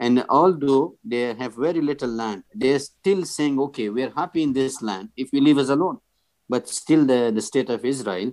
And 0.00 0.24
although 0.28 0.96
they 1.04 1.34
have 1.34 1.56
very 1.56 1.80
little 1.80 2.10
land, 2.10 2.44
they're 2.54 2.78
still 2.78 3.24
saying, 3.24 3.58
okay, 3.58 3.88
we're 3.88 4.12
happy 4.14 4.44
in 4.44 4.52
this 4.52 4.80
land 4.80 5.08
if 5.16 5.32
you 5.32 5.40
leave 5.40 5.58
us 5.58 5.70
alone 5.70 5.98
but 6.48 6.68
still 6.68 7.04
the, 7.04 7.30
the 7.34 7.42
state 7.42 7.70
of 7.70 7.84
Israel, 7.84 8.32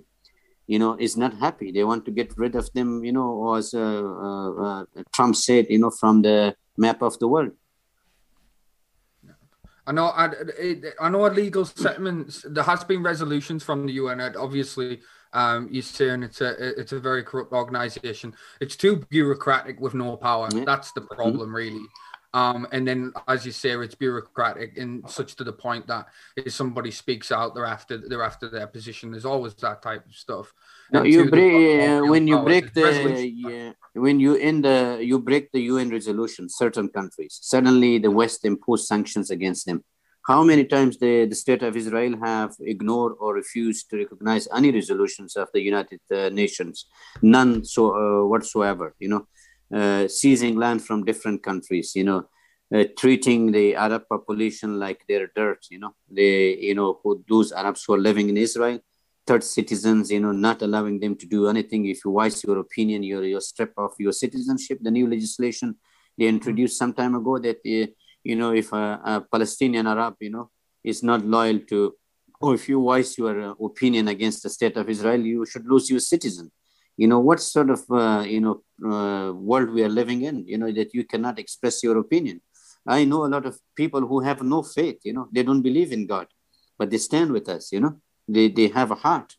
you 0.66 0.78
know, 0.78 0.96
is 0.98 1.16
not 1.16 1.34
happy. 1.38 1.70
They 1.70 1.84
want 1.84 2.04
to 2.06 2.10
get 2.10 2.36
rid 2.36 2.54
of 2.54 2.72
them, 2.72 3.04
you 3.04 3.12
know, 3.12 3.54
as 3.54 3.72
uh, 3.72 3.80
uh, 3.80 4.50
uh, 4.52 4.84
Trump 5.14 5.36
said, 5.36 5.66
you 5.70 5.78
know, 5.78 5.90
from 5.90 6.22
the 6.22 6.56
map 6.76 7.02
of 7.02 7.18
the 7.18 7.28
world. 7.28 7.52
I 9.86 9.92
know. 9.92 10.06
I, 10.06 10.30
I 11.00 11.08
know. 11.08 11.22
Legal 11.28 11.64
settlements. 11.64 12.44
There 12.48 12.64
has 12.64 12.82
been 12.82 13.04
resolutions 13.04 13.62
from 13.62 13.86
the 13.86 13.92
UN. 13.92 14.20
Obviously, 14.36 15.00
um, 15.32 15.68
you're 15.70 15.82
saying 15.82 16.24
it's 16.24 16.40
a 16.40 16.80
it's 16.80 16.90
a 16.90 16.98
very 16.98 17.22
corrupt 17.22 17.52
organization. 17.52 18.34
It's 18.60 18.74
too 18.74 19.04
bureaucratic 19.08 19.80
with 19.80 19.94
no 19.94 20.16
power. 20.16 20.48
Yeah. 20.52 20.64
That's 20.64 20.90
the 20.90 21.02
mm-hmm. 21.02 21.14
problem, 21.14 21.54
really. 21.54 21.84
Um, 22.36 22.66
and 22.70 22.86
then, 22.86 23.14
as 23.28 23.46
you 23.46 23.52
say, 23.52 23.70
it's 23.76 23.94
bureaucratic 23.94 24.76
and 24.76 25.08
such 25.08 25.36
to 25.36 25.44
the 25.44 25.54
point 25.54 25.86
that 25.86 26.04
if 26.36 26.52
somebody 26.52 26.90
speaks 26.90 27.32
out, 27.32 27.54
they're 27.54 27.72
after 27.78 27.96
they're 27.96 28.28
after 28.30 28.50
their 28.50 28.66
position. 28.66 29.10
There's 29.10 29.24
always 29.24 29.54
that 29.54 29.80
type 29.80 30.04
of 30.04 30.14
stuff. 30.14 30.52
No, 30.92 31.02
you 31.02 31.30
break 31.30 31.54
uh, 31.88 32.02
when 32.12 32.28
you 32.28 32.38
break 32.40 32.74
the 32.74 32.84
yeah, 33.26 33.72
when 33.94 34.20
you 34.20 34.34
in 34.34 34.60
the 34.60 35.00
you 35.10 35.18
break 35.18 35.50
the 35.52 35.62
UN 35.72 35.88
resolution. 35.88 36.42
Certain 36.50 36.88
countries 36.98 37.38
suddenly 37.40 37.92
the 38.06 38.10
West 38.10 38.44
impose 38.44 38.82
sanctions 38.92 39.30
against 39.36 39.64
them. 39.68 39.80
how 40.32 40.42
many 40.50 40.64
times 40.74 40.94
the, 41.04 41.14
the 41.32 41.38
state 41.44 41.62
of 41.66 41.72
Israel 41.80 42.14
have 42.28 42.52
ignored 42.72 43.12
or 43.22 43.30
refused 43.42 43.82
to 43.88 43.94
recognize 44.02 44.44
any 44.58 44.70
resolutions 44.80 45.32
of 45.42 45.46
the 45.54 45.62
United 45.72 46.02
uh, 46.18 46.28
Nations? 46.42 46.76
None 47.36 47.52
so 47.74 47.82
uh, 48.00 48.22
whatsoever. 48.32 48.86
You 49.04 49.10
know, 49.12 49.22
uh, 49.74 50.08
seizing 50.08 50.56
land 50.56 50.82
from 50.84 51.04
different 51.04 51.42
countries. 51.42 51.94
You 51.94 52.04
know, 52.04 52.28
uh, 52.74 52.84
treating 52.98 53.52
the 53.52 53.74
Arab 53.76 54.02
population 54.08 54.78
like 54.78 55.02
they're 55.08 55.30
dirt. 55.34 55.66
You 55.70 55.78
know, 55.80 55.94
they 56.10 56.56
you 56.56 56.74
know 56.74 57.00
who 57.02 57.24
those 57.28 57.52
Arabs 57.52 57.84
who 57.84 57.94
are 57.94 57.98
living 57.98 58.28
in 58.28 58.36
Israel, 58.36 58.80
third 59.26 59.44
citizens. 59.44 60.10
You 60.10 60.20
know, 60.20 60.32
not 60.32 60.62
allowing 60.62 61.00
them 61.00 61.16
to 61.16 61.26
do 61.26 61.48
anything. 61.48 61.86
If 61.86 62.04
you 62.04 62.12
voice 62.12 62.44
your 62.44 62.58
opinion, 62.58 63.02
you're 63.02 63.24
you're 63.24 63.40
stripped 63.40 63.78
of 63.78 63.92
your 63.98 64.12
citizenship. 64.12 64.78
The 64.82 64.90
new 64.90 65.08
legislation 65.08 65.76
they 66.18 66.26
introduced 66.26 66.78
some 66.78 66.92
time 66.92 67.14
ago 67.14 67.38
that 67.38 67.58
uh, 67.58 67.86
you 68.26 68.36
know, 68.36 68.52
if 68.52 68.72
a, 68.72 69.00
a, 69.04 69.20
Palestinian 69.30 69.86
Arab, 69.86 70.16
you 70.20 70.30
know, 70.30 70.50
is 70.82 71.02
not 71.02 71.24
loyal 71.24 71.60
to, 71.60 71.94
or 72.40 72.54
if 72.54 72.68
you 72.68 72.80
voice 72.80 73.16
your 73.16 73.50
uh, 73.50 73.54
opinion 73.64 74.08
against 74.08 74.42
the 74.42 74.50
state 74.50 74.76
of 74.76 74.88
Israel, 74.88 75.20
you 75.20 75.46
should 75.46 75.64
lose 75.64 75.88
your 75.88 76.00
citizen. 76.00 76.50
You 76.96 77.08
know, 77.08 77.20
what 77.20 77.40
sort 77.40 77.70
of, 77.70 77.84
uh, 77.90 78.24
you 78.26 78.40
know, 78.40 78.62
uh, 78.90 79.32
world 79.32 79.70
we 79.70 79.84
are 79.84 79.88
living 79.88 80.22
in, 80.22 80.46
you 80.46 80.58
know, 80.58 80.70
that 80.72 80.94
you 80.94 81.04
cannot 81.04 81.38
express 81.38 81.82
your 81.82 81.98
opinion. 81.98 82.40
I 82.86 83.04
know 83.04 83.24
a 83.24 83.32
lot 83.36 83.46
of 83.46 83.58
people 83.76 84.00
who 84.00 84.20
have 84.20 84.42
no 84.42 84.62
faith, 84.62 85.00
you 85.04 85.12
know, 85.12 85.28
they 85.32 85.42
don't 85.42 85.62
believe 85.62 85.92
in 85.92 86.06
God, 86.06 86.26
but 86.78 86.90
they 86.90 86.98
stand 86.98 87.32
with 87.32 87.48
us, 87.48 87.72
you 87.72 87.80
know, 87.80 88.00
they, 88.28 88.48
they 88.48 88.68
have 88.68 88.90
a 88.90 88.94
heart. 88.94 89.34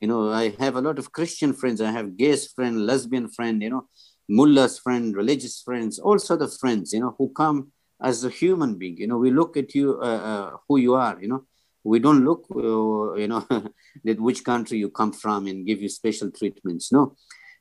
You 0.00 0.08
know, 0.08 0.30
I 0.30 0.50
have 0.60 0.76
a 0.76 0.80
lot 0.80 0.98
of 0.98 1.12
Christian 1.12 1.52
friends. 1.52 1.80
I 1.80 1.90
have 1.90 2.16
gay 2.16 2.36
friend, 2.36 2.86
lesbian 2.86 3.28
friend, 3.28 3.60
you 3.62 3.70
know, 3.70 3.88
mullahs 4.28 4.78
friend, 4.78 5.16
religious 5.16 5.60
friends, 5.60 5.98
all 5.98 6.18
sort 6.18 6.42
of 6.42 6.56
friends, 6.56 6.92
you 6.92 7.00
know, 7.00 7.14
who 7.18 7.30
come 7.30 7.72
as 8.00 8.22
a 8.24 8.30
human 8.30 8.78
being. 8.78 8.96
You 8.96 9.08
know, 9.08 9.18
we 9.18 9.30
look 9.30 9.56
at 9.56 9.74
you, 9.74 9.98
uh, 10.00 10.04
uh, 10.04 10.50
who 10.68 10.78
you 10.78 10.94
are, 10.94 11.18
you 11.20 11.28
know, 11.28 11.44
we 11.88 11.98
don't 11.98 12.24
look, 12.24 12.44
uh, 12.54 13.14
you 13.22 13.28
know, 13.28 13.44
that 14.04 14.20
which 14.20 14.44
country 14.44 14.78
you 14.78 14.90
come 14.90 15.12
from 15.12 15.46
and 15.46 15.66
give 15.66 15.80
you 15.80 15.88
special 15.88 16.30
treatments. 16.30 16.92
No. 16.92 17.16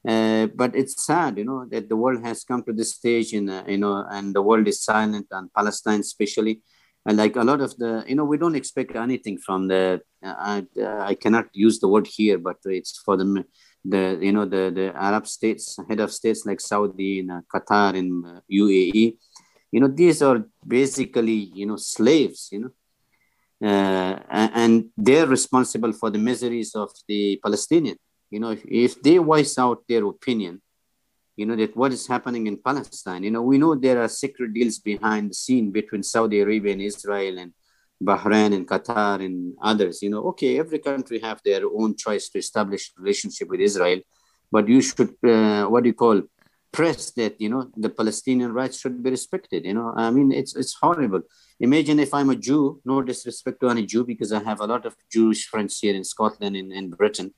Uh, 0.07 0.47
but 0.61 0.75
it's 0.75 1.05
sad, 1.05 1.37
you 1.37 1.45
know, 1.45 1.65
that 1.71 1.89
the 1.89 1.95
world 1.95 2.23
has 2.23 2.43
come 2.43 2.63
to 2.63 2.73
this 2.73 2.95
stage, 2.95 3.33
in, 3.33 3.49
uh, 3.49 3.63
you 3.67 3.77
know, 3.77 4.05
and 4.09 4.33
the 4.33 4.41
world 4.41 4.67
is 4.67 4.83
silent, 4.83 5.27
and 5.31 5.53
Palestine 5.53 6.01
especially. 6.01 6.61
And 7.05 7.17
like 7.17 7.35
a 7.37 7.43
lot 7.43 7.61
of 7.61 7.75
the, 7.77 8.03
you 8.07 8.15
know, 8.15 8.25
we 8.25 8.37
don't 8.37 8.55
expect 8.55 8.95
anything 8.95 9.37
from 9.37 9.67
the. 9.67 10.01
I, 10.23 10.65
I 11.11 11.13
cannot 11.15 11.47
use 11.53 11.79
the 11.79 11.87
word 11.87 12.07
here, 12.07 12.37
but 12.37 12.57
it's 12.65 12.97
for 13.05 13.15
the, 13.17 13.45
the 13.85 14.19
you 14.21 14.33
know, 14.33 14.45
the 14.45 14.71
the 14.79 14.87
Arab 14.95 15.25
states, 15.25 15.77
head 15.89 16.01
of 16.01 16.11
states 16.11 16.45
like 16.45 16.59
Saudi 16.59 17.19
and 17.19 17.31
Qatar 17.53 17.97
and 17.97 18.11
UAE 18.51 19.17
you 19.71 19.81
know 19.81 19.87
these 19.87 20.21
are 20.21 20.45
basically 20.65 21.51
you 21.53 21.65
know 21.65 21.75
slaves 21.75 22.49
you 22.53 22.59
know 22.59 22.71
uh, 23.63 24.19
and 24.29 24.85
they're 24.95 25.27
responsible 25.27 25.93
for 25.93 26.09
the 26.09 26.19
miseries 26.19 26.75
of 26.75 26.89
the 27.07 27.39
palestinian 27.43 27.97
you 28.29 28.39
know 28.39 28.51
if, 28.51 28.63
if 28.65 29.01
they 29.01 29.17
voice 29.17 29.57
out 29.57 29.83
their 29.87 30.05
opinion 30.05 30.61
you 31.35 31.45
know 31.45 31.55
that 31.55 31.75
what 31.75 31.91
is 31.91 32.07
happening 32.07 32.47
in 32.47 32.57
palestine 32.57 33.23
you 33.23 33.31
know 33.31 33.41
we 33.41 33.57
know 33.57 33.73
there 33.75 34.01
are 34.01 34.07
secret 34.07 34.53
deals 34.53 34.79
behind 34.79 35.31
the 35.31 35.33
scene 35.33 35.71
between 35.71 36.03
saudi 36.03 36.39
arabia 36.41 36.73
and 36.73 36.81
israel 36.81 37.39
and 37.39 37.53
bahrain 38.03 38.53
and 38.53 38.67
qatar 38.67 39.23
and 39.25 39.55
others 39.61 40.03
you 40.03 40.09
know 40.09 40.23
okay 40.23 40.59
every 40.59 40.77
country 40.77 41.19
have 41.19 41.41
their 41.43 41.63
own 41.79 41.95
choice 41.95 42.29
to 42.29 42.37
establish 42.37 42.91
relationship 42.97 43.47
with 43.49 43.59
israel 43.59 43.99
but 44.51 44.67
you 44.67 44.81
should 44.81 45.13
uh, 45.25 45.65
what 45.65 45.81
do 45.83 45.89
you 45.89 45.95
call 45.95 46.21
press 46.71 47.11
that 47.11 47.39
you 47.39 47.49
know 47.49 47.69
the 47.75 47.89
Palestinian 47.89 48.51
rights 48.53 48.79
should 48.79 49.01
be 49.01 49.09
respected. 49.09 49.65
You 49.65 49.73
know, 49.73 49.93
I 49.95 50.11
mean, 50.11 50.31
it's 50.31 50.55
it's 50.55 50.75
horrible. 50.75 51.21
Imagine 51.59 51.99
if 51.99 52.13
I'm 52.13 52.29
a 52.29 52.35
Jew, 52.35 52.81
no 52.85 53.01
disrespect 53.01 53.59
to 53.61 53.69
any 53.69 53.85
Jew, 53.85 54.05
because 54.05 54.31
I 54.31 54.43
have 54.43 54.59
a 54.61 54.67
lot 54.67 54.85
of 54.85 54.95
Jewish 55.11 55.47
friends 55.47 55.79
here 55.79 55.95
in 55.95 56.03
Scotland 56.03 56.55
and 56.55 56.71
in 56.71 56.91
Britain. 56.91 57.33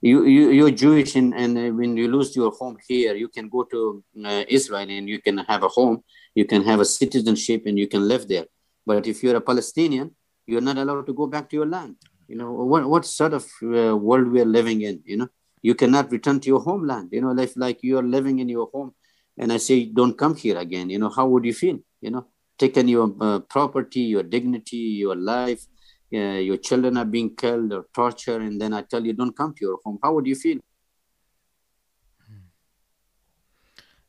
You, 0.00 0.24
you 0.26 0.50
you're 0.50 0.70
Jewish, 0.70 1.16
and, 1.16 1.34
and 1.34 1.76
when 1.76 1.96
you 1.96 2.06
lose 2.08 2.36
your 2.36 2.52
home 2.52 2.76
here, 2.86 3.16
you 3.16 3.28
can 3.28 3.48
go 3.48 3.64
to 3.64 4.04
uh, 4.24 4.44
Israel 4.48 4.88
and 4.88 5.08
you 5.08 5.20
can 5.20 5.38
have 5.38 5.64
a 5.64 5.68
home, 5.68 6.04
you 6.36 6.44
can 6.44 6.62
have 6.62 6.78
a 6.78 6.84
citizenship, 6.84 7.64
and 7.66 7.76
you 7.76 7.88
can 7.88 8.06
live 8.06 8.28
there. 8.28 8.46
But 8.86 9.08
if 9.08 9.24
you're 9.24 9.36
a 9.36 9.40
Palestinian, 9.40 10.14
you're 10.46 10.60
not 10.60 10.78
allowed 10.78 11.06
to 11.06 11.12
go 11.12 11.26
back 11.26 11.50
to 11.50 11.56
your 11.56 11.66
land. 11.66 11.96
You 12.28 12.36
know 12.36 12.52
what 12.52 12.88
what 12.88 13.04
sort 13.04 13.34
of 13.34 13.44
uh, 13.62 13.96
world 13.96 14.28
we 14.28 14.40
are 14.40 14.52
living 14.58 14.82
in? 14.82 15.02
You 15.04 15.16
know 15.16 15.28
you 15.62 15.74
cannot 15.74 16.10
return 16.10 16.40
to 16.40 16.48
your 16.48 16.60
homeland 16.60 17.08
you 17.12 17.20
know 17.20 17.32
like, 17.32 17.52
like 17.56 17.78
you're 17.82 18.02
living 18.02 18.38
in 18.38 18.48
your 18.48 18.68
home 18.72 18.94
and 19.36 19.52
i 19.52 19.56
say 19.56 19.84
don't 19.84 20.16
come 20.18 20.34
here 20.34 20.58
again 20.58 20.90
you 20.90 20.98
know 20.98 21.08
how 21.08 21.26
would 21.26 21.44
you 21.44 21.54
feel 21.54 21.78
you 22.00 22.10
know 22.10 22.26
taken 22.58 22.88
your 22.88 23.14
uh, 23.20 23.38
property 23.40 24.00
your 24.00 24.22
dignity 24.22 24.76
your 24.76 25.16
life 25.16 25.66
uh, 26.12 26.40
your 26.48 26.56
children 26.56 26.96
are 26.96 27.04
being 27.04 27.34
killed 27.36 27.72
or 27.72 27.86
tortured 27.94 28.42
and 28.42 28.60
then 28.60 28.72
i 28.72 28.82
tell 28.82 29.04
you 29.04 29.12
don't 29.12 29.36
come 29.36 29.54
to 29.54 29.64
your 29.64 29.78
home 29.84 29.98
how 30.02 30.12
would 30.12 30.26
you 30.26 30.34
feel 30.34 30.58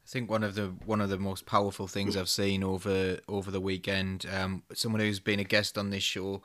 I 0.10 0.12
think 0.12 0.32
one 0.32 0.44
of 0.44 0.56
the 0.56 0.74
one 0.88 1.02
of 1.02 1.12
the 1.12 1.20
most 1.20 1.46
powerful 1.46 1.86
things 1.86 2.18
I've 2.18 2.30
seen 2.30 2.64
over 2.64 3.20
over 3.28 3.52
the 3.52 3.62
weekend. 3.62 4.26
Um, 4.34 4.64
someone 4.74 5.02
who's 5.02 5.20
been 5.20 5.40
a 5.40 5.44
guest 5.44 5.78
on 5.78 5.92
this 5.92 6.02
show, 6.02 6.42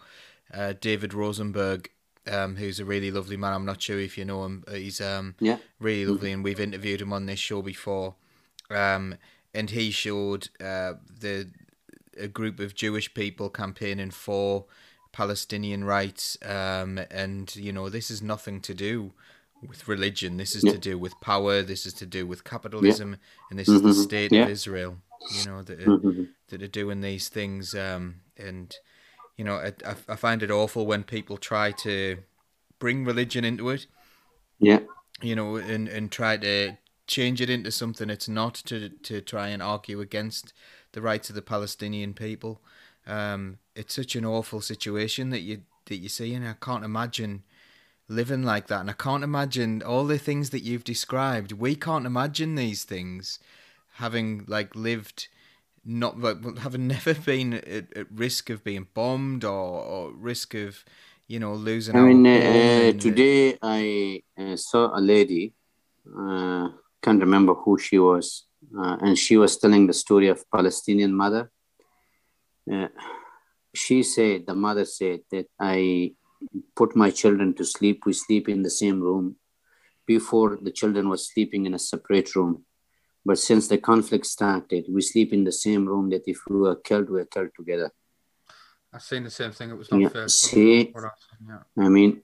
uh, 0.52 0.74
David 0.78 1.14
Rosenberg, 1.14 1.88
um, 2.30 2.56
who's 2.56 2.78
a 2.78 2.84
really 2.84 3.10
lovely 3.10 3.38
man. 3.38 3.54
I'm 3.54 3.64
not 3.64 3.80
sure 3.80 3.98
if 3.98 4.18
you 4.18 4.26
know 4.26 4.44
him. 4.44 4.64
He's 4.70 5.00
um, 5.00 5.34
yeah. 5.40 5.56
really 5.80 6.04
lovely, 6.04 6.32
and 6.32 6.44
we've 6.44 6.60
interviewed 6.60 7.00
him 7.00 7.14
on 7.14 7.24
this 7.24 7.38
show 7.38 7.62
before. 7.62 8.16
Um, 8.70 9.16
and 9.54 9.70
he 9.70 9.90
showed 9.90 10.48
uh, 10.60 10.94
the 11.20 11.50
a 12.18 12.28
group 12.28 12.60
of 12.60 12.74
Jewish 12.74 13.12
people 13.14 13.50
campaigning 13.50 14.10
for 14.10 14.66
Palestinian 15.12 15.84
rights, 15.84 16.36
um, 16.44 17.00
and 17.10 17.54
you 17.56 17.72
know 17.72 17.88
this 17.88 18.10
is 18.10 18.22
nothing 18.22 18.60
to 18.62 18.74
do 18.74 19.12
with 19.66 19.88
religion. 19.88 20.36
This 20.36 20.54
is 20.54 20.64
yeah. 20.64 20.72
to 20.72 20.78
do 20.78 20.98
with 20.98 21.18
power. 21.20 21.62
This 21.62 21.86
is 21.86 21.92
to 21.94 22.06
do 22.06 22.26
with 22.26 22.44
capitalism, 22.44 23.10
yeah. 23.10 23.16
and 23.50 23.58
this 23.58 23.68
mm-hmm. 23.68 23.88
is 23.88 23.96
the 23.96 24.02
state 24.02 24.32
yeah. 24.32 24.42
of 24.42 24.50
Israel. 24.50 24.98
You 25.32 25.50
know 25.50 25.62
that 25.62 25.80
are, 25.80 25.86
mm-hmm. 25.86 26.24
that 26.48 26.62
are 26.62 26.68
doing 26.68 27.00
these 27.00 27.28
things, 27.28 27.74
um, 27.74 28.16
and 28.36 28.76
you 29.36 29.44
know, 29.44 29.56
I, 29.56 29.72
I 30.08 30.16
find 30.16 30.42
it 30.42 30.50
awful 30.50 30.86
when 30.86 31.02
people 31.02 31.36
try 31.36 31.72
to 31.72 32.18
bring 32.78 33.04
religion 33.04 33.44
into 33.44 33.70
it. 33.70 33.86
Yeah. 34.58 34.80
You 35.20 35.34
know, 35.36 35.56
and, 35.56 35.88
and 35.88 36.10
try 36.10 36.36
to 36.36 36.76
change 37.06 37.40
it 37.40 37.50
into 37.50 37.70
something 37.70 38.08
it's 38.08 38.28
not 38.28 38.54
to 38.54 38.88
to 38.88 39.20
try 39.20 39.48
and 39.48 39.62
argue 39.62 40.00
against 40.00 40.54
the 40.94 41.02
rights 41.02 41.28
of 41.28 41.34
the 41.34 41.42
Palestinian 41.42 42.14
people. 42.14 42.60
Um, 43.06 43.58
it's 43.76 43.94
such 43.94 44.16
an 44.16 44.24
awful 44.24 44.60
situation 44.60 45.30
that 45.30 45.40
you 45.40 45.62
that 45.86 45.96
you 45.96 46.08
see, 46.08 46.32
and 46.32 46.48
I 46.48 46.54
can't 46.60 46.84
imagine 46.84 47.42
living 48.08 48.42
like 48.42 48.68
that. 48.68 48.80
And 48.80 48.90
I 48.90 48.94
can't 48.94 49.22
imagine 49.22 49.82
all 49.82 50.04
the 50.06 50.18
things 50.18 50.50
that 50.50 50.62
you've 50.62 50.84
described. 50.84 51.52
We 51.52 51.74
can't 51.74 52.06
imagine 52.06 52.54
these 52.54 52.84
things, 52.84 53.38
having 53.94 54.44
like 54.48 54.74
lived 54.74 55.28
not 55.84 56.18
like 56.18 56.58
having 56.58 56.86
never 56.96 57.14
been 57.14 57.54
at, 57.54 57.94
at 57.96 58.06
risk 58.10 58.50
of 58.50 58.64
being 58.64 58.86
bombed 58.94 59.44
or, 59.44 59.82
or 59.82 60.12
risk 60.12 60.54
of 60.54 60.84
you 61.26 61.38
know 61.38 61.54
losing. 61.54 61.96
I 61.96 62.00
mean, 62.00 62.26
uh, 62.26 62.92
today 62.98 63.58
I 63.62 64.22
uh, 64.38 64.56
saw 64.56 64.98
a 64.98 65.00
lady. 65.00 65.54
Uh, 66.06 66.68
can't 67.02 67.20
remember 67.20 67.54
who 67.54 67.78
she 67.78 67.98
was, 67.98 68.44
uh, 68.78 68.96
and 69.00 69.18
she 69.18 69.36
was 69.36 69.56
telling 69.58 69.86
the 69.86 69.92
story 69.92 70.28
of 70.28 70.44
Palestinian 70.50 71.14
mother. 71.14 71.50
Uh, 72.70 72.88
she 73.74 74.02
said 74.02 74.46
the 74.46 74.54
mother 74.54 74.84
said 74.84 75.20
that 75.30 75.46
I 75.58 76.14
put 76.76 76.94
my 76.96 77.10
children 77.10 77.54
to 77.54 77.64
sleep. 77.64 78.04
We 78.06 78.12
sleep 78.12 78.48
in 78.48 78.62
the 78.62 78.70
same 78.70 79.00
room. 79.00 79.36
Before 80.06 80.58
the 80.60 80.70
children 80.70 81.08
was 81.08 81.28
sleeping 81.32 81.66
in 81.66 81.74
a 81.74 81.78
separate 81.78 82.34
room 82.36 82.64
but 83.24 83.38
since 83.38 83.68
the 83.68 83.78
conflict 83.78 84.26
started, 84.26 84.84
we 84.88 85.00
sleep 85.00 85.32
in 85.32 85.44
the 85.44 85.52
same 85.52 85.86
room 85.86 86.10
that 86.10 86.24
if 86.26 86.40
we 86.48 86.58
were 86.58 86.76
killed, 86.76 87.08
we 87.08 87.18
were 87.18 87.24
killed 87.24 87.50
together. 87.56 87.90
I've 88.92 89.02
seen 89.02 89.24
the 89.24 89.30
same 89.30 89.50
thing. 89.50 89.70
It 89.70 89.78
was 89.78 89.90
not 89.90 90.00
yeah. 90.00 90.08
fair. 90.08 90.28
See, 90.28 90.92
yeah. 91.48 91.58
I 91.78 91.88
mean, 91.88 92.22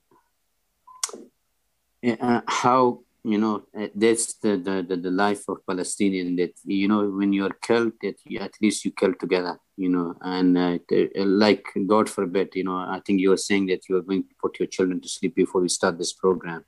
uh, 2.05 2.41
how, 2.47 2.99
you 3.23 3.37
know, 3.37 3.63
uh, 3.77 3.87
that's 3.93 4.33
the, 4.35 4.57
the, 4.57 4.85
the, 4.87 4.95
the, 4.95 5.11
life 5.11 5.43
of 5.47 5.65
Palestinian 5.67 6.35
that, 6.37 6.53
you 6.65 6.87
know, 6.87 7.07
when 7.07 7.33
you're 7.33 7.53
killed, 7.61 7.93
that 8.01 8.15
you, 8.25 8.39
at 8.39 8.53
least 8.61 8.83
you 8.83 8.91
kill 8.91 9.13
together, 9.13 9.59
you 9.77 9.89
know, 9.89 10.15
and 10.21 10.57
uh, 10.57 10.79
like, 11.15 11.65
God 11.85 12.09
forbid, 12.09 12.49
you 12.55 12.63
know, 12.63 12.77
I 12.77 12.99
think 13.05 13.19
you 13.19 13.29
were 13.29 13.37
saying 13.37 13.67
that 13.67 13.87
you 13.87 13.97
are 13.97 14.01
going 14.01 14.23
to 14.23 14.35
put 14.41 14.59
your 14.59 14.67
children 14.67 15.01
to 15.01 15.09
sleep 15.09 15.35
before 15.35 15.61
we 15.61 15.69
start 15.69 15.99
this 15.99 16.13
program. 16.13 16.65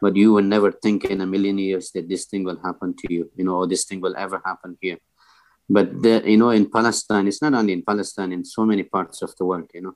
But 0.00 0.14
you 0.14 0.32
will 0.32 0.44
never 0.44 0.70
think 0.70 1.06
in 1.06 1.20
a 1.20 1.26
million 1.26 1.58
years 1.58 1.90
that 1.92 2.08
this 2.08 2.26
thing 2.26 2.44
will 2.44 2.60
happen 2.62 2.94
to 2.98 3.12
you 3.12 3.30
you 3.34 3.44
know 3.44 3.56
or 3.56 3.66
this 3.66 3.84
thing 3.84 4.00
will 4.00 4.16
ever 4.16 4.40
happen 4.44 4.78
here. 4.80 4.98
But 5.68 6.02
the, 6.02 6.22
you 6.24 6.36
know 6.36 6.50
in 6.50 6.70
palestine 6.70 7.26
it's 7.26 7.42
not 7.42 7.52
only 7.52 7.72
in 7.72 7.82
palestine 7.82 8.32
in 8.32 8.44
so 8.44 8.64
many 8.64 8.84
parts 8.84 9.22
of 9.22 9.34
the 9.36 9.44
world 9.44 9.68
you 9.74 9.82
know 9.82 9.94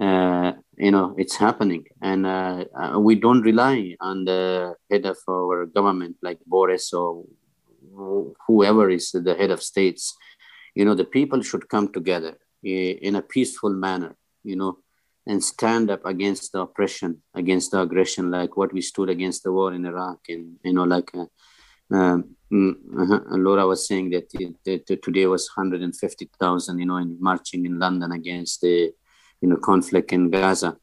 uh, 0.00 0.52
you 0.76 0.90
know 0.90 1.14
it's 1.18 1.36
happening. 1.36 1.84
And 2.00 2.26
uh, 2.26 2.64
uh 2.74 2.98
we 2.98 3.14
don't 3.14 3.42
rely 3.42 3.96
on 4.00 4.24
the 4.24 4.74
head 4.90 5.06
of 5.06 5.18
our 5.28 5.66
government 5.66 6.16
like 6.22 6.38
boris 6.46 6.92
or 6.92 7.24
whoever 8.46 8.90
is 8.90 9.10
the 9.12 9.34
head 9.34 9.50
of 9.50 9.62
states. 9.62 10.14
You 10.74 10.84
know 10.84 10.94
the 10.94 11.04
people 11.04 11.42
should 11.42 11.68
come 11.68 11.92
together 11.92 12.38
in 12.62 13.16
a 13.16 13.22
peaceful 13.22 13.70
manner, 13.70 14.16
you 14.42 14.56
know, 14.56 14.78
and 15.26 15.42
stand 15.42 15.90
up 15.90 16.04
against 16.04 16.52
the 16.52 16.60
oppression, 16.60 17.22
against 17.34 17.70
the 17.70 17.80
aggression, 17.80 18.30
like 18.30 18.56
what 18.56 18.72
we 18.72 18.80
stood 18.80 19.10
against 19.10 19.42
the 19.44 19.52
war 19.52 19.72
in 19.74 19.86
Iraq, 19.86 20.20
and 20.28 20.56
you 20.64 20.72
know, 20.72 20.84
like 20.84 21.10
uh, 21.14 21.26
um, 21.90 22.36
uh, 22.52 23.36
Laura 23.36 23.66
was 23.66 23.86
saying 23.86 24.10
that, 24.10 24.30
that 24.64 25.02
today 25.02 25.26
was 25.26 25.50
150,000, 25.54 26.78
you 26.78 26.86
know, 26.86 26.96
in 26.96 27.16
marching 27.20 27.66
in 27.66 27.78
London 27.78 28.12
against 28.12 28.60
the, 28.60 28.92
you 29.40 29.48
know, 29.48 29.56
conflict 29.56 30.12
in 30.12 30.30
Gaza. 30.30 30.76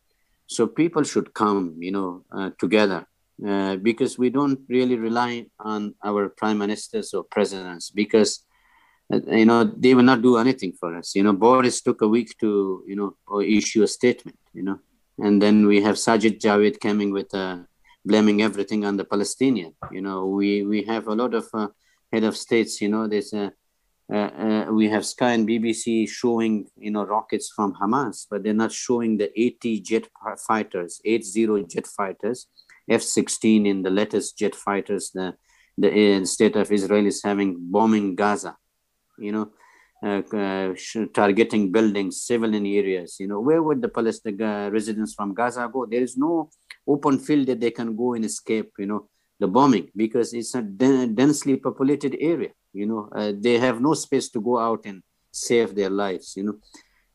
So 0.47 0.67
people 0.67 1.03
should 1.03 1.33
come, 1.33 1.75
you 1.79 1.91
know, 1.91 2.23
uh, 2.31 2.51
together 2.59 3.07
uh, 3.45 3.75
because 3.75 4.17
we 4.17 4.29
don't 4.29 4.59
really 4.69 4.95
rely 4.95 5.45
on 5.59 5.93
our 6.03 6.29
prime 6.29 6.57
ministers 6.57 7.13
or 7.13 7.23
presidents 7.23 7.89
because 7.89 8.45
uh, 9.13 9.19
you 9.27 9.45
know 9.45 9.63
they 9.65 9.93
will 9.93 10.03
not 10.03 10.21
do 10.21 10.37
anything 10.37 10.71
for 10.71 10.95
us 10.95 11.15
you 11.15 11.21
know 11.21 11.33
boris 11.33 11.81
took 11.81 12.01
a 12.01 12.07
week 12.07 12.37
to 12.39 12.81
you 12.87 12.95
know 12.95 13.41
issue 13.41 13.83
a 13.83 13.87
statement 13.87 14.37
you 14.53 14.63
know 14.63 14.79
and 15.19 15.41
then 15.41 15.65
we 15.67 15.81
have 15.81 15.95
sajid 15.95 16.39
javid 16.39 16.79
coming 16.79 17.11
with 17.11 17.33
uh, 17.35 17.57
blaming 18.05 18.41
everything 18.41 18.85
on 18.85 18.95
the 18.95 19.03
palestinian 19.03 19.73
you 19.91 20.01
know 20.01 20.25
we 20.27 20.63
we 20.63 20.83
have 20.83 21.07
a 21.07 21.13
lot 21.13 21.33
of 21.33 21.45
uh, 21.53 21.67
head 22.13 22.23
of 22.23 22.37
states 22.37 22.81
you 22.81 22.87
know 22.87 23.05
there's 23.05 23.33
a 23.33 23.51
uh, 24.11 24.17
uh, 24.17 24.65
we 24.71 24.87
have 24.89 25.05
Sky 25.05 25.31
and 25.31 25.47
BBC 25.47 26.07
showing, 26.07 26.67
you 26.77 26.91
know, 26.91 27.03
rockets 27.03 27.51
from 27.55 27.73
Hamas, 27.73 28.27
but 28.29 28.43
they're 28.43 28.53
not 28.53 28.71
showing 28.71 29.17
the 29.17 29.31
80 29.39 29.79
jet 29.81 30.07
fighters, 30.47 31.01
80 31.03 31.65
jet 31.67 31.87
fighters, 31.87 32.47
F-16 32.89 33.65
in 33.65 33.81
the 33.81 33.89
latest 33.89 34.37
jet 34.37 34.55
fighters. 34.55 35.11
The 35.11 35.35
the 35.77 36.23
state 36.25 36.55
of 36.55 36.71
Israel 36.71 37.05
is 37.05 37.21
having 37.21 37.57
bombing 37.59 38.15
Gaza 38.15 38.55
you 39.17 39.31
know, 39.31 39.51
uh, 40.03 40.21
uh, 40.35 40.73
targeting 41.13 41.71
buildings, 41.71 42.21
civilian 42.21 42.65
areas. 42.65 43.17
You 43.19 43.27
know, 43.27 43.39
where 43.39 43.61
would 43.61 43.81
the 43.81 43.89
Palestinian 43.89 44.41
uh, 44.41 44.69
residents 44.71 45.13
from 45.13 45.33
Gaza 45.33 45.69
go? 45.71 45.85
There 45.85 46.01
is 46.01 46.17
no 46.17 46.49
open 46.87 47.19
field 47.19 47.47
that 47.47 47.59
they 47.59 47.71
can 47.71 47.95
go 47.95 48.13
and 48.13 48.25
escape. 48.25 48.71
You 48.77 48.85
know, 48.87 49.09
the 49.39 49.47
bombing 49.47 49.89
because 49.95 50.33
it's 50.33 50.55
a 50.55 50.61
densely 50.61 51.57
populated 51.57 52.17
area. 52.19 52.51
You 52.75 52.85
know, 52.85 53.09
uh, 53.15 53.31
they 53.35 53.57
have 53.57 53.81
no 53.81 53.93
space 53.93 54.29
to 54.29 54.41
go 54.41 54.59
out 54.59 54.85
and 54.85 55.01
save 55.31 55.75
their 55.75 55.89
lives. 55.89 56.33
You 56.37 56.43
know. 56.43 56.57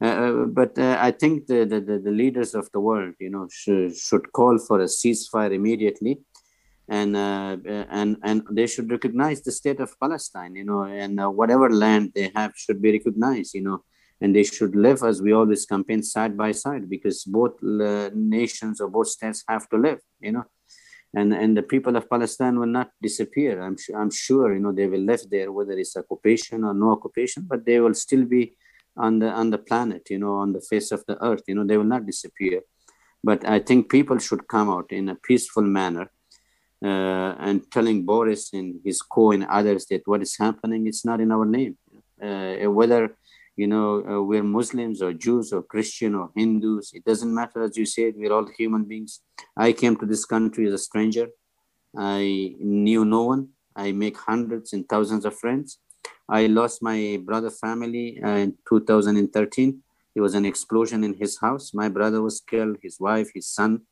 Uh, 0.00 0.46
but 0.46 0.78
uh, 0.78 0.96
I 0.98 1.10
think 1.10 1.46
the, 1.46 1.66
the, 1.66 1.80
the, 2.02 2.10
leaders 2.10 2.54
of 2.54 2.70
the 2.72 2.80
world, 2.80 3.14
you 3.20 3.28
know, 3.28 3.46
should, 3.50 3.94
should 3.94 4.32
call 4.32 4.56
for 4.58 4.80
a 4.80 4.86
ceasefire 4.86 5.52
immediately 5.52 6.20
and 6.90 7.16
uh, 7.16 7.56
and 7.88 8.16
and 8.24 8.42
they 8.50 8.66
should 8.66 8.90
recognize 8.90 9.40
the 9.42 9.52
state 9.52 9.80
of 9.80 9.98
Palestine, 10.00 10.56
you 10.56 10.64
know, 10.64 10.82
and 10.82 11.20
uh, 11.20 11.30
whatever 11.30 11.70
land 11.70 12.10
they 12.14 12.32
have 12.34 12.52
should 12.56 12.82
be 12.82 12.90
recognized, 12.92 13.54
you 13.54 13.62
know, 13.62 13.84
and 14.20 14.34
they 14.34 14.42
should 14.42 14.74
live 14.74 15.02
as 15.04 15.22
we 15.22 15.32
always 15.32 15.64
campaign 15.64 16.02
side 16.02 16.36
by 16.36 16.50
side 16.50 16.90
because 16.90 17.22
both 17.24 17.62
uh, 17.62 18.10
nations 18.12 18.80
or 18.80 18.88
both 18.88 19.06
states 19.06 19.44
have 19.48 19.68
to 19.68 19.76
live, 19.76 20.00
you 20.20 20.32
know, 20.32 20.44
and 21.14 21.34
and 21.34 21.56
the 21.56 21.62
people 21.62 21.96
of 21.96 22.08
Palestine 22.08 22.58
will 22.58 22.74
not 22.80 22.90
disappear. 23.02 23.60
I'm 23.60 23.76
sure, 23.76 23.96
I'm 24.00 24.10
sure, 24.10 24.54
you 24.54 24.60
know, 24.60 24.72
they 24.72 24.86
will 24.86 25.00
live 25.00 25.28
there 25.30 25.50
whether 25.50 25.72
it's 25.72 25.96
occupation 25.96 26.64
or 26.64 26.74
no 26.74 26.92
occupation, 26.92 27.46
but 27.48 27.64
they 27.66 27.80
will 27.80 27.94
still 27.94 28.24
be 28.24 28.56
on 28.96 29.18
the 29.18 29.30
on 29.30 29.50
the 29.50 29.58
planet, 29.58 30.08
you 30.10 30.18
know, 30.18 30.34
on 30.36 30.52
the 30.52 30.60
face 30.60 30.92
of 30.92 31.04
the 31.06 31.22
earth, 31.24 31.42
you 31.48 31.54
know, 31.54 31.64
they 31.64 31.76
will 31.76 31.84
not 31.84 32.06
disappear. 32.06 32.62
But 33.22 33.44
I 33.44 33.58
think 33.58 33.90
people 33.90 34.18
should 34.18 34.48
come 34.48 34.70
out 34.70 34.92
in 34.92 35.08
a 35.08 35.14
peaceful 35.14 35.62
manner 35.62 36.10
uh, 36.84 37.34
and 37.38 37.70
telling 37.70 38.06
Boris 38.06 38.52
and 38.52 38.80
his 38.84 39.02
co 39.02 39.32
and 39.32 39.44
others 39.44 39.86
that 39.86 40.02
what 40.06 40.22
is 40.22 40.36
happening 40.38 40.86
it's 40.86 41.04
not 41.04 41.20
in 41.20 41.32
our 41.32 41.44
name. 41.44 41.76
Uh, 42.22 42.70
whether 42.70 43.16
you 43.60 43.68
know 43.72 43.88
uh, 44.10 44.22
we're 44.28 44.48
Muslims 44.58 45.02
or 45.02 45.12
Jews 45.12 45.52
or 45.52 45.62
Christian 45.62 46.14
or 46.14 46.30
Hindus, 46.36 46.92
it 46.94 47.04
doesn't 47.04 47.34
matter. 47.40 47.62
As 47.62 47.76
you 47.76 47.86
said, 47.86 48.14
we're 48.16 48.32
all 48.32 48.48
human 48.60 48.84
beings. 48.84 49.20
I 49.56 49.72
came 49.72 49.96
to 49.96 50.06
this 50.06 50.24
country 50.24 50.66
as 50.68 50.74
a 50.74 50.84
stranger. 50.88 51.26
I 51.96 52.54
knew 52.58 53.04
no 53.04 53.22
one. 53.24 53.42
I 53.84 53.92
make 53.92 54.16
hundreds 54.16 54.72
and 54.72 54.88
thousands 54.88 55.24
of 55.24 55.38
friends. 55.38 55.78
I 56.28 56.46
lost 56.46 56.82
my 56.82 57.20
brother 57.28 57.50
family 57.50 58.06
in 58.22 58.54
2013. 58.68 59.82
There 60.14 60.22
was 60.22 60.34
an 60.34 60.46
explosion 60.46 61.04
in 61.04 61.14
his 61.14 61.38
house. 61.40 61.74
My 61.74 61.88
brother 61.88 62.20
was 62.22 62.40
killed, 62.40 62.76
his 62.82 62.98
wife, 62.98 63.30
his 63.34 63.48
son 63.48 63.82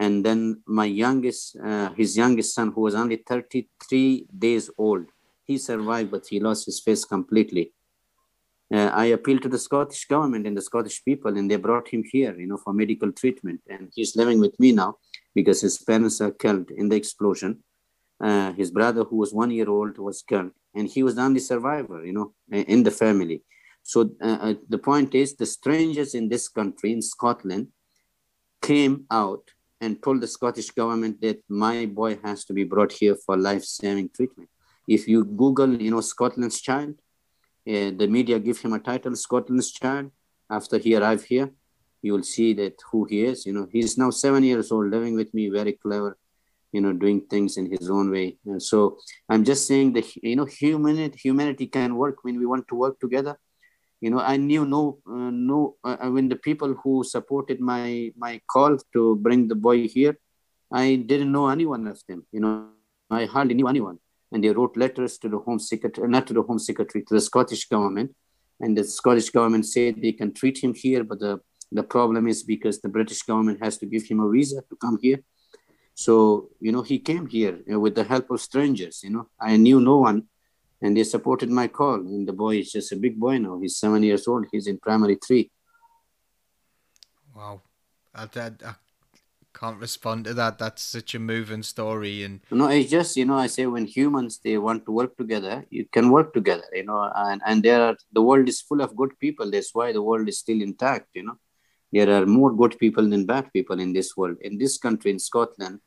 and 0.00 0.24
then 0.24 0.62
my 0.66 0.86
youngest 0.86 1.56
uh, 1.62 1.90
his 2.00 2.16
youngest 2.16 2.54
son 2.54 2.72
who 2.72 2.80
was 2.80 2.94
only 2.94 3.16
33 3.16 4.26
days 4.46 4.70
old 4.78 5.06
he 5.44 5.58
survived 5.58 6.10
but 6.10 6.26
he 6.26 6.40
lost 6.40 6.66
his 6.66 6.80
face 6.80 7.04
completely 7.04 7.72
uh, 8.74 8.90
i 8.94 9.06
appealed 9.06 9.42
to 9.42 9.48
the 9.48 9.58
scottish 9.58 10.04
government 10.06 10.46
and 10.46 10.56
the 10.56 10.62
scottish 10.62 11.04
people 11.04 11.36
and 11.36 11.50
they 11.50 11.56
brought 11.56 11.88
him 11.88 12.02
here 12.12 12.38
you 12.38 12.46
know 12.46 12.56
for 12.56 12.72
medical 12.72 13.10
treatment. 13.12 13.60
And 13.68 13.90
he's 13.94 14.16
living 14.16 14.40
with 14.40 14.58
me 14.58 14.72
now 14.72 14.96
because 15.34 15.60
his 15.60 15.78
parents 15.78 16.20
are 16.20 16.30
killed 16.30 16.70
in 16.70 16.88
the 16.88 16.96
explosion. 16.96 17.62
Uh, 18.22 18.52
his 18.52 18.70
brother 18.70 19.04
who 19.04 19.16
was 19.16 19.32
one 19.32 19.50
year 19.50 19.68
old 19.68 19.98
was 19.98 20.22
killed. 20.22 20.52
And 20.74 20.88
he 20.88 21.02
was 21.02 21.14
the 21.16 21.22
only 21.22 21.40
survivor 21.40 22.04
you 22.04 22.12
know 22.12 22.32
in 22.50 22.82
the 22.82 22.90
family. 22.90 23.42
So 23.82 24.10
uh, 24.22 24.38
uh, 24.46 24.54
the 24.68 24.78
point 24.78 25.14
is 25.14 25.34
the 25.34 25.46
strangers 25.46 26.14
in 26.14 26.28
this 26.28 26.48
country 26.48 26.92
in 26.92 27.02
scotland 27.02 27.68
came 28.60 29.06
out 29.10 29.44
and 29.80 30.02
told 30.02 30.20
the 30.20 30.26
Scottish 30.26 30.70
government 30.70 31.20
that 31.22 31.38
my 31.48 31.86
boy 31.86 32.18
has 32.22 32.44
to 32.44 32.52
be 32.52 32.64
brought 32.64 32.92
here 32.92 33.16
for 33.16 33.36
life-saving 33.36 34.10
treatment. 34.14 34.50
If 34.86 35.08
you 35.08 35.24
Google, 35.24 35.80
you 35.80 35.90
know, 35.90 36.02
Scotland's 36.02 36.60
child, 36.60 36.96
uh, 37.68 37.90
the 37.96 38.06
media 38.08 38.38
give 38.38 38.58
him 38.58 38.72
a 38.72 38.78
title, 38.78 39.14
Scotland's 39.16 39.72
child. 39.72 40.10
After 40.50 40.78
he 40.78 40.96
arrived 40.96 41.26
here, 41.26 41.50
you 42.02 42.12
will 42.12 42.22
see 42.22 42.54
that 42.54 42.74
who 42.90 43.04
he 43.04 43.24
is. 43.24 43.46
You 43.46 43.52
know, 43.52 43.68
he's 43.70 43.96
now 43.96 44.10
seven 44.10 44.42
years 44.42 44.72
old, 44.72 44.90
living 44.90 45.14
with 45.14 45.32
me, 45.32 45.48
very 45.48 45.72
clever, 45.72 46.16
you 46.72 46.80
know, 46.80 46.92
doing 46.92 47.20
things 47.22 47.56
in 47.56 47.70
his 47.70 47.88
own 47.88 48.10
way. 48.10 48.38
And 48.46 48.62
so 48.62 48.98
I'm 49.28 49.44
just 49.44 49.66
saying 49.68 49.92
that 49.92 50.06
you 50.16 50.36
know, 50.36 50.46
humanity 50.46 51.18
humanity 51.22 51.66
can 51.66 51.96
work 51.96 52.24
when 52.24 52.38
we 52.38 52.46
want 52.46 52.66
to 52.68 52.74
work 52.74 52.98
together 52.98 53.36
you 54.00 54.10
know 54.10 54.20
i 54.20 54.36
knew 54.36 54.64
no 54.64 54.98
uh, 55.06 55.30
no 55.30 55.76
uh, 55.84 55.96
uh, 56.02 56.10
when 56.10 56.28
the 56.28 56.36
people 56.36 56.74
who 56.82 57.04
supported 57.04 57.60
my 57.60 58.10
my 58.16 58.40
call 58.52 58.76
to 58.92 59.16
bring 59.16 59.46
the 59.48 59.54
boy 59.54 59.86
here 59.86 60.16
i 60.72 60.96
didn't 61.10 61.32
know 61.32 61.48
anyone 61.48 61.86
of 61.86 62.00
them 62.08 62.26
you 62.32 62.40
know 62.40 62.52
i 63.10 63.24
hardly 63.24 63.54
knew 63.54 63.68
anyone 63.68 63.98
and 64.32 64.42
they 64.44 64.50
wrote 64.50 64.76
letters 64.76 65.18
to 65.18 65.28
the 65.28 65.38
home 65.38 65.58
secretary 65.58 66.08
not 66.08 66.26
to 66.26 66.34
the 66.34 66.42
home 66.42 66.58
secretary 66.58 67.04
to 67.04 67.14
the 67.14 67.20
scottish 67.20 67.66
government 67.68 68.14
and 68.60 68.76
the 68.76 68.84
scottish 68.84 69.30
government 69.30 69.66
said 69.66 69.94
they 69.96 70.12
can 70.12 70.32
treat 70.32 70.62
him 70.62 70.74
here 70.74 71.04
but 71.04 71.18
the 71.20 71.40
the 71.72 71.82
problem 71.82 72.26
is 72.26 72.42
because 72.42 72.80
the 72.80 72.88
british 72.88 73.22
government 73.22 73.58
has 73.62 73.78
to 73.78 73.86
give 73.86 74.04
him 74.04 74.20
a 74.20 74.28
visa 74.30 74.62
to 74.68 74.76
come 74.76 74.98
here 75.00 75.20
so 75.94 76.48
you 76.60 76.72
know 76.72 76.82
he 76.82 76.98
came 76.98 77.26
here 77.26 77.56
you 77.66 77.72
know, 77.72 77.80
with 77.80 77.94
the 77.94 78.04
help 78.04 78.30
of 78.30 78.40
strangers 78.40 79.02
you 79.04 79.10
know 79.10 79.28
i 79.40 79.56
knew 79.56 79.80
no 79.80 79.96
one 79.98 80.26
and 80.82 80.96
they 80.96 81.04
supported 81.04 81.50
my 81.50 81.68
call. 81.68 81.96
And 81.96 82.26
the 82.26 82.32
boy 82.32 82.58
is 82.58 82.72
just 82.72 82.92
a 82.92 82.96
big 82.96 83.18
boy 83.18 83.38
now. 83.38 83.58
He's 83.60 83.76
seven 83.76 84.02
years 84.02 84.26
old. 84.26 84.46
He's 84.50 84.66
in 84.66 84.78
primary 84.78 85.18
three. 85.24 85.50
Wow, 87.34 87.62
I, 88.14 88.28
I, 88.34 88.50
I 88.64 88.74
can't 89.60 89.78
respond 89.78 90.24
to 90.24 90.34
that. 90.34 90.58
That's 90.58 90.82
such 90.82 91.14
a 91.14 91.18
moving 91.18 91.62
story. 91.62 92.24
And 92.24 92.40
no, 92.50 92.68
it's 92.68 92.90
just 92.90 93.16
you 93.16 93.26
know 93.26 93.36
I 93.36 93.46
say 93.46 93.66
when 93.66 93.86
humans 93.86 94.40
they 94.42 94.56
want 94.58 94.86
to 94.86 94.92
work 94.92 95.16
together, 95.16 95.64
you 95.70 95.84
can 95.92 96.10
work 96.10 96.32
together. 96.32 96.68
You 96.72 96.84
know, 96.84 97.10
and 97.14 97.42
and 97.44 97.62
there 97.62 97.82
are 97.82 97.96
the 98.12 98.22
world 98.22 98.48
is 98.48 98.60
full 98.60 98.80
of 98.80 98.96
good 98.96 99.18
people. 99.18 99.50
That's 99.50 99.74
why 99.74 99.92
the 99.92 100.02
world 100.02 100.28
is 100.28 100.38
still 100.38 100.60
intact. 100.62 101.08
You 101.14 101.24
know, 101.24 101.38
there 101.92 102.10
are 102.10 102.26
more 102.26 102.52
good 102.52 102.78
people 102.78 103.08
than 103.08 103.26
bad 103.26 103.52
people 103.52 103.80
in 103.80 103.92
this 103.92 104.16
world. 104.16 104.38
In 104.40 104.58
this 104.58 104.78
country, 104.78 105.10
in 105.10 105.18
Scotland, 105.18 105.80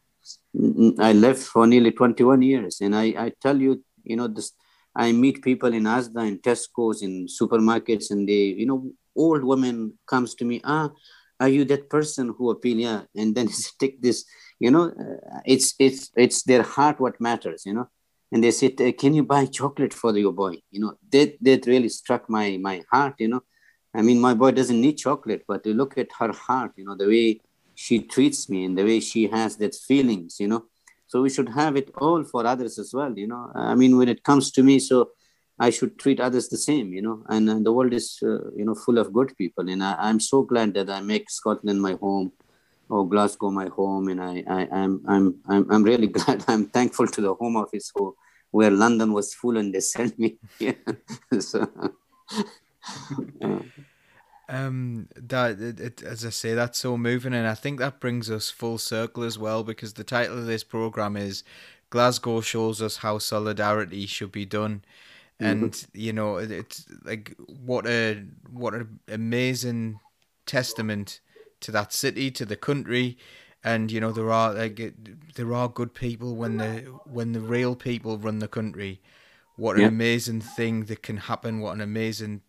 I 0.99 1.13
lived 1.13 1.43
for 1.43 1.65
nearly 1.67 1.91
21 1.91 2.41
years, 2.41 2.81
and 2.81 2.95
I 2.95 3.05
I 3.25 3.31
tell 3.41 3.59
you, 3.59 3.83
you 4.03 4.15
know 4.15 4.27
this 4.27 4.53
I 4.95 5.11
meet 5.11 5.41
people 5.41 5.73
in 5.73 5.83
Asda, 5.83 6.27
in 6.27 6.39
Tesco's, 6.39 7.01
in 7.01 7.25
supermarkets, 7.25 8.11
and 8.11 8.29
they, 8.29 8.53
you 8.61 8.67
know, 8.67 8.91
old 9.15 9.43
women 9.43 9.97
comes 10.07 10.35
to 10.35 10.45
me, 10.45 10.61
ah, 10.63 10.91
are 11.43 11.49
you 11.55 11.63
that 11.65 11.89
person 11.89 12.33
who? 12.35 12.45
Yeah, 12.63 13.01
and 13.15 13.35
then 13.35 13.47
take 13.79 14.01
this, 14.01 14.25
you 14.59 14.71
know, 14.71 14.85
uh, 15.03 15.39
it's 15.45 15.67
it's 15.79 16.11
it's 16.15 16.43
their 16.43 16.63
heart 16.63 16.99
what 16.99 17.19
matters, 17.19 17.61
you 17.65 17.73
know. 17.73 17.87
And 18.31 18.43
they 18.43 18.51
said, 18.51 18.73
uh, 18.81 18.91
can 19.01 19.13
you 19.13 19.23
buy 19.23 19.45
chocolate 19.45 19.93
for 19.93 20.17
your 20.17 20.33
boy? 20.43 20.55
You 20.71 20.79
know, 20.83 20.93
that 21.11 21.29
that 21.41 21.67
really 21.73 21.89
struck 21.89 22.29
my 22.29 22.57
my 22.69 22.77
heart, 22.91 23.15
you 23.19 23.29
know. 23.33 23.43
I 23.93 24.01
mean, 24.01 24.19
my 24.19 24.33
boy 24.33 24.51
doesn't 24.51 24.81
need 24.85 24.97
chocolate, 25.07 25.43
but 25.47 25.63
they 25.63 25.73
look 25.73 25.97
at 25.97 26.09
her 26.19 26.31
heart, 26.31 26.71
you 26.77 26.85
know, 26.85 26.95
the 26.95 27.07
way 27.07 27.41
she 27.75 27.95
treats 28.13 28.49
me 28.49 28.65
and 28.65 28.77
the 28.77 28.85
way 28.89 28.99
she 28.99 29.27
has 29.27 29.57
that 29.57 29.75
feelings, 29.75 30.39
you 30.39 30.47
know 30.47 30.63
so 31.13 31.21
we 31.21 31.29
should 31.29 31.49
have 31.49 31.75
it 31.75 31.91
all 32.01 32.23
for 32.23 32.43
others 32.43 32.79
as 32.79 32.91
well, 32.91 33.13
you 33.15 33.27
know. 33.27 33.51
I 33.53 33.75
mean, 33.75 33.97
when 33.97 34.09
it 34.09 34.23
comes 34.23 34.49
to 34.53 34.63
me, 34.63 34.79
so 34.79 35.11
I 35.65 35.69
should 35.75 35.97
treat 36.03 36.19
others 36.19 36.49
the 36.49 36.57
same, 36.69 36.87
you 36.93 37.01
know. 37.01 37.17
And, 37.29 37.49
and 37.49 37.65
the 37.65 37.71
world 37.71 37.93
is, 37.93 38.07
uh, 38.21 38.51
you 38.59 38.65
know, 38.65 38.75
full 38.75 38.97
of 38.97 39.13
good 39.13 39.31
people. 39.37 39.69
And 39.69 39.81
I, 39.83 40.09
am 40.09 40.19
so 40.19 40.41
glad 40.41 40.73
that 40.73 40.89
I 40.89 40.99
make 40.99 41.29
Scotland 41.29 41.81
my 41.81 41.93
home 41.93 42.33
or 42.89 43.07
Glasgow 43.07 43.49
my 43.49 43.67
home. 43.67 44.09
And 44.09 44.21
I, 44.21 44.43
I, 44.57 44.61
I'm, 44.79 44.93
I'm, 45.07 45.25
I'm, 45.47 45.71
I'm 45.71 45.83
really 45.83 46.07
glad. 46.17 46.43
I'm 46.49 46.65
thankful 46.77 47.07
to 47.07 47.21
the 47.21 47.33
Home 47.35 47.55
Office 47.55 47.91
who, 47.95 48.15
where 48.51 48.71
London 48.71 49.13
was 49.13 49.33
full 49.33 49.57
and 49.57 49.73
they 49.73 49.79
sent 49.79 50.19
me 50.19 50.35
so, 51.39 51.67
uh, 53.41 53.59
Um, 54.49 55.07
that 55.15 55.61
it, 55.61 55.79
it, 55.79 56.03
as 56.03 56.25
I 56.25 56.29
say, 56.29 56.53
that's 56.53 56.77
so 56.77 56.97
moving, 56.97 57.33
and 57.33 57.47
I 57.47 57.55
think 57.55 57.79
that 57.79 58.01
brings 58.01 58.29
us 58.29 58.51
full 58.51 58.77
circle 58.77 59.23
as 59.23 59.39
well 59.39 59.63
because 59.63 59.93
the 59.93 60.03
title 60.03 60.37
of 60.37 60.45
this 60.45 60.65
program 60.65 61.15
is 61.15 61.43
Glasgow 61.89 62.41
shows 62.41 62.81
us 62.81 62.97
how 62.97 63.19
solidarity 63.19 64.05
should 64.05 64.33
be 64.33 64.45
done, 64.45 64.83
and 65.39 65.71
mm-hmm. 65.71 65.99
you 65.99 66.13
know 66.13 66.37
it's 66.37 66.85
like 67.03 67.35
what 67.47 67.85
a 67.87 68.23
what 68.51 68.73
an 68.73 68.99
amazing 69.07 69.99
testament 70.45 71.19
to 71.63 71.71
that 71.71 71.93
city, 71.93 72.29
to 72.29 72.45
the 72.45 72.55
country, 72.55 73.17
and 73.63 73.91
you 73.91 73.99
know 73.99 74.11
there 74.11 74.31
are 74.31 74.53
like 74.53 74.79
there 75.35 75.53
are 75.53 75.69
good 75.69 75.93
people 75.93 76.35
when 76.35 76.57
the 76.57 76.81
when 77.05 77.31
the 77.31 77.39
real 77.39 77.75
people 77.75 78.17
run 78.17 78.39
the 78.39 78.47
country. 78.47 79.01
What 79.55 79.75
an 79.75 79.83
yeah. 79.83 79.87
amazing 79.87 80.41
thing 80.41 80.85
that 80.85 81.03
can 81.03 81.17
happen! 81.17 81.59
What 81.59 81.75
an 81.75 81.81
amazing 81.81 82.41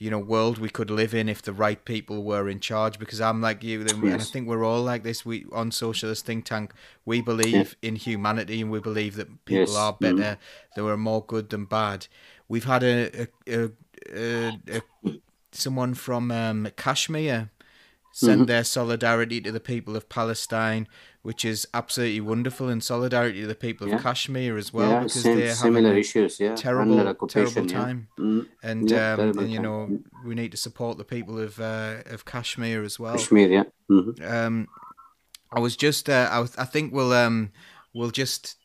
you 0.00 0.10
know 0.10 0.18
world 0.18 0.58
we 0.58 0.70
could 0.70 0.90
live 0.90 1.14
in 1.14 1.28
if 1.28 1.42
the 1.42 1.52
right 1.52 1.84
people 1.84 2.24
were 2.24 2.48
in 2.48 2.58
charge 2.58 2.98
because 2.98 3.20
i'm 3.20 3.40
like 3.40 3.62
you 3.62 3.82
and 3.82 4.02
yes. 4.02 4.20
i 4.20 4.24
think 4.32 4.48
we're 4.48 4.64
all 4.64 4.82
like 4.82 5.04
this 5.04 5.24
we 5.24 5.44
on 5.52 5.70
socialist 5.70 6.24
think 6.24 6.44
tank 6.44 6.72
we 7.04 7.20
believe 7.20 7.76
yeah. 7.82 7.88
in 7.88 7.96
humanity 7.96 8.62
and 8.62 8.70
we 8.70 8.80
believe 8.80 9.14
that 9.14 9.44
people 9.44 9.60
yes. 9.60 9.76
are 9.76 9.92
better 9.92 10.16
mm. 10.16 10.38
they 10.74 10.82
are 10.82 10.96
more 10.96 11.22
good 11.26 11.50
than 11.50 11.66
bad 11.66 12.06
we've 12.48 12.64
had 12.64 12.82
a, 12.82 13.28
a, 13.46 13.70
a, 14.10 14.52
a 15.04 15.12
someone 15.52 15.92
from 15.92 16.30
um, 16.30 16.66
kashmir 16.76 17.50
send 18.12 18.40
mm-hmm. 18.40 18.46
their 18.46 18.64
solidarity 18.64 19.40
to 19.40 19.52
the 19.52 19.60
people 19.60 19.96
of 19.96 20.08
palestine 20.08 20.86
which 21.22 21.44
is 21.44 21.68
absolutely 21.74 22.20
wonderful 22.20 22.68
and 22.68 22.82
solidarity 22.82 23.42
to 23.42 23.46
the 23.46 23.54
people 23.54 23.86
yeah. 23.86 23.96
of 23.96 24.02
Kashmir 24.02 24.56
as 24.56 24.72
well 24.72 24.90
yeah, 24.90 24.98
because 25.00 25.22
they're 25.22 25.54
similar 25.54 25.94
issues, 25.94 26.40
yeah, 26.40 26.54
terrible, 26.54 27.14
terrible 27.26 27.66
time, 27.66 28.08
yeah. 28.18 28.24
mm 28.24 28.46
and, 28.62 28.92
um, 28.92 29.20
and 29.38 29.52
you 29.52 29.60
know 29.60 29.86
time. 29.86 30.04
we 30.24 30.34
need 30.34 30.50
to 30.50 30.56
support 30.56 30.96
the 30.96 31.04
people 31.04 31.38
of 31.38 31.60
uh, 31.60 31.96
of 32.06 32.24
Kashmir 32.24 32.82
as 32.82 32.98
well. 32.98 33.16
Kashmir, 33.16 33.50
yeah. 33.50 33.64
Mm-hmm. 33.90 34.24
Um, 34.24 34.68
I 35.52 35.60
was 35.60 35.76
just, 35.76 36.08
uh, 36.08 36.28
I, 36.30 36.38
was, 36.38 36.56
I 36.56 36.64
think 36.64 36.92
we'll 36.92 37.12
um, 37.12 37.52
we'll 37.94 38.10
just 38.10 38.56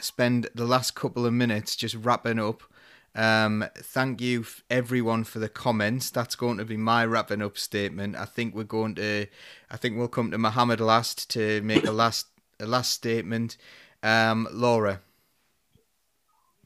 spend 0.00 0.48
the 0.54 0.64
last 0.64 0.94
couple 0.94 1.26
of 1.26 1.32
minutes 1.32 1.76
just 1.76 1.94
wrapping 1.94 2.38
up 2.38 2.62
um, 3.14 3.64
thank 3.76 4.20
you 4.20 4.44
everyone 4.70 5.24
for 5.24 5.38
the 5.38 5.48
comments. 5.48 6.10
That's 6.10 6.34
going 6.34 6.58
to 6.58 6.64
be 6.64 6.76
my 6.76 7.04
wrapping 7.04 7.42
up 7.42 7.58
statement. 7.58 8.16
I 8.16 8.24
think 8.24 8.54
we're 8.54 8.64
going 8.64 8.94
to, 8.96 9.26
I 9.70 9.76
think 9.76 9.96
we'll 9.96 10.08
come 10.08 10.30
to 10.30 10.38
Mohammed 10.38 10.80
last 10.80 11.28
to 11.30 11.60
make 11.62 11.86
a 11.86 11.92
last 11.92 12.26
a 12.60 12.66
last 12.66 12.92
statement. 12.92 13.56
Um, 14.02 14.48
Laura. 14.52 15.00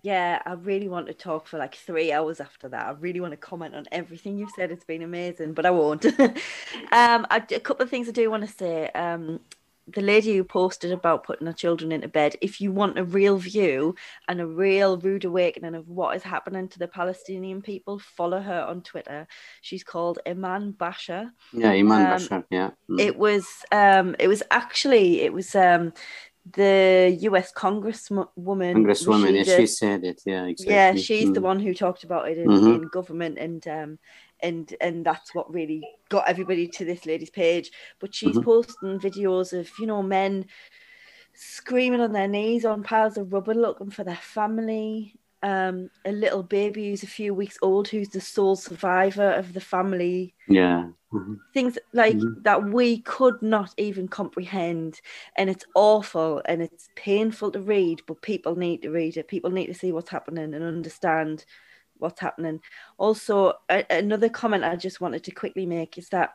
Yeah, 0.02 0.40
I 0.46 0.52
really 0.52 0.88
want 0.88 1.08
to 1.08 1.14
talk 1.14 1.48
for 1.48 1.58
like 1.58 1.74
three 1.74 2.12
hours 2.12 2.40
after 2.40 2.68
that. 2.68 2.86
I 2.86 2.90
really 2.92 3.18
want 3.18 3.32
to 3.32 3.36
comment 3.36 3.74
on 3.74 3.86
everything 3.90 4.38
you've 4.38 4.52
said. 4.54 4.70
It's 4.70 4.84
been 4.84 5.02
amazing, 5.02 5.52
but 5.52 5.66
I 5.66 5.70
won't. 5.70 6.04
um, 6.20 7.26
I, 7.28 7.44
a 7.50 7.58
couple 7.58 7.82
of 7.82 7.90
things 7.90 8.08
I 8.08 8.12
do 8.12 8.30
want 8.30 8.46
to 8.46 8.52
say. 8.52 8.88
Um, 8.90 9.40
the 9.88 10.00
lady 10.00 10.36
who 10.36 10.44
posted 10.44 10.90
about 10.90 11.24
putting 11.24 11.46
her 11.46 11.52
children 11.52 11.92
into 11.92 12.08
bed, 12.08 12.36
if 12.40 12.60
you 12.60 12.72
want 12.72 12.98
a 12.98 13.04
real 13.04 13.36
view 13.38 13.94
and 14.26 14.40
a 14.40 14.46
real 14.46 14.98
rude 14.98 15.24
awakening 15.24 15.74
of 15.74 15.88
what 15.88 16.16
is 16.16 16.22
happening 16.22 16.68
to 16.68 16.78
the 16.78 16.88
Palestinian 16.88 17.62
people, 17.62 17.98
follow 17.98 18.40
her 18.40 18.62
on 18.62 18.82
Twitter. 18.82 19.26
She's 19.60 19.84
called 19.84 20.18
Iman 20.26 20.74
Bashar. 20.76 21.30
Yeah, 21.52 21.70
Iman 21.70 22.06
um, 22.06 22.12
Bashar. 22.12 22.44
Yeah. 22.50 22.70
Mm. 22.90 23.00
It 23.00 23.16
was 23.16 23.46
um 23.70 24.16
it 24.18 24.28
was 24.28 24.42
actually 24.50 25.20
it 25.20 25.32
was 25.32 25.54
um 25.54 25.92
the 26.52 27.16
US 27.22 27.52
Congresswoman. 27.52 28.28
Congresswoman, 28.36 29.44
yeah, 29.44 29.56
she 29.56 29.66
said 29.66 30.04
it. 30.04 30.22
Yeah, 30.24 30.44
exactly. 30.44 30.74
Yeah, 30.74 30.94
she's 30.94 31.30
mm. 31.30 31.34
the 31.34 31.40
one 31.40 31.60
who 31.60 31.74
talked 31.74 32.04
about 32.04 32.28
it 32.28 32.38
in, 32.38 32.48
mm-hmm. 32.48 32.82
in 32.82 32.88
government, 32.88 33.38
and 33.38 33.66
um, 33.66 33.98
and 34.42 34.74
and 34.80 35.04
that's 35.04 35.34
what 35.34 35.52
really 35.52 35.82
got 36.08 36.28
everybody 36.28 36.68
to 36.68 36.84
this 36.84 37.06
lady's 37.06 37.30
page. 37.30 37.70
But 38.00 38.14
she's 38.14 38.36
mm-hmm. 38.36 38.44
posting 38.44 38.98
videos 38.98 39.58
of 39.58 39.70
you 39.78 39.86
know 39.86 40.02
men 40.02 40.46
screaming 41.34 42.00
on 42.00 42.12
their 42.12 42.28
knees 42.28 42.64
on 42.64 42.82
piles 42.82 43.16
of 43.16 43.32
rubber 43.32 43.54
looking 43.54 43.90
for 43.90 44.04
their 44.04 44.16
family. 44.16 45.14
Um, 45.42 45.90
a 46.04 46.12
little 46.12 46.42
baby 46.42 46.88
who's 46.88 47.02
a 47.02 47.06
few 47.06 47.32
weeks 47.32 47.58
old, 47.62 47.86
who's 47.88 48.08
the 48.08 48.20
sole 48.20 48.56
survivor 48.56 49.32
of 49.32 49.52
the 49.52 49.60
family. 49.60 50.34
Yeah. 50.48 50.88
Mm-hmm. 51.12 51.34
Things 51.54 51.78
like 51.92 52.16
mm-hmm. 52.16 52.42
that 52.42 52.64
we 52.64 53.00
could 53.02 53.40
not 53.42 53.72
even 53.76 54.08
comprehend. 54.08 55.00
And 55.36 55.48
it's 55.48 55.64
awful 55.74 56.42
and 56.46 56.62
it's 56.62 56.88
painful 56.96 57.52
to 57.52 57.60
read, 57.60 58.02
but 58.06 58.22
people 58.22 58.56
need 58.56 58.82
to 58.82 58.90
read 58.90 59.18
it. 59.18 59.28
People 59.28 59.50
need 59.50 59.66
to 59.66 59.74
see 59.74 59.92
what's 59.92 60.10
happening 60.10 60.54
and 60.54 60.64
understand 60.64 61.44
what's 61.98 62.20
happening. 62.20 62.60
Also, 62.98 63.54
a- 63.68 63.86
another 63.90 64.28
comment 64.28 64.64
I 64.64 64.76
just 64.76 65.00
wanted 65.00 65.24
to 65.24 65.30
quickly 65.30 65.66
make 65.66 65.98
is 65.98 66.08
that 66.10 66.34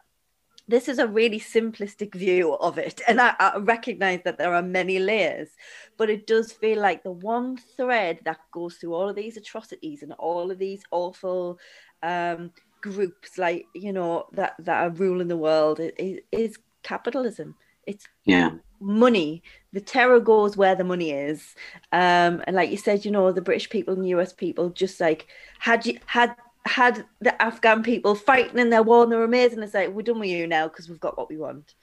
this 0.68 0.88
is 0.88 1.00
a 1.00 1.08
really 1.08 1.40
simplistic 1.40 2.16
view 2.16 2.54
of 2.54 2.78
it 2.78 3.02
and 3.08 3.20
I, 3.20 3.36
I, 3.40 3.58
recognize 3.58 4.22
that 4.24 4.38
there 4.38 4.54
are 4.54 4.62
many 4.62 5.00
layers 5.00 5.50
but 5.98 6.10
it 6.10 6.28
does 6.28 6.52
feel 6.52 6.80
like 6.80 7.04
the 7.04 7.12
one 7.12 7.58
thread 7.58 8.20
that 8.26 8.40
goes 8.52 8.76
through 8.76 8.94
all 8.94 9.10
of 9.10 9.16
these 9.16 9.38
atrocities 9.38 10.04
and 10.04 10.14
all 10.14 10.52
of 10.52 10.60
these 10.60 10.84
awful 10.92 11.60
um, 12.04 12.52
groups 12.82 13.38
like 13.38 13.66
you 13.74 13.92
know 13.92 14.28
that 14.34 14.56
that 14.60 14.84
are 14.84 14.92
ruling 14.92 15.28
the 15.28 15.38
world 15.38 15.80
is, 15.80 16.20
is 16.32 16.58
capitalism 16.84 17.56
it's 17.86 18.08
yeah 18.26 18.52
money. 18.82 19.44
The 19.74 19.82
terror 19.82 20.20
goes 20.20 20.58
where 20.58 20.76
the 20.76 20.84
money 20.84 21.12
is. 21.12 21.56
Um 21.91 22.44
and 22.45 22.56
like 22.56 22.72
you 22.72 22.78
said 22.78 23.06
you 23.06 23.12
know 23.12 23.32
the 23.32 23.41
british 23.41 23.70
people 23.70 23.94
and 23.94 24.06
us 24.06 24.34
people 24.34 24.70
just 24.70 24.99
like 24.99 25.28
had 25.60 25.86
you 25.86 25.99
had 26.06 26.36
had 26.66 27.06
the 27.20 27.41
afghan 27.41 27.82
people 27.84 28.14
fighting 28.14 28.60
in 28.60 28.70
their 28.70 28.84
war 28.84 29.03
and 29.03 29.12
they're 29.12 29.24
amazing. 29.24 29.64
It's 29.64 29.74
like 29.74 29.90
we're 29.90 30.03
done 30.03 30.20
with 30.20 30.30
you 30.30 30.48
now 30.48 30.68
because 30.68 30.90
we've 30.90 30.99
got 30.99 31.18
what 31.18 31.30
we 31.30 31.38
want. 31.38 31.76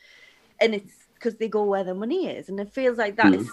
And 0.60 0.74
it's 0.74 0.94
because 1.14 1.36
they 1.36 1.48
go 1.48 1.64
where 1.64 1.84
the 1.84 1.94
money 1.94 2.28
is. 2.28 2.48
And 2.48 2.60
it 2.60 2.72
feels 2.72 2.98
like 2.98 3.16
that 3.16 3.26
mm. 3.26 3.40
is 3.40 3.50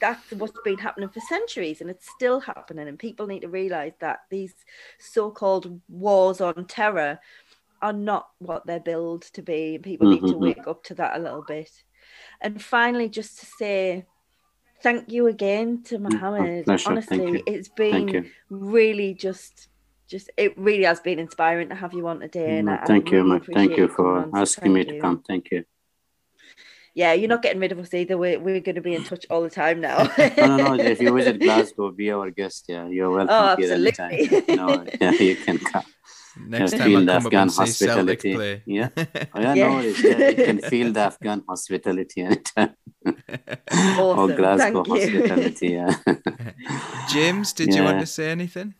that's 0.00 0.30
what's 0.32 0.58
been 0.64 0.78
happening 0.78 1.08
for 1.08 1.20
centuries 1.20 1.80
and 1.80 1.88
it's 1.88 2.10
still 2.10 2.40
happening. 2.40 2.88
And 2.88 2.98
people 2.98 3.26
need 3.26 3.40
to 3.40 3.48
realize 3.48 3.94
that 4.00 4.20
these 4.30 4.54
so-called 4.98 5.80
wars 5.88 6.40
on 6.40 6.66
terror 6.66 7.18
are 7.80 7.92
not 7.92 8.28
what 8.38 8.66
they're 8.66 8.80
billed 8.80 9.22
to 9.22 9.42
be. 9.42 9.76
And 9.76 9.84
people 9.84 10.08
mm-hmm. 10.08 10.24
need 10.24 10.32
to 10.32 10.38
wake 10.38 10.66
up 10.66 10.84
to 10.84 10.94
that 10.94 11.16
a 11.16 11.22
little 11.22 11.44
bit 11.46 11.70
and 12.40 12.62
finally, 12.62 13.08
just 13.08 13.40
to 13.40 13.46
say 13.46 14.06
thank 14.82 15.10
you 15.10 15.26
again 15.26 15.82
to 15.84 15.98
mm, 15.98 16.12
Mohammed. 16.12 16.68
Honestly, 16.86 17.42
it's 17.46 17.68
been 17.68 18.30
really 18.50 19.14
just 19.14 19.68
just 20.08 20.30
it 20.36 20.56
really 20.58 20.84
has 20.84 21.00
been 21.00 21.18
inspiring 21.18 21.68
to 21.70 21.74
have 21.74 21.92
you 21.92 22.06
on 22.08 22.20
today. 22.20 22.58
And 22.58 22.68
thank 22.86 23.08
I, 23.08 23.16
you, 23.16 23.40
thank 23.52 23.76
you 23.76 23.88
for 23.88 24.28
asking 24.36 24.72
me 24.72 24.84
to 24.84 25.00
come. 25.00 25.22
Thank 25.26 25.50
you. 25.50 25.64
Yeah, 26.94 27.12
you're 27.12 27.28
not 27.28 27.42
getting 27.42 27.60
rid 27.60 27.72
of 27.72 27.78
us 27.78 27.92
either. 27.92 28.16
We're, 28.16 28.40
we're 28.40 28.60
going 28.60 28.76
to 28.76 28.80
be 28.80 28.94
in 28.94 29.04
touch 29.04 29.26
all 29.28 29.42
the 29.42 29.50
time 29.50 29.82
now. 29.82 30.04
no, 30.38 30.56
no, 30.56 30.74
no. 30.76 30.82
If 30.82 30.98
you 30.98 31.12
visit 31.12 31.38
Glasgow, 31.46 31.90
be 31.90 32.10
our 32.10 32.30
guest. 32.30 32.64
Yeah, 32.68 32.88
you're 32.88 33.10
welcome 33.10 33.34
oh, 33.34 33.48
absolutely. 33.48 33.92
here 34.16 34.42
anytime. 34.46 34.56
no, 34.56 34.86
yeah, 34.98 35.10
you 35.10 35.36
can 35.36 35.58
come. 35.58 35.84
Next 36.38 36.72
time 36.72 36.80
feel 36.82 37.04
the 37.04 37.12
Afghan 37.12 37.48
hospitality. 37.48 38.62
Yeah. 38.66 38.88
Oh, 39.34 39.40
yeah, 39.40 39.54
yeah. 39.54 39.68
no, 39.68 39.80
yeah, 39.80 40.28
you 40.28 40.44
can 40.44 40.58
feel 40.60 40.92
the 40.92 41.00
Afghan 41.00 41.42
hospitality 41.48 42.22
anytime. 42.22 42.74
awesome. 43.70 44.18
or 44.18 44.34
Glasgow 44.34 44.84
Thank 44.84 44.88
hospitality. 44.88 45.68
You. 45.68 45.94
Yeah. 46.06 46.14
James, 47.08 47.52
did 47.52 47.68
yeah. 47.68 47.76
you 47.76 47.84
want 47.84 48.00
to 48.00 48.06
say 48.06 48.30
anything? 48.30 48.74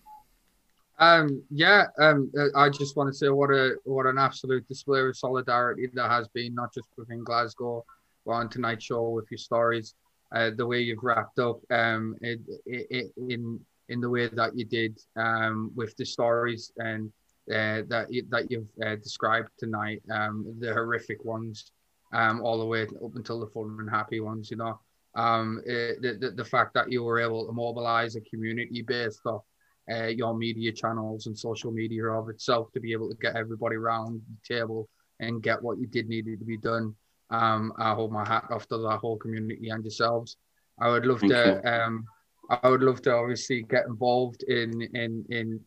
Um, 0.99 1.43
yeah, 1.51 1.85
um, 1.99 2.33
I 2.55 2.71
just 2.71 2.97
want 2.97 3.13
to 3.13 3.15
say 3.15 3.29
what 3.29 3.51
a 3.51 3.77
what 3.85 4.07
an 4.07 4.19
absolute 4.19 4.67
display 4.67 5.01
of 5.01 5.17
solidarity 5.17 5.89
that 5.93 6.11
has 6.11 6.29
been, 6.29 6.55
not 6.55 6.73
just 6.73 6.89
within 6.97 7.23
Glasgow, 7.23 7.85
but 8.25 8.33
on 8.33 8.49
tonight's 8.49 8.85
show 8.85 9.11
with 9.11 9.27
your 9.31 9.39
stories, 9.39 9.95
uh, 10.35 10.51
the 10.57 10.67
way 10.67 10.81
you've 10.81 11.03
wrapped 11.03 11.39
up, 11.39 11.61
um, 11.71 12.17
it, 12.23 12.41
it, 12.65 12.87
it, 12.91 13.13
in 13.29 13.61
in 13.89 14.01
the 14.01 14.09
way 14.09 14.29
that 14.29 14.57
you 14.57 14.65
did, 14.65 14.99
um, 15.17 15.71
with 15.75 15.95
the 15.97 16.05
stories 16.05 16.73
and 16.79 17.13
uh, 17.51 17.83
that 17.89 18.09
that 18.29 18.51
you've 18.51 18.69
uh, 18.85 18.97
described 18.97 19.51
tonight, 19.59 20.03
um, 20.11 20.57
the 20.59 20.73
horrific 20.73 21.25
ones, 21.25 21.73
um, 22.13 22.43
all 22.43 22.59
the 22.59 22.65
way 22.65 22.83
up 22.83 23.15
until 23.15 23.41
the 23.41 23.47
fun 23.47 23.77
and 23.81 23.91
happy 23.91 24.21
ones. 24.21 24.51
You 24.51 24.57
know, 24.57 24.81
um, 25.15 25.63
it, 25.65 26.03
the, 26.03 26.15
the 26.15 26.31
the 26.33 26.45
fact 26.45 26.75
that 26.75 26.91
you 26.91 27.03
were 27.03 27.21
able 27.21 27.47
to 27.47 27.53
mobilize 27.53 28.17
a 28.17 28.21
community 28.23 28.83
based 28.83 29.21
off 29.27 29.45
uh, 29.91 30.07
your 30.07 30.37
media 30.37 30.73
channels 30.73 31.27
and 31.27 31.39
social 31.39 31.71
media 31.71 32.07
of 32.07 32.29
itself 32.29 32.73
to 32.73 32.81
be 32.81 32.93
able 32.93 33.09
to 33.09 33.17
get 33.17 33.37
everybody 33.37 33.77
around 33.77 34.21
the 34.29 34.57
table 34.57 34.89
and 35.21 35.43
get 35.43 35.63
what 35.63 35.79
you 35.79 35.87
did 35.87 36.09
needed 36.09 36.39
to 36.39 36.45
be 36.45 36.59
done. 36.59 36.95
Um, 37.31 37.73
I 37.79 37.95
hold 37.95 38.13
my 38.13 38.27
hat 38.27 38.45
off 38.51 38.69
to 38.69 38.79
that 38.79 38.99
whole 38.99 39.17
community 39.17 39.69
and 39.71 39.85
yourselves. 39.85 40.37
I 40.79 40.89
would 40.89 41.07
love 41.07 41.21
Thank 41.21 41.33
to. 41.33 41.85
Um, 41.85 42.05
I 42.49 42.69
would 42.69 42.83
love 42.83 43.03
to 43.03 43.13
obviously 43.13 43.63
get 43.63 43.87
involved 43.87 44.45
in 44.45 44.83
in 44.95 45.25
in 45.31 45.61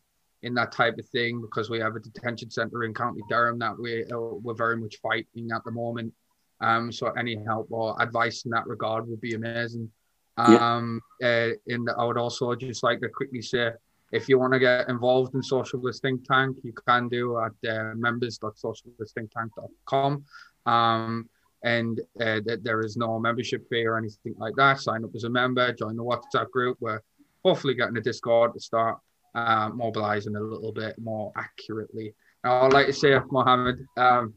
in 0.43 0.53
that 0.53 0.71
type 0.71 0.97
of 0.97 1.05
thing 1.07 1.41
because 1.41 1.69
we 1.69 1.79
have 1.79 1.95
a 1.95 1.99
detention 1.99 2.49
centre 2.49 2.83
in 2.83 2.93
County 2.93 3.21
Durham 3.29 3.59
that 3.59 3.77
we 3.77 4.05
uh, 4.05 4.17
we're 4.17 4.53
very 4.53 4.77
much 4.77 4.95
fighting 5.01 5.49
at 5.53 5.63
the 5.65 5.71
moment. 5.71 6.13
Um, 6.61 6.91
so 6.91 7.07
any 7.11 7.37
help 7.45 7.67
or 7.71 7.95
advice 8.01 8.43
in 8.45 8.51
that 8.51 8.67
regard 8.67 9.07
would 9.07 9.21
be 9.21 9.33
amazing. 9.33 9.89
Um, 10.37 11.01
yeah. 11.19 11.27
uh, 11.27 11.51
and 11.67 11.89
I 11.97 12.05
would 12.05 12.17
also 12.17 12.53
just 12.55 12.83
like 12.83 13.01
to 13.01 13.09
quickly 13.09 13.41
say, 13.41 13.71
if 14.11 14.29
you 14.29 14.39
want 14.39 14.53
to 14.53 14.59
get 14.59 14.89
involved 14.89 15.35
in 15.35 15.43
Socialist 15.43 16.01
Think 16.01 16.25
Tank, 16.25 16.57
you 16.63 16.73
can 16.87 17.09
do 17.09 17.37
at 17.39 17.51
uh, 17.69 17.91
members.socialistthinktank.com. 17.95 20.23
Um, 20.65 21.29
and 21.63 22.01
uh, 22.21 22.39
th- 22.45 22.59
there 22.63 22.81
is 22.81 22.97
no 22.97 23.19
membership 23.19 23.67
fee 23.69 23.85
or 23.85 23.97
anything 23.97 24.33
like 24.37 24.55
that. 24.55 24.79
Sign 24.79 25.03
up 25.03 25.11
as 25.15 25.25
a 25.25 25.29
member, 25.29 25.73
join 25.73 25.97
the 25.97 26.03
WhatsApp 26.03 26.49
group. 26.51 26.77
We're 26.79 27.01
hopefully 27.43 27.73
getting 27.73 27.97
a 27.97 28.01
Discord 28.01 28.53
to 28.53 28.59
start 28.59 28.99
uh, 29.35 29.69
mobilizing 29.73 30.35
a 30.35 30.39
little 30.39 30.71
bit 30.71 30.97
more 30.99 31.31
accurately. 31.35 32.13
Now, 32.43 32.63
I'd 32.63 32.73
like 32.73 32.87
to 32.87 32.93
say, 32.93 33.17
Mohammed, 33.31 33.87
um, 33.97 34.33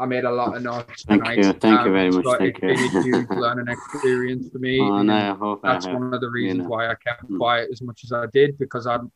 I 0.00 0.06
made 0.06 0.24
a 0.24 0.30
lot 0.30 0.56
of 0.56 0.62
notes. 0.62 1.04
Thank 1.04 1.22
tonight. 1.22 1.38
you, 1.38 1.52
thank 1.52 1.80
um, 1.80 1.86
you 1.86 1.92
very 1.92 2.10
much. 2.10 2.24
Thank 2.38 2.58
it's 2.58 2.62
you. 2.62 2.90
been 2.90 3.02
a 3.02 3.02
huge 3.04 3.30
learning 3.30 3.68
experience 3.68 4.48
for 4.50 4.58
me. 4.58 4.78
Oh, 4.82 4.96
and 4.96 5.06
no, 5.08 5.14
I 5.14 5.34
hope 5.34 5.60
I 5.62 5.72
that's 5.72 5.86
one 5.86 6.12
of 6.12 6.20
the 6.20 6.30
reasons 6.30 6.62
know. 6.62 6.68
why 6.68 6.88
I 6.88 6.94
kept 6.94 7.24
Mm. 7.30 7.38
quiet 7.38 7.68
as 7.70 7.82
much 7.82 8.02
as 8.04 8.12
I 8.12 8.26
did 8.32 8.58
because 8.58 8.86
I'm, 8.86 9.12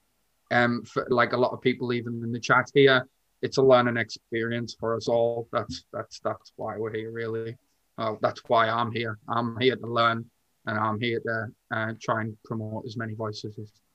um, 0.53 0.85
for, 0.85 1.07
like 1.11 1.33
a 1.33 1.37
lot 1.37 1.53
of 1.53 1.61
people 1.61 1.93
even 1.93 2.23
in 2.23 2.31
the 2.31 2.39
chat 2.39 2.71
here, 2.73 3.09
it's 3.43 3.57
a 3.57 3.63
learning 3.63 3.97
experience 3.97 4.77
for 4.79 4.97
us 4.97 5.09
all. 5.09 5.49
That's 5.53 5.85
that's 5.93 6.21
that's 6.21 6.53
why 6.57 6.77
we're 6.79 6.93
here, 6.95 7.11
really. 7.11 7.57
Well, 7.99 8.19
that's 8.23 8.43
why 8.47 8.69
I'm 8.69 8.93
here. 8.93 9.19
I'm 9.29 9.59
here 9.59 9.77
to 9.77 9.87
learn, 9.87 10.25
and 10.67 10.79
I'm 10.79 11.01
here 11.01 11.21
to 11.21 11.47
uh, 11.75 11.93
try 12.01 12.21
and 12.23 12.37
promote 12.45 12.85
as 12.87 12.97
many 12.97 13.15
voices 13.15 13.59
as, 13.59 13.69
uh. 13.69 13.86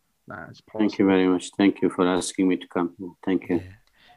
Thank 0.78 1.00
you 1.00 1.06
very 1.06 1.28
much. 1.28 1.52
Thank 1.58 1.82
you 1.82 1.90
for 1.90 2.08
asking 2.08 2.48
me 2.48 2.58
to 2.58 2.68
come. 2.68 2.96
Thank 3.26 3.50
you. 3.50 3.58
Yeah. 3.58 3.72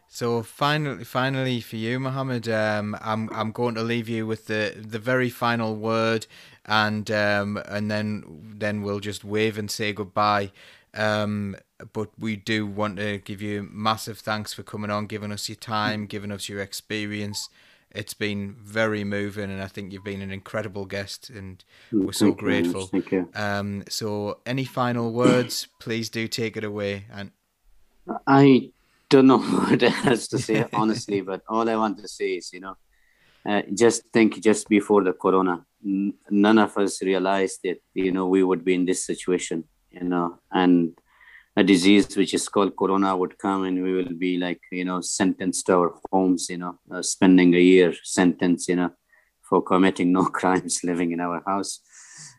So 0.08 0.42
finally, 0.42 1.02
finally 1.02 1.60
for 1.60 1.76
you, 1.76 1.98
Mohammed, 1.98 2.48
um, 2.48 2.96
I'm 3.00 3.28
I'm 3.32 3.50
going 3.50 3.74
to 3.74 3.82
leave 3.82 4.08
you 4.08 4.26
with 4.26 4.46
the 4.46 4.74
the 4.76 4.98
very 4.98 5.28
final 5.28 5.74
word, 5.74 6.26
and 6.66 7.10
um, 7.10 7.60
and 7.66 7.90
then 7.90 8.22
then 8.56 8.82
we'll 8.82 9.00
just 9.00 9.24
wave 9.24 9.58
and 9.58 9.70
say 9.70 9.92
goodbye. 9.92 10.52
Um, 10.94 11.56
but 11.92 12.10
we 12.16 12.36
do 12.36 12.64
want 12.64 12.98
to 12.98 13.18
give 13.18 13.42
you 13.42 13.68
massive 13.72 14.18
thanks 14.20 14.52
for 14.52 14.62
coming 14.62 14.90
on, 14.90 15.06
giving 15.06 15.32
us 15.32 15.48
your 15.48 15.56
time, 15.56 16.06
giving 16.06 16.30
us 16.30 16.48
your 16.48 16.60
experience. 16.60 17.48
It's 17.94 18.14
been 18.14 18.56
very 18.60 19.04
moving, 19.04 19.50
and 19.50 19.62
I 19.62 19.68
think 19.68 19.92
you've 19.92 20.04
been 20.04 20.20
an 20.20 20.32
incredible 20.32 20.84
guest, 20.84 21.30
and 21.30 21.64
we're 21.92 22.12
so 22.12 22.26
Thank 22.26 22.38
grateful. 22.38 22.86
Thank 22.86 23.12
you. 23.12 23.28
Um, 23.34 23.84
so 23.88 24.40
any 24.44 24.64
final 24.64 25.12
words? 25.12 25.68
Please 25.78 26.10
do 26.10 26.26
take 26.26 26.56
it 26.56 26.64
away. 26.64 27.06
And 27.12 27.30
I 28.26 28.70
don't 29.08 29.28
know 29.28 29.38
what 29.66 29.82
else 29.82 30.26
to 30.28 30.38
say, 30.38 30.66
honestly, 30.72 31.20
but 31.20 31.42
all 31.48 31.68
I 31.68 31.76
want 31.76 31.98
to 31.98 32.08
say 32.08 32.32
is, 32.34 32.52
you 32.52 32.60
know, 32.60 32.76
uh, 33.46 33.62
just 33.72 34.06
think 34.12 34.40
just 34.40 34.68
before 34.68 35.04
the 35.04 35.12
corona, 35.12 35.64
n- 35.84 36.14
none 36.30 36.58
of 36.58 36.76
us 36.76 37.00
realized 37.02 37.60
that, 37.62 37.80
you 37.94 38.10
know, 38.10 38.26
we 38.26 38.42
would 38.42 38.64
be 38.64 38.74
in 38.74 38.86
this 38.86 39.04
situation, 39.04 39.64
you 39.92 40.04
know, 40.04 40.38
and 40.50 40.98
a 41.56 41.62
disease 41.62 42.16
which 42.16 42.34
is 42.34 42.48
called 42.48 42.76
corona 42.76 43.16
would 43.16 43.38
come 43.38 43.64
and 43.64 43.82
we 43.82 43.92
will 43.92 44.14
be 44.18 44.38
like, 44.38 44.60
you 44.72 44.84
know, 44.84 45.00
sentenced 45.00 45.66
to 45.66 45.74
our 45.74 45.94
homes, 46.10 46.48
you 46.50 46.58
know, 46.58 46.78
uh, 46.92 47.02
spending 47.02 47.54
a 47.54 47.60
year 47.60 47.94
sentence, 48.02 48.68
you 48.68 48.76
know, 48.76 48.90
for 49.48 49.62
committing 49.62 50.12
no 50.12 50.24
crimes, 50.40 50.82
living 50.82 51.12
in 51.12 51.20
our 51.20 51.42
house. 51.46 51.80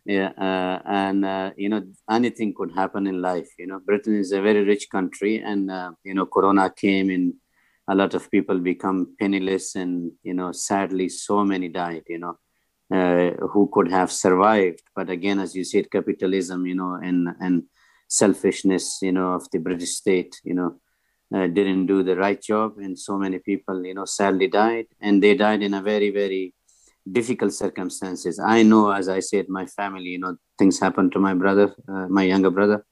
Yeah 0.05 0.31
uh, 0.37 0.81
and 0.85 1.25
uh, 1.25 1.51
you 1.57 1.67
know 1.67 1.81
anything 2.09 2.53
could 2.55 2.71
happen 2.71 3.07
in 3.07 3.21
life 3.21 3.49
you 3.57 3.67
know. 3.67 3.79
Britain 3.79 4.15
is 4.19 4.31
a 4.31 4.41
very 4.41 4.63
rich 4.63 4.87
country 4.89 5.41
and 5.43 5.71
uh, 5.71 5.91
you 6.03 6.13
know 6.13 6.27
corona 6.27 6.69
came 6.69 7.09
and 7.09 7.33
a 7.87 7.95
lot 7.95 8.13
of 8.13 8.29
people 8.29 8.59
become 8.59 9.15
penniless 9.19 9.75
and 9.75 10.11
you 10.21 10.33
know 10.33 10.51
sadly 10.51 11.09
so 11.09 11.43
many 11.43 11.69
died 11.69 12.03
you 12.07 12.19
know 12.19 12.37
uh, 12.93 13.31
who 13.47 13.67
could 13.73 13.89
have 13.89 14.11
survived. 14.11 14.83
But 14.95 15.09
again 15.09 15.39
as 15.39 15.55
you 15.55 15.63
said 15.63 15.89
capitalism 15.91 16.67
you 16.67 16.75
know 16.75 16.99
and 17.01 17.29
and 17.39 17.63
selfishness 18.07 18.99
you 19.02 19.11
know 19.11 19.34
of 19.34 19.49
the 19.52 19.60
british 19.60 19.95
state 19.95 20.36
you 20.44 20.53
know 20.53 20.76
uh, 21.34 21.48
didn't 21.48 21.86
do 21.88 22.03
the 22.03 22.15
right 22.15 22.41
job 22.41 22.77
and 22.77 22.98
so 22.98 23.18
many 23.18 23.40
people 23.40 23.86
you 23.86 23.94
know 23.94 24.06
sadly 24.06 24.48
died 24.48 24.86
and 25.02 25.22
they 25.22 25.36
died 25.36 25.61
in 25.61 25.73
a 25.73 25.82
very 25.82 26.11
very 26.11 26.53
difficult 27.11 27.53
circumstances. 27.53 28.40
I 28.40 28.64
know, 28.64 28.91
as 28.91 29.10
I 29.10 29.19
said, 29.19 29.48
my 29.49 29.65
family, 29.65 30.10
you 30.10 30.19
know, 30.19 30.38
things 30.57 30.80
happened 30.80 31.11
to 31.14 31.19
my 31.19 31.34
brother, 31.34 31.73
uh, 31.88 32.07
my 32.07 32.23
younger 32.23 32.49
brother, 32.49 32.86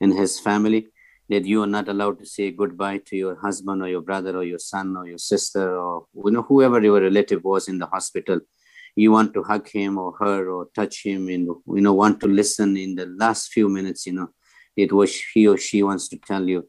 and 0.00 0.12
his 0.12 0.38
family, 0.38 0.88
that 1.30 1.46
you 1.46 1.62
are 1.62 1.66
not 1.66 1.88
allowed 1.88 2.18
to 2.18 2.26
say 2.26 2.50
goodbye 2.50 2.98
to 3.06 3.16
your 3.16 3.36
husband 3.36 3.82
or 3.82 3.88
your 3.88 4.02
brother 4.02 4.36
or 4.36 4.44
your 4.44 4.58
son 4.58 4.94
or 4.96 5.06
your 5.06 5.18
sister 5.18 5.78
or 5.78 6.06
you 6.14 6.30
know 6.30 6.42
whoever 6.42 6.82
your 6.82 7.00
relative 7.00 7.42
was 7.42 7.68
in 7.68 7.78
the 7.78 7.86
hospital. 7.86 8.40
You 8.96 9.10
want 9.10 9.32
to 9.34 9.42
hug 9.42 9.68
him 9.68 9.98
or 9.98 10.12
her 10.20 10.50
or 10.50 10.68
touch 10.74 11.04
him, 11.04 11.28
and 11.28 11.46
you 11.46 11.80
know 11.80 11.94
want 11.94 12.20
to 12.20 12.26
listen 12.26 12.76
in 12.76 12.94
the 12.94 13.06
last 13.06 13.48
few 13.48 13.68
minutes. 13.68 14.06
You 14.06 14.12
know, 14.12 14.28
it 14.76 14.92
was 14.92 15.14
he 15.32 15.46
or 15.46 15.56
she 15.56 15.82
wants 15.82 16.08
to 16.08 16.16
tell 16.16 16.46
you. 16.48 16.68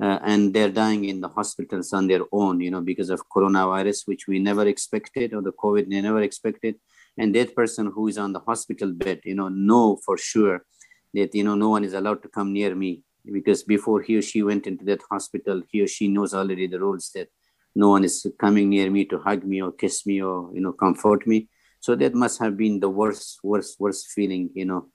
Uh, 0.00 0.18
and 0.22 0.52
they're 0.52 0.70
dying 0.70 1.06
in 1.06 1.20
the 1.20 1.28
hospitals 1.28 1.92
on 1.94 2.06
their 2.06 2.20
own, 2.30 2.60
you 2.60 2.70
know, 2.70 2.82
because 2.82 3.08
of 3.08 3.28
coronavirus, 3.30 4.06
which 4.06 4.28
we 4.28 4.38
never 4.38 4.66
expected, 4.66 5.32
or 5.32 5.40
the 5.40 5.52
COVID 5.52 5.88
they 5.88 6.00
never 6.02 6.20
expected. 6.20 6.74
And 7.16 7.34
that 7.34 7.54
person 7.54 7.90
who 7.94 8.08
is 8.08 8.18
on 8.18 8.34
the 8.34 8.40
hospital 8.40 8.92
bed, 8.92 9.20
you 9.24 9.34
know, 9.34 9.48
know 9.48 9.96
for 10.04 10.18
sure 10.18 10.66
that 11.14 11.34
you 11.34 11.44
know 11.44 11.54
no 11.54 11.70
one 11.70 11.84
is 11.84 11.94
allowed 11.94 12.22
to 12.22 12.28
come 12.28 12.52
near 12.52 12.74
me 12.74 13.02
because 13.32 13.62
before 13.62 14.02
he 14.02 14.16
or 14.16 14.22
she 14.22 14.42
went 14.42 14.66
into 14.66 14.84
that 14.84 15.00
hospital, 15.10 15.62
he 15.70 15.80
or 15.80 15.88
she 15.88 16.08
knows 16.08 16.34
already 16.34 16.66
the 16.66 16.78
rules 16.78 17.10
that 17.14 17.28
no 17.74 17.90
one 17.90 18.04
is 18.04 18.26
coming 18.38 18.68
near 18.68 18.90
me 18.90 19.04
to 19.06 19.18
hug 19.18 19.44
me 19.44 19.62
or 19.62 19.72
kiss 19.72 20.06
me 20.06 20.22
or 20.22 20.50
you 20.54 20.60
know 20.60 20.72
comfort 20.72 21.26
me. 21.26 21.48
So 21.80 21.94
that 21.96 22.14
must 22.14 22.38
have 22.40 22.56
been 22.56 22.80
the 22.80 22.88
worst, 22.88 23.40
worst, 23.42 23.78
worst 23.78 24.08
feeling, 24.08 24.50
you 24.54 24.64
know. 24.64 24.88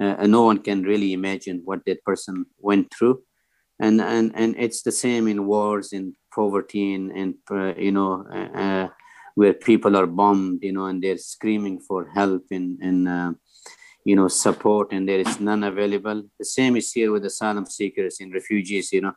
Uh, 0.00 0.16
and 0.18 0.32
no 0.32 0.42
one 0.42 0.58
can 0.58 0.82
really 0.82 1.12
imagine 1.12 1.60
what 1.64 1.84
that 1.86 2.02
person 2.04 2.46
went 2.58 2.92
through. 2.92 3.22
And 3.80 4.00
and 4.00 4.32
and 4.34 4.54
it's 4.58 4.82
the 4.82 4.92
same 4.92 5.26
in 5.28 5.46
wars 5.46 5.92
in 5.92 6.14
poverty 6.34 6.94
and 6.94 7.10
and 7.12 7.34
uh, 7.50 7.74
you 7.76 7.92
know 7.92 8.24
uh, 8.32 8.58
uh, 8.64 8.88
where 9.34 9.54
people 9.54 9.96
are 9.96 10.06
bombed 10.06 10.60
you 10.62 10.72
know 10.72 10.86
and 10.86 11.02
they're 11.02 11.18
screaming 11.18 11.80
for 11.80 12.08
help 12.14 12.44
and 12.50 12.78
and 12.80 13.08
uh, 13.08 13.32
you 14.04 14.14
know 14.14 14.28
support 14.28 14.92
and 14.92 15.08
there 15.08 15.20
is 15.20 15.40
none 15.40 15.64
available. 15.64 16.22
The 16.38 16.44
same 16.44 16.76
is 16.76 16.92
here 16.92 17.10
with 17.12 17.24
asylum 17.24 17.66
seekers 17.66 18.20
and 18.20 18.32
refugees 18.32 18.92
you 18.92 19.00
know 19.00 19.14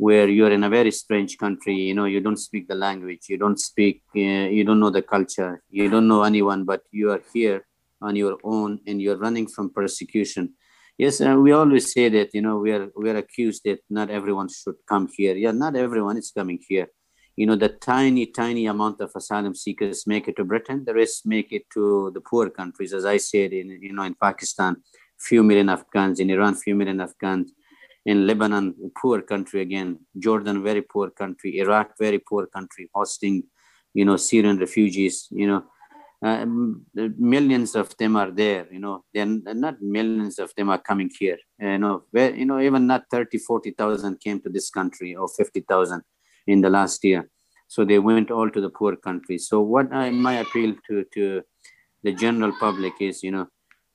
where 0.00 0.28
you're 0.30 0.50
in 0.50 0.64
a 0.64 0.68
very 0.70 0.90
strange 0.90 1.36
country 1.36 1.74
you 1.74 1.94
know 1.94 2.06
you 2.06 2.20
don't 2.20 2.38
speak 2.38 2.66
the 2.66 2.74
language 2.74 3.24
you 3.28 3.36
don't 3.36 3.60
speak 3.60 4.02
uh, 4.16 4.48
you 4.56 4.64
don't 4.64 4.80
know 4.80 4.88
the 4.88 5.02
culture 5.02 5.62
you 5.68 5.90
don't 5.90 6.08
know 6.08 6.22
anyone 6.22 6.64
but 6.64 6.80
you 6.90 7.10
are 7.10 7.22
here 7.34 7.66
on 8.02 8.16
your 8.16 8.38
own 8.44 8.80
and 8.86 9.00
you're 9.00 9.18
running 9.18 9.46
from 9.46 9.70
persecution 9.70 10.54
Yes, 11.00 11.22
uh, 11.22 11.34
we 11.34 11.52
always 11.52 11.94
say 11.94 12.10
that 12.10 12.28
you 12.34 12.42
know 12.42 12.58
we 12.58 12.72
are 12.72 12.90
we 12.94 13.08
are 13.08 13.16
accused 13.16 13.62
that 13.64 13.78
not 13.88 14.10
everyone 14.10 14.48
should 14.50 14.74
come 14.86 15.08
here. 15.16 15.34
Yeah, 15.34 15.52
not 15.52 15.74
everyone 15.74 16.18
is 16.18 16.30
coming 16.30 16.58
here. 16.68 16.88
You 17.36 17.46
know, 17.46 17.56
the 17.56 17.70
tiny 17.70 18.26
tiny 18.26 18.66
amount 18.66 19.00
of 19.00 19.10
asylum 19.16 19.54
seekers 19.54 20.06
make 20.06 20.28
it 20.28 20.36
to 20.36 20.44
Britain. 20.44 20.84
The 20.84 20.92
rest 20.92 21.24
make 21.24 21.52
it 21.52 21.62
to 21.72 22.10
the 22.12 22.20
poor 22.20 22.50
countries, 22.50 22.92
as 22.92 23.06
I 23.06 23.16
said 23.16 23.54
in 23.54 23.70
you 23.80 23.94
know 23.94 24.02
in 24.02 24.14
Pakistan, 24.14 24.76
few 25.18 25.42
million 25.42 25.70
Afghans 25.70 26.20
in 26.20 26.28
Iran, 26.28 26.54
few 26.54 26.74
million 26.74 27.00
Afghans 27.00 27.50
in 28.04 28.26
Lebanon, 28.26 28.74
poor 29.00 29.22
country 29.22 29.62
again. 29.62 30.00
Jordan, 30.18 30.62
very 30.62 30.82
poor 30.82 31.08
country. 31.08 31.60
Iraq, 31.60 31.92
very 31.98 32.18
poor 32.18 32.46
country, 32.46 32.90
hosting 32.94 33.44
you 33.94 34.04
know 34.04 34.18
Syrian 34.18 34.58
refugees. 34.58 35.28
You 35.30 35.46
know 35.46 35.62
uh, 36.22 36.44
millions 37.18 37.74
of 37.74 37.96
them 37.96 38.16
are 38.16 38.30
there 38.30 38.66
you 38.70 38.78
know. 38.78 39.04
Then 39.14 39.42
not 39.46 39.80
millions 39.80 40.38
of 40.38 40.52
them 40.56 40.68
are 40.68 40.78
coming 40.78 41.10
here. 41.18 41.38
You 41.58 41.78
know 41.78 42.04
where 42.10 42.34
you 42.34 42.44
know 42.44 42.60
even 42.60 42.86
not 42.86 43.04
30 43.10 43.38
40,000 43.38 44.20
came 44.20 44.40
to 44.42 44.50
this 44.50 44.70
country 44.70 45.14
or 45.14 45.28
50,000 45.28 46.02
in 46.46 46.60
the 46.60 46.70
last 46.70 47.02
year. 47.04 47.30
So 47.68 47.84
they 47.84 47.98
went 47.98 48.30
all 48.30 48.50
to 48.50 48.60
the 48.60 48.70
poor 48.70 48.96
countries 48.96 49.48
so 49.48 49.60
what 49.60 49.92
I, 49.92 50.10
my 50.10 50.34
appeal 50.34 50.74
to 50.88 51.04
to 51.14 51.42
the 52.02 52.12
general 52.12 52.52
public 52.58 52.94
is 53.00 53.22
you 53.22 53.30
know 53.30 53.46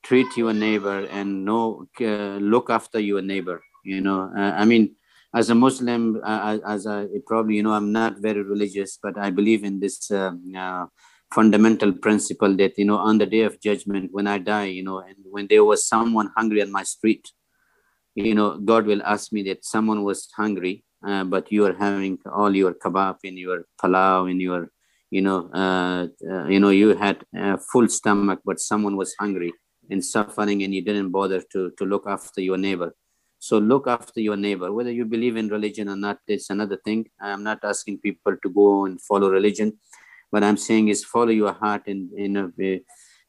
treat 0.04 0.38
your 0.38 0.54
neighbor 0.54 1.06
and 1.12 1.46
know 1.46 1.88
uh, 2.02 2.38
look 2.54 2.70
after 2.70 3.00
your 3.00 3.22
neighbor 3.22 3.62
you 3.84 4.02
know. 4.02 4.32
Uh, 4.38 4.54
i 4.62 4.66
mean 4.66 4.96
as 5.34 5.50
a 5.50 5.56
muslim 5.56 6.22
uh, 6.24 6.58
as 6.68 6.86
a 6.86 7.08
probably 7.26 7.56
you 7.56 7.64
know 7.64 7.74
i'm 7.74 7.92
not 7.92 8.18
very 8.20 8.44
religious 8.44 8.98
but 9.02 9.18
i 9.18 9.30
believe 9.30 9.64
in 9.64 9.80
this 9.80 10.12
uh, 10.12 10.32
fundamental 11.34 11.92
principle 11.92 12.56
that 12.56 12.78
you 12.78 12.86
know 12.86 12.98
on 12.98 13.18
the 13.18 13.26
day 13.26 13.42
of 13.42 13.60
judgment 13.62 14.10
when 14.12 14.28
i 14.28 14.38
die 14.38 14.66
you 14.66 14.84
know 14.84 15.00
and 15.00 15.18
when 15.30 15.48
there 15.48 15.64
was 15.64 15.88
someone 15.88 16.32
hungry 16.36 16.62
on 16.62 16.72
my 16.72 16.84
street 16.84 17.32
you 18.16 18.36
know 18.36 18.58
god 18.60 18.86
will 18.86 19.04
ask 19.04 19.34
me 19.34 19.44
that 19.44 19.66
someone 19.66 20.04
was 20.04 20.30
hungry 20.36 20.84
uh, 21.06 21.24
but 21.24 21.52
you 21.52 21.66
are 21.66 21.74
having 21.74 22.18
all 22.32 22.56
your 22.56 22.74
kebab 22.74 23.18
in 23.24 23.38
your 23.38 23.66
palau 23.82 24.30
in 24.30 24.40
your 24.40 24.70
you 25.12 25.22
know 25.22 25.50
uh, 25.54 26.08
uh, 26.32 26.46
you 26.48 26.60
know 26.60 26.70
you 26.70 26.96
had 26.96 27.24
a 27.36 27.58
full 27.58 27.88
stomach 27.88 28.40
but 28.46 28.60
someone 28.60 28.96
was 28.96 29.16
hungry 29.20 29.52
and 29.90 30.04
suffering 30.04 30.64
and 30.64 30.74
you 30.74 30.82
didn't 30.82 31.12
bother 31.12 31.42
to 31.52 31.72
to 31.78 31.86
look 31.86 32.06
after 32.08 32.42
your 32.42 32.58
neighbor. 32.58 32.96
So 33.40 33.58
look 33.60 33.88
after 33.88 34.20
your 34.22 34.38
neighbor. 34.38 34.72
Whether 34.72 34.92
you 34.92 35.06
believe 35.06 35.38
in 35.38 35.50
religion 35.50 35.90
or 35.90 35.96
not 35.96 36.20
it's 36.28 36.50
another 36.50 36.78
thing. 36.78 37.06
I'm 37.22 37.44
not 37.44 37.60
asking 37.64 38.00
people 38.00 38.36
to 38.42 38.50
go 38.50 38.86
and 38.86 39.02
follow 39.02 39.30
religion 39.30 39.78
what 40.30 40.44
i'm 40.44 40.58
saying 40.58 40.88
is 40.90 41.04
follow 41.04 41.30
your 41.32 41.54
heart 41.54 41.84
and 41.88 42.10
you 42.16 42.30
know 42.30 42.52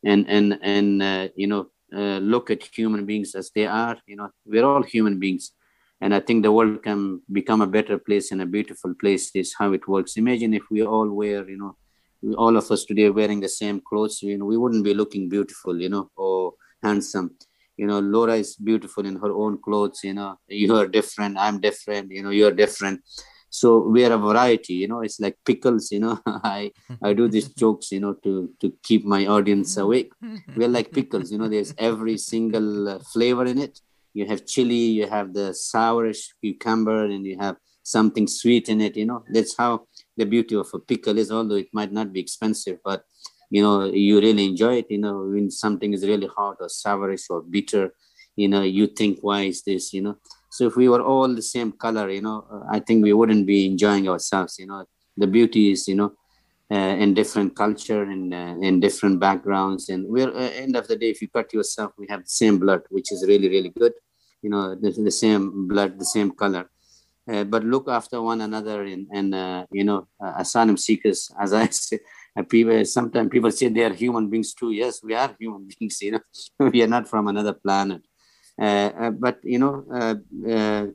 and 0.05 0.28
and 0.28 0.59
and 0.62 1.02
uh, 1.02 1.28
you 1.35 1.47
know 1.47 1.66
uh, 1.94 2.18
look 2.18 2.51
at 2.51 2.62
human 2.62 3.06
beings 3.06 3.35
as 3.35 3.51
they 3.55 3.66
are 3.66 3.97
you 4.06 4.16
know 4.16 4.31
we're 4.44 4.64
all 4.64 4.82
human 4.82 5.18
beings. 5.18 5.52
And 6.02 6.14
i 6.14 6.20
think 6.20 6.43
the 6.43 6.52
world 6.52 6.82
can 6.82 7.23
become 7.32 7.62
a 7.62 7.66
better 7.66 7.98
place 7.98 8.31
and 8.31 8.43
a 8.43 8.47
beautiful 8.47 8.93
place 9.02 9.31
is 9.35 9.55
how 9.59 9.73
it 9.73 9.89
works. 9.89 10.16
Imagine 10.18 10.52
if 10.52 10.64
we 10.70 10.82
all 10.85 11.10
wear 11.10 11.48
you 11.48 11.56
know 11.56 11.77
all 12.36 12.56
of 12.56 12.70
us 12.70 12.85
today 12.85 13.09
wearing 13.09 13.40
the 13.40 13.48
same 13.48 13.81
clothes 13.89 14.23
you 14.23 14.36
know 14.36 14.44
we 14.44 14.59
wouldn't 14.59 14.85
be 14.85 14.94
looking 14.94 15.28
beautiful 15.28 15.81
you 15.81 15.89
know 15.89 16.10
or 16.16 16.55
handsome. 16.82 17.31
You 17.78 17.86
know 17.86 18.01
laura 18.01 18.35
is 18.35 18.56
beautiful 18.56 19.06
in 19.06 19.16
her 19.16 19.32
own 19.32 19.59
clothes 19.62 20.01
you 20.05 20.14
know 20.14 20.39
you 20.48 20.77
are 20.77 20.86
different 20.86 21.39
i'm 21.39 21.60
different 21.60 22.10
you 22.10 22.23
know 22.23 22.31
you're 22.31 22.56
different 22.64 23.01
so 23.51 23.78
we 23.78 24.05
are 24.05 24.12
a 24.12 24.18
variety 24.18 24.74
you 24.74 24.89
know 24.89 25.01
it's 25.01 25.20
like 25.20 25.36
pickles 25.44 25.90
you 25.90 26.01
know. 26.01 26.18
I 26.27 26.73
i 27.02 27.12
do 27.12 27.28
these 27.28 27.48
jokes 27.62 27.93
you 27.93 28.01
know 28.01 28.14
to 28.24 28.51
to 28.60 28.73
keep 28.82 29.05
my 29.05 29.27
audience 29.27 29.77
awake. 29.77 30.12
We're 30.55 30.68
like 30.68 30.93
pickles 30.98 31.32
you 31.32 31.39
know 31.39 31.48
there's 31.48 31.74
every 31.78 32.18
single 32.18 32.89
uh, 32.89 32.98
flavor 33.12 33.44
in 33.44 33.59
it. 33.59 33.78
You 34.14 34.27
have 34.27 34.47
chili 34.47 34.85
you 34.98 35.06
have 35.06 35.35
the 35.35 35.55
sourish 35.55 36.23
cucumber 36.43 37.05
and 37.05 37.24
you 37.27 37.39
have 37.39 37.56
something 37.82 38.27
sweet 38.27 38.68
in 38.68 38.81
it 38.81 38.97
you 38.97 39.06
know. 39.06 39.24
That's 39.32 39.56
how 39.56 39.86
the 40.16 40.24
beauty 40.24 40.56
of 40.56 40.68
a 40.74 40.78
pickle 40.78 41.18
is 41.18 41.31
although 41.31 41.56
it 41.56 41.68
might 41.73 41.93
not 41.93 42.12
be 42.12 42.20
expensive 42.20 42.78
but 42.85 43.05
you 43.51 43.62
know 43.62 43.85
you 43.85 44.18
really 44.20 44.44
enjoy 44.47 44.74
it 44.78 44.86
you 44.90 44.98
know 44.98 45.16
when 45.32 45.51
something 45.51 45.93
is 45.93 46.05
really 46.05 46.28
hot 46.36 46.56
or 46.60 46.68
sourish 46.68 47.27
or 47.31 47.43
bitter 47.43 47.93
you 48.35 48.48
know 48.48 48.62
you 48.62 48.86
think 48.86 49.18
why 49.23 49.43
is 49.43 49.62
this? 49.62 49.93
You 49.93 50.02
know 50.02 50.16
so 50.56 50.66
if 50.70 50.74
we 50.76 50.88
were 50.88 51.02
all 51.02 51.28
the 51.40 51.42
same 51.54 51.70
color 51.84 52.06
you 52.16 52.22
know 52.26 52.38
i 52.76 52.78
think 52.86 52.98
we 53.02 53.12
wouldn't 53.18 53.46
be 53.46 53.66
enjoying 53.66 54.08
ourselves 54.08 54.58
you 54.58 54.66
know. 54.66 54.84
The 55.18 55.26
beauty 55.26 55.72
is 55.72 55.88
you 55.88 55.96
know 56.00 56.12
uh, 56.70 56.94
in 57.04 57.14
different 57.14 57.54
culture 57.56 58.02
and 58.02 58.34
uh, 58.34 58.54
in 58.68 58.80
different 58.80 59.20
backgrounds. 59.20 59.88
And 59.88 60.06
we're 60.08 60.28
uh, 60.44 60.50
end 60.64 60.76
of 60.76 60.86
the 60.88 60.96
day 60.96 61.10
if 61.10 61.22
you 61.22 61.28
cut 61.28 61.52
yourself 61.52 61.92
we 61.98 62.06
have 62.10 62.22
the 62.24 62.28
same 62.42 62.58
blood 62.58 62.82
which 62.90 63.12
is 63.12 63.24
really 63.26 63.48
really 63.48 63.72
good. 63.82 63.92
You 64.42 64.50
know 64.50 64.74
the, 64.74 64.90
the 64.90 65.10
same 65.10 65.68
blood 65.68 65.98
the 65.98 66.04
same 66.04 66.30
color. 66.32 66.70
Uh, 67.30 67.44
but 67.44 67.64
look 67.64 67.88
after 67.88 68.22
one 68.22 68.40
another 68.40 68.84
and, 68.84 69.06
and 69.12 69.34
uh, 69.34 69.66
you 69.72 69.84
know 69.84 70.06
uh, 70.24 70.34
asylum 70.36 70.76
seekers 70.76 71.30
as 71.40 71.52
i 71.52 71.66
say 71.66 71.98
uh, 72.38 72.42
people 72.42 72.84
sometimes 72.84 73.28
people 73.30 73.50
say 73.50 73.68
they 73.68 73.84
are 73.84 73.92
human 73.94 74.28
beings 74.30 74.54
too. 74.54 74.70
Yes 74.72 75.02
we 75.02 75.14
are 75.14 75.34
human 75.38 75.68
beings 75.78 76.00
you 76.02 76.12
know. 76.12 76.20
We 76.72 76.82
are 76.82 76.86
not 76.96 77.08
from 77.08 77.28
another 77.28 77.52
planet. 77.54 78.02
uh, 78.02 78.15
uh, 78.15 78.15
Uh, 78.60 78.90
uh, 78.98 79.10
but 79.10 79.38
you 79.42 79.58
know 79.58 79.84
uh, 79.92 80.86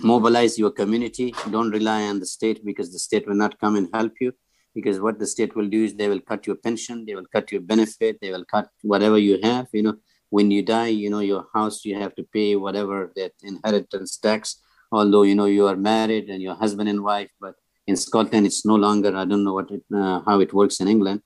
mobilize 0.00 0.58
your 0.58 0.70
community. 0.70 1.34
Don't 1.50 1.70
rely 1.70 2.02
on 2.04 2.20
the 2.20 2.26
state 2.26 2.64
because 2.64 2.92
the 2.92 2.98
state 2.98 3.26
will 3.26 3.34
not 3.34 3.58
come 3.58 3.76
and 3.76 3.88
help 3.92 4.12
you. 4.20 4.32
Because 4.74 5.00
what 5.00 5.18
the 5.18 5.26
state 5.26 5.54
will 5.56 5.68
do 5.68 5.84
is 5.84 5.94
they 5.94 6.08
will 6.08 6.20
cut 6.20 6.46
your 6.46 6.56
pension 6.56 7.04
they 7.04 7.16
will 7.16 7.26
cut 7.32 7.50
your 7.50 7.60
benefit 7.60 8.18
they 8.22 8.30
will 8.30 8.44
cut 8.44 8.68
whatever 8.82 9.18
you 9.18 9.38
have 9.42 9.66
you 9.72 9.82
know. 9.82 9.96
When 10.30 10.50
you 10.52 10.62
die 10.62 10.88
you 11.02 11.10
know 11.10 11.20
your 11.20 11.46
house 11.52 11.84
you 11.84 11.98
have 11.98 12.14
to 12.14 12.22
pay 12.22 12.56
whatever 12.56 13.12
that 13.16 13.32
inheritance 13.42 14.16
tax. 14.16 14.62
Although 14.92 15.22
you 15.22 15.34
know 15.34 15.46
you 15.46 15.66
are 15.66 15.76
married 15.76 16.30
and 16.30 16.40
your 16.40 16.54
husband 16.54 16.88
and 16.88 17.02
wife 17.02 17.30
but 17.40 17.54
in 17.86 17.96
scotland 17.96 18.46
it's 18.46 18.64
no 18.72 18.76
longer 18.86 19.10
i 19.16 19.24
don't 19.24 19.44
know 19.44 19.54
what 19.58 19.70
it, 19.70 19.82
uh, 20.00 20.20
how 20.26 20.36
it 20.44 20.52
works 20.60 20.80
in 20.82 20.88
england 20.94 21.20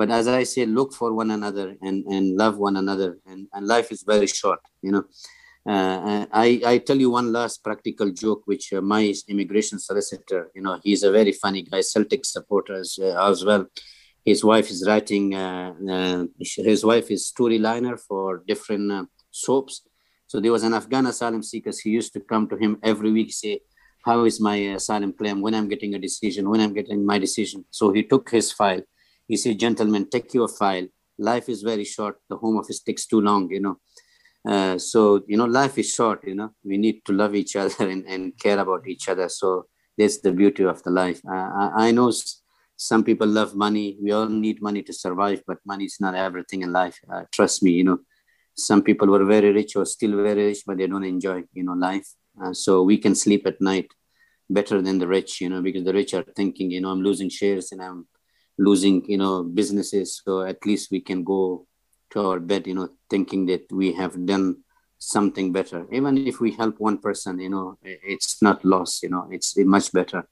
but 0.00 0.10
as 0.18 0.26
i 0.28 0.42
say 0.52 0.64
look 0.78 0.90
for 1.00 1.10
one 1.22 1.30
another 1.38 1.66
and, 1.86 1.98
and 2.14 2.36
love 2.42 2.56
one 2.68 2.76
another 2.82 3.10
and, 3.26 3.40
and 3.54 3.66
life 3.74 3.88
is 3.94 4.02
very 4.12 4.26
short 4.40 4.60
you 4.82 4.92
know 4.94 5.04
uh, 5.72 6.24
I, 6.32 6.48
I 6.72 6.78
tell 6.78 6.96
you 6.96 7.10
one 7.10 7.32
last 7.32 7.62
practical 7.62 8.10
joke 8.10 8.42
which 8.46 8.72
uh, 8.72 8.80
my 8.80 9.12
immigration 9.28 9.78
solicitor 9.78 10.50
you 10.54 10.62
know 10.62 10.80
he's 10.82 11.02
a 11.02 11.12
very 11.18 11.32
funny 11.32 11.62
guy 11.62 11.82
celtic 11.82 12.24
supporters 12.24 12.98
as, 12.98 13.14
uh, 13.16 13.30
as 13.30 13.44
well 13.44 13.66
his 14.24 14.42
wife 14.42 14.70
is 14.70 14.84
writing 14.88 15.34
uh, 15.34 15.72
uh, 15.96 16.24
his 16.38 16.82
wife 16.84 17.10
is 17.10 17.30
storyliner 17.32 17.96
for 18.08 18.42
different 18.46 19.08
soaps 19.30 19.82
so 20.30 20.38
there 20.38 20.52
was 20.52 20.62
an 20.62 20.74
Afghan 20.74 21.06
asylum 21.06 21.42
seeker. 21.42 21.72
He 21.82 21.90
used 21.90 22.12
to 22.12 22.20
come 22.20 22.48
to 22.50 22.56
him 22.56 22.78
every 22.84 23.10
week, 23.10 23.32
say, 23.32 23.62
how 24.04 24.22
is 24.26 24.40
my 24.40 24.54
asylum 24.78 25.12
claim? 25.12 25.40
When 25.40 25.56
I'm 25.56 25.68
getting 25.68 25.96
a 25.96 25.98
decision? 25.98 26.48
When 26.48 26.60
I'm 26.60 26.72
getting 26.72 27.04
my 27.04 27.18
decision? 27.18 27.64
So 27.70 27.90
he 27.90 28.04
took 28.04 28.30
his 28.30 28.52
file. 28.52 28.82
He 29.30 29.36
said, 29.36 29.58
gentlemen, 29.58 30.08
take 30.14 30.32
your 30.34 30.48
file. 30.48 30.86
Life 31.18 31.48
is 31.48 31.62
very 31.62 31.84
short. 31.84 32.16
The 32.28 32.36
home 32.36 32.56
office 32.60 32.80
takes 32.80 33.06
too 33.06 33.20
long, 33.20 33.50
you 33.50 33.60
know. 33.60 33.76
Uh, 34.52 34.76
so, 34.78 35.22
you 35.28 35.36
know, 35.36 35.44
life 35.60 35.76
is 35.78 35.88
short, 35.98 36.26
you 36.26 36.34
know. 36.34 36.50
We 36.64 36.76
need 36.78 36.96
to 37.06 37.12
love 37.12 37.34
each 37.34 37.54
other 37.56 37.88
and, 37.88 38.04
and 38.06 38.22
care 38.44 38.58
about 38.58 38.88
each 38.88 39.08
other. 39.08 39.28
So 39.28 39.66
that's 39.96 40.18
the 40.20 40.32
beauty 40.32 40.64
of 40.64 40.82
the 40.82 40.90
life. 40.90 41.20
I, 41.28 41.70
I 41.86 41.90
know 41.90 42.10
some 42.76 43.04
people 43.04 43.28
love 43.28 43.54
money. 43.54 43.98
We 44.02 44.10
all 44.12 44.28
need 44.28 44.62
money 44.68 44.82
to 44.82 44.92
survive, 44.92 45.42
but 45.46 45.58
money 45.64 45.84
is 45.84 45.98
not 46.00 46.14
everything 46.14 46.62
in 46.62 46.72
life. 46.72 46.98
Uh, 47.12 47.24
trust 47.32 47.62
me, 47.62 47.72
you 47.72 47.84
know 47.84 48.00
some 48.60 48.82
people 48.82 49.08
were 49.08 49.24
very 49.24 49.52
rich 49.52 49.76
or 49.76 49.84
still 49.84 50.16
very 50.22 50.44
rich 50.46 50.62
but 50.66 50.78
they 50.78 50.86
don't 50.86 51.04
enjoy 51.04 51.42
you 51.52 51.64
know 51.64 51.72
life 51.72 52.08
uh, 52.42 52.52
so 52.52 52.82
we 52.82 52.98
can 52.98 53.14
sleep 53.14 53.46
at 53.46 53.60
night 53.60 53.88
better 54.48 54.82
than 54.82 54.98
the 54.98 55.06
rich 55.06 55.40
you 55.40 55.48
know 55.48 55.62
because 55.62 55.84
the 55.84 55.92
rich 55.92 56.14
are 56.14 56.24
thinking 56.36 56.70
you 56.70 56.80
know 56.80 56.90
i'm 56.90 57.02
losing 57.02 57.28
shares 57.28 57.72
and 57.72 57.82
i'm 57.82 58.06
losing 58.66 58.96
you 59.12 59.18
know 59.22 59.42
businesses 59.42 60.20
so 60.24 60.42
at 60.42 60.64
least 60.66 60.90
we 60.90 61.00
can 61.00 61.24
go 61.24 61.66
to 62.10 62.20
our 62.28 62.40
bed 62.40 62.66
you 62.66 62.74
know 62.74 62.88
thinking 63.08 63.46
that 63.46 63.64
we 63.72 63.92
have 63.92 64.14
done 64.26 64.46
something 64.98 65.52
better 65.52 65.86
even 65.90 66.18
if 66.18 66.40
we 66.40 66.50
help 66.52 66.74
one 66.78 66.98
person 66.98 67.38
you 67.38 67.48
know 67.48 67.78
it's 67.82 68.42
not 68.42 68.64
loss 68.64 69.02
you 69.02 69.08
know 69.08 69.26
it's 69.30 69.56
much 69.76 69.90
better 69.92 70.22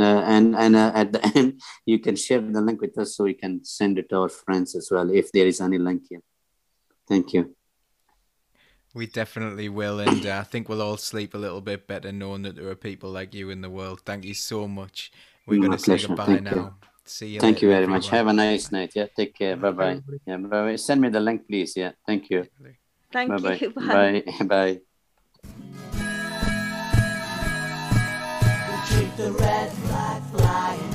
uh, 0.00 0.22
and 0.34 0.56
and 0.56 0.74
uh, 0.74 0.90
at 0.94 1.12
the 1.12 1.20
end 1.36 1.60
you 1.86 1.98
can 1.98 2.16
share 2.16 2.40
the 2.40 2.60
link 2.60 2.80
with 2.80 2.96
us 2.98 3.16
so 3.16 3.24
we 3.24 3.34
can 3.34 3.64
send 3.64 3.98
it 3.98 4.08
to 4.08 4.16
our 4.16 4.28
friends 4.28 4.74
as 4.74 4.88
well 4.90 5.08
if 5.10 5.30
there 5.30 5.46
is 5.46 5.60
any 5.60 5.78
link 5.78 6.02
here 6.08 6.22
Thank 7.08 7.32
you. 7.32 7.54
We 8.94 9.06
definitely 9.06 9.68
will, 9.70 10.00
and 10.00 10.24
uh, 10.26 10.38
I 10.38 10.42
think 10.44 10.68
we'll 10.68 10.82
all 10.82 10.98
sleep 10.98 11.34
a 11.34 11.38
little 11.38 11.62
bit 11.62 11.86
better 11.86 12.12
knowing 12.12 12.42
that 12.42 12.56
there 12.56 12.68
are 12.68 12.74
people 12.74 13.10
like 13.10 13.34
you 13.34 13.48
in 13.48 13.62
the 13.62 13.70
world. 13.70 14.02
Thank 14.04 14.24
you 14.24 14.34
so 14.34 14.68
much 14.68 15.10
we're 15.46 15.60
going 15.60 15.72
to 15.72 15.78
say 15.78 15.98
goodbye 15.98 16.26
Thank 16.26 16.42
now. 16.42 16.54
You. 16.54 16.74
See 17.04 17.26
you. 17.34 17.40
Thank 17.40 17.56
later, 17.56 17.66
you 17.66 17.72
very 17.72 17.82
everyone. 17.84 18.00
much. 18.00 18.08
Have 18.10 18.26
a 18.28 18.32
nice 18.32 18.70
night. 18.70 18.92
Yeah, 18.94 19.06
take 19.16 19.34
care. 19.34 19.56
Bye 19.56 19.70
bye. 19.72 20.00
Yeah, 20.26 20.36
bye 20.36 20.48
bye. 20.48 20.76
Send 20.76 21.00
me 21.00 21.08
the 21.08 21.20
link, 21.20 21.46
please. 21.48 21.76
Yeah, 21.76 21.92
thank 22.06 22.30
you. 22.30 22.46
Thank 23.12 23.30
Bye-bye. 23.30 23.58
you. 23.60 23.70
Bye 23.76 24.22
bye. 24.38 24.44
bye. 24.44 24.80
The 29.16 29.30
red 29.32 29.70
flag 29.70 30.22
flying. 30.32 30.91